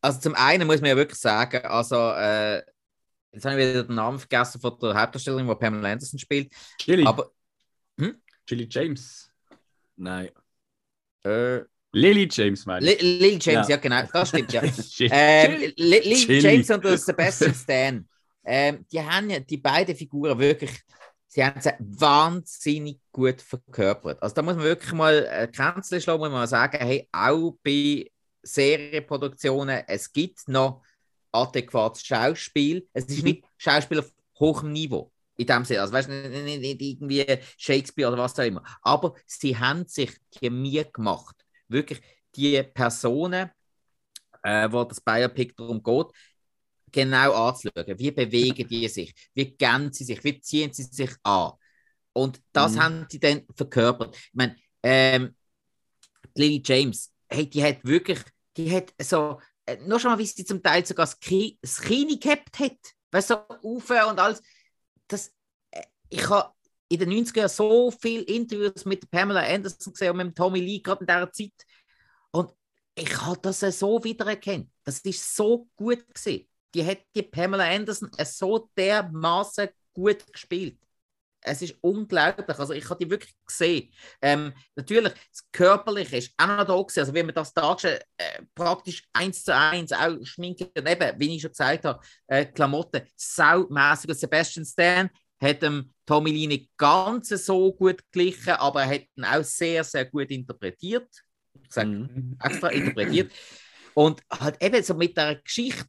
also 0.00 0.18
zum 0.20 0.34
einen 0.34 0.66
muss 0.66 0.80
man 0.80 0.90
ja 0.90 0.96
wirklich 0.96 1.18
sagen, 1.20 1.64
also, 1.66 1.94
äh, 2.12 2.56
jetzt 3.32 3.44
habe 3.44 3.60
ich 3.62 3.68
wieder 3.68 3.84
den 3.84 3.94
Namen 3.94 4.18
vergessen 4.18 4.60
von 4.60 4.78
der 4.80 4.94
Hauptdarstellerin, 5.00 5.46
die 5.46 5.54
Pamela 5.54 5.92
Anderson 5.92 6.18
spielt, 6.18 6.52
Chili, 6.78 7.06
aber 7.06 7.30
Chili 8.46 8.66
James. 8.70 9.30
Nein. 9.96 10.30
äh, 11.24 11.60
Lily 11.92 12.28
James, 12.30 12.64
meine 12.66 12.84
Li- 12.86 12.98
Lil 13.00 13.38
James, 13.40 13.68
Ja. 13.68 13.74
ja. 13.74 13.76
genau, 13.76 14.02
das 14.12 14.28
stimmt, 14.30 14.52
ja. 14.52 14.62
ich. 14.64 15.00
ähm, 15.10 15.56
Chili. 15.58 15.74
Li- 15.76 16.00
Lil 16.00 16.16
Chili. 16.16 16.38
James 16.40 16.70
und 16.70 16.84
der 16.84 16.98
Sebastian 16.98 17.54
Stan, 17.54 18.08
ähm, 18.48 18.86
die 18.92 19.02
haben 19.02 19.30
ja 19.30 19.40
die 19.40 19.58
beiden 19.58 19.96
Figuren 19.96 20.38
wirklich, 20.38 20.72
sie 21.26 21.44
haben 21.44 21.60
sie 21.60 21.72
wahnsinnig 21.78 23.00
gut 23.12 23.42
verkörpert. 23.42 24.22
Also 24.22 24.34
da 24.34 24.42
muss 24.42 24.56
man 24.56 24.64
wirklich 24.64 24.92
mal 24.92 25.26
äh, 25.30 25.48
Grenzen 25.52 26.00
schlagen, 26.00 26.20
muss 26.20 26.30
man 26.30 26.40
mal 26.40 26.46
sagen, 26.48 26.78
hey, 26.80 27.08
auch 27.12 27.56
bei 27.64 28.10
Serienproduktionen, 28.42 29.82
es 29.86 30.12
gibt 30.12 30.48
noch 30.48 30.82
adäquates 31.32 32.02
Schauspiel. 32.04 32.88
Es 32.92 33.04
ist 33.06 33.22
Mhm. 33.22 33.24
nicht 33.24 33.44
Schauspiel 33.58 34.00
auf 34.00 34.12
hohem 34.38 34.72
Niveau. 34.72 35.12
In 35.36 35.46
dem 35.46 35.64
Sinne, 35.64 35.82
also 35.82 35.92
weißt 35.92 36.08
du, 36.08 36.12
nicht, 36.28 36.44
nicht, 36.60 36.80
nicht 36.80 36.82
irgendwie 37.00 37.24
Shakespeare 37.56 38.10
oder 38.12 38.22
was 38.22 38.38
auch 38.38 38.44
immer. 38.44 38.64
Aber 38.82 39.14
sie 39.26 39.56
haben 39.56 39.86
sich 39.86 40.10
die 40.40 40.50
Mühe 40.50 40.84
gemacht, 40.86 41.36
wirklich 41.68 42.00
die 42.34 42.62
Personen, 42.62 43.50
äh, 44.42 44.68
wo 44.70 44.84
das 44.84 45.00
Biopic 45.00 45.54
darum 45.56 45.82
geht, 45.82 46.06
genau 46.92 47.32
anzuschauen. 47.48 47.98
Wie 47.98 48.10
bewegen 48.10 48.68
die 48.68 48.88
sich? 48.88 49.14
Wie 49.34 49.50
gehen 49.56 49.92
sie 49.92 50.04
sich? 50.04 50.22
Wie 50.24 50.40
ziehen 50.40 50.72
sie 50.72 50.84
sich 50.84 51.10
an? 51.22 51.52
Und 52.12 52.40
das 52.52 52.74
Mhm. 52.74 52.80
haben 52.80 53.06
sie 53.10 53.20
dann 53.20 53.42
verkörpert. 53.56 54.16
Ich 54.16 54.30
meine, 54.34 54.56
ähm, 54.82 55.34
Lily 56.34 56.62
James, 56.64 57.12
hey, 57.28 57.48
die 57.48 57.62
hat 57.62 57.84
wirklich, 57.84 58.20
die 58.56 58.70
hat 58.74 58.92
so, 59.00 59.40
äh, 59.66 59.76
nur 59.86 59.98
schon 60.00 60.12
mal, 60.12 60.18
wie 60.18 60.26
sie 60.26 60.44
zum 60.44 60.62
Teil 60.62 60.84
sogar 60.86 61.06
das, 61.06 61.18
Ki 61.18 61.58
das 61.60 61.80
Kini 61.80 62.18
gehabt 62.18 62.58
hat. 62.58 62.76
Weißt 63.10 63.30
du, 63.30 63.34
so 63.34 63.68
rauf 63.68 63.90
und 64.10 64.18
alles. 64.20 64.42
Das, 65.08 65.32
äh, 65.70 65.82
ich 66.08 66.28
habe 66.28 66.52
in 66.88 66.98
den 67.00 67.10
90er 67.10 67.40
Jahren 67.40 67.50
so 67.50 67.90
viele 67.90 68.22
Interviews 68.22 68.84
mit 68.84 69.10
Pamela 69.10 69.42
Anderson 69.42 69.92
gesehen 69.92 70.10
und 70.12 70.16
mit 70.18 70.36
Tommy 70.36 70.60
Lee, 70.60 70.80
gerade 70.80 71.00
in 71.02 71.06
dieser 71.06 71.32
Zeit. 71.32 71.66
Und 72.30 72.52
ich 72.94 73.20
habe 73.22 73.38
das 73.42 73.60
so 73.60 74.02
wiedererkannt. 74.02 74.70
Das 74.84 75.00
ist 75.00 75.36
so 75.36 75.68
gut 75.76 76.04
gesehen. 76.14 76.48
Die 76.74 76.84
hat 76.84 76.98
die 77.14 77.22
Pamela 77.22 77.64
Anderson 77.64 78.10
so 78.24 78.70
dermaßen 78.76 79.68
gut 79.92 80.30
gespielt. 80.32 80.78
Es 81.40 81.62
ist 81.62 81.76
unglaublich. 81.80 82.58
Also 82.58 82.72
ich 82.74 82.88
habe 82.90 83.02
die 83.02 83.10
wirklich 83.10 83.32
gesehen. 83.46 83.90
Ähm, 84.20 84.52
natürlich, 84.74 85.12
das 85.12 85.44
Körperliche 85.52 86.16
ist 86.16 86.32
auch 86.36 86.46
noch 86.48 86.64
da 86.66 86.76
gewesen. 86.76 86.98
Also 87.00 87.14
wie 87.14 87.22
man 87.22 87.34
das 87.34 87.54
dargestellt 87.54 88.04
äh, 88.16 88.42
praktisch 88.54 89.04
eins 89.12 89.44
zu 89.44 89.54
eins, 89.54 89.92
auch 89.92 90.16
Schminke 90.24 90.70
und 90.76 90.88
eben, 90.88 91.18
wie 91.20 91.36
ich 91.36 91.42
schon 91.42 91.52
gesagt 91.52 91.84
habe, 91.84 92.00
äh, 92.26 92.44
Klamotten, 92.44 93.02
saumässig. 93.16 94.14
Sebastian 94.14 94.66
Stan 94.66 95.08
hat 95.40 95.62
dem 95.62 95.92
Tommy 96.04 96.32
Lee 96.32 96.48
nicht 96.48 96.76
ganz 96.76 97.28
so 97.28 97.72
gut 97.72 98.02
geglichen, 98.10 98.54
aber 98.54 98.82
er 98.82 98.94
hat 98.96 99.04
ihn 99.16 99.24
auch 99.24 99.44
sehr, 99.44 99.84
sehr 99.84 100.04
gut 100.06 100.30
interpretiert. 100.30 101.08
Ich 101.62 101.72
sage 101.72 101.88
Mhm. 101.90 102.36
extra 102.42 102.68
interpretiert. 102.68 103.32
Und 103.94 104.22
halt 104.30 104.62
eben 104.62 104.82
so 104.82 104.94
mit 104.94 105.16
der 105.16 105.36
Geschichte, 105.36 105.86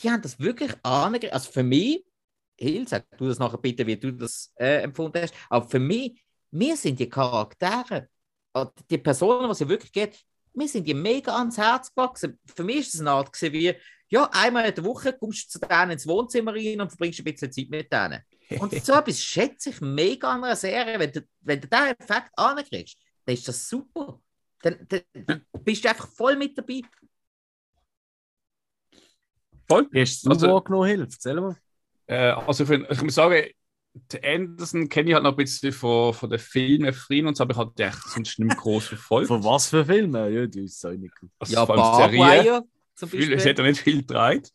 die 0.00 0.10
haben 0.10 0.22
das 0.22 0.38
wirklich 0.38 0.72
angegriffen. 0.82 1.34
Also 1.34 1.50
für 1.50 1.62
mich, 1.62 2.04
Hill, 2.58 2.86
sag 2.88 3.04
du 3.18 3.28
das 3.28 3.38
nachher 3.38 3.58
bitte, 3.58 3.86
wie 3.86 3.96
du 3.96 4.12
das 4.12 4.52
äh, 4.56 4.82
empfunden 4.82 5.22
hast, 5.22 5.34
aber 5.48 5.68
für 5.68 5.78
mich, 5.78 6.22
mir 6.50 6.76
sind 6.76 6.98
die 6.98 7.08
Charaktere, 7.08 8.08
äh, 8.54 8.66
die 8.90 8.98
Personen, 8.98 9.48
was 9.48 9.60
es 9.60 9.68
wirklich 9.68 9.92
geht, 9.92 10.24
mir 10.54 10.68
sind 10.68 10.86
die 10.86 10.94
mega 10.94 11.36
ans 11.36 11.58
Herz 11.58 11.94
gewachsen. 11.94 12.38
Für 12.54 12.64
mich 12.64 12.78
ist 12.78 12.94
es 12.94 13.00
eine 13.00 13.10
Art 13.10 13.30
wie, 13.42 13.74
ja, 14.08 14.28
einmal 14.32 14.66
in 14.68 14.74
der 14.74 14.84
Woche 14.84 15.12
kommst 15.12 15.54
du 15.54 15.58
zu 15.58 15.66
denen 15.66 15.92
ins 15.92 16.06
Wohnzimmer 16.06 16.54
rein 16.54 16.80
und 16.80 16.88
verbringst 16.88 17.20
ein 17.20 17.24
bisschen 17.24 17.52
Zeit 17.52 17.68
mit 17.68 17.92
denen. 17.92 18.22
Und 18.60 18.72
so 18.84 18.92
etwas 18.94 19.20
schätze 19.20 19.70
ich 19.70 19.80
mega 19.80 20.32
an 20.32 20.44
einer 20.44 20.56
Serie. 20.56 20.98
Wenn 20.98 21.12
du, 21.12 21.20
wenn 21.40 21.60
du 21.60 21.68
diesen 21.68 21.96
Effekt 21.98 22.30
ankriegst, 22.36 22.96
dann 23.24 23.34
ist 23.34 23.46
das 23.46 23.68
super. 23.68 24.20
Dann, 24.62 24.86
dann 24.88 25.44
bist 25.62 25.84
du 25.84 25.88
einfach 25.88 26.08
voll 26.08 26.36
mit 26.36 26.56
dabei. 26.56 26.80
Voll. 29.68 29.88
Wie 29.90 30.00
hast 30.00 30.24
du 30.24 30.30
Also- 30.30 30.46
also, 30.46 30.54
wahrgenommen, 30.54 30.88
Hilf? 30.88 31.08
Erzähl 31.12 31.40
mal. 31.40 31.56
Äh, 32.06 32.16
also 32.30 32.64
für, 32.66 32.88
ich 32.90 33.02
muss 33.02 33.14
sagen, 33.14 33.44
die 34.12 34.22
Anderson 34.22 34.88
kenne 34.88 35.08
ich 35.08 35.14
halt 35.14 35.24
noch 35.24 35.32
ein 35.32 35.36
bisschen 35.36 35.72
von, 35.72 36.12
von 36.12 36.28
den 36.30 36.38
Filmen 36.38 36.92
früher 36.92 37.26
und 37.26 37.36
so, 37.36 37.42
aber 37.44 37.52
ich 37.52 37.58
habe 37.58 37.82
echt 37.84 38.02
sonst 38.08 38.38
nicht 38.38 38.46
mehr 38.46 38.56
groß 38.56 38.88
verfolgt. 38.88 39.28
Von 39.28 39.42
was 39.42 39.68
für 39.70 39.84
Filmen? 39.86 40.32
Ja, 40.34 40.46
du 40.46 40.60
ist 40.64 40.80
so 40.80 40.90
nicht 40.90 41.18
gut. 41.18 41.30
Also 41.38 41.54
Ja, 41.54 41.64
vor 41.66 41.76
allem 41.78 42.12
Serien. 42.12 42.20
Barbwire 42.26 42.62
zum 42.94 43.08
Viel- 43.08 43.22
Es 43.22 43.30
Beispiel. 43.30 43.50
hat 43.50 43.58
ja 43.58 43.64
nicht 43.64 43.80
viel 43.80 43.96
gedreht. 44.02 44.50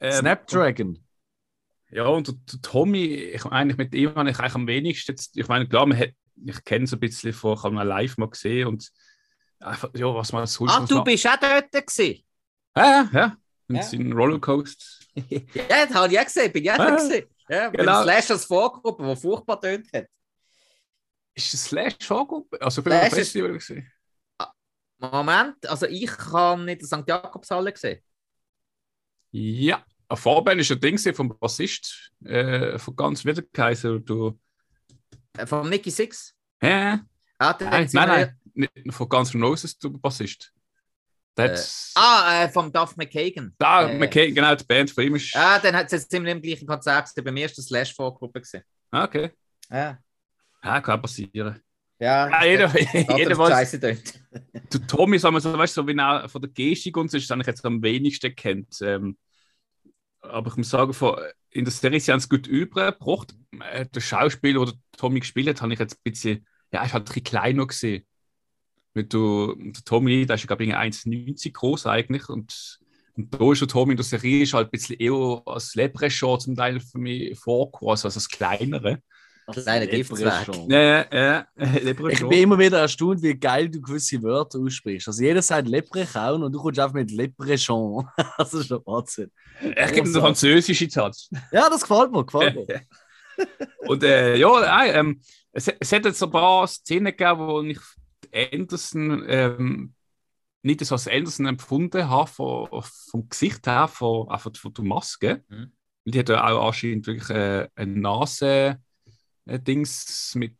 Ähm, 0.00 0.12
Snapdragon. 0.12 0.98
Ja, 1.90 2.06
und 2.06 2.28
der, 2.28 2.34
der 2.52 2.60
Tommy, 2.62 3.04
ich 3.06 3.44
eigentlich 3.46 3.76
mit 3.76 3.94
ihm 3.94 4.14
habe 4.14 4.30
ich 4.30 4.38
eigentlich 4.38 4.54
am 4.54 4.66
wenigsten. 4.66 5.12
Jetzt, 5.12 5.36
ich 5.36 5.48
meine, 5.48 5.68
klar, 5.68 5.86
man 5.86 5.98
hat, 5.98 6.10
ich 6.44 6.64
kenne 6.64 6.86
so 6.86 6.96
ein 6.96 7.00
bisschen 7.00 7.32
von, 7.32 7.54
ich 7.56 7.62
habe 7.64 7.74
ihn 7.74 7.86
live 7.86 8.16
mal 8.18 8.28
gesehen 8.30 8.68
und 8.68 8.90
einfach, 9.60 9.90
ja, 9.94 10.06
was 10.14 10.32
man 10.32 10.46
sonst 10.46 10.72
Ah, 10.72 10.84
du 10.86 10.96
man- 10.96 11.04
bist 11.04 11.26
auch 11.26 11.36
dort 11.40 11.72
gewesen. 11.72 12.22
Ja, 12.76 13.08
ja. 13.12 13.36
Und 13.68 13.76
Ja. 13.76 13.82
seinen 13.82 14.12
Rollercoaster. 14.12 14.84
ja, 15.14 15.86
das 15.86 15.94
habe 15.94 16.12
ich 16.12 16.18
auch 16.20 16.24
gesehen, 16.24 16.52
bin 16.52 16.64
ich 16.64 16.70
auch 16.70 16.78
Ah, 16.78 16.90
da 16.90 16.96
gewesen. 16.96 17.26
Ja, 17.48 17.68
genau. 17.70 18.00
dem 18.00 18.02
Slashers 18.04 18.44
Vorgruppe, 18.44 19.04
die 19.06 19.16
furchtbar 19.20 19.60
tönt 19.60 19.92
hat. 19.92 20.06
Ist 21.34 21.52
das 21.52 21.64
Slash 21.64 21.96
Vorgruppe? 22.00 22.60
Also 22.60 22.82
für 22.82 22.90
Slash 22.90 23.00
ein 23.02 23.08
ist- 23.08 23.14
Festival 23.14 23.52
gesehen? 23.52 23.92
Moment, 24.98 25.66
also 25.68 25.86
ich 25.86 26.10
habe 26.32 26.62
nicht 26.62 26.80
die 26.80 26.86
St. 26.86 27.02
Jakobshalle 27.06 27.72
gesehen. 27.72 28.00
Ja. 29.30 29.84
Eine 30.08 30.16
Vorband 30.16 30.60
ist 30.60 30.70
ein 30.70 30.80
Ding 30.80 30.96
vom 31.14 31.36
Bassist 31.38 32.12
äh, 32.24 32.78
von 32.78 32.94
ganz 32.96 33.24
Wiederkaiser. 33.24 33.98
Du, 33.98 34.38
Äh, 35.36 35.46
Von 35.46 35.68
Nicky 35.68 35.90
Six. 35.90 36.32
hä? 36.60 36.98
Ah, 37.38 37.54
Nein, 37.60 37.88
nein, 37.92 38.08
nein. 38.08 38.40
Nicht 38.54 38.94
von 38.94 39.08
N' 39.10 39.42
Roses, 39.42 39.76
du 39.78 39.90
Bassist. 39.98 40.52
Äh, 41.36 41.58
Ah, 41.94 42.44
äh, 42.44 42.48
vom 42.48 42.72
Duff 42.72 42.96
McKagan. 42.96 43.54
da, 43.58 43.88
äh, 43.88 43.98
McKay, 43.98 44.32
genau, 44.32 44.54
die 44.54 44.64
Band 44.64 44.90
von 44.90 45.04
ihm 45.04 45.14
ist. 45.16 45.34
Ah, 45.36 45.58
dann 45.58 45.74
hat 45.76 45.92
es 45.92 46.08
ziemlich 46.08 46.32
im 46.34 46.42
gleichen 46.42 46.66
Konzert 46.66 47.06
gewesen. 47.08 47.24
Bei 47.24 47.32
mir 47.32 47.46
ist 47.46 47.58
das 47.58 47.66
Slash 47.66 47.94
Vorgruppe 47.94 48.40
gewesen. 48.40 48.62
Ah, 48.90 49.04
okay. 49.04 49.30
Ja. 49.70 49.98
Ja, 50.62 50.80
kann 50.80 51.00
passieren. 51.02 51.60
Ja, 51.98 52.28
Ja, 52.28 52.44
jeder, 52.44 52.78
jeder 52.92 53.16
jedenfalls, 53.18 53.50
Scheiße 53.54 53.80
tönt. 53.80 54.14
der 54.52 54.86
Tommy, 54.86 55.18
sagen 55.18 55.34
wir 55.36 55.40
so, 55.40 55.56
weißt 55.56 55.76
du, 55.76 55.82
so 55.82 55.88
wie 55.88 55.96
er 55.96 56.28
von 56.28 56.42
der 56.42 56.50
Gestik 56.50 56.96
und 56.96 57.10
so 57.10 57.16
ist, 57.16 57.30
eigentlich 57.30 57.46
jetzt 57.46 57.64
am 57.64 57.82
wenigsten 57.82 58.34
kennt. 58.34 58.76
Ähm, 58.82 59.16
aber 60.20 60.50
ich 60.50 60.56
muss 60.56 60.70
sagen, 60.70 60.92
von, 60.92 61.16
in 61.50 61.64
der 61.64 61.72
Serie 61.72 62.00
sie 62.00 62.10
haben 62.12 62.18
es 62.18 62.28
gut 62.28 62.46
übergebracht. 62.46 63.34
Äh, 63.60 63.86
Der 63.86 64.00
Schauspieler, 64.00 64.64
der 64.66 64.74
Tommy 64.96 65.20
gespielt 65.20 65.48
hat, 65.48 65.62
habe 65.62 65.72
ich 65.72 65.78
jetzt 65.78 65.94
ein 66.04 66.10
bisschen, 66.10 66.46
ja, 66.72 66.84
ist 66.84 66.92
halt 66.92 67.02
ein 67.02 67.06
bisschen 67.06 67.24
kleiner 67.24 67.66
gesehen. 67.66 68.04
Mit 68.96 69.12
du, 69.12 69.54
der 69.56 69.84
Tommy, 69.84 70.26
der 70.26 70.34
ist 70.34 70.42
ja, 70.42 70.46
glaube 70.46 70.64
ich, 70.64 70.74
1,90 70.74 71.52
groß 71.52 71.86
eigentlich. 71.86 72.28
Und, 72.28 72.80
und 73.16 73.32
da 73.32 73.52
ist 73.52 73.60
der 73.60 73.68
Tommy 73.68 73.92
in 73.92 73.96
der 73.96 74.04
Serie 74.04 74.42
ist 74.42 74.54
halt 74.54 74.68
ein 74.68 74.70
bisschen 74.70 74.96
eher 74.98 75.42
als 75.46 75.74
Leprechaun 75.74 76.40
zum 76.40 76.56
Teil 76.56 76.80
für 76.80 76.98
mich 76.98 77.38
vorgekommen, 77.38 77.90
also 77.90 78.08
als 78.08 78.14
das 78.14 78.28
kleinere. 78.28 79.00
Kleiner 79.52 79.86
Giftzwerg. 79.86 80.48
Ja, 80.68 80.80
ja, 80.80 81.06
ja. 81.12 81.46
Ich 82.10 82.20
bin 82.20 82.32
immer 82.32 82.58
wieder 82.58 82.80
erstaunt, 82.80 83.22
wie 83.22 83.34
geil 83.34 83.68
du 83.68 83.80
gewisse 83.80 84.20
Wörter 84.20 84.58
aussprichst. 84.58 85.06
Also 85.06 85.22
jeder 85.22 85.40
sagt 85.40 85.68
Leprechaun 85.68 86.42
und 86.42 86.50
du 86.50 86.60
kommst 86.60 86.80
einfach 86.80 86.94
mit 86.94 87.12
Leprechaun. 87.12 88.08
Das 88.38 88.52
ist 88.52 88.66
schon 88.66 88.82
Wahnsinn. 88.84 89.30
Ich 89.60 89.92
gebe 89.92 90.10
den 90.10 90.20
französischen 90.20 90.90
Satz. 90.90 91.30
Ja, 91.52 91.70
das 91.70 91.82
gefällt 91.82 92.10
mir, 92.10 92.24
gefällt 92.24 92.56
mir. 92.56 92.80
Und 93.86 94.02
äh, 94.02 94.36
ja, 94.36 94.60
nein, 94.60 94.90
ähm, 94.94 95.20
es, 95.52 95.68
es 95.68 95.92
hat 95.92 96.04
jetzt 96.04 96.22
ein 96.22 96.30
paar 96.30 96.66
Szenen 96.66 97.14
gegeben, 97.16 97.38
wo 97.38 97.62
ich 97.62 97.78
Anderson 98.36 99.24
ähm, 99.26 99.94
nicht 100.62 100.84
so 100.84 100.94
als 100.94 101.08
Anderson 101.08 101.46
empfunden 101.46 102.08
habe, 102.08 102.28
vom, 102.28 102.68
vom 103.10 103.28
Gesicht 103.28 103.66
her, 103.66 103.88
von, 103.88 104.28
auch 104.28 104.40
von, 104.40 104.52
der 104.74 104.84
Maske. 104.84 105.44
Mhm. 105.48 105.72
Die 106.04 106.18
hat 106.18 106.28
ja 106.28 106.44
auch 106.46 106.66
anscheinend 106.68 107.06
wirklich 107.06 107.30
äh, 107.30 107.68
eine 107.74 108.00
Nase. 108.00 108.80
äh, 109.46 109.60
Dings 109.60 110.34
mit, 110.34 110.56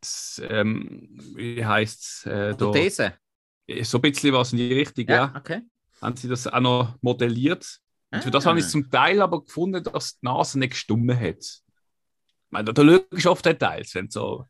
ähm, 0.49 1.09
wie 1.35 1.65
heißt 1.65 2.01
es? 2.01 2.27
Äh, 2.27 2.55
da- 2.57 2.71
so 3.83 3.99
ein 3.99 4.03
bisschen 4.03 4.33
was 4.33 4.53
in 4.53 4.59
die 4.59 4.73
Richtung, 4.75 5.07
ja. 5.09 5.35
okay. 5.37 5.63
Haben 6.01 6.17
sie 6.17 6.29
das 6.29 6.47
auch 6.47 6.61
noch 6.61 6.95
modelliert. 7.01 7.81
Und 8.13 8.23
für 8.23 8.31
das 8.31 8.47
Ah. 8.47 8.51
habe 8.51 8.61
ich 8.61 8.69
zum 8.69 8.89
Teil 8.91 9.21
aber 9.21 9.43
gefunden, 9.45 9.83
dass 9.83 10.19
die 10.21 10.25
Nase 10.27 10.59
nicht 10.59 10.71
gestummen 10.71 11.19
hat. 11.19 11.39
Ich 11.39 11.63
meine, 12.51 12.73
da 12.73 12.83
schaust 12.85 13.25
du 13.25 13.31
oft 13.31 13.45
Details, 13.45 13.95
wenn 13.95 14.09
so. 14.09 14.47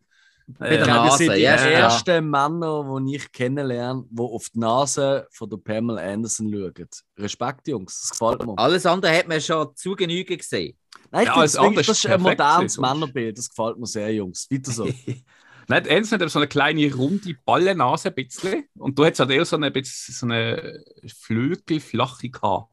Bei 0.47 0.71
der 0.71 0.79
Ich 0.79 0.85
glaube, 0.85 1.09
das 1.09 1.19
sind 1.19 1.27
Nase, 1.27 1.39
die 1.39 1.43
ja, 1.43 1.57
ja. 1.57 1.71
ersten 1.71 2.31
Männer, 2.31 3.01
die 3.01 3.17
ich 3.17 3.33
kennenlerne, 3.33 4.05
die 4.09 4.23
auf 4.23 4.49
die 4.55 4.61
Nase 4.61 5.27
von 5.33 5.51
der 5.51 5.57
Pamela 5.57 6.01
Anderson 6.03 6.53
schauen. 6.53 6.89
Respekt, 7.19 7.67
Jungs, 7.67 8.01
das 8.01 8.11
gefällt 8.11 8.47
mir. 8.47 8.57
Alles 8.57 8.87
andere 8.87 9.17
hat 9.17 9.27
man 9.27 9.41
schon 9.41 9.75
zu 9.75 9.97
Genüge 9.97 10.37
gesehen. 10.37 10.79
Nein, 11.11 11.23
ich 11.23 11.29
Ja, 11.29 11.43
das, 11.43 11.57
andere 11.57 11.85
das 11.85 11.89
ist 11.89 12.07
ein 12.07 12.21
modernes. 12.21 12.79
Männerbild, 12.79 13.37
das 13.37 13.49
gefällt 13.49 13.79
mir 13.79 13.87
sehr, 13.87 14.13
Jungs. 14.15 14.47
Weiter 14.51 14.71
so. 14.71 14.89
Nein, 15.69 15.83
die 15.83 15.91
Anderson 15.91 16.21
hat 16.21 16.31
so 16.31 16.39
eine 16.39 16.47
kleine 16.47 16.95
runde 16.95 17.35
Ballennase 17.45 18.09
ein 18.09 18.15
bisschen. 18.15 18.69
Und 18.79 18.97
du 18.97 19.05
hättest 19.05 19.21
halt 19.21 19.31
eher 19.31 19.45
so 19.45 19.57
eine, 19.57 19.73
bisschen, 19.73 20.15
so 20.15 20.27
eine 20.27 20.85
Flügelflache 21.23 22.29
gehabt. 22.29 22.71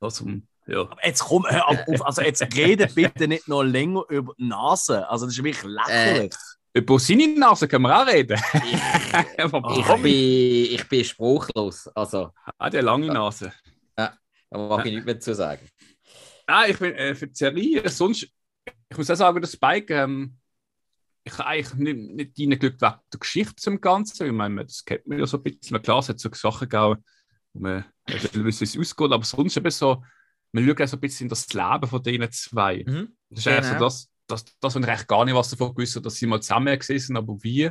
So 0.00 0.08
zum, 0.08 0.48
ja. 0.66 0.88
Jetzt 1.04 1.24
komm, 1.24 1.44
hör 1.46 1.68
auf, 1.68 2.06
also 2.06 2.22
jetzt 2.22 2.42
redet 2.56 2.94
bitte 2.94 3.28
nicht 3.28 3.48
noch 3.48 3.62
länger 3.62 4.04
über 4.08 4.32
die 4.38 4.46
Nase. 4.46 5.08
Also 5.08 5.26
das 5.26 5.36
ist 5.36 5.44
wirklich 5.44 5.64
lächerlich. 5.64 6.34
Über 6.74 6.98
seine 6.98 7.28
Nase 7.28 7.68
können 7.68 7.84
wir 7.84 8.00
auch 8.02 8.06
reden. 8.06 8.40
Ich, 8.54 9.38
Aber 9.44 9.76
ich, 9.76 10.02
bin, 10.02 10.74
ich 10.74 10.88
bin 10.88 11.04
spruchlos. 11.04 11.88
Also, 11.88 12.30
Hat 12.58 12.74
eine 12.74 12.80
lange 12.80 13.06
Nase. 13.08 13.52
da 13.94 14.16
mag 14.50 14.86
ich 14.86 14.92
nichts 14.92 15.06
mehr 15.06 15.20
zu 15.20 15.34
sagen. 15.34 15.68
Ah, 16.46 16.64
ich 16.66 16.78
bin 16.78 16.92
äh, 16.94 17.14
für 17.14 17.26
die 17.28 17.34
Serie, 17.34 17.88
sonst, 17.88 18.22
ich 18.22 18.96
muss 18.96 19.10
auch 19.10 19.16
sagen, 19.16 19.40
der 19.40 19.48
Spike, 19.48 19.94
ähm, 19.94 20.36
ich 21.24 21.32
habe 21.38 21.46
eigentlich 21.46 21.74
nicht, 21.74 22.36
nicht 22.36 22.38
reingeschaut 22.38 22.80
wegen 22.80 23.00
der 23.12 23.20
Geschichte 23.20 23.56
zum 23.56 23.80
Ganzen. 23.80 24.26
Ich 24.26 24.32
meine, 24.32 24.64
das 24.64 24.84
kennt 24.84 25.06
man 25.06 25.18
ja 25.18 25.26
so 25.26 25.36
ein 25.36 25.42
bisschen. 25.42 25.80
Klar, 25.82 26.00
es 26.00 26.08
hat 26.08 26.18
so 26.18 26.30
Sachen 26.32 26.68
gegeben, 26.68 27.04
wo 27.52 27.60
man 27.60 27.84
will 28.32 28.44
wissen, 28.44 28.60
wie 28.62 28.64
es 28.64 28.78
ausgeht, 28.78 29.12
aber 29.12 29.24
sonst 29.24 29.56
eben 29.56 29.70
so, 29.70 30.02
man 30.52 30.66
schaut 30.66 30.80
auch 30.82 30.88
so 30.88 30.96
ein 30.96 31.00
bisschen 31.00 31.26
in 31.26 31.28
das 31.28 31.52
Leben 31.52 31.86
von 31.86 32.02
denen 32.02 32.32
zwei. 32.32 32.82
Mhm. 32.86 33.16
Das 33.30 33.38
ist 33.40 33.48
eigentlich 33.48 33.64
so 33.66 33.72
Genau. 33.74 33.84
das, 33.84 34.11
das, 34.32 34.44
das, 34.44 34.74
was 34.74 34.82
ich 34.82 34.88
eigentlich 34.88 35.06
gar 35.06 35.24
nicht 35.24 35.34
was 35.34 35.50
davon 35.50 35.74
gewusst 35.74 35.94
habe, 35.96 36.04
dass 36.04 36.16
sie 36.16 36.26
mal 36.26 36.40
zusammen 36.40 36.78
sind, 36.80 37.16
aber 37.16 37.36
wie. 37.42 37.70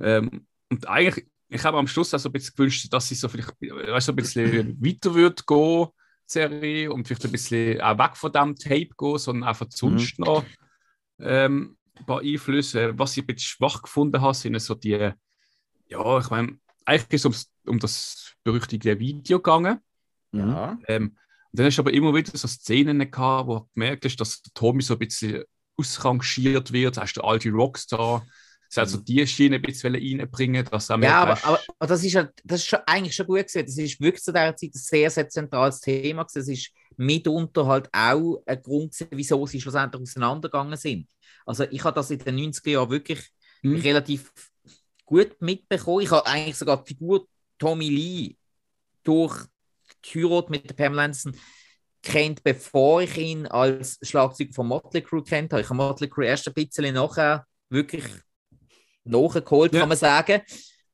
Ähm, 0.00 0.46
und 0.70 0.88
eigentlich, 0.88 1.26
ich 1.48 1.64
habe 1.64 1.78
am 1.78 1.86
Schluss 1.86 2.14
auch 2.14 2.18
so 2.18 2.28
ein 2.28 2.32
bisschen 2.32 2.54
gewünscht, 2.56 2.92
dass 2.92 3.08
sie 3.08 3.14
so 3.14 3.28
vielleicht 3.28 3.52
weißt, 3.60 4.06
so 4.06 4.12
ein 4.12 4.16
bisschen 4.16 4.80
weiter 4.84 5.14
wird 5.14 5.46
gehen, 5.46 5.88
Serie, 6.26 6.92
und 6.92 7.06
vielleicht 7.06 7.24
ein 7.24 7.32
bisschen 7.32 7.80
auch 7.80 7.98
weg 7.98 8.16
von 8.16 8.32
dem 8.32 8.56
Tape 8.56 8.88
gehen, 8.96 9.18
sondern 9.18 9.48
einfach 9.48 9.66
sonst 9.70 10.18
noch 10.18 10.44
ähm, 11.18 11.76
ein 11.98 12.06
paar 12.06 12.20
Einflüsse. 12.20 12.98
Was 12.98 13.16
ich 13.16 13.24
ein 13.24 13.26
bisschen 13.26 13.56
schwach 13.56 13.82
gefunden 13.82 14.20
habe, 14.20 14.34
sind 14.34 14.58
so 14.60 14.74
die, 14.74 15.12
ja, 15.88 16.18
ich 16.18 16.30
meine, 16.30 16.58
eigentlich 16.84 17.12
ist 17.12 17.20
es 17.20 17.24
ums, 17.26 17.52
um 17.66 17.78
das 17.78 18.34
berüchtigte 18.44 18.98
Video 18.98 19.38
gegangen. 19.38 19.78
Mhm. 20.32 20.40
Ja. 20.40 20.78
Ähm, 20.88 21.16
und 21.52 21.58
dann 21.58 21.66
hast 21.66 21.76
du 21.76 21.82
aber 21.82 21.92
immer 21.92 22.14
wieder 22.14 22.36
so 22.36 22.48
Szenen 22.48 23.10
gehabt, 23.10 23.46
wo 23.46 23.58
du 23.58 23.68
gemerkt 23.74 24.06
hast, 24.06 24.16
dass 24.16 24.42
Tommy 24.54 24.82
so 24.82 24.94
ein 24.94 25.00
bisschen 25.00 25.44
ausrangiert 25.76 26.72
wird. 26.72 26.98
Hast 26.98 27.14
du 27.14 27.22
alte 27.22 27.50
Rockstar. 27.50 28.26
Es 28.70 28.76
hat 28.78 28.88
so 28.88 28.98
die 28.98 29.26
Schiene 29.26 29.56
ein 29.56 29.62
bisschen 29.62 29.94
reinbringen, 29.94 30.64
dass 30.64 30.88
Ja, 30.88 31.22
aber, 31.22 31.44
aber, 31.44 31.60
aber 31.78 31.86
das 31.86 32.02
ist, 32.04 32.14
ja, 32.14 32.28
das 32.42 32.60
ist 32.60 32.68
schon, 32.68 32.78
eigentlich 32.86 33.14
schon 33.14 33.26
gut 33.26 33.38
gewesen. 33.46 33.66
Das 33.66 33.76
ist 33.76 34.00
wirklich 34.00 34.22
zu 34.22 34.32
dieser 34.32 34.56
Zeit 34.56 34.70
ein 34.74 34.78
sehr, 34.78 35.10
sehr 35.10 35.28
zentrales 35.28 35.80
Thema 35.80 36.22
gewesen. 36.22 36.38
Das 36.38 36.48
ist 36.48 36.70
mitunter 36.96 37.66
halt 37.66 37.88
auch 37.92 38.42
ein 38.46 38.62
Grund 38.62 38.92
gewesen, 38.92 39.08
wieso 39.12 39.46
sie 39.46 39.60
schlussendlich 39.60 40.02
auseinandergegangen 40.02 40.78
sind. 40.78 41.06
Also 41.44 41.64
ich 41.64 41.84
habe 41.84 41.94
das 41.94 42.10
in 42.10 42.18
den 42.20 42.36
90er 42.36 42.70
Jahren 42.70 42.90
wirklich 42.90 43.30
Hm. 43.62 43.76
relativ 43.80 44.32
gut 45.04 45.40
mitbekommen. 45.40 46.00
Ich 46.02 46.10
habe 46.10 46.26
eigentlich 46.26 46.56
sogar 46.56 46.82
die 46.82 46.88
Figur 46.94 47.26
Tommy 47.58 47.88
Lee 47.88 48.36
durch 49.04 49.46
die 50.04 50.24
Heirat 50.24 50.50
mit 50.50 50.68
der 50.68 50.74
Pamela 50.74 51.04
Anderson 51.04 51.36
kennt, 52.02 52.42
bevor 52.42 53.02
ich 53.02 53.16
ihn 53.16 53.46
als 53.46 53.98
Schlagzeuger 54.02 54.52
von 54.52 54.68
Motley 54.68 55.02
Crue 55.02 55.22
kennt 55.22 55.52
habe. 55.52 55.62
Ich 55.62 55.68
habe 55.68 55.76
Motley 55.76 56.08
Crue 56.08 56.26
erst 56.26 56.48
ein 56.48 56.54
bisschen 56.54 56.94
nachher 56.94 57.46
wirklich 57.70 58.04
nachgeholt, 59.04 59.72
Ja. 59.72 59.80
kann 59.80 59.88
man 59.88 59.98
sagen. 59.98 60.42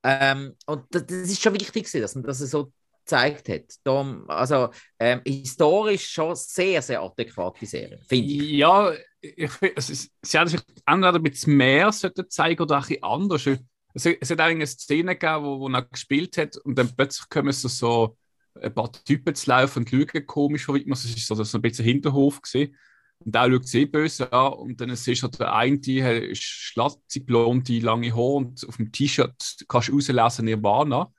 Ähm, 0.03 0.55
und 0.67 0.85
das, 0.91 1.07
das 1.07 1.31
ist 1.31 1.43
schon 1.43 1.55
wichtig, 1.55 1.85
gewesen, 1.85 2.01
dass 2.01 2.15
man 2.15 2.25
das 2.25 2.39
so 2.39 2.73
gezeigt 3.05 3.49
hat. 3.49 3.75
Darum, 3.85 4.29
also 4.29 4.69
ähm, 4.99 5.21
historisch 5.27 6.09
schon 6.11 6.35
sehr, 6.37 6.83
sehr 6.83 7.03
adäquate 7.03 7.67
Serie, 7.67 7.99
finde 8.07 8.29
ich. 8.31 8.43
Ja, 8.53 8.93
ich 9.21 9.51
ist, 9.63 10.11
sie 10.23 10.39
hätten 10.39 10.51
vielleicht 10.51 10.83
entweder 10.87 11.15
ein 11.15 11.23
bisschen 11.23 11.57
mehr 11.57 11.91
zeigen 11.91 12.63
oder 12.63 12.79
auch 12.79 12.83
ein 12.83 12.89
bisschen 12.89 13.03
anders. 13.03 13.47
Es, 13.95 14.07
es 14.07 14.31
hat 14.31 14.41
eigentlich 14.41 14.57
eine 14.57 14.67
Szene 14.67 15.17
gegeben, 15.17 15.45
wo, 15.45 15.61
wo 15.61 15.69
er 15.69 15.83
gespielt 15.83 16.37
hat 16.37 16.57
und 16.59 16.77
dann 16.79 16.95
plötzlich 16.95 17.29
kommen 17.29 17.53
so, 17.53 17.69
so 17.69 18.17
ein 18.63 18.75
paar 18.75 18.93
Typen 18.93 19.35
zu 19.35 19.51
laufen 19.51 19.81
und 19.81 19.91
schauen 19.91 20.27
komisch 20.27 20.65
von 20.65 20.75
weitem. 20.75 20.93
Es 20.93 21.05
ist 21.05 21.27
so, 21.27 21.35
ein 21.35 21.63
bisschen 21.63 21.85
Hinterhof 21.85 22.41
gesehen. 22.43 22.77
Und 23.21 23.35
da 23.35 23.51
schaut 23.51 23.67
sie 23.67 23.87
böse 23.87 24.33
an 24.33 24.53
und 24.53 24.81
dann 24.81 24.95
siehst 24.95 25.23
du 25.23 25.29
der 25.29 25.53
eine, 25.53 25.79
die 25.79 26.05
hat 26.05 26.37
schlatzig 26.37 27.27
blonde, 27.27 27.79
lange 27.81 28.13
Haare 28.13 28.35
und 28.35 28.67
auf 28.69 28.77
dem 28.77 28.93
T-Shirt 28.93 29.65
kannst 29.67 29.89
du 29.89 29.93
rauslesen 29.95 30.45
Nirvana. 30.45 31.13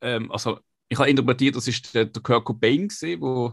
Ähm, 0.00 0.30
also 0.32 0.58
ich 0.88 0.98
habe 0.98 1.08
interpretiert, 1.08 1.54
das 1.54 1.68
ist 1.68 1.94
der, 1.94 2.06
der 2.06 2.22
Kurt 2.22 2.44
Cobain 2.44 2.88
gesehen, 2.88 3.20
wo 3.20 3.52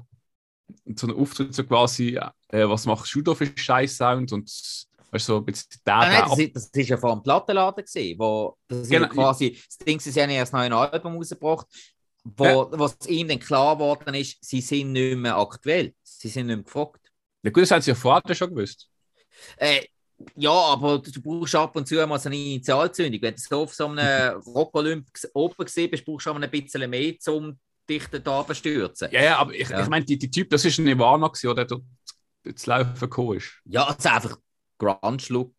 so 0.96 1.08
einen 1.08 1.18
Auftritt 1.18 1.54
so 1.54 1.64
quasi, 1.64 2.20
äh, 2.50 2.68
was 2.68 2.86
machst 2.86 3.14
du 3.14 3.22
da 3.22 3.36
für 3.36 3.46
Scheiß-Sound 3.56 4.32
und 4.34 4.50
weißt, 5.12 5.26
so 5.26 5.38
ein 5.38 5.46
bisschen 5.46 5.80
der, 5.86 5.96
nein, 5.98 6.12
der 6.12 6.26
das, 6.26 6.40
ist, 6.40 6.56
das 6.56 6.70
ist 6.74 6.90
ja 6.90 6.98
vor 6.98 7.14
dem 7.14 7.24
Plattenladen 7.24 7.84
gesehen, 7.84 8.18
wo 8.20 8.58
das 8.68 8.80
ist 8.80 8.90
Genau. 8.90 9.08
quasi, 9.08 9.58
das 9.66 9.78
Ding, 9.78 10.00
sie 10.00 10.22
haben 10.22 10.30
erst 10.30 10.52
noch 10.52 10.60
ein 10.62 10.74
Album 10.74 11.16
rausgebracht, 11.16 11.68
wo 12.36 12.46
Ja. 12.46 12.68
was 12.72 12.98
ihm 13.08 13.28
dann 13.28 13.40
klar 13.40 13.76
geworden 13.76 14.14
ist, 14.16 14.38
sie 14.44 14.62
sind 14.62 14.92
nicht 14.94 15.18
mehr 15.18 15.38
aktuell, 15.38 15.94
sie 16.04 16.28
sind 16.30 16.48
nicht 16.48 16.56
mehr 16.56 16.64
gefragt. 16.64 17.12
Ja, 17.44 17.52
gut, 17.52 17.64
das 17.64 17.72
haben 17.72 17.82
sie 17.82 17.92
ja 17.92 17.96
vorher 17.96 18.36
schon 18.36 18.50
gewusst. 18.54 18.90
Äh, 19.58 19.84
ja, 20.36 20.52
aber 20.52 21.00
du, 21.00 21.22
brauchst 21.22 21.56
ab 21.56 21.76
und 21.76 21.88
zu 21.88 21.96
mal 22.08 22.20
so 22.20 22.30
eine 22.30 22.36
Initialzündung. 22.38 23.22
Wenn 23.22 23.36
du 23.36 23.40
so 23.42 23.62
auf 23.62 23.74
so 23.74 23.88
einem 23.88 24.38
Rock-Olymp 24.48 25.08
oben 25.34 25.66
gesehen 25.66 25.92
bist, 25.92 26.06
brauchst 26.06 26.26
du 26.26 26.32
aber 26.32 26.40
ein 26.42 26.50
bisschen 26.50 26.90
mehr, 26.90 27.14
um 27.28 27.58
dich 27.90 28.08
da 28.08 28.40
abzustürzen. 28.40 29.10
Ja, 29.12 29.22
ja, 29.24 29.38
aber 29.38 29.54
ich, 29.54 29.70
Ja. 29.70 29.82
ich 29.82 29.88
meine, 29.90 30.06
die, 30.06 30.18
die 30.18 30.32
Typ, 30.32 30.50
das 30.50 30.66
ist 30.66 30.80
ein 30.80 31.00
oder 31.00 31.66
der 31.66 31.66
dort 31.66 32.60
zu 32.60 32.70
laufen 32.70 33.00
gekommen 33.00 33.38
ist. 33.38 33.52
Ja, 33.66 33.84
also 33.86 34.10
einfach 34.10 34.38
Grunge-Look. 34.80 35.54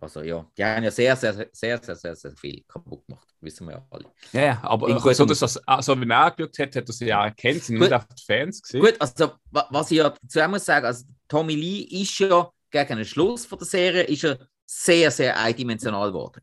Also 0.00 0.22
ja, 0.22 0.46
die 0.56 0.64
haben 0.64 0.82
ja 0.84 0.90
sehr, 0.90 1.16
sehr, 1.16 1.32
sehr, 1.34 1.48
sehr, 1.82 1.94
sehr, 1.96 2.16
sehr 2.16 2.36
viel 2.36 2.62
kaputt 2.66 3.06
gemacht. 3.06 3.28
Wissen 3.40 3.66
wir 3.66 3.74
ja 3.74 3.86
alle. 3.90 4.04
Ja, 4.32 4.40
ja, 4.42 4.60
aber 4.62 4.88
In 4.88 4.96
äh, 4.96 5.14
so, 5.14 5.24
dass 5.24 5.38
das, 5.40 5.56
also, 5.66 5.98
wenn 6.00 6.10
er 6.10 6.30
geschaut 6.30 6.58
hat, 6.58 6.76
hat 6.76 6.88
sie 6.88 7.06
ja 7.06 7.24
erkannt, 7.24 7.62
sind 7.64 7.76
Gut. 7.76 7.84
nicht 7.84 7.92
einfach 7.92 8.08
die 8.14 8.24
Fans 8.24 8.62
gesehen. 8.62 8.80
Gut, 8.82 8.96
also 9.00 9.32
wa- 9.50 9.66
was 9.70 9.90
ich 9.90 9.98
ja 9.98 10.10
dazu 10.22 10.48
muss 10.50 10.64
sagen, 10.64 10.86
also 10.86 11.04
Tommy 11.28 11.54
Lee 11.54 11.82
ist 12.02 12.18
ja 12.18 12.50
gegen 12.70 12.96
den 12.96 13.04
Schluss 13.04 13.46
von 13.46 13.58
der 13.58 13.66
Serie 13.66 14.02
ist 14.04 14.24
er 14.24 14.38
sehr, 14.66 15.10
sehr 15.10 15.38
eindimensional 15.38 16.08
geworden. 16.12 16.40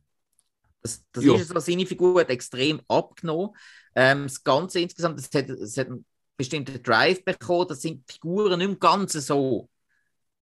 Das, 0.81 1.03
das 1.11 1.23
Ja. 1.23 1.33
ist 1.33 1.47
so, 1.49 1.59
seine 1.59 1.85
Figur 1.85 2.19
hat 2.21 2.29
extrem 2.29 2.81
abgenommen. 2.87 3.51
Ähm, 3.95 4.23
das 4.23 4.43
Ganze 4.43 4.79
insgesamt, 4.79 5.19
es 5.19 5.29
hat, 5.33 5.49
es 5.49 5.77
hat 5.77 5.87
einen 5.87 6.05
bestimmten 6.37 6.81
Drive 6.83 7.23
bekommen, 7.25 7.67
das 7.69 7.81
sind 7.81 8.09
Figuren 8.09 8.59
nicht 8.59 8.69
im 8.69 8.79
Ganzen 8.79 9.21
so 9.21 9.69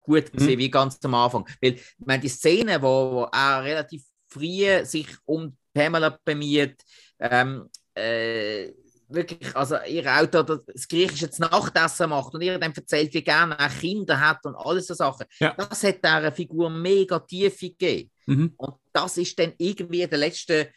gut 0.09 0.31
gesehen 0.31 0.59
wie 0.59 0.69
ganz 0.69 0.97
am 1.03 1.13
Anfang. 1.13 1.47
Weil, 1.61 1.73
ich 1.73 2.05
meine, 2.05 2.21
die 2.21 2.29
Szene, 2.29 2.81
wo, 2.81 3.11
wo 3.13 3.23
er 3.31 3.63
relativ 3.63 4.03
früh 4.27 4.83
sich 4.85 5.07
um 5.25 5.55
Pamela 5.73 6.17
bemüht, 6.23 6.81
ähm, 7.19 7.69
äh, 7.93 8.71
wirklich, 9.07 9.55
also 9.55 9.75
ihr 9.87 10.05
Auto 10.07 10.43
das 10.43 10.87
griechische 10.87 11.29
Nachtessen 11.39 12.09
macht 12.09 12.33
und 12.33 12.41
ihr 12.41 12.57
dann 12.59 12.73
erzählt, 12.73 13.13
wie 13.13 13.23
gerne 13.23 13.57
er 13.57 13.69
Kinder 13.69 14.19
hat 14.19 14.45
und 14.45 14.55
alles 14.55 14.87
so 14.87 14.93
Sachen. 14.93 15.25
Ja. 15.39 15.53
Das 15.57 15.83
hat 15.83 16.03
dieser 16.03 16.31
Figur 16.31 16.69
mega 16.69 17.19
Tiefe 17.19 17.69
gegeben. 17.69 18.11
Mhm. 18.27 18.53
Und 18.57 18.75
das 18.93 19.17
ist 19.17 19.37
dann 19.39 19.53
irgendwie 19.57 20.03
in 20.03 20.09
den 20.09 20.19
letzten 20.19 20.67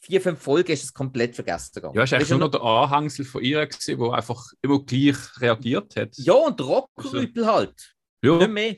vier, 0.00 0.20
fünf 0.20 0.40
Folgen 0.40 0.72
ist 0.72 0.84
es 0.84 0.94
komplett 0.94 1.34
vergessen 1.34 1.72
gegangen. 1.74 1.94
Ja, 1.96 2.04
ist 2.04 2.12
eigentlich 2.12 2.30
nur 2.30 2.38
noch 2.38 2.50
der 2.50 2.62
Anhängsel 2.62 3.24
von 3.24 3.42
ihr, 3.42 3.66
gewesen, 3.66 3.98
der 3.98 4.12
einfach 4.12 4.44
immer 4.62 4.82
gleich 4.84 5.16
reagiert 5.40 5.96
hat. 5.96 6.16
ja, 6.16 6.34
und 6.34 6.58
der 6.58 6.66
Rockrüpel 6.66 7.46
halt. 7.46 7.95
Nicht 8.34 8.40
Ja, 8.42 8.48
mehr. 8.48 8.76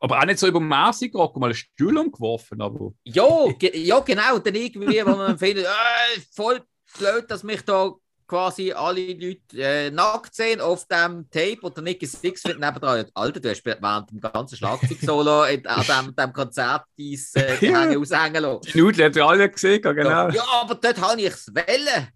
aber 0.00 0.20
auch 0.20 0.24
nicht 0.26 0.38
so 0.38 0.46
übermäßig 0.46 1.14
Rock, 1.14 1.36
mal 1.36 1.46
einen 1.46 1.54
Stuhl 1.54 1.96
umgeworfen, 1.98 2.60
aber 2.60 2.92
Ja, 3.04 3.26
ge 3.58 3.76
ja, 3.78 3.98
genau. 4.00 4.38
Dann 4.38 4.54
irgendwie, 4.54 5.04
wo 5.04 5.16
man 5.16 5.38
findet, 5.38 5.64
äh, 5.66 6.20
voll 6.34 6.60
blöd, 6.98 7.30
dass 7.30 7.42
mich 7.42 7.62
da 7.62 7.92
quasi 8.28 8.72
alle 8.72 9.12
Leute 9.12 9.38
äh, 9.56 9.90
nackt 9.90 10.34
sehen 10.34 10.60
auf 10.60 10.84
dem 10.88 11.30
Tape 11.30 11.58
und 11.62 11.76
der 11.76 11.84
Nicky 11.84 12.06
Six 12.06 12.44
wird 12.44 12.58
nebendran. 12.58 13.06
Alter, 13.14 13.38
du 13.38 13.48
hast 13.50 13.64
während 13.64 14.10
dem 14.10 14.20
ganzen 14.20 14.56
Schlagzeug-Solo 14.56 15.44
in- 15.52 15.64
an 15.66 15.84
dem, 16.06 16.16
dem 16.16 16.32
Konzert 16.32 16.84
dein 16.98 17.06
äh, 17.34 17.56
Gehänge 17.60 17.98
aushängen 17.98 18.42
lassen. 18.42 18.62
die 18.72 18.78
Nudeln 18.80 19.06
hat 19.10 19.16
ja 19.16 19.26
alle 19.28 19.48
gesehen, 19.48 19.80
genau. 19.80 20.28
Ja, 20.30 20.44
aber 20.60 20.74
dort 20.74 21.00
habe 21.00 21.20
ich 21.20 21.28
es 21.28 21.46
wollen. 21.54 22.08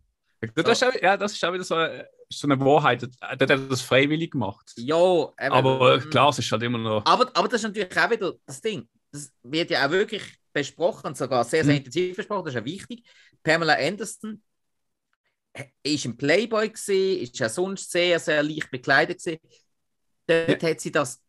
Das, 0.55 0.83
ist 0.83 0.85
auch, 0.85 1.01
ja, 1.01 1.17
das 1.17 1.33
ist 1.33 1.45
auch 1.45 1.53
wieder 1.53 1.63
so 1.65 1.77
eine, 1.77 2.09
so 2.33 2.47
eine 2.47 2.59
Wahrheit. 2.61 3.03
Der 3.03 3.49
hat 3.49 3.71
das 3.71 3.83
freiwillig 3.83 4.31
gemacht. 4.33 4.73
Ja, 4.77 5.25
eben, 5.41 5.53
Aber 5.53 5.95
äh, 5.95 5.99
mm. 5.99 6.11
klar, 6.11 6.29
es 6.31 6.39
ist 6.39 6.51
halt 6.53 6.63
immer 6.63 6.79
noch. 6.79 7.05
Aber, 7.05 7.31
aber 7.35 7.49
das 7.49 7.63
ist 7.63 7.69
natürlich 7.69 7.99
auch 7.99 8.11
wieder 8.11 8.35
das 8.47 8.61
Ding. 8.61 8.89
Das 9.13 9.33
wird 9.43 9.71
ja 9.71 9.87
auch 9.87 9.91
wirklich 9.91 10.23
besprochen, 10.53 11.15
sogar 11.15 11.45
sehr, 11.45 11.65
sehr 11.65 11.75
Mhm. 11.75 11.79
intensiv 11.79 12.17
besprochen. 12.17 12.45
Das 12.45 12.55
ist 12.55 12.61
ja 12.61 12.65
wichtig. 12.65 13.05
Pamela 13.43 13.75
Anderson 13.75 14.43
ist 15.83 16.05
ein 16.05 16.17
Playboy 16.17 16.69
gewesen, 16.69 17.23
ist 17.23 17.39
ja 17.39 17.49
sonst 17.49 17.91
sehr, 17.91 18.19
sehr 18.21 18.43
leicht 18.43 18.71
bekleidet 18.71 19.19
gewesen. 19.19 19.41
Dort 20.27 20.63
hat 20.63 20.81
sie 20.81 20.93
das 20.93 21.21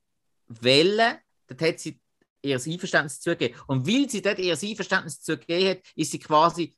Welle, 0.48 1.20
dort 1.48 1.62
hat 1.62 1.80
sie 1.80 2.00
ihr 2.44 2.60
Einverständnis 2.64 3.20
zugegeben. 3.20 3.60
Und 3.68 3.88
weil 3.88 4.10
sie 4.10 4.22
dort 4.22 4.40
ihr 4.40 4.58
Einverständnis 4.60 5.22
zugegeben 5.22 5.70
hat, 5.70 5.80
ist 5.96 6.12
sie 6.12 6.20
quasi 6.20 6.76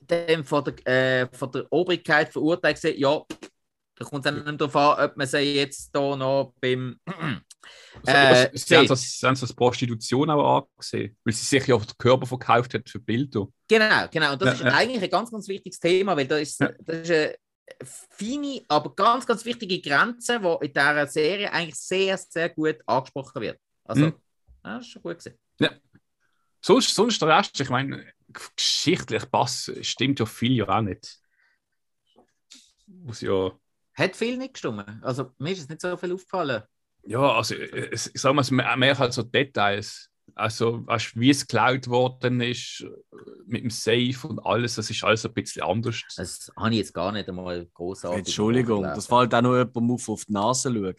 dann 0.00 0.44
von 0.44 0.64
der, 0.64 0.86
äh, 0.86 1.28
von 1.32 1.52
der 1.52 1.66
Obrigkeit 1.70 2.32
verurteilt 2.32 2.80
gewesen, 2.80 2.98
ja, 2.98 3.22
da 4.00 4.06
kommt 4.06 4.24
es 4.26 4.34
dann 4.34 4.56
darauf 4.58 4.74
an, 4.76 5.04
ob 5.10 5.16
man 5.18 5.26
sie 5.26 5.38
jetzt 5.38 5.90
da 5.94 6.16
noch 6.16 6.54
beim 6.60 6.98
Äh, 8.06 8.48
sie 8.54 8.74
haben 8.74 8.84
sie- 8.84 8.88
das, 8.88 9.20
haben 9.22 9.34
das 9.34 9.42
als 9.42 9.52
Prostitution 9.52 10.30
auch 10.30 10.62
angesehen, 10.74 11.14
weil 11.24 11.34
sie 11.34 11.44
sich 11.44 11.66
ja 11.66 11.74
auch 11.74 11.84
den 11.84 11.98
Körper 11.98 12.26
verkauft 12.26 12.72
hat 12.72 12.88
für 12.88 12.98
Bilder. 12.98 13.46
Genau, 13.68 14.08
genau. 14.10 14.32
Und 14.32 14.40
das 14.40 14.60
Ja, 14.60 14.66
ist 14.66 14.72
ja. 14.72 14.78
eigentlich 14.78 15.02
ein 15.02 15.10
ganz, 15.10 15.30
ganz 15.30 15.46
wichtiges 15.46 15.78
Thema, 15.78 16.16
weil 16.16 16.26
da 16.26 16.38
ist, 16.38 16.58
Ja. 16.60 16.72
das 16.80 16.96
ist 17.02 17.10
eine 17.10 17.36
feine, 17.84 18.62
aber 18.68 18.94
ganz, 18.94 19.26
ganz 19.26 19.44
wichtige 19.44 19.78
Grenze, 19.82 20.40
die 20.40 20.66
in 20.66 20.72
dieser 20.72 21.06
Serie 21.06 21.52
eigentlich 21.52 21.74
sehr, 21.74 22.16
sehr 22.16 22.48
gut 22.48 22.78
angesprochen 22.86 23.42
wird. 23.42 23.60
Also, 23.84 24.06
Mhm. 24.06 24.14
ja, 24.64 24.76
das 24.78 24.86
ist 24.86 24.92
schon 24.92 25.02
gut 25.02 25.18
gewesen. 25.18 25.38
Sonst, 26.62 26.94
sonst 26.94 27.20
der 27.20 27.28
Rest, 27.28 27.60
ich 27.60 27.68
meine, 27.70 28.10
geschichtlich 28.56 29.30
passt, 29.30 29.72
stimmt 29.84 30.18
ja 30.20 30.26
viel 30.26 30.52
ja 30.56 30.68
auch 30.68 30.80
nicht. 30.80 31.18
Muss 32.86 33.20
ja. 33.20 33.50
Hat 34.00 34.16
viel 34.16 34.36
nicht 34.36 34.54
gestimmt. 34.54 34.84
Also, 35.02 35.30
mir 35.38 35.52
ist 35.52 35.60
es 35.60 35.68
nicht 35.68 35.80
so 35.80 35.96
viel 35.96 36.12
aufgefallen. 36.12 36.62
Ja, 37.04 37.32
also 37.36 37.54
äh, 37.54 37.88
es- 37.92 38.10
ich 38.12 38.20
sag 38.20 38.34
mal, 38.34 38.42
es 38.42 38.50
mehr, 38.50 38.76
mehr 38.76 38.98
halt 38.98 39.12
so 39.12 39.22
Details. 39.22 40.08
Also, 40.36 40.86
weißt, 40.86 41.18
wie 41.18 41.30
es 41.30 41.46
geklaut 41.46 41.88
worden 41.88 42.40
ist, 42.40 42.82
äh, 42.82 43.16
mit 43.46 43.62
dem 43.64 43.70
Safe 43.70 44.14
und 44.28 44.38
alles, 44.46 44.76
das 44.76 44.88
ist 44.88 45.02
alles 45.02 45.26
ein 45.26 45.32
bisschen 45.34 45.62
anders. 45.62 46.02
Das 46.16 46.50
habe 46.56 46.70
ich 46.70 46.76
jetzt 46.78 46.94
gar 46.94 47.10
nicht 47.10 47.28
einmal 47.28 47.66
großartig. 47.74 48.18
Entschuldigung, 48.20 48.82
das 48.84 49.06
fällt 49.06 49.34
auch 49.34 49.42
noch 49.42 49.56
jemandem 49.56 49.90
auf, 49.90 50.04
der 50.04 50.12
auf 50.14 50.24
die 50.24 50.32
Nase 50.32 50.72
schaut. 50.72 50.96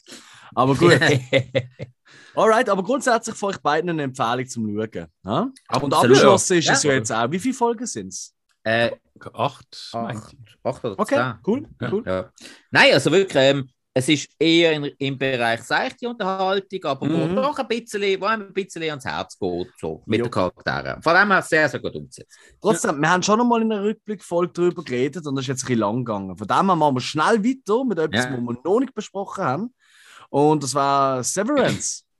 Aber 0.54 0.76
gut, 0.76 1.00
alright, 2.36 2.70
aber 2.70 2.84
grundsätzlich 2.84 3.36
von 3.36 3.50
euch 3.54 3.58
beiden 3.60 3.90
eine 3.90 4.04
Empfehlung 4.04 4.48
zum 4.48 4.68
Schauen. 4.68 5.08
Ja? 5.24 5.50
Und 5.82 5.94
abgeschlossen 5.94 6.58
ist 6.58 6.70
es 6.70 6.84
Ja. 6.84 6.92
ja 6.92 6.98
jetzt 6.98 7.12
auch. 7.12 7.32
Wie 7.32 7.40
viele 7.40 7.54
Folgen 7.54 7.86
sind 7.86 8.10
es? 8.10 8.34
Äh, 8.64 8.92
Acht, 9.34 9.92
acht, 9.94 10.36
acht 10.64 10.84
oder 10.86 11.00
Okay, 11.00 11.16
zehn. 11.16 11.34
cool, 11.46 11.68
Ja. 11.80 11.92
cool. 11.92 12.04
Ja. 12.08 12.32
Nein, 12.72 12.94
also 12.94 13.12
wirklich, 13.12 13.36
ähm, 13.44 13.70
es 13.94 14.10
ist 14.10 14.30
eher 14.40 14.72
in, 14.72 14.86
im 14.98 15.18
Bereich 15.18 15.62
seichte 15.62 16.10
Unterhaltung, 16.10 16.84
aber 16.86 17.02
wo 17.08 17.28
Mhm. 17.28 17.36
doch 17.36 17.60
ein 17.60 17.68
bisschen, 17.68 18.20
wo 18.20 18.26
einem 18.26 18.48
ein 18.48 18.54
bisschen 18.54 18.82
ans 18.84 19.06
Herz 19.06 19.38
geht, 19.38 19.68
so 19.80 20.02
mit 20.08 20.20
Jo. 20.20 20.26
den 20.26 20.32
Charakteren. 20.32 21.04
Von 21.04 21.14
dem 21.16 21.30
her 21.32 21.42
sehr, 21.44 21.70
sehr 21.70 21.80
gut 21.80 21.94
umgesetzt. 21.96 22.36
Trotzdem, 22.60 23.00
wir 23.00 23.10
haben 23.12 23.22
schon 23.22 23.38
noch 23.38 23.46
mal 23.46 23.62
in 23.62 23.72
einer 23.72 23.84
Rückblickfolge 23.84 24.54
darüber 24.54 24.84
geredet 24.84 25.28
und 25.28 25.36
das 25.36 25.44
ist 25.44 25.50
jetzt 25.50 25.64
ein 25.64 25.68
bisschen 25.68 25.80
lang 25.82 25.98
gegangen. 26.06 26.36
Von 26.36 26.48
dem 26.48 26.66
her 26.66 26.76
machen 26.76 26.96
wir 26.96 27.02
schnell 27.02 27.44
weiter 27.44 27.84
mit 27.86 28.00
etwas, 28.00 28.26
Ja. 28.26 28.32
was 28.32 28.40
wir 28.40 28.58
noch 28.64 28.80
nicht 28.80 28.96
besprochen 28.96 29.44
haben. 29.44 29.76
Und 30.30 30.64
das 30.64 30.74
war 30.74 31.24
Severance. 31.24 32.04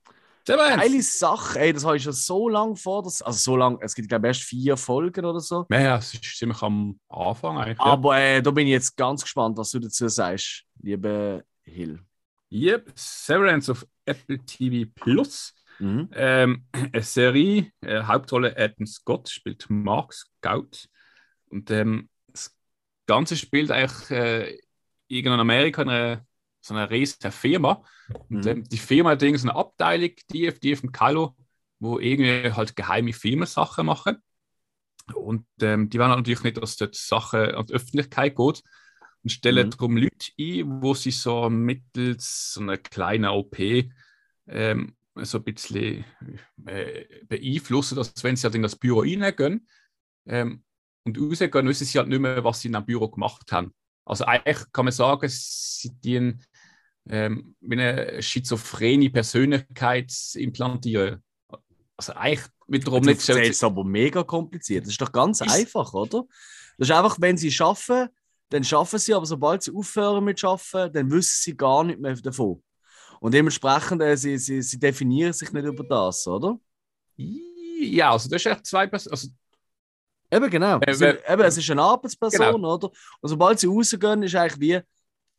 Geile 0.44 1.02
Sache, 1.02 1.60
ey, 1.60 1.72
das 1.72 1.84
habe 1.84 1.96
ich 1.96 2.02
schon 2.02 2.12
so 2.12 2.48
lange 2.48 2.76
vor. 2.76 3.02
Das, 3.02 3.22
also 3.22 3.38
so 3.38 3.56
lange, 3.56 3.78
es 3.80 3.94
gibt 3.94 4.08
glaube 4.08 4.26
ich 4.26 4.30
erst 4.30 4.42
vier 4.42 4.76
Folgen 4.76 5.24
oder 5.24 5.40
so. 5.40 5.66
Ja, 5.70 5.80
ja, 5.80 5.96
es 5.98 6.14
ist 6.14 6.36
ziemlich 6.36 6.60
am 6.62 6.98
Anfang 7.08 7.58
eigentlich. 7.58 7.78
Ja. 7.78 7.84
Aber 7.84 8.18
äh, 8.18 8.42
da 8.42 8.50
bin 8.50 8.66
ich 8.66 8.72
jetzt 8.72 8.96
ganz 8.96 9.22
gespannt, 9.22 9.56
was 9.56 9.70
du 9.70 9.78
dazu 9.78 10.08
sagst, 10.08 10.64
liebe 10.80 11.44
Hill. 11.62 12.00
Yep, 12.50 12.92
Severance 12.94 13.70
auf 13.70 13.86
Apple 14.04 14.38
TV 14.44 14.90
Plus. 14.94 15.54
Mhm. 15.78 16.08
Ähm, 16.14 16.66
eine 16.72 17.02
Serie, 17.02 17.72
äh, 17.80 18.02
Hauptrolle 18.02 18.54
Adam 18.56 18.86
Scott 18.86 19.28
spielt 19.28 19.66
Mark 19.68 20.12
Scout. 20.12 20.88
Und 21.50 21.70
ähm, 21.70 22.08
das 22.28 22.56
Ganze 23.06 23.36
spielt 23.36 23.70
eigentlich 23.70 24.10
äh, 24.10 24.58
irgendwo 25.08 25.34
in 25.34 25.40
Amerika 25.40 25.82
in 25.82 25.88
einer, 25.88 26.26
so 26.62 26.74
einer 26.74 26.90
riesigen 26.90 27.32
Firma. 27.32 27.84
Und 28.30 28.46
Mhm. 28.46 28.48
ähm, 28.48 28.64
die 28.64 28.78
Firma 28.78 29.12
hat 29.12 29.22
so 29.22 29.26
eine 29.28 29.56
Abteilung, 29.56 30.12
die 30.32 30.52
die 30.62 30.76
von 30.76 30.92
Kalo, 30.92 31.36
wo 31.80 32.00
irgendwie 32.00 32.52
halt 32.52 32.76
geheime 32.76 33.14
Firmensachen 33.14 33.86
machen. 33.86 34.18
Und 35.14 35.46
ähm, 35.60 35.90
die 35.90 35.98
wollen 35.98 36.10
natürlich 36.10 36.42
nicht, 36.44 36.56
dass 36.58 36.76
dort 36.76 36.94
Sachen 36.94 37.40
an 37.54 37.66
die 37.66 37.74
Öffentlichkeit 37.74 38.36
geht 38.36 38.62
und 39.22 39.30
stellen 39.30 39.68
Mhm. 39.68 39.70
darum 39.70 39.96
Leute 39.96 40.32
ein, 40.38 40.82
wo 40.82 40.94
sie 40.94 41.10
so 41.10 41.50
mittels 41.50 42.54
so 42.54 42.60
einer 42.60 42.78
kleinen 42.78 43.26
OP 43.26 43.58
ähm, 44.48 44.96
so 45.16 45.38
ein 45.38 45.44
bisschen 45.44 46.04
äh, 46.66 47.04
beeinflussen, 47.26 47.96
dass 47.96 48.12
wenn 48.24 48.36
sie 48.36 48.44
halt 48.44 48.54
in 48.54 48.62
das 48.62 48.76
Büro 48.76 49.00
reingehen 49.00 49.66
ähm, 50.26 50.64
und 51.04 51.18
rausgehen, 51.18 51.68
wissen 51.68 51.84
sie 51.86 51.98
halt 51.98 52.08
nicht 52.08 52.20
mehr, 52.20 52.44
was 52.44 52.60
sie 52.60 52.68
in 52.68 52.74
dem 52.74 52.86
Büro 52.86 53.08
gemacht 53.08 53.52
haben. 53.52 53.74
Also 54.04 54.24
eigentlich 54.24 54.72
kann 54.72 54.86
man 54.86 54.92
sagen, 54.92 55.28
sie 55.28 55.90
dienen 56.00 56.44
ähm, 57.08 57.54
wie 57.60 57.80
eine 57.80 58.22
schizophrene 58.22 59.10
Persönlichkeit 59.10 60.12
implantieren. 60.34 61.22
Also 61.96 62.12
eigentlich 62.14 62.46
wiederum 62.66 63.02
nicht 63.02 63.20
so. 63.20 63.32
erzählst 63.32 63.58
es 63.58 63.64
aber 63.64 63.84
mega 63.84 64.22
kompliziert. 64.22 64.84
Das 64.84 64.92
ist 64.92 65.00
doch 65.00 65.12
ganz 65.12 65.40
Ist- 65.40 65.50
einfach, 65.52 65.92
oder? 65.94 66.24
Das 66.78 66.88
ist 66.88 66.94
einfach, 66.94 67.16
wenn 67.20 67.36
sie 67.36 67.50
schaffen, 67.52 68.08
dann 68.48 68.64
schaffen 68.64 68.98
sie, 68.98 69.14
aber 69.14 69.26
sobald 69.26 69.62
sie 69.62 69.72
aufhören 69.74 70.24
mit 70.24 70.38
Schaffen, 70.40 70.92
dann 70.92 71.10
wissen 71.10 71.40
sie 71.42 71.56
gar 71.56 71.84
nicht 71.84 72.00
mehr 72.00 72.14
davon. 72.14 72.62
Und 73.20 73.32
dementsprechend, 73.34 74.02
äh, 74.02 74.16
sie, 74.16 74.36
sie, 74.38 74.62
sie 74.62 74.78
definieren 74.78 75.32
sich 75.32 75.52
nicht 75.52 75.64
über 75.64 75.84
das, 75.84 76.26
oder? 76.26 76.58
Ja, 77.16 78.12
also 78.12 78.28
das 78.28 78.42
ist 78.42 78.46
echt 78.46 78.66
zwei 78.66 78.86
Personen. 78.86 79.12
Also, 79.12 79.28
Eben, 80.30 80.50
genau. 80.50 80.78
Äh, 80.80 80.94
sie, 80.94 81.00
wer- 81.00 81.30
eben, 81.30 81.42
es 81.42 81.58
ist 81.58 81.70
eine 81.70 81.82
Arbeitsperson, 81.82 82.64
oder? 82.64 82.90
Und 83.20 83.28
sobald 83.28 83.60
sie 83.60 83.66
rausgehen, 83.66 84.22
ist 84.22 84.34
eigentlich 84.34 84.60
wie, 84.60 84.80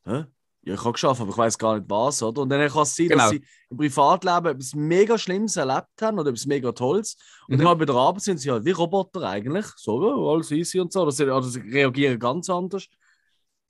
Hä? 0.06 0.26
Ja, 0.66 0.76
ich 0.76 0.80
habe 0.80 0.94
geschafft, 0.94 1.20
aber 1.20 1.30
ich 1.32 1.38
weiß 1.38 1.58
gar 1.58 1.78
nicht 1.78 1.90
was, 1.90 2.24
oder? 2.24 2.42
Und 2.44 2.50
dann 2.50 2.70
kann 2.70 2.84
es 2.84 2.96
sein, 2.96 3.10
Genau. 3.10 3.24
dass 3.24 3.32
sie 3.32 3.44
im 3.70 3.78
Privatleben 3.78 4.46
etwas 4.56 4.74
mega 4.74 5.18
Schlimmes 5.18 5.58
erlebt 5.58 5.88
haben 6.02 6.18
oder 6.20 6.30
etwas 6.30 6.46
mega 6.46 6.72
Tolles. 6.72 7.18
Und 7.50 7.56
Mhm. 7.56 7.58
dann 7.60 7.68
halt 7.68 7.80
bei 7.80 7.86
der 7.86 7.96
Arbeit 7.96 8.22
sind 8.22 8.38
sie 8.38 8.50
halt 8.50 8.64
wie 8.64 8.72
Roboter 8.72 9.24
eigentlich. 9.24 9.66
So, 9.76 10.02
ja, 10.08 10.16
alles 10.34 10.52
easy 10.52 10.80
und 10.80 10.94
so. 10.94 11.02
Oder 11.02 11.12
sie, 11.12 11.24
oder 11.26 11.44
sie 11.44 11.60
reagieren 11.60 12.18
ganz 12.18 12.50
anders. 12.50 12.88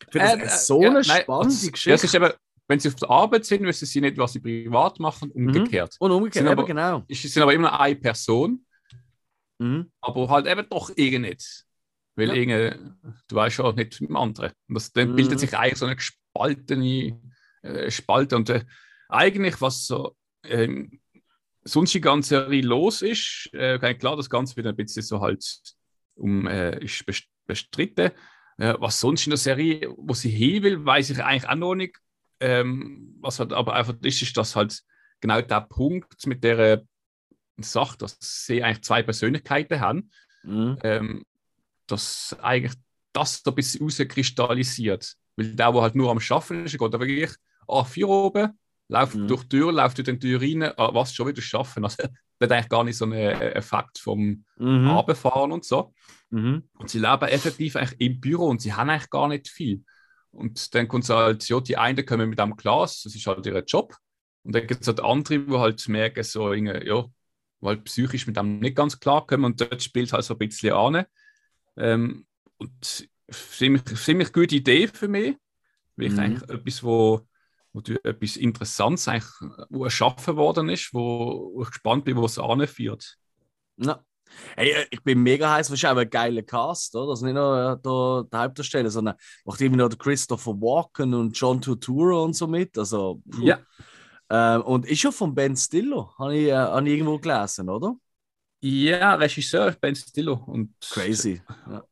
Ich 0.05 0.11
finde 0.11 0.27
Äh, 0.27 0.37
das 0.39 0.61
äh, 0.63 0.65
so 0.65 0.81
ja, 0.83 0.89
eine 0.89 1.01
nein, 1.01 1.21
spannende 1.23 1.55
das- 1.55 1.71
Geschichte. 1.71 1.89
Ja, 1.89 1.95
es 1.95 2.03
ist 2.03 2.13
eben, 2.13 2.31
wenn 2.67 2.79
sie 2.79 2.87
auf 2.89 2.95
der 2.95 3.09
Arbeit 3.09 3.45
sind, 3.45 3.63
wissen 3.63 3.85
sie 3.87 4.01
nicht, 4.01 4.17
was 4.17 4.33
sie 4.33 4.39
privat 4.39 4.99
machen, 4.99 5.31
umgekehrt. 5.31 5.95
und 5.99 6.11
umgekehrt, 6.11 6.45
sind 6.45 6.51
aber- 6.51 6.65
genau. 6.65 7.03
Es 7.07 7.21
sind 7.23 7.41
aber 7.41 7.53
immer 7.55 7.79
eine 7.79 7.95
Person, 7.95 8.65
Mhm. 9.59 9.91
aber 10.01 10.29
halt 10.29 10.45
eben 10.45 10.67
doch 10.69 10.91
irgend 10.95 11.25
nicht. 11.27 11.65
Weil 12.15 12.37
Ja. 12.37 12.75
du 13.27 13.35
weißt 13.35 13.55
schon 13.55 13.75
nicht 13.75 13.99
mit 13.99 14.09
dem 14.11 14.15
anderen. 14.15 14.51
Und 14.69 14.75
das, 14.75 14.91
dann 14.91 15.11
Mhm. 15.11 15.15
bildet 15.15 15.39
sich 15.39 15.57
eigentlich 15.57 15.79
so 15.79 15.85
eine 15.87 15.95
gespaltene 16.33 17.19
äh, 17.61 17.91
Spalte. 17.91 18.35
Und 18.35 18.49
äh, 18.49 18.63
eigentlich, 19.09 19.61
was 19.61 19.85
so 19.85 20.15
ähm, 20.43 20.99
sonst 21.63 21.93
die 21.93 22.01
ganze 22.01 22.29
Serie 22.29 22.61
los 22.61 23.01
ist, 23.01 23.49
äh, 23.53 23.93
klar, 23.95 24.15
das 24.17 24.29
Ganze 24.29 24.55
wird 24.57 24.67
ein 24.67 24.75
bisschen 24.75 25.03
so 25.03 25.21
halt 25.21 25.43
um, 26.15 26.47
äh, 26.47 26.83
ist 26.83 27.05
best- 27.05 27.29
bestritten. 27.45 28.11
Äh, 28.57 28.75
was 28.79 28.99
sonst 28.99 29.25
in 29.25 29.31
der 29.31 29.37
Serie, 29.37 29.93
wo 29.97 30.13
sie 30.13 30.29
hin 30.29 30.63
will, 30.63 30.85
weiß 30.85 31.09
ich 31.11 31.23
eigentlich 31.23 31.49
auch 31.49 31.55
noch 31.55 31.75
nicht. 31.75 31.97
Ähm, 32.39 33.15
was 33.21 33.39
halt 33.39 33.53
aber 33.53 33.73
einfach 33.73 33.95
ist, 34.01 34.21
ist, 34.21 34.35
dass 34.35 34.55
halt 34.55 34.81
genau 35.21 35.41
der 35.41 35.61
Punkt 35.61 36.27
mit 36.27 36.43
der 36.43 36.59
äh, 36.59 36.81
Sache, 37.59 37.97
dass 37.97 38.17
sie 38.19 38.61
eigentlich 38.63 38.83
zwei 38.83 39.03
Persönlichkeiten 39.03 39.79
haben, 39.79 40.09
Mhm. 40.45 40.77
ähm, 40.83 41.25
dass 41.87 42.35
eigentlich 42.41 42.73
das 43.13 43.41
so 43.41 43.51
ein 43.51 43.55
bisschen 43.55 43.81
rauskristallisiert. 43.83 45.15
Weil 45.35 45.55
der, 45.55 45.71
der 45.71 45.81
halt 45.81 45.95
nur 45.95 46.11
am 46.11 46.19
Schaffen 46.19 46.65
ist, 46.65 46.77
geht 46.77 46.93
da 46.93 46.99
wirklich 46.99 47.31
A4 47.67 48.07
oben, 48.07 48.59
läuft 48.89 49.15
Mhm. 49.15 49.27
durch 49.27 49.43
die 49.43 49.49
Tür, 49.49 49.71
läuft 49.71 49.97
durch 49.97 50.07
die 50.07 50.19
Tür 50.19 50.41
rein, 50.41 50.63
ah, 50.77 50.93
was 50.93 51.13
schon 51.13 51.27
wieder 51.27 51.41
schaffen. 51.41 51.83
Also, 52.39 52.49
der 52.49 52.49
hat 52.49 52.51
eigentlich 52.51 52.69
gar 52.69 52.83
nicht 52.83 52.97
so 52.97 53.05
einen 53.05 53.13
Effekt 53.41 53.99
vom 53.99 54.43
Mhm. 54.57 54.87
Abfahren 54.87 55.51
und 55.51 55.63
so. 55.63 55.93
Mhm. 56.29 56.63
Und 56.77 56.89
sie 56.89 56.99
leben 56.99 57.27
effektiv 57.29 57.75
eigentlich 57.75 57.99
im 58.01 58.19
Büro 58.19 58.47
und 58.47 58.61
sie 58.61 58.73
haben 58.73 58.89
eigentlich 58.89 59.09
gar 59.09 59.27
nicht 59.27 59.47
viel. 59.47 59.83
Und 60.31 60.73
dann 60.75 60.87
kommt 60.87 61.03
es 61.05 61.09
halt, 61.09 61.47
ja, 61.47 61.59
die 61.59 61.77
einen 61.77 62.05
kommen 62.05 62.29
mit 62.29 62.39
einem 62.39 62.55
Glas, 62.57 63.03
das 63.03 63.15
ist 63.15 63.25
halt 63.27 63.45
ihr 63.45 63.63
Job. 63.65 63.95
Und 64.43 64.53
dann 64.55 64.67
gibt 64.67 64.81
es 64.81 64.87
halt 64.87 64.99
andere, 64.99 65.39
die 65.39 65.57
halt 65.57 65.87
merken, 65.87 66.23
so, 66.23 66.51
irgendwie, 66.51 66.85
ja, 66.87 67.03
die 67.61 67.65
halt 67.67 67.83
psychisch 67.85 68.27
mit 68.27 68.35
dem 68.35 68.59
nicht 68.59 68.75
ganz 68.75 68.99
klar 68.99 69.25
kommen 69.25 69.45
und 69.45 69.61
dort 69.61 69.81
spielt 69.81 70.11
halt 70.11 70.23
so 70.25 70.33
ein 70.33 70.39
bisschen 70.39 70.73
an. 70.73 71.05
Ähm, 71.77 72.25
und 72.57 73.07
ziemlich, 73.33 73.83
ziemlich 73.83 74.31
gute 74.33 74.55
Idee 74.55 74.87
für 74.87 75.07
mich. 75.07 75.35
Weil 75.95 76.07
ich 76.07 76.13
Mhm. 76.13 76.19
eigentlich 76.19 76.49
etwas, 76.49 76.83
wo, 76.83 77.21
wo 77.73 77.81
etwas 78.03 78.37
Interessantes 78.37 79.07
eigentlich, 79.07 79.31
wo 79.69 79.83
erschaffen 79.85 80.35
worden 80.35 80.69
ist, 80.69 80.93
wo, 80.93 81.51
wo 81.53 81.61
ich 81.63 81.69
gespannt 81.69 82.05
bin, 82.05 82.17
wo 82.17 82.25
es 82.25 82.39
anführt. 82.39 83.17
Ja. 83.77 84.03
Hey, 84.55 84.71
äh, 84.71 84.85
ich 84.89 85.03
bin 85.03 85.21
mega 85.21 85.51
heiß, 85.51 85.69
was 85.69 85.77
ist 85.77 85.85
auch 85.85 85.95
ein 85.95 86.09
geiler 86.09 86.41
Cast, 86.41 86.95
oder? 86.95 87.11
Also 87.11 87.25
nicht 87.25 87.35
nur 87.35 87.55
äh, 87.55 87.81
der, 87.81 88.23
der 88.31 88.39
Hauptdarsteller, 88.39 88.89
sondern 88.89 89.15
macht 89.45 89.61
irgendwie 89.61 89.79
noch 89.79 89.89
der 89.89 89.97
Christopher 89.99 90.53
Walken 90.53 91.13
und 91.13 91.37
John 91.37 91.61
Turturro 91.61 92.23
und 92.23 92.35
so 92.35 92.47
mit. 92.47 92.77
Also. 92.77 93.21
Ja. 93.41 93.59
Ähm, 94.29 94.61
und 94.63 94.87
ist 94.87 95.03
ja 95.03 95.11
von 95.11 95.35
Ben 95.35 95.55
Stiller, 95.55 96.11
habe 96.17 96.35
ich, 96.35 96.47
äh, 96.47 96.53
hab 96.53 96.83
ich 96.83 96.93
irgendwo 96.93 97.19
gelesen, 97.19 97.69
oder? 97.69 97.93
Ja, 98.65 99.15
Regisseur 99.15 99.71
Ben 99.73 99.93
Stiller 99.93 100.47
und 100.47 100.73
Crazy. 100.79 101.41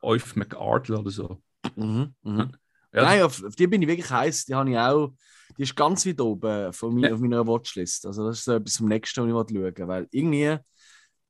Euf 0.01 0.35
McArdle 0.37 0.99
oder 0.99 1.11
so. 1.11 1.41
Mhm, 1.75 2.15
mhm. 2.23 2.51
Ja, 2.93 3.03
Nein, 3.03 3.23
auf, 3.23 3.43
auf 3.43 3.55
die 3.55 3.67
bin 3.67 3.81
ich 3.81 3.89
wirklich 3.89 4.09
heiß. 4.09 4.45
Die 4.45 4.55
habe 4.55 4.69
ich 4.71 4.77
auch. 4.77 5.13
Die 5.57 5.63
ist 5.63 5.75
ganz 5.75 6.05
weit 6.05 6.21
oben 6.21 6.71
von 6.71 6.93
mir, 6.95 7.09
Ja. 7.09 7.13
auf 7.13 7.19
meiner 7.19 7.45
Watchlist. 7.45 8.05
Also, 8.05 8.25
das 8.25 8.39
ist 8.39 8.45
so 8.45 8.53
etwas 8.53 8.77
vom 8.77 8.87
nächsten, 8.87 9.21
was 9.33 9.49
ich 9.49 9.53
schauen 9.53 9.63
will. 9.63 9.87
Weil 9.87 10.07
irgendwie, 10.11 10.57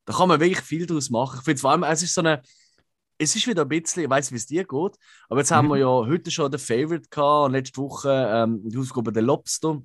da 0.04 0.12
kann 0.12 0.28
man 0.28 0.38
wirklich 0.38 0.60
viel 0.64 0.86
daraus 0.86 1.10
machen. 1.10 1.38
Ich 1.40 1.44
finde 1.44 1.60
vor 1.60 1.72
allem, 1.72 1.82
es 1.82 2.02
ist 2.04 2.14
so 2.14 2.20
eine. 2.20 2.40
Es 3.18 3.34
ist 3.36 3.46
wieder 3.48 3.62
ein 3.62 3.68
bisschen, 3.68 4.04
ich 4.04 4.10
weiß 4.10 4.26
nicht, 4.26 4.32
wie 4.32 4.36
es 4.42 4.46
dir 4.46 4.64
geht, 4.64 4.96
aber 5.28 5.40
jetzt 5.40 5.50
haben 5.50 5.66
Mhm. 5.66 5.72
wir 5.72 5.78
ja 5.78 5.86
heute 5.88 6.30
schon 6.30 6.50
den 6.52 6.58
Favorite 6.60 7.08
gehabt 7.10 7.46
und 7.46 7.52
letzte 7.52 7.80
Woche 7.80 8.10
ähm, 8.32 8.60
die 8.64 8.78
Ausgabe 8.78 9.12
der 9.12 9.22
Lobster. 9.22 9.82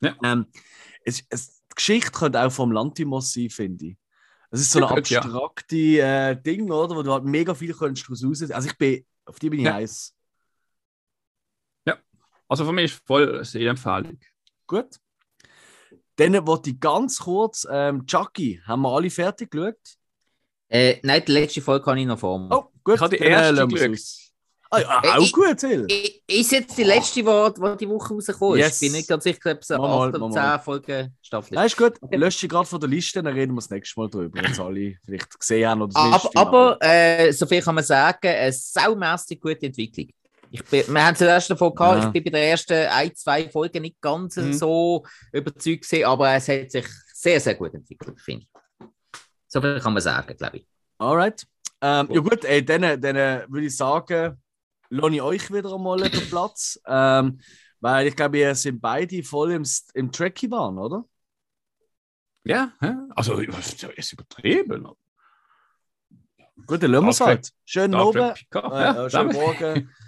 Ja. 0.00 0.14
Ähm, 0.22 0.46
es, 1.04 1.22
es, 1.30 1.48
die 1.70 1.74
Geschichte 1.76 2.10
könnte 2.10 2.42
auch 2.42 2.52
vom 2.52 2.72
Lantimos 2.72 3.32
sein, 3.32 3.48
finde 3.50 3.86
ich. 3.86 3.96
Es 4.52 4.60
ist 4.60 4.72
so 4.72 4.80
Ja, 4.80 4.86
ein 4.86 4.92
gut, 4.94 5.10
ja. 5.10 5.20
abstrakte 5.20 5.76
äh, 5.76 6.36
Ding, 6.40 6.70
oder? 6.70 6.94
Wo 6.94 7.02
du 7.02 7.12
halt 7.12 7.24
mega 7.24 7.54
viel 7.54 7.74
könntest 7.74 8.06
daraus 8.06 8.24
raus. 8.24 8.50
Also 8.50 8.68
ich 8.68 8.78
bin, 8.78 9.04
auf 9.24 9.38
die 9.38 9.50
bin 9.50 9.60
ich 9.60 9.66
Ja. 9.66 9.72
heiß. 9.74 10.14
Also 12.48 12.66
für 12.66 12.72
mich 12.72 12.92
ist 12.92 13.02
voll 13.06 13.42
Sehempfehlung. 13.44 14.18
Gut. 14.66 15.00
Dann 16.16 16.46
wollte 16.46 16.70
ich 16.70 16.80
ganz 16.80 17.18
kurz, 17.20 17.66
ähm, 17.70 18.06
Chucky, 18.06 18.60
haben 18.66 18.82
wir 18.82 18.90
alle 18.90 19.08
fertig 19.08 19.50
geschaut? 19.50 19.96
Äh, 20.68 21.00
nein, 21.02 21.22
die 21.26 21.32
letzte 21.32 21.62
Folge 21.62 21.84
kann 21.84 21.98
ich 21.98 22.06
noch 22.06 22.18
vor 22.18 22.38
mir. 22.38 22.54
Oh, 22.54 22.64
gut. 22.84 22.96
Ich 22.96 23.00
habe 23.00 23.16
die 23.16 23.22
äh, 23.22 23.30
erste 23.30 23.66
geschaut. 23.66 23.98
Ah, 24.74 24.80
ja, 24.80 25.02
Äh, 25.04 25.18
auch 25.18 25.32
gut. 25.32 25.62
I- 25.64 26.22
Ist 26.26 26.50
jetzt 26.52 26.78
die 26.78 26.84
letzte, 26.84 27.20
die, 27.22 27.24
die 27.24 27.76
die 27.76 27.88
Woche 27.90 28.14
rausgekommen 28.14 28.58
ist? 28.58 28.64
Yes. 28.66 28.82
Ich 28.82 28.88
bin 28.88 28.96
nicht 28.96 29.08
ganz 29.08 29.24
sicher, 29.24 29.52
ob 29.52 29.58
es 29.60 29.70
eine 29.70 29.80
Mal, 29.82 29.88
mal, 29.88 30.06
8 30.08 30.08
oder 30.14 30.18
mal, 30.20 30.28
mal. 30.30 30.56
10 30.58 30.64
Folgen 30.64 31.16
Staffel 31.20 31.54
Nein, 31.54 31.66
ist. 31.66 31.72
ist 31.72 31.78
gut. 31.78 32.10
Lösche 32.10 32.38
sie 32.38 32.48
gerade 32.48 32.66
von 32.66 32.80
der 32.80 32.88
Liste, 32.88 33.22
dann 33.22 33.34
reden 33.34 33.52
wir 33.52 33.56
das 33.56 33.68
nächste 33.70 34.00
Mal 34.00 34.08
drüber. 34.08 34.40
Jetzt 34.42 34.58
alle 34.58 34.96
vielleicht 35.04 35.38
gesehen 35.38 35.68
haben 35.68 35.82
oder 35.82 35.92
Aber, 35.96 36.30
aber 36.34 36.78
äh, 36.80 37.32
so 37.32 37.44
viel 37.46 37.60
kann 37.60 37.74
man 37.74 37.84
sagen, 37.84 38.26
eine 38.28 38.52
saumässig 38.52 39.40
gute 39.42 39.66
Entwicklung. 39.66 40.08
Ich 40.50 40.64
bin, 40.64 40.84
wir 40.88 41.06
haben 41.06 41.16
zuerst 41.16 41.50
davon 41.50 41.74
gehabt, 41.74 42.00
Ja. 42.02 42.06
ich 42.06 42.12
bin 42.12 42.24
bei 42.24 42.30
den 42.40 42.48
ersten 42.50 42.72
ein, 42.88 43.14
zwei 43.14 43.48
Folgen 43.50 43.82
nicht 43.82 44.00
ganz 44.00 44.36
Mhm. 44.36 44.52
so 44.52 45.04
überzeugt 45.32 45.82
gewesen, 45.88 46.04
aber 46.04 46.32
es 46.34 46.48
hat 46.48 46.70
sich 46.70 46.86
sehr, 47.14 47.40
sehr 47.40 47.54
gut 47.54 47.72
entwickelt, 47.74 48.20
finde 48.20 48.44
ich. 48.44 48.86
So 49.48 49.60
viel 49.60 49.78
kann 49.80 49.92
man 49.92 50.02
sagen, 50.02 50.34
glaube 50.36 50.58
ich. 50.58 50.66
Alright. 50.98 51.44
Ähm, 51.80 52.08
ja 52.10 52.20
gut, 52.20 52.44
ey, 52.44 52.64
dann, 52.64 53.00
dann 53.00 53.16
äh, 53.16 53.44
würde 53.48 53.66
ich 53.66 53.76
sagen, 53.76 54.40
lohne 54.92 55.16
ich 55.16 55.22
euch 55.22 55.52
wieder 55.52 55.74
einmal 55.74 55.98
den 55.98 56.28
Platz. 56.28 56.78
Ähm, 56.86 57.40
weil 57.80 58.06
ich 58.06 58.14
glaube, 58.14 58.38
ihr 58.38 58.54
sind 58.54 58.80
beide 58.80 59.22
voll 59.24 59.52
im, 59.52 59.64
im 59.94 60.12
Tracky 60.12 60.50
waren, 60.50 60.78
oder? 60.78 61.04
Ja, 62.44 62.72
hä? 62.80 62.92
also 63.10 63.40
es 63.40 63.82
ist 63.96 64.12
übertrieben. 64.12 64.88
Gut, 66.66 66.82
dann 66.82 66.92
lassen 66.92 67.04
wir 67.04 67.10
es 67.10 67.20
halt. 67.20 67.50
Schönen 67.64 67.94
Abend. 67.94 68.16
Äh, 68.16 68.44
ja, 68.54 69.06
äh, 69.06 69.10
schönen. 69.10 69.32
Morgen. 69.32 69.90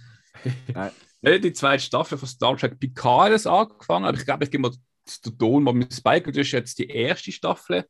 Ja, 1.23 1.39
die 1.39 1.55
zweite 1.55 1.82
Staffel 1.82 2.19
von 2.19 2.28
Star 2.28 2.55
Trek 2.55 2.78
Picard 2.78 3.32
hat 3.32 3.47
angefangen, 3.47 4.05
aber 4.05 4.19
ich 4.19 4.27
glaube, 4.27 4.44
ich 4.44 4.51
gebe 4.51 4.61
mal 4.61 4.77
den 5.24 5.39
Ton 5.39 5.62
mal 5.62 5.73
mit 5.73 5.94
Spike 5.94 6.27
und 6.27 6.36
du 6.36 6.40
hast 6.40 6.51
jetzt 6.51 6.78
die 6.78 6.86
erste 6.86 7.32
Staffel 7.32 7.89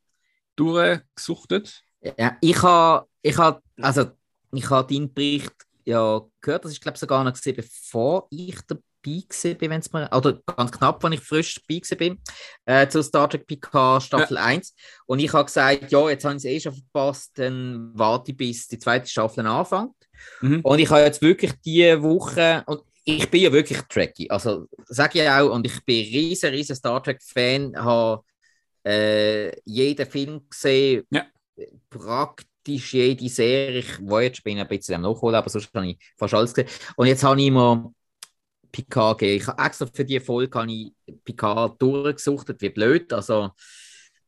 durchgesuchtet. 0.55 1.83
Ja, 2.17 2.37
ich 2.41 2.63
habe, 2.63 3.09
ich 3.23 3.37
habe, 3.37 3.61
also 3.83 4.13
ich 4.53 4.71
habe 4.71 4.95
deinen 4.95 5.13
Bericht 5.13 5.53
ja 5.85 6.23
gehört, 6.41 6.65
das 6.65 6.73
ist 6.73 6.81
glaube 6.81 6.97
ich 6.97 7.01
sogar 7.01 7.25
noch 7.25 7.33
gesehen, 7.33 7.57
bevor 7.57 8.27
ich 8.31 8.57
dabei 8.67 8.81
war, 9.07 9.61
wenn 9.61 9.81
es 9.81 9.93
mir, 9.93 10.09
oder 10.15 10.41
ganz 10.47 10.73
knapp, 10.73 11.03
wenn 11.05 11.13
ich 11.13 11.21
frisch 11.21 11.61
dabei 11.69 11.97
bin, 11.97 12.19
äh, 12.65 12.89
zu 12.89 13.03
Star 13.03 13.29
Trek 13.29 13.47
PK 13.47 14.01
Staffel 14.01 14.39
1. 14.39 14.75
Und 15.07 15.19
ich 15.19 15.33
habe 15.33 15.45
gesagt, 15.45 15.93
ja, 15.93 16.09
jetzt 16.09 16.25
habe 16.25 16.37
ich 16.37 16.45
es 16.45 16.51
eh 16.51 16.61
schon 16.61 16.75
verpasst, 16.75 17.33
dann 17.35 17.91
warte 17.95 18.31
ich, 18.31 18.37
bis 18.37 18.67
die 18.67 18.79
zweite 18.79 19.07
Staffel 19.09 19.47
anfängt. 19.47 19.93
Mhm. 20.41 20.61
Und 20.63 20.79
ich 20.79 20.89
habe 20.91 21.03
jetzt 21.03 21.21
wirklich 21.21 21.53
diese 21.65 22.03
Woche, 22.03 22.63
und 22.67 22.83
ich 23.05 23.31
bin 23.31 23.43
ja 23.43 23.53
wirklich 23.53 23.79
Trekkie, 23.83 24.31
also 24.31 24.67
sage 24.87 25.23
ich 25.23 25.29
auch, 25.29 25.53
und 25.53 25.67
ich 25.67 25.85
bin 25.85 26.05
riesen, 26.07 26.51
riesen 26.51 26.77
Star 26.77 27.03
Trek-Fan, 27.03 27.77
habe 27.77 28.23
äh, 28.87 29.61
jeden 29.65 30.07
Film 30.11 30.49
gesehen, 30.49 31.05
Ja. 31.11 31.27
praktisch 31.91 32.47
jede 32.67 33.29
Serie. 33.29 33.79
Ich 33.79 34.01
Voyager 34.01 34.43
bin 34.43 34.59
ein 34.59 34.69
bisschen 34.69 34.97
am 34.97 35.03
Nachholen, 35.03 35.37
aber 35.37 35.49
sonst 35.51 35.73
habe 35.75 35.89
ich 35.89 35.99
fast 36.17 36.35
alles 36.35 36.55
gesehen. 36.55 36.71
Und 36.97 37.07
jetzt 37.07 37.23
habe 37.25 37.41
ich 37.41 37.47
immer 37.47 37.93
Picard 38.73 39.19
gegeben. 39.19 39.41
Ich 39.43 39.47
habe 39.47 39.63
extra 39.63 39.87
für 39.87 40.05
die 40.05 40.21
Folge 40.21 40.59
habe 40.59 40.73
ich 40.73 40.93
Picard 41.25 41.81
durchgesucht, 41.81 42.55
wie 42.59 42.69
blöd, 42.71 43.13
also 43.13 43.51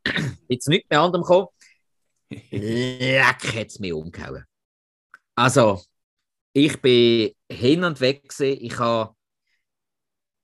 jetzt 0.48 0.68
nicht 0.68 0.88
mehr 0.88 1.00
anderem 1.00 1.22
gekommen. 1.22 1.48
Leck 2.50 3.54
hat 3.54 3.66
es 3.68 3.78
mich 3.78 3.92
umgehauen. 3.92 4.44
Also, 5.34 5.82
ich 6.52 6.80
bin 6.80 7.32
hin 7.50 7.84
und 7.84 8.00
weg 8.00 8.28
gewesen. 8.28 8.58
Ich 8.62 8.78
habe 8.78 9.14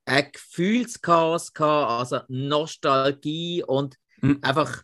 ein 0.05 0.31
Gefühlschaos 0.33 1.53
gehabt, 1.53 1.91
also 1.91 2.21
Nostalgie 2.29 3.63
und 3.65 3.97
Mhm. 4.23 4.39
einfach 4.41 4.83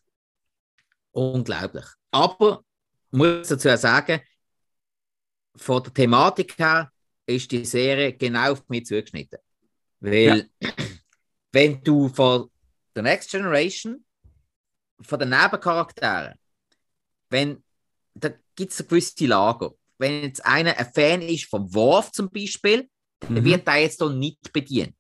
unglaublich. 1.13 1.85
Aber 2.11 2.65
muss 3.11 3.49
dazu 3.49 3.77
sagen, 3.77 4.21
von 5.57 5.83
der 5.83 5.93
Thematik 5.93 6.59
her 6.59 6.91
ist 7.27 7.51
die 7.51 7.65
Serie 7.65 8.13
genau 8.15 8.53
auf 8.53 8.69
mich 8.69 8.87
zugeschnitten. 8.87 9.39
Weil, 10.01 10.49
wenn 11.53 11.83
du 11.83 12.09
von 12.09 12.51
der 12.95 13.03
Next 13.03 13.31
Generation, 13.31 14.05
von 15.01 15.19
den 15.19 15.31
Nebencharakteren, 15.31 16.35
wenn, 17.31 17.63
da 18.15 18.31
gibt 18.55 18.73
es 18.73 18.87
gewisse 18.87 19.27
Lager. 19.27 19.73
Wenn 19.99 20.23
jetzt 20.23 20.45
einer 20.45 20.77
ein 20.77 20.93
Fan 20.93 21.23
ist 21.23 21.47
vom 21.47 21.73
Worf 21.75 22.13
zum 22.13 22.31
Beispiel, 22.31 22.89
dann 23.21 23.35
Mhm. 23.35 23.45
wird 23.45 23.67
er 23.67 23.77
jetzt 23.79 24.01
hier 24.01 24.11
nicht 24.11 24.53
bedient. 24.53 24.97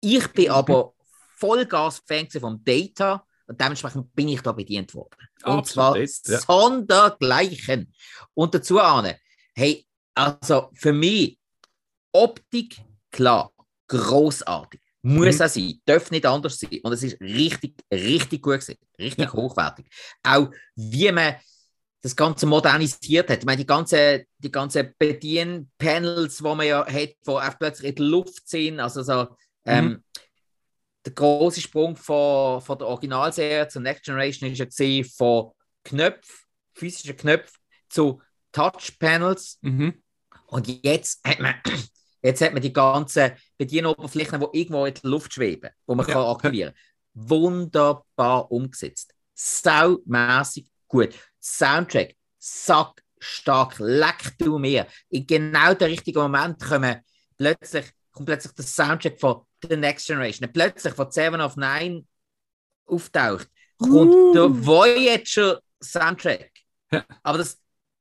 Ich 0.00 0.28
bin 0.28 0.50
aber 0.50 0.94
Vollgas-Fan 1.36 2.30
vom 2.30 2.62
Data 2.64 3.25
und 3.46 3.60
dementsprechend 3.60 4.14
bin 4.14 4.28
ich 4.28 4.40
da 4.40 4.52
bedient 4.52 4.94
worden. 4.94 5.16
Und 5.44 5.58
Absolut, 5.58 6.08
zwar 6.10 6.32
ja. 6.32 6.40
sondergleichen. 6.40 7.92
Und 8.34 8.54
dazu 8.54 8.80
Arne, 8.80 9.18
hey, 9.54 9.86
also 10.14 10.70
für 10.74 10.92
mich 10.92 11.38
Optik, 12.12 12.78
klar, 13.10 13.52
großartig. 13.88 14.80
Muss 15.02 15.38
Mhm. 15.38 15.42
auch 15.44 15.48
sein, 15.48 15.80
darf 15.84 16.10
nicht 16.10 16.26
anders 16.26 16.58
sein. 16.58 16.80
Und 16.82 16.92
es 16.92 17.02
ist 17.02 17.20
richtig, 17.20 17.74
richtig 17.92 18.42
gut 18.42 18.54
gewesen, 18.60 18.76
richtig 18.98 19.26
Ja. 19.26 19.32
hochwertig. 19.32 19.86
Auch 20.22 20.48
wie 20.74 21.12
man 21.12 21.36
das 22.02 22.16
Ganze 22.16 22.46
modernisiert 22.46 23.30
hat. 23.30 23.40
Ich 23.40 23.44
meine, 23.44 23.58
die 23.58 23.66
ganzen 23.66 24.24
die 24.38 24.50
ganze 24.50 24.94
Bedienpanels, 24.98 26.38
die 26.38 26.42
man 26.42 26.66
ja 26.66 26.84
hat, 26.86 26.92
die 26.92 27.14
einfach 27.26 27.58
plötzlich 27.58 27.90
in 27.90 27.96
der 27.96 28.04
Luft 28.06 28.48
sind, 28.48 28.80
also 28.80 29.02
so, 29.02 29.28
ähm, 29.64 30.02
der 31.06 31.14
große 31.14 31.60
Sprung 31.60 31.96
von, 31.96 32.60
von 32.60 32.78
der 32.78 32.88
Originalserie 32.88 33.68
zur 33.68 33.82
Next 33.82 34.04
Generation 34.04 34.50
ist 34.50 34.58
ja 34.58 34.64
gesehen 34.64 35.04
von 35.04 35.52
Knöpfen, 35.84 36.46
physischen 36.74 37.16
Knöpfen 37.16 37.56
zu 37.88 38.20
Touchpanels. 38.52 39.58
Mhm. 39.62 40.02
Und 40.48 40.66
jetzt 40.84 41.26
hat 41.26 41.38
man, 41.40 41.54
jetzt 42.22 42.40
hat 42.42 42.52
man 42.52 42.62
die 42.62 42.72
ganzen 42.72 43.32
Bedienoberflächen, 43.56 44.40
die 44.40 44.58
irgendwo 44.60 44.84
in 44.84 44.94
der 44.94 45.10
Luft 45.10 45.32
schweben, 45.32 45.70
wo 45.86 45.94
man 45.94 46.06
Ja. 46.06 46.14
kann 46.14 46.24
aktivieren 46.24 46.74
kann. 46.74 47.28
Wunderbar 47.28 48.50
umgesetzt. 48.50 49.14
Saumässig 49.34 50.68
gut. 50.88 51.14
Soundtrack, 51.40 52.14
sack 52.38 53.02
stark, 53.18 53.76
leck 53.78 54.34
du 54.38 54.58
mir. 54.58 54.86
In 55.08 55.26
genau 55.26 55.74
der 55.74 55.88
richtigen 55.88 56.18
Moment 56.18 56.60
kommen 56.62 57.00
plötzlich, 57.36 57.86
kommt 58.12 58.26
plötzlich 58.26 58.52
der 58.54 58.64
Soundtrack 58.64 59.20
von 59.20 59.45
The 59.62 59.76
Next 59.76 60.06
Generation. 60.06 60.50
Plötzlich 60.52 60.94
von 60.94 61.10
Seven 61.10 61.40
of 61.40 61.56
Nine 61.56 62.04
auftaucht, 62.86 63.48
kommt 63.78 64.12
Uh. 64.14 64.32
der 64.32 64.66
Voyager 64.66 65.60
Soundtrack. 65.82 66.50
Aber 67.22 67.38
das 67.38 67.58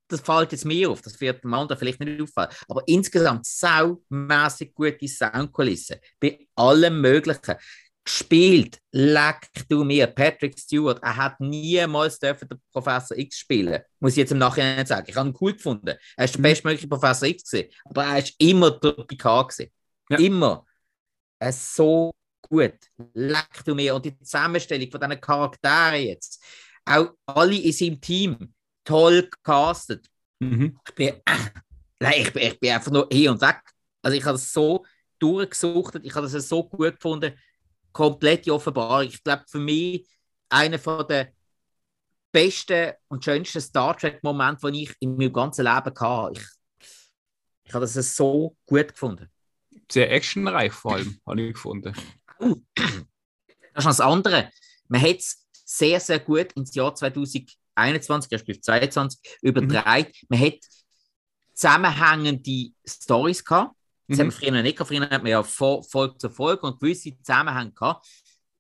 das 0.07 0.21
fällt 0.21 0.51
jetzt 0.51 0.65
mir 0.65 0.91
auf, 0.91 1.01
das 1.01 1.19
wird 1.19 1.43
dem 1.43 1.51
anderen 1.55 1.79
vielleicht 1.79 1.99
nicht 1.99 2.21
auffallen. 2.21 2.51
Aber 2.69 2.83
insgesamt 2.85 3.47
saumässig 3.47 4.75
gute 4.75 5.07
Soundkulisse 5.07 5.99
bei 6.19 6.47
allem 6.55 7.01
Möglichen. 7.01 7.55
Gespielt, 8.03 8.77
leck 8.91 9.49
du 9.67 9.83
mir. 9.83 10.05
Patrick 10.05 10.59
Stewart, 10.59 11.01
er 11.01 11.15
hat 11.17 11.39
niemals 11.39 12.19
dürfen 12.19 12.47
den 12.47 12.61
Professor 12.71 13.17
X 13.17 13.39
spielen. 13.39 13.81
Muss 13.99 14.11
ich 14.11 14.17
jetzt 14.17 14.31
im 14.31 14.37
Nachhinein 14.37 14.85
sagen. 14.85 15.07
Ich 15.09 15.15
habe 15.15 15.29
ihn 15.29 15.35
cool 15.41 15.53
gefunden. 15.53 15.95
Er 16.15 16.25
ist 16.25 16.35
der 16.35 16.39
Mhm. 16.39 16.43
bestmögliche 16.43 16.87
Professor 16.87 17.27
X 17.27 17.49
gewesen, 17.49 17.69
aber 17.85 18.03
er 18.05 18.19
ist 18.19 18.35
immer 18.37 18.69
der 18.79 18.91
Picard 18.91 19.49
gewesen. 19.49 19.71
Ja. 20.09 20.19
Immer. 20.19 20.65
Ist 21.39 21.75
so 21.75 22.11
gut. 22.41 22.75
Leck 23.13 23.63
du 23.65 23.75
mir. 23.75 23.95
Und 23.95 24.05
die 24.05 24.17
Zusammenstellung 24.17 24.89
von 24.89 25.01
diesen 25.01 25.21
Charakteren 25.21 26.01
jetzt. 26.01 26.43
Auch 26.85 27.09
alle 27.25 27.55
in 27.55 27.71
seinem 27.73 27.99
Team 27.99 28.53
toll 28.83 29.29
gecastet. 29.29 30.07
Mhm. 30.39 30.77
Ich 30.87 30.95
bin, 30.95 31.13
nein, 31.99 32.13
ich 32.17 32.33
bin, 32.33 32.43
ich 32.43 32.59
bin 32.59 32.71
einfach 32.71 32.91
nur 32.91 33.07
hier 33.11 33.31
und 33.31 33.41
weg. 33.41 33.61
Also 34.01 34.17
ich 34.17 34.23
habe 34.23 34.35
es 34.35 34.53
so 34.53 34.85
durchgesucht, 35.19 35.99
ich 36.03 36.13
habe 36.13 36.27
es 36.27 36.47
so 36.47 36.63
gut 36.63 36.95
gefunden. 36.95 37.33
Komplette 37.91 38.53
Offenbarung. 38.53 39.07
Ich 39.07 39.23
glaube, 39.23 39.43
für 39.47 39.59
mich 39.59 40.07
einer 40.49 40.77
von 40.77 41.07
der 41.07 41.31
besten 42.31 42.93
und 43.07 43.23
schönsten 43.23 43.61
Star 43.61 43.97
Trek-Momente, 43.97 44.71
die 44.71 44.83
ich 44.83 44.95
in 44.99 45.15
meinem 45.15 45.31
ganzen 45.31 45.63
Leben 45.63 45.99
hatte. 45.99 46.31
Ich, 46.33 46.45
ich 47.63 47.73
habe 47.73 47.85
das 47.85 48.15
so 48.15 48.55
gut 48.65 48.89
gefunden. 48.89 49.31
Sehr 49.91 50.11
actionreich 50.11 50.73
vor 50.73 50.95
allem, 50.95 51.19
habe 51.25 51.41
ich 51.41 51.53
gefunden. 51.53 51.93
Das 52.39 52.49
ist 52.49 53.75
noch 53.75 53.83
das 53.85 53.99
andere. 54.01 54.49
Man 54.87 55.01
hat 55.01 55.17
es 55.17 55.45
sehr, 55.65 55.99
sehr 55.99 56.19
gut 56.19 56.51
ins 56.53 56.73
Jahr 56.75 56.93
2021, 56.95 58.31
respektive 58.31 58.61
2022 58.61 59.37
übertragen. 59.41 60.11
Man 60.29 60.39
hat 60.39 60.59
zusammenhängende 61.53 62.71
Stories 62.87 63.43
gehabt. 63.43 63.75
Das 64.07 64.17
Mhm. 64.17 64.21
haben 64.21 64.27
wir 64.27 64.31
früher 64.33 64.61
nicht 64.61 64.77
gehabt. 64.77 64.87
Früher 64.89 65.09
hat 65.09 65.23
man 65.23 65.31
ja 65.31 65.41
Fol- 65.43 65.83
Folge 65.83 66.17
zu 66.17 66.29
Folge 66.29 66.61
und 66.67 66.79
gewisse 66.79 67.17
Zusammenhänge 67.21 67.71
gehabt. 67.71 68.05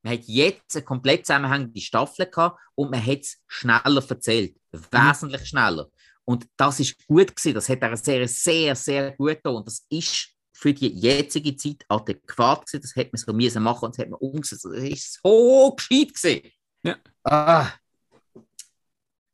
Man 0.01 0.13
hat 0.13 0.23
jetzt 0.25 0.75
eine 0.75 0.85
komplett 0.85 1.25
zusammenhängende 1.25 1.81
Staffel 1.81 2.25
gehabt 2.27 2.59
und 2.75 2.91
man 2.91 3.03
hat 3.05 3.19
es 3.21 3.41
schneller 3.47 4.03
erzählt. 4.09 4.55
Wesentlich 4.91 5.45
schneller. 5.47 5.87
Und 6.25 6.47
das 6.57 6.79
ist 6.79 6.95
gut 7.07 7.35
gewesen. 7.35 7.53
Das 7.53 7.69
hat 7.69 7.81
er 7.81 7.95
sehr, 7.97 8.27
sehr, 8.27 8.75
sehr 8.75 9.11
gut 9.11 9.29
getan. 9.35 9.55
Und 9.55 9.67
das 9.67 9.85
ist 9.89 10.29
für 10.55 10.73
die 10.73 10.87
jetzige 10.87 11.55
Zeit 11.55 11.85
adäquat 11.89 12.65
gewesen. 12.65 12.81
Das 12.81 12.95
hätte 12.95 13.11
man 13.13 13.19
so 13.19 13.33
müssen 13.33 13.63
machen 13.63 13.85
und 13.85 13.95
das 13.95 14.03
hat 14.03 14.09
man 14.09 14.19
umgesetzt. 14.19 14.65
Das 14.65 14.83
ist 14.83 15.19
so 15.21 15.75
gescheit 15.75 16.13
gewesen. 16.13 16.51
Ja. 16.83 16.95
Ah. 17.23 17.69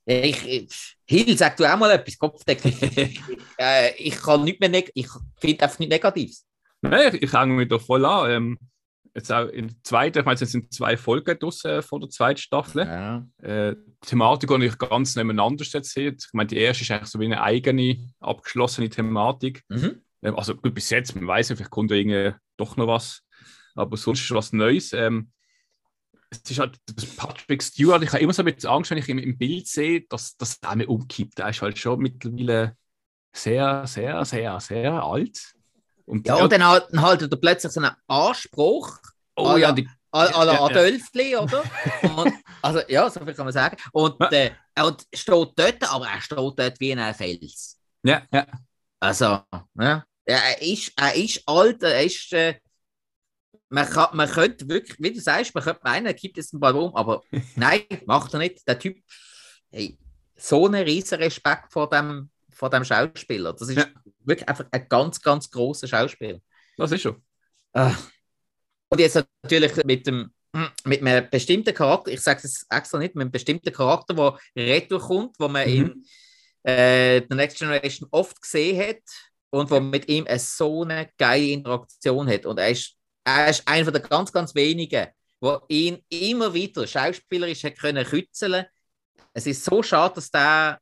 Ich, 0.06 0.48
ich, 0.48 0.98
Hill, 1.06 1.38
sag 1.38 1.56
du 1.57 1.72
auch 1.72 1.77
mal 1.77 1.91
etwas, 1.91 2.18
Kopfdeckung. 2.18 2.73
äh, 3.60 3.95
ich 3.98 4.15
kann 4.18 4.43
nicht 4.43 4.60
mehr, 4.60 4.69
neg 4.69 4.91
ich 4.95 5.07
finde 5.38 5.64
einfach 5.64 5.80
nicht 5.80 5.89
Negatives. 5.89 6.45
Nein, 6.81 7.15
ich, 7.15 7.22
ich 7.22 7.34
hänge 7.34 7.53
mich 7.53 7.69
da 7.69 7.77
voll 7.77 8.03
an. 8.03 8.31
Ähm, 8.31 8.57
jetzt 9.14 9.31
auch 9.31 9.48
in 9.48 9.68
der 9.68 9.77
zweiten, 9.84 10.19
ich 10.19 10.26
meine, 10.26 10.41
es 10.41 10.52
sind 10.52 10.73
zwei 10.73 10.98
Folgen 10.98 11.38
draussen 11.38 11.84
von 11.84 12.02
der 12.02 12.10
zweiten 12.10 12.39
Staffel. 12.39 12.85
Ja. 12.85 13.27
Äh, 13.43 13.76
die 13.76 14.07
Thematik, 14.07 14.49
die 14.49 14.65
ich 14.65 14.77
ganz 14.80 15.15
nebeneinander 15.15 15.64
sehe. 15.64 16.15
Ich 16.18 16.34
meine, 16.34 16.48
die 16.48 16.57
erste 16.57 16.84
ist 16.84 16.91
eigentlich 16.91 17.10
so 17.10 17.19
wie 17.19 17.26
eine 17.26 17.41
eigene, 17.41 18.10
abgeschlossene 18.19 18.89
Thematik. 18.89 19.64
Mhm. 19.69 20.02
Ähm, 20.23 20.35
Also 20.35 20.56
gut, 20.56 20.73
bis 20.73 20.89
jetzt, 20.89 21.15
man 21.15 21.27
weiß 21.27 21.48
vielleicht 21.48 21.69
kommt 21.69 21.91
da 21.91 21.95
irgendwie 21.95 22.34
doch 22.57 22.77
noch 22.77 22.88
was. 22.88 23.23
Aber 23.76 23.98
sonst 23.98 24.22
ist 24.22 24.31
was 24.31 24.53
Neues. 24.53 24.93
Ähm, 24.93 25.31
es 26.30 26.49
ist 26.49 26.60
halt 26.60 26.77
das 26.85 27.06
Patrick 27.06 27.61
Stewart, 27.61 28.02
ich 28.03 28.10
habe 28.10 28.23
immer 28.23 28.34
so 28.34 28.41
ein 28.41 28.53
bisschen 28.53 28.69
Angst, 28.69 28.91
wenn 28.91 28.98
ich 28.98 29.10
ihn 29.10 29.19
im 29.19 29.38
Bild 29.38 29.68
sehe, 29.68 30.02
dass 30.10 30.38
dass 30.38 30.57
er 30.61 30.76
mir 30.76 30.88
umkippt. 30.89 31.39
Er 31.39 31.49
ist 31.49 31.61
halt 31.61 31.77
schon 31.77 31.99
mittlerweile 31.99 32.77
sehr, 33.34 33.85
sehr, 33.85 34.23
sehr, 34.26 34.60
sehr 34.60 34.93
alt. 35.03 35.53
Und 36.06 36.27
Ja, 36.27 36.35
und 36.35 36.52
dann 36.52 36.65
halt, 36.65 36.88
dann 36.91 37.02
haltet 37.02 37.31
er 37.31 37.38
plötzlich 37.38 37.72
so 37.72 37.81
einen 37.81 37.95
Anspruch 38.07 38.98
oh 39.35 39.57
ja, 39.57 39.57
ja. 39.57 39.72
die, 39.72 39.88
à 40.14 40.26
à 40.27 40.43
la 40.45 40.53
Ja, 40.53 40.85
ja. 41.15 41.41
Oder? 41.41 41.64
Und, 42.18 42.34
also, 42.61 42.81
ja, 42.88 43.10
so 43.10 43.23
viel 43.23 43.34
kann 43.34 43.45
man 43.45 43.53
sagen. 43.53 43.77
Und, 43.93 44.15
Ja. 44.19 44.30
äh, 44.30 44.52
und 44.84 45.06
steht 45.14 45.52
dort, 45.56 45.93
aber 45.93 46.07
er 46.07 46.22
steht 46.22 46.38
dort 46.38 46.80
wie 46.80 46.93
ein 46.93 47.14
Fels. 47.14 47.77
ja, 48.03 48.22
ja. 48.31 48.45
Also, 48.99 49.41
ja. 49.80 50.03
Er 50.26 50.61
ist, 50.61 50.93
er 50.95 51.15
ist 51.15 51.41
alt, 51.48 51.81
er 51.84 52.03
ist. 52.03 52.31
Äh, 52.34 52.56
man, 53.69 53.88
kann, 53.89 54.15
man 54.15 54.30
könnte 54.30 54.68
wirklich, 54.68 54.98
wie 54.99 55.14
du 55.14 55.19
sagst, 55.19 55.56
man 55.56 55.64
könnte 55.64 55.81
meinen, 55.84 56.06
er 56.06 56.14
gibt 56.14 56.38
es 56.38 56.53
einen 56.53 56.60
Ball 56.60 56.76
um, 56.76 56.95
aber 56.95 57.22
nein, 57.56 57.84
macht 58.06 58.34
er 58.34 58.39
nicht. 58.39 58.68
Der 58.68 58.77
Typ, 58.77 58.98
hey, 59.72 59.98
so 60.35 60.65
einen 60.65 60.84
riesen 60.84 61.18
Respekt 61.19 61.72
vor 61.72 61.89
dem, 61.89 62.30
vor 62.52 62.69
dem 62.69 62.84
Schauspieler. 62.84 63.53
Das 63.53 63.69
ist 63.69 63.77
Ja. 63.77 63.88
wirklich 64.26 64.48
einfach 64.48 64.65
ein 64.72 64.88
ganz, 64.89 65.22
ganz 65.22 65.49
großer 65.49 65.88
Schauspieler. 65.88 66.39
Das 66.77 66.91
ist 66.91 67.02
schon. 67.02 67.23
Ah. 67.73 67.95
Und 68.89 68.99
jetzt 68.99 69.23
natürlich 69.43 69.76
mit 69.85 70.06
dem 70.07 70.31
mit 70.84 71.02
einem 71.02 71.30
bestimmten 71.30 71.73
Charakter, 71.73 72.11
ich 72.11 72.19
sage 72.19 72.41
es 72.43 72.65
extra 72.69 72.98
nicht, 72.98 73.15
mit 73.15 73.22
einem 73.22 73.31
bestimmten 73.31 73.72
Charakter, 73.72 74.14
der 74.14 74.38
retour 74.57 74.99
kommt, 74.99 75.39
wo 75.39 75.48
man 75.48 75.65
Mhm. 75.69 76.03
in 76.64 76.69
äh, 76.69 77.22
The 77.30 77.35
Next 77.35 77.57
Generation 77.57 78.10
oft 78.11 78.41
gesehen 78.41 78.77
hat 78.85 79.02
und 79.52 79.69
wo 79.69 79.80
mit 79.80 80.07
ihm 80.10 80.26
eine 80.28 80.40
so 80.40 80.82
eine 80.84 81.10
geile 81.18 81.49
Interaktion 81.52 82.28
hat. 82.28 82.45
Und 82.45 82.57
er 82.57 82.69
ist, 82.69 82.95
er 83.23 83.49
ist 83.49 83.68
einer 83.68 83.91
der 83.91 84.02
ganz, 84.02 84.32
ganz 84.32 84.56
wenigen, 84.56 85.07
wo 85.40 85.60
ihn 85.68 85.99
immer 86.10 86.53
wieder 86.53 86.88
schauspielerisch 86.88 87.64
hat 87.64 87.78
können 87.78 88.06
kützeln. 88.06 88.65
Es 89.34 89.45
ist 89.45 89.64
so 89.64 89.84
schade, 89.84 90.15
dass 90.15 90.32
der 90.32 90.80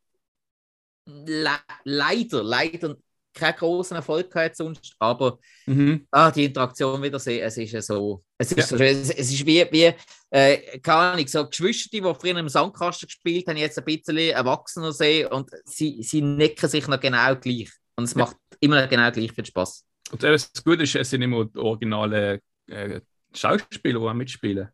le 1.05 1.57
leider, 1.83 2.43
leider 2.43 2.95
keinen 3.33 3.55
großen 3.55 3.95
Erfolg 3.95 4.33
hat 4.35 4.55
sonst, 4.55 4.95
aber 4.99 5.39
Mhm. 5.65 6.07
Ah, 6.11 6.31
die 6.31 6.45
Interaktion 6.45 7.01
wieder 7.01 7.19
sehen, 7.19 7.43
es 7.45 7.57
ist 7.57 7.71
ja 7.71 7.81
so. 7.81 8.23
Es 8.37 8.51
ist, 8.51 8.71
Ja. 8.71 8.77
so 8.77 8.83
es, 8.83 9.09
es 9.11 9.31
ist 9.31 9.45
wie, 9.45 9.65
wie 9.71 9.93
äh, 10.31 10.79
keine 10.79 10.97
Ahnung, 11.13 11.27
so 11.27 11.47
Geschwister, 11.47 11.89
die 11.91 12.01
früher 12.01 12.37
im 12.37 12.49
Sandkasten 12.49 13.07
gespielt 13.07 13.47
haben, 13.47 13.57
jetzt 13.57 13.77
ein 13.77 13.85
bisschen 13.85 14.17
erwachsener 14.17 14.91
sehen 14.91 15.27
und 15.27 15.51
sie, 15.65 16.01
sie 16.01 16.21
necken 16.21 16.67
sich 16.67 16.87
noch 16.87 16.99
genau 16.99 17.35
gleich. 17.35 17.69
Und 17.99 18.05
es 18.05 18.13
Ja. 18.13 18.19
macht 18.25 18.37
immer 18.59 18.85
genau 18.87 19.11
gleich 19.11 19.31
viel 19.31 19.45
Spaß. 19.45 19.85
Und 20.11 20.23
das 20.23 20.51
Gute 20.63 20.83
ist, 20.83 20.95
es 20.95 21.09
sind 21.09 21.21
immer 21.21 21.45
die 21.45 21.57
originale 21.59 22.41
äh, 22.67 23.01
Schauspieler, 23.33 23.99
die 23.99 24.05
auch 24.07 24.13
mitspielen. 24.13 24.69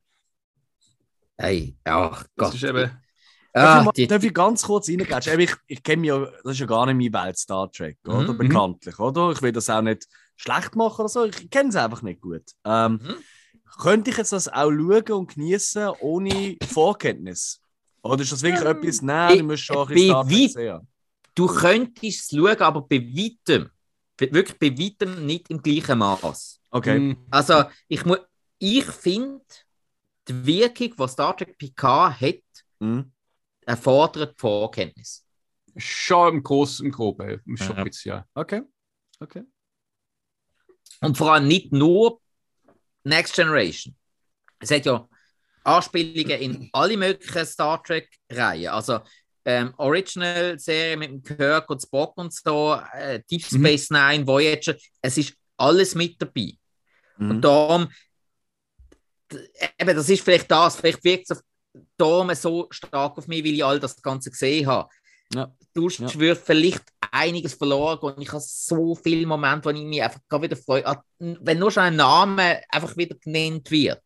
Hey, 1.38 1.76
ach 1.84 2.24
Das 2.36 2.48
Gott. 2.52 2.56
ist 2.56 2.64
eben, 2.64 2.92
Darf, 3.54 3.88
Ah, 3.88 3.92
ich, 3.94 4.02
mal, 4.02 4.08
darf 4.08 4.24
ich 4.24 4.34
ganz 4.34 4.64
kurz 4.64 4.90
reingehen? 4.90 5.40
Ich, 5.40 5.54
ich 5.68 5.82
kenne 5.84 6.02
mich 6.02 6.08
ja, 6.10 6.20
das 6.44 6.54
ist 6.54 6.60
ja 6.60 6.66
gar 6.66 6.86
nicht 6.92 7.14
meine 7.14 7.26
Welt, 7.26 7.38
Star 7.38 7.72
Trek, 7.72 7.98
oder? 8.06 8.34
Mhm. 8.34 8.38
Bekanntlich, 8.38 9.00
oder? 9.00 9.32
Ich 9.32 9.42
will 9.42 9.54
das 9.54 9.70
auch 9.70 9.82
nicht 9.82 10.08
schlecht 10.36 10.76
machen 10.76 11.00
oder 11.02 11.10
so. 11.10 11.24
Ich 11.26 11.50
kenne 11.50 11.70
es 11.70 11.76
einfach 11.78 12.02
nicht 12.02 12.20
gut. 12.22 12.44
Ähm, 12.66 13.00
Mhm. 13.02 13.16
Könnte 13.82 14.12
ich 14.12 14.18
jetzt 14.18 14.32
das 14.32 14.48
auch 14.48 14.72
schauen 14.72 15.12
und 15.12 15.34
genießen 15.36 15.90
ohne 16.00 16.56
Vorkenntnis? 16.66 17.62
Oder 18.04 18.22
ist 18.24 18.32
das 18.32 18.42
wirklich 18.42 18.62
Ähm, 18.66 18.78
etwas, 18.78 19.02
nein, 19.02 19.38
du 19.40 19.44
musst 19.46 19.64
schon 19.64 19.78
ein 19.78 19.88
bisschen 19.88 20.10
Star 20.10 20.28
Trek 20.28 20.52
sehen? 20.52 20.88
Du 21.36 21.48
könntest 21.48 22.03
es 22.34 22.38
schauen, 22.38 22.57
aber 22.60 22.82
bei 22.82 22.99
weitem, 23.02 23.70
wirklich 24.18 24.57
bei 24.60 24.72
weitem 24.78 25.26
nicht 25.26 25.49
im 25.49 25.62
gleichen 25.62 25.99
Maß. 25.99 26.62
Okay. 26.72 26.99
Mhm. 26.99 27.18
Also, 27.30 27.64
ich, 27.88 28.02
ich 28.60 28.86
finde, 28.86 29.44
die 30.28 30.45
Wirkung, 30.45 30.94
die 30.98 31.07
Star 31.07 31.36
Trek 31.38 31.57
PK 31.57 32.12
hat, 32.20 32.36
Mhm. 32.80 33.12
erfordert 33.66 34.38
Vorkenntnis. 34.40 35.24
schon 35.78 36.36
im 36.36 36.44
Großen 36.44 36.86
und 36.86 36.91
Groben. 36.94 37.41
Schon 37.57 37.68
Ja. 37.68 37.74
ein 37.76 37.84
bisschen, 37.84 38.10
ja. 38.10 38.26
Okay. 38.34 38.62
Okay. 39.20 39.44
Und 41.02 41.18
vor 41.18 41.34
allem 41.34 41.48
nicht 41.48 41.72
nur 41.74 42.22
Next 43.03 43.36
Generation. 43.36 43.95
Es 44.60 44.72
hat 44.72 44.86
ja 44.86 45.07
Anspielungen 45.64 46.40
in 46.40 46.70
alle 46.74 46.95
möglichen 46.98 47.45
Star 47.45 47.82
Trek-Reihen. 47.84 48.70
Also 48.70 48.99
ähm, 49.46 49.74
Original-Serie 49.78 50.98
mit 50.98 51.10
dem 51.10 51.24
Kirk 51.24 51.70
und 51.70 51.82
Spock 51.82 52.18
und 52.18 52.34
so, 52.34 52.80
äh, 52.94 53.22
Deep 53.30 53.44
Mhm. 53.52 53.60
Space 53.60 53.90
Nine, 53.92 54.26
Voyager, 54.28 54.76
es 55.02 55.18
ist 55.18 55.34
alles 55.58 55.96
mit 55.96 56.22
dabei. 56.22 56.54
Mhm. 57.18 57.30
Und 57.30 57.42
darum, 57.42 57.88
eben, 59.80 59.96
das 59.96 60.10
ist 60.10 60.24
vielleicht 60.24 60.50
das, 60.52 60.76
vielleicht 60.76 61.04
wirkt 61.04 61.32
es 61.32 61.44
darum 61.98 62.34
so 62.36 62.68
stark 62.72 63.18
auf 63.18 63.28
mich, 63.28 63.44
weil 63.44 63.54
ich 63.54 63.64
all 63.66 63.80
das 63.80 64.02
Ganze 64.02 64.32
gesehen 64.32 64.68
habe. 64.68 64.90
Ja. 65.34 65.52
Du 65.74 65.90
Ja. 65.90 66.20
wird 66.20 66.38
vielleicht 66.38 66.84
einiges 67.12 67.54
verloren 67.56 68.00
und 68.00 68.22
ich 68.22 68.30
habe 68.32 68.44
so 68.46 68.96
viele 68.96 69.26
Momente, 69.26 69.66
wo 69.66 69.70
ich 69.72 69.84
mich 69.84 70.02
einfach 70.02 70.22
wieder 70.42 70.56
freue, 70.56 70.86
Ah, 70.86 71.04
wenn 71.20 71.60
nur 71.60 71.72
schon 71.72 71.84
ein 71.84 71.96
Name 71.96 72.62
einfach 72.70 72.96
wieder 72.96 73.16
genannt 73.16 73.70
wird. 73.72 74.02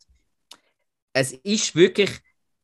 Es 1.14 1.32
ist 1.34 1.76
wirklich, 1.76 2.10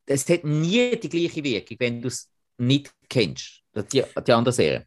es 0.06 0.28
hat 0.28 0.44
nie 0.44 0.96
die 0.96 1.08
gleiche 1.08 1.42
Wirkung, 1.44 1.76
wenn 1.80 2.00
du 2.00 2.08
es 2.08 2.28
nicht 2.58 2.92
kennst. 3.08 3.62
Die, 3.92 4.02
die 4.26 4.32
andere 4.32 4.52
Serie. 4.52 4.86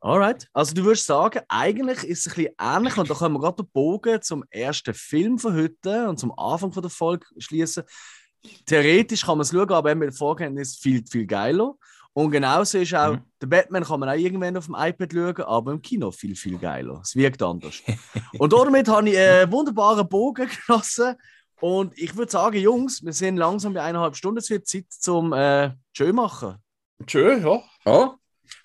Alright. 0.00 0.46
Also 0.52 0.74
du 0.74 0.84
würdest 0.84 1.06
sagen, 1.06 1.40
eigentlich 1.48 2.04
ist 2.04 2.26
es 2.26 2.32
ein 2.32 2.34
bisschen 2.36 2.54
ähnlich 2.60 2.96
und 2.98 3.08
da 3.08 3.14
können 3.14 3.34
wir 3.34 3.40
gerade 3.40 3.62
den 3.62 3.70
Bogen 3.70 4.20
zum 4.20 4.44
ersten 4.50 4.92
Film 4.92 5.38
von 5.38 5.54
heute 5.56 6.08
und 6.08 6.18
zum 6.18 6.36
Anfang 6.38 6.72
von 6.72 6.82
der 6.82 6.90
Folge 6.90 7.26
schließen. 7.38 7.84
Theoretisch 8.66 9.22
kann 9.24 9.38
man 9.38 9.42
es 9.42 9.50
schauen, 9.50 9.70
aber 9.72 9.90
eben 9.90 10.00
mit 10.00 10.16
Vorkenntnis 10.16 10.76
viel, 10.76 11.02
viel 11.10 11.26
geiler. 11.26 11.74
Und 12.12 12.30
genauso 12.30 12.78
ist 12.78 12.94
auch, 12.94 13.12
Mhm. 13.14 13.22
der 13.40 13.46
Batman 13.46 13.84
kann 13.84 14.00
man 14.00 14.08
auch 14.10 14.14
irgendwann 14.14 14.56
auf 14.56 14.66
dem 14.66 14.76
iPad 14.78 15.12
schauen, 15.12 15.42
aber 15.46 15.72
im 15.72 15.82
Kino 15.82 16.10
viel, 16.10 16.36
viel 16.36 16.58
geiler. 16.58 17.00
Es 17.02 17.16
wirkt 17.16 17.42
anders. 17.42 17.82
und 18.38 18.52
damit 18.52 18.86
habe 18.88 19.08
ich 19.08 19.18
einen 19.18 19.50
wunderbaren 19.50 20.08
Bogen 20.08 20.48
genossen. 20.66 21.14
Und 21.60 21.96
ich 21.98 22.14
würde 22.14 22.30
sagen, 22.30 22.58
Jungs, 22.58 23.02
wir 23.02 23.12
sind 23.14 23.38
langsam 23.38 23.72
bei 23.72 23.82
eineinhalb 23.82 24.14
Stunden. 24.14 24.38
Es 24.38 24.50
wird 24.50 24.66
Zeit 24.66 24.84
zum 24.90 25.32
äh, 25.32 25.70
Tschö 25.94 26.12
machen. 26.12 26.56
Schön, 27.06 27.42
ja. 27.42 27.62
Oh, 27.84 28.14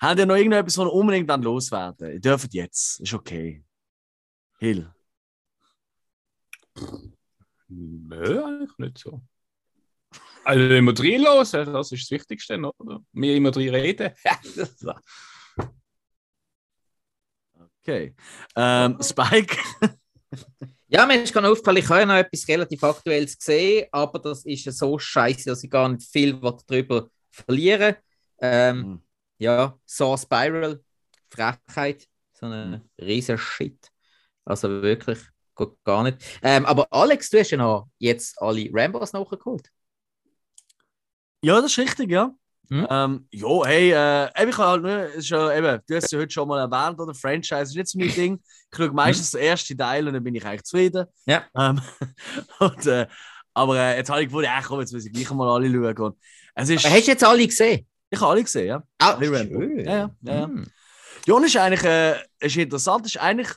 Habt 0.00 0.18
ihr 0.18 0.26
noch 0.26 0.36
irgendetwas, 0.36 0.78
was 0.78 0.86
ihr 0.86 0.92
unbedingt 0.92 1.28
dann 1.28 1.42
loswerden? 1.42 2.12
Ihr 2.12 2.20
dürft 2.20 2.54
jetzt. 2.54 3.00
Ist 3.00 3.12
okay. 3.12 3.62
Hill. 4.58 4.90
Nö, 7.68 8.44
eigentlich 8.44 8.78
nicht 8.78 8.98
so. 8.98 9.22
Also 10.44 10.74
immer 10.74 10.92
drin 10.94 11.22
los, 11.22 11.50
das 11.50 11.92
ist 11.92 12.02
das 12.02 12.10
Wichtigste, 12.10 12.58
oder? 12.78 13.00
Wir 13.12 13.36
immer 13.36 13.50
drin 13.50 13.74
reden. 13.74 14.12
Okay. 17.82 18.14
Ähm, 18.56 18.98
Spike. 19.00 19.56
Ja, 20.86 21.06
mir 21.06 21.22
ist 21.22 21.32
gerade 21.32 21.48
aufgefallen, 21.48 21.78
ich 21.78 21.88
habe 21.88 22.00
ja 22.00 22.06
noch 22.06 22.14
etwas 22.14 22.46
relativ 22.46 22.84
Aktuelles 22.84 23.38
gesehen, 23.38 23.86
aber 23.90 24.18
das 24.18 24.44
ist 24.44 24.66
ja 24.66 24.72
so 24.72 24.98
scheiße, 24.98 25.48
dass 25.48 25.64
ich 25.64 25.70
gar 25.70 25.88
nicht 25.88 26.06
viel 26.06 26.38
darüber 26.38 27.08
verliere. 27.30 27.96
Ähm, 28.40 28.78
Mhm. 28.78 29.02
ja, 29.38 29.78
Saw 29.86 30.16
Spiral, 30.18 30.82
Frechheit, 31.30 32.06
so 32.32 32.46
ein 32.46 32.82
riesen 33.00 33.38
Shit. 33.38 33.90
Also 34.44 34.68
wirklich, 34.82 35.18
geht 35.56 35.70
gar 35.84 36.02
nicht. 36.02 36.18
Ähm, 36.42 36.66
aber 36.66 36.88
Alex, 36.90 37.30
du 37.30 37.38
hast 37.38 37.50
ja 37.50 37.58
noch 37.58 37.88
jetzt 37.98 38.40
alle 38.40 38.68
Rambos 38.72 39.12
nachgeholt. 39.12 39.70
Ja, 41.42 41.60
das 41.60 41.72
ist 41.72 41.78
richtig, 41.78 42.10
ja. 42.10 42.34
Mhm. 42.68 42.86
Ähm, 42.88 43.28
ja, 43.32 43.64
hey, 43.64 43.90
äh, 43.92 44.48
ich 44.48 44.58
habe 44.58 44.84
halt 44.86 45.14
ist 45.16 45.28
ja, 45.30 45.52
eben, 45.56 45.80
du 45.86 45.96
hast 45.96 46.04
es 46.04 46.10
ja 46.12 46.18
heute 46.20 46.30
schon 46.32 46.46
mal 46.48 46.60
erwähnt, 46.60 47.00
oder? 47.00 47.14
Franchise 47.14 47.62
ist 47.62 47.74
nicht 47.74 47.88
so 47.88 47.98
mein 47.98 48.08
Ding. 48.14 48.40
Ich 48.70 48.76
schaue 48.76 48.92
meistens 48.92 49.32
den 49.32 49.40
ersten 49.40 49.76
Teil 49.76 50.06
und 50.06 50.14
dann 50.14 50.22
bin 50.22 50.34
ich 50.34 50.44
eigentlich 50.44 50.62
zufrieden. 50.64 51.06
Ja. 51.26 51.44
Ähm, 51.56 51.80
und, 52.60 52.86
äh, 52.86 53.06
aber 53.54 53.76
äh, 53.76 53.96
jetzt 53.96 54.10
habe 54.10 54.20
ich 54.22 54.28
gefunden, 54.28 54.48
ach 54.52 54.66
komm, 54.68 54.80
jetzt 54.80 54.92
muss 54.92 55.04
ich 55.04 55.12
gleich 55.12 55.30
mal 55.32 55.48
alle 55.48 55.68
schauen. 55.68 55.96
Und 55.98 56.18
es 56.54 56.68
ist, 56.68 56.84
Hast 56.84 57.06
du 57.06 57.10
jetzt 57.10 57.24
alle 57.24 57.46
gesehen? 57.46 57.86
Ich 58.10 58.20
habe 58.20 58.32
alle 58.32 58.42
gesehen, 58.42 58.66
ja. 58.66 58.82
Ah, 58.98 59.18
schön. 59.22 59.84
Ja, 59.84 59.92
ja, 59.92 60.10
ja, 60.22 60.34
ja. 60.34 60.44
Hm. 60.46 60.66
Ja, 61.26 61.34
und 61.34 61.44
ist 61.44 61.56
eigentlich 61.56 61.84
äh, 61.84 62.16
ist 62.40 62.56
interessant, 62.56 63.06
ist 63.06 63.18
eigentlich 63.18 63.48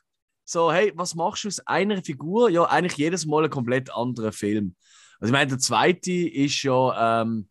so, 0.45 0.71
hey, 0.71 0.91
was 0.95 1.15
machst 1.15 1.43
du 1.43 1.47
aus 1.47 1.59
einer 1.61 2.03
Figur? 2.03 2.49
Ja, 2.49 2.65
eigentlich 2.65 2.97
jedes 2.97 3.25
Mal 3.25 3.45
ein 3.45 3.49
komplett 3.49 3.91
anderer 3.93 4.31
Film. 4.31 4.75
Also 5.19 5.31
ich 5.31 5.31
meine, 5.31 5.49
der 5.49 5.59
zweite 5.59 6.11
ist 6.11 6.61
ja, 6.63 7.21
ähm, 7.21 7.47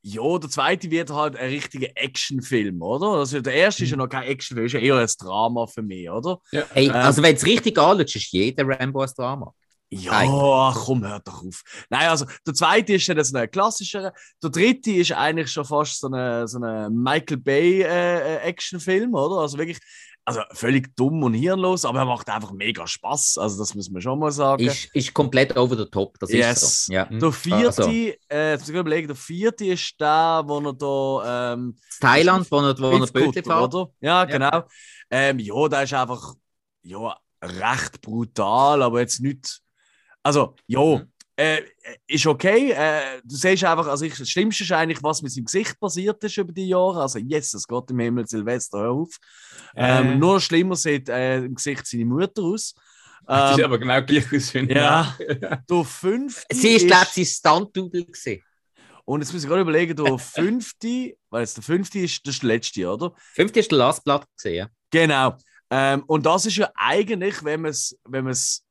ja, 0.00 0.38
der 0.38 0.50
zweite 0.50 0.90
wird 0.90 1.10
halt 1.10 1.36
ein 1.36 1.50
richtiger 1.50 1.88
Actionfilm, 1.94 2.80
oder? 2.82 3.18
Also 3.18 3.40
der 3.40 3.54
erste 3.54 3.84
ist 3.84 3.90
ja 3.90 3.96
noch 3.96 4.08
kein 4.08 4.24
Actionfilm, 4.24 4.66
ist 4.66 4.72
ja 4.72 4.80
eher 4.80 4.96
ein 4.96 5.08
Drama 5.18 5.66
für 5.66 5.82
mich, 5.82 6.08
oder? 6.08 6.40
Hey, 6.50 6.86
Ähm. 6.86 6.92
also 6.92 7.22
wenn 7.22 7.36
es 7.36 7.44
richtig 7.44 7.78
anschaust, 7.78 8.16
ist 8.16 8.32
jeder 8.32 8.66
Rambo 8.66 9.00
ein 9.02 9.10
Drama. 9.16 9.54
Ja, 10.00 10.12
Eigentlich. 10.12 10.84
komm, 10.84 11.04
hör 11.06 11.20
doch 11.20 11.44
auf. 11.44 11.62
Nein, 11.90 12.08
also 12.08 12.26
der 12.46 12.54
zweite 12.54 12.94
ist 12.94 13.08
dann 13.08 13.22
so 13.22 13.36
ein 13.36 13.50
klassischer. 13.50 14.12
Der 14.42 14.50
dritte 14.50 14.90
ist 14.92 15.12
eigentlich 15.12 15.50
schon 15.52 15.64
fast 15.64 16.00
so 16.00 16.08
ein 16.08 16.46
so 16.48 16.58
eine 16.58 16.90
Michael 16.90 17.36
Bay 17.38 17.82
äh, 17.82 18.36
Actionfilm, 18.38 19.14
oder? 19.14 19.40
Also 19.42 19.58
wirklich, 19.58 19.78
also 20.24 20.40
völlig 20.52 20.96
dumm 20.96 21.22
und 21.22 21.34
hirnlos, 21.34 21.84
aber 21.84 21.98
er 22.00 22.04
macht 22.06 22.28
einfach 22.30 22.52
mega 22.52 22.86
Spaß. 22.86 23.36
Also 23.38 23.58
das 23.58 23.74
muss 23.74 23.90
man 23.90 24.00
schon 24.00 24.18
mal 24.18 24.30
sagen. 24.32 24.64
Ist, 24.64 24.88
ist 24.94 25.12
komplett 25.14 25.56
over 25.56 25.76
the 25.76 25.84
top, 25.84 26.18
das 26.18 26.30
Yes. 26.32 26.62
ist 26.62 26.86
so. 26.86 26.92
Ja. 26.94 27.04
der 27.04 27.30
vierte, 27.32 27.66
Also. 27.66 27.90
äh, 27.90 28.50
jetzt 28.52 28.60
muss 28.60 28.68
ich 28.70 28.74
überlegen, 28.76 29.06
der 29.08 29.16
vierte 29.16 29.66
ist 29.66 29.94
der, 30.00 30.42
wo 30.46 30.60
er 30.60 30.72
da 30.72 31.52
ähm, 31.54 31.76
Thailand, 32.00 32.50
wo 32.50 32.56
er, 32.60 32.78
wo 32.78 32.90
er 32.92 33.06
Bötli 33.06 33.42
fährt. 33.42 33.74
oder? 33.74 33.90
Ja, 34.00 34.24
genau. 34.24 34.62
Ähm, 35.10 35.38
ja, 35.38 35.68
der 35.68 35.82
ist 35.82 35.92
einfach 35.94 36.34
ja, 36.82 37.16
recht 37.42 38.00
brutal, 38.00 38.82
aber 38.82 39.00
jetzt 39.00 39.20
nicht. 39.20 39.60
Also, 40.24 40.56
ja, 40.66 40.80
Mhm. 40.80 41.08
äh, 41.36 41.60
ist 42.08 42.26
okay. 42.26 42.72
Äh, 42.72 43.20
du 43.24 43.36
siehst 43.36 43.62
einfach, 43.64 43.86
also 43.86 44.04
ich, 44.04 44.16
das 44.16 44.28
Schlimmste 44.28 44.64
ist 44.64 44.72
eigentlich, 44.72 45.02
was 45.02 45.22
mit 45.22 45.30
seinem 45.32 45.44
Gesicht 45.44 45.78
passiert 45.78 46.22
ist 46.24 46.36
über 46.38 46.52
die 46.52 46.68
Jahre. 46.68 47.02
Also, 47.02 47.18
Jesus 47.20 47.66
Gott 47.68 47.90
im 47.90 47.98
Himmel, 48.00 48.26
Silvester, 48.26 48.78
hör 48.78 48.90
auf. 48.90 49.16
Ähm, 49.76 50.12
Äh. 50.12 50.14
Nur 50.16 50.40
schlimmer 50.40 50.74
sieht 50.76 51.08
äh, 51.08 51.38
im 51.38 51.54
Gesicht 51.54 51.86
seine 51.86 52.06
Mutter 52.06 52.42
aus. 52.42 52.74
Das 53.26 53.52
ist 53.52 53.58
Ähm, 53.58 53.64
aber 53.64 53.78
genau 53.78 54.02
gleich 54.02 54.30
aus 54.34 54.52
ja, 54.52 55.16
der 55.70 55.84
fünfte. 55.84 56.54
Sie 56.54 56.68
ist, 56.74 56.86
glaube 56.86 57.06
ich, 57.14 57.34
sein 57.38 57.62
Stunt-Double. 57.64 58.06
Und 59.06 59.20
jetzt 59.20 59.32
muss 59.32 59.42
ich 59.42 59.48
gerade 59.48 59.62
überlegen, 59.62 59.96
der 59.96 60.18
fünfte, 60.18 61.14
weil 61.30 61.40
jetzt 61.40 61.56
der 61.56 61.64
fünfte 61.64 61.98
ist, 62.00 62.26
das 62.26 62.34
ist 62.34 62.42
der 62.42 62.48
letzte, 62.48 62.86
oder? 62.86 63.14
Fünfte 63.34 63.60
ist 63.60 63.70
der 63.70 63.78
Last 63.78 64.04
Blood 64.04 64.24
gewesen, 64.36 64.56
ja. 64.56 64.68
Genau. 64.90 65.36
Ähm, 65.70 66.04
und 66.06 66.26
das 66.26 66.46
ist 66.46 66.56
ja 66.56 66.70
eigentlich, 66.74 67.42
wenn 67.44 67.62
man 67.62 67.70
es 67.70 67.98
wenn 68.04 68.24
man's 68.24 68.63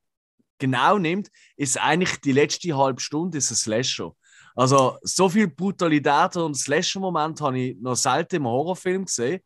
genau 0.63 0.97
nimmt, 0.97 1.29
ist 1.55 1.79
eigentlich 1.79 2.21
die 2.21 2.31
letzte 2.31 2.75
halbe 2.75 3.01
Stunde 3.01 3.37
ist 3.37 3.51
ein 3.51 3.55
Slasher. 3.55 4.13
Also 4.55 4.97
so 5.01 5.29
viel 5.29 5.47
Brutalität 5.47 6.35
und 6.37 6.55
Slasher-Moment 6.55 7.41
habe 7.41 7.59
ich 7.59 7.77
noch 7.81 7.95
selten 7.95 8.35
im 8.35 8.45
Horrorfilm 8.45 9.05
gesehen. 9.05 9.41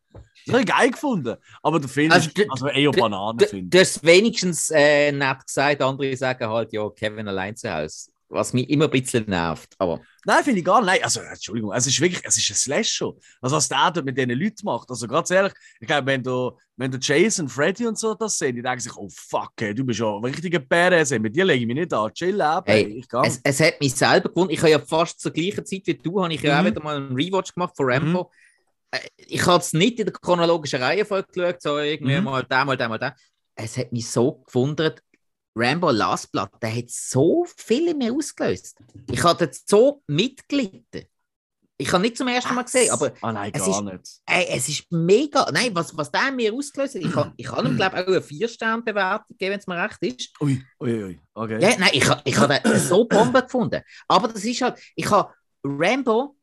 Das 0.45 0.53
habe 0.53 0.59
ich 0.61 0.67
geil 0.67 0.91
gefunden. 0.91 1.35
Aber 1.63 1.79
der 1.79 1.89
Film 1.89 2.11
Also, 2.11 2.29
ist 2.29 2.51
also 2.51 2.67
eher 2.67 2.91
Bananen, 2.91 3.69
Du, 3.69 3.79
hast 3.79 4.03
wenigstens 4.03 4.69
äh, 4.69 5.11
nett 5.11 5.45
gesagt, 5.45 5.81
andere 5.81 6.15
sagen 6.15 6.49
halt, 6.49 6.73
ja, 6.73 6.89
Kevin 6.89 7.27
allein 7.27 7.55
zu 7.55 7.73
Hause. 7.73 8.11
Was 8.29 8.51
mich 8.51 8.69
immer 8.69 8.85
ein 8.85 8.91
bisschen 8.91 9.23
nervt. 9.29 9.73
Aber 9.77 10.01
Nein, 10.25 10.43
finde 10.43 10.59
ich 10.59 10.65
gar 10.65 10.81
nicht. 10.81 10.87
Nein, 10.87 11.03
also 11.03 11.21
Entschuldigung, 11.21 11.71
es 11.73 11.87
ist 11.87 12.01
wirklich, 12.01 12.21
es 12.25 12.37
ist 12.37 12.49
ein 12.49 12.55
Slasher. 12.55 13.13
Also 13.41 13.55
was 13.55 13.69
der 13.69 13.91
dort 13.91 14.05
mit 14.05 14.17
diesen 14.17 14.31
Leuten 14.31 14.65
macht. 14.65 14.89
Also 14.89 15.07
ganz 15.07 15.31
ehrlich, 15.31 15.53
ich 15.79 15.87
glaube, 15.87 16.07
wenn 16.07 16.21
du, 16.21 16.51
wenn 16.75 16.91
du 16.91 16.97
Jason, 16.97 17.47
Freddy 17.47 17.87
und 17.87 17.97
so 17.97 18.13
das 18.15 18.37
sehen, 18.37 18.55
die 18.55 18.61
denken 18.61 18.81
sich, 18.81 18.95
oh 18.97 19.07
fuck, 19.09 19.53
ey, 19.61 19.73
du 19.73 19.85
bist 19.85 19.99
ja 20.01 20.13
ein 20.13 20.25
richtiger 20.25 20.59
Badass, 20.59 21.11
mit 21.11 21.33
dir 21.35 21.45
lege 21.45 21.61
ich 21.61 21.67
mich 21.67 21.75
nicht 21.77 21.93
an, 21.93 22.13
chill 22.13 22.41
ab, 22.41 22.65
Hey, 22.67 23.01
es, 23.23 23.39
es 23.43 23.59
hat 23.61 23.79
mich 23.79 23.95
selber 23.95 24.27
gewundert. 24.27 24.53
Ich 24.55 24.59
habe 24.59 24.71
ja 24.71 24.79
fast 24.79 25.21
zur 25.21 25.31
gleichen 25.31 25.65
Zeit 25.65 25.83
wie 25.85 25.93
du, 25.95 26.21
habe 26.21 26.33
ich 26.33 26.41
ja 26.41 26.57
auch 26.59 26.63
Mhm. 26.63 26.67
wieder 26.67 26.83
mal 26.83 26.97
einen 26.97 27.15
Rewatch 27.15 27.53
gemacht 27.53 27.75
von 27.77 27.85
Rambo. 27.89 28.29
Äh, 28.91 28.99
Ich 29.15 29.45
habe 29.45 29.59
es 29.63 29.71
nicht 29.71 29.99
in 29.99 30.05
der 30.07 30.13
chronologischen 30.13 30.81
Reihenfolge 30.83 31.27
geschaut, 31.33 31.61
so 31.61 31.77
irgendwie 31.77 32.17
Mhm. 32.17 32.23
mal 32.25 32.43
da, 32.43 32.65
mal 32.65 32.75
da, 32.75 32.89
mal 32.89 32.97
da. 32.99 33.15
Es 33.55 33.77
hat 33.77 33.91
mich 33.91 34.07
so 34.09 34.43
gewundert. 34.45 35.01
Rambo 35.57 35.89
Last 35.91 36.31
Blood, 36.31 36.49
der 36.61 36.75
hat 36.75 36.89
so 36.89 37.45
viel 37.57 37.87
in 37.89 37.97
mir 37.97 38.13
ausgelöst. 38.13 38.77
Ich 39.09 39.23
habe 39.23 39.39
dort 39.45 39.55
so 39.65 40.03
mitgelitten. 40.07 41.05
Ich 41.79 41.91
habe 41.91 42.01
nicht 42.01 42.17
zum 42.17 42.27
ersten 42.27 42.55
Mal 42.55 42.63
gesehen, 42.63 42.91
aber 42.91 43.13
Ah 43.21 43.31
nein, 43.31 43.51
es 43.53 43.67
ist- 43.67 43.81
nicht. 43.81 44.21
Ey, 44.25 44.47
es 44.49 44.67
ist 44.67 44.91
mega. 44.91 45.47
Nein, 45.51 45.75
was, 45.75 45.95
was 45.95 46.11
der 46.11 46.31
mir 46.31 46.51
ausgelöst 46.53 46.95
hat, 46.95 47.01
ich 47.03 47.11
kann, 47.11 47.33
ich 47.37 47.47
ihm, 47.51 47.75
glaube 47.77 47.97
ich, 47.97 48.03
auch 48.03 48.07
eine 48.07 48.19
4-Sterne-Bewertung 48.19 49.37
geben, 49.37 49.51
wenn 49.51 49.59
es 49.59 49.67
mir 49.67 49.83
recht 49.83 50.01
ist. 50.01 50.41
Ui, 50.41 50.63
ui, 50.81 51.03
ui, 51.03 51.19
okay. 51.35 51.61
Ja, 51.61 51.77
nein, 51.77 51.89
ich, 51.93 52.05
ich 52.25 52.37
habe 52.37 52.59
den 52.59 52.79
so 52.79 53.05
Bombe 53.05 53.43
gefunden. 53.43 53.81
Aber 54.07 54.27
das 54.27 54.43
ist 54.43 54.61
halt, 54.61 54.79
ich 54.95 55.09
habe 55.09 55.31
Rambo, 55.63 56.35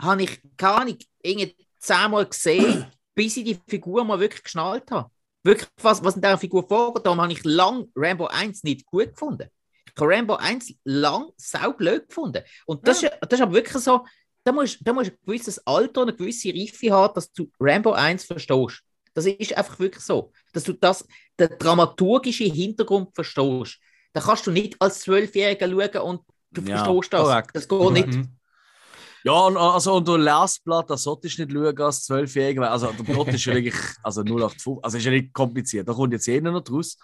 habe 0.00 0.22
ich 0.22 0.40
keine 0.56 0.74
Ahnung, 0.74 0.98
irgendwie 1.22 1.56
zehnmal 1.78 2.26
gesehen, 2.26 2.86
bis 3.14 3.36
ich 3.36 3.44
die 3.44 3.60
Figur 3.68 4.02
mal 4.04 4.18
wirklich 4.18 4.42
geschnallt 4.42 4.90
habe. 4.90 5.10
Wirklich, 5.42 5.68
was, 5.82 6.04
was 6.04 6.16
in 6.16 6.22
dieser 6.22 6.38
Figur 6.38 6.66
vorgeht, 6.68 7.06
darum 7.06 7.20
habe 7.20 7.32
ich 7.32 7.42
lang 7.44 7.88
Rambo 7.94 8.26
1 8.26 8.62
nicht 8.64 8.84
gut 8.86 9.10
gefunden. 9.12 9.48
Ich 9.86 10.00
habe 10.00 10.14
Rambo 10.14 10.34
1 10.36 10.74
lang 10.84 11.30
saublöd 11.36 12.08
gefunden. 12.08 12.42
Und 12.66 12.86
das, 12.86 13.02
ist, 13.02 13.12
das 13.22 13.38
ist 13.38 13.42
aber 13.42 13.54
wirklich 13.54 13.82
so, 13.82 14.04
da 14.44 14.52
musst, 14.52 14.78
da 14.82 14.92
musst 14.92 15.10
du 15.10 15.14
ein 15.14 15.18
gewisses 15.26 15.66
Alter 15.66 16.02
und 16.02 16.08
eine 16.08 16.16
gewisse 16.16 16.50
Reife 16.50 16.90
haben, 16.92 17.14
dass 17.14 17.32
du 17.32 17.50
Rambo 17.58 17.92
1 17.92 18.24
verstehst. 18.24 18.82
Das 19.14 19.26
ist 19.26 19.56
einfach 19.56 19.78
wirklich 19.80 20.04
so. 20.04 20.32
Dass 20.52 20.64
du 20.64 20.72
das, 20.74 21.06
den 21.38 21.48
dramaturgischen 21.58 22.52
Hintergrund 22.52 23.14
verstehst. 23.14 23.78
Da 24.12 24.20
kannst 24.20 24.46
du 24.46 24.50
nicht 24.50 24.76
als 24.80 25.00
Zwölfjähriger 25.00 25.68
schauen 25.68 26.00
und 26.02 26.20
du 26.52 26.62
Ja, 26.62 26.84
verstehst 26.84 27.12
das. 27.12 27.22
korrekt. 27.22 27.50
Das 27.54 27.68
geht 27.68 27.90
nicht. 27.92 28.08
Mhm. 28.08 28.36
Ja, 29.24 29.32
und, 29.32 29.56
also, 29.56 29.94
und 29.94 30.08
du 30.08 30.16
Lastblatt, 30.16 30.88
das 30.88 31.02
solltest 31.02 31.38
du 31.38 31.42
nicht 31.44 31.52
schauen 31.52 31.80
als 31.80 32.04
Zwölfjähriger, 32.04 32.62
weil 32.62 32.68
also 32.68 32.90
der 32.92 33.04
Plot 33.04 33.28
ist 33.28 33.44
ja 33.44 33.54
wirklich, 33.54 33.74
also 34.02 34.22
0815, 34.22 34.78
also 34.82 34.96
ist 34.96 35.04
ja 35.04 35.10
nicht 35.10 35.32
kompliziert, 35.32 35.88
da 35.88 35.92
kommt 35.92 36.12
jetzt 36.12 36.26
jeder 36.26 36.50
noch 36.50 36.62
draus. 36.62 36.96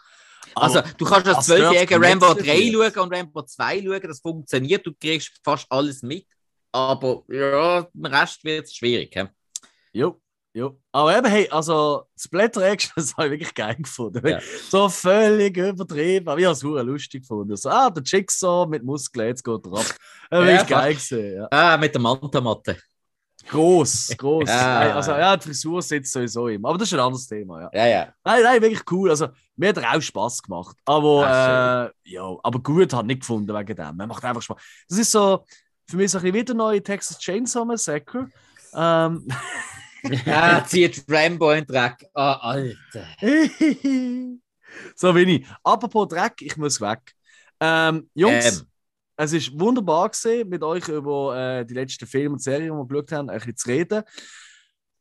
Also, 0.54 0.80
du 0.96 1.04
kannst 1.04 1.28
als 1.28 1.46
Zwölfjähriger 1.46 2.00
Rambo 2.00 2.32
3 2.32 2.34
kompliziert. 2.34 2.72
schauen 2.94 3.04
und 3.04 3.14
Rambo 3.14 3.42
2 3.42 3.82
schauen, 3.82 4.00
das 4.02 4.20
funktioniert, 4.20 4.86
du 4.86 4.92
kriegst 4.94 5.40
fast 5.44 5.66
alles 5.70 6.02
mit. 6.02 6.26
Aber 6.72 7.24
ja, 7.28 7.86
im 7.92 8.04
Rest 8.04 8.44
wird 8.44 8.64
es 8.64 8.74
schwierig. 8.74 9.14
hä? 9.14 9.28
Jo, 9.92 10.20
jo. 10.56 10.78
Aber 10.90 11.16
eben, 11.16 11.26
hey, 11.26 11.48
also 11.50 12.04
Splatter-Action, 12.18 12.92
das 12.96 13.16
habe 13.16 13.26
ich 13.26 13.32
wirklich 13.32 13.54
geil 13.54 13.76
gefunden. 13.76 14.26
Ja. 14.26 14.40
So 14.68 14.88
völlig 14.88 15.56
übertrieben, 15.56 16.28
aber 16.28 16.40
ich 16.40 16.46
habe 16.46 16.54
es 16.54 16.62
lustig 16.62 17.22
gefunden. 17.22 17.56
So, 17.56 17.68
ah, 17.68 17.90
der 17.90 18.02
Jigsaw 18.02 18.66
mit 18.66 18.82
Muskeln, 18.82 19.28
jetzt 19.28 19.44
geht 19.44 19.66
er 19.66 19.72
ab. 19.72 19.84
Das 19.84 19.96
habe 20.38 20.50
Ja, 20.50 20.62
ich 20.62 20.66
geil 20.66 20.94
gesehen, 20.94 21.36
ja. 21.36 21.48
Ah, 21.50 21.76
mit 21.76 21.94
der 21.94 22.00
Manta-Matte. 22.00 22.76
Groß, 23.48 24.14
groß. 24.16 24.48
Ja. 24.48 24.96
Also, 24.96 25.12
ja, 25.12 25.36
die 25.36 25.46
Frisur 25.46 25.80
sitzt 25.80 26.12
sowieso 26.12 26.48
immer. 26.48 26.70
Aber 26.70 26.78
das 26.78 26.88
ist 26.88 26.94
ein 26.94 27.00
anderes 27.00 27.28
Thema, 27.28 27.60
ja. 27.60 27.70
Ja, 27.72 27.86
ja. 27.86 28.08
Nein, 28.24 28.42
nein, 28.42 28.62
wirklich 28.62 28.82
cool. 28.90 29.10
Also, 29.10 29.28
mir 29.54 29.68
hat 29.68 29.76
er 29.76 29.96
auch 29.96 30.00
Spaß 30.00 30.42
gemacht. 30.42 30.76
Aber, 30.84 31.92
äh, 32.04 32.10
ja, 32.10 32.36
aber 32.42 32.58
gut 32.58 32.92
hat 32.92 33.06
nicht 33.06 33.20
gefunden 33.20 33.54
wegen 33.54 33.76
dem. 33.76 34.00
Er 34.00 34.06
macht 34.06 34.24
einfach 34.24 34.42
Spaß. 34.42 34.56
Das 34.88 34.98
ist 34.98 35.12
so, 35.12 35.44
für 35.88 35.96
mich 35.96 36.10
so 36.10 36.18
ein 36.18 36.22
bisschen 36.22 36.34
wieder 36.34 36.54
neue 36.54 36.82
Texas 36.82 37.18
Chainsaw 37.18 37.64
Massacre. 37.64 38.28
Ähm, 38.74 39.28
Ja, 40.02 40.64
zieht 40.66 41.04
Rambo 41.08 41.50
in 41.52 41.66
Dreck. 41.66 42.06
Ah, 42.14 42.34
Alter. 42.34 43.06
so 44.94 45.14
wenig. 45.14 45.46
Apropos 45.62 46.08
Dreck, 46.08 46.34
ich 46.40 46.56
muss 46.56 46.80
weg. 46.80 47.14
Ähm, 47.60 48.08
Jungs, 48.14 48.60
Ähm. 48.60 48.66
es 49.16 49.32
ist 49.32 49.58
wunderbar 49.58 50.08
gewesen, 50.10 50.48
mit 50.48 50.62
euch 50.62 50.88
über 50.88 51.36
äh, 51.36 51.64
die 51.64 51.74
letzten 51.74 52.06
Filme 52.06 52.34
und 52.34 52.42
Serien, 52.42 52.72
die 52.72 52.78
wir 52.78 52.86
geschaut 52.86 53.12
haben, 53.12 53.30
ein 53.30 53.38
bisschen 53.38 53.56
zu 53.56 53.68
reden. 53.68 54.02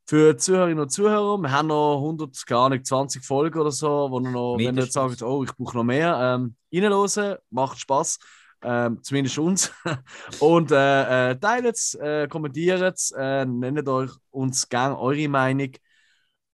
Für 0.08 0.38
Zuhörerinnen 0.38 0.80
und 0.84 0.90
Zuhörer, 0.92 1.38
wir 1.40 1.52
haben 1.52 1.68
noch 1.68 1.98
100, 1.98 2.46
gar 2.46 2.70
nicht 2.70 2.86
20 2.86 3.26
Folgen 3.26 3.60
oder 3.60 3.72
so, 3.72 4.08
wo 4.12 4.20
ihr 4.20 4.30
noch, 4.30 4.56
wenn 4.58 4.76
ihr 4.76 4.84
jetzt 4.84 4.96
Mindestens. 4.96 5.20
sagt, 5.20 5.22
oh, 5.24 5.44
ich 5.44 5.52
brauche 5.56 5.76
noch 5.78 5.84
mehr, 5.84 6.16
ähm, 6.40 6.56
reinhören, 6.72 7.38
macht 7.50 7.80
Spaß. 7.80 8.20
Ähm, 8.68 9.04
zumindest 9.04 9.38
uns. 9.38 9.72
und 10.40 10.72
äh, 10.72 11.32
äh, 11.32 11.36
teilt 11.40 11.66
es, 11.66 11.94
äh, 11.96 12.28
kommentiert 12.28 12.82
es, 12.82 13.12
äh, 13.12 13.46
nennt 13.46 13.88
euch 13.88 14.10
uns 14.32 14.68
gerne 14.68 14.98
eure 14.98 15.28
Meinung, 15.30 15.72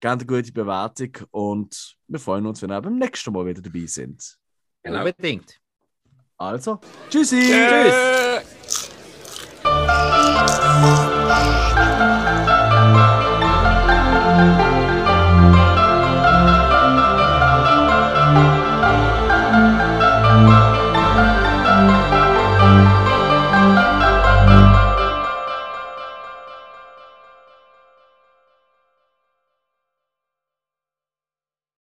gerne 0.02 0.22
eine 0.22 0.26
gute 0.26 0.52
Bewertung 0.52 1.12
und 1.32 1.96
wir 2.08 2.20
freuen 2.20 2.46
uns, 2.46 2.62
wenn 2.62 2.72
ihr 2.72 2.82
beim 2.82 2.98
nächsten 2.98 3.32
Mal 3.32 3.46
wieder 3.46 3.62
dabei 3.62 3.86
sind. 3.86 4.38
Genau. 4.84 5.00
Unbedingt. 5.00 5.58
Also, 6.38 6.80
tschüssi! 7.10 7.40
Tschüss. 7.40 8.22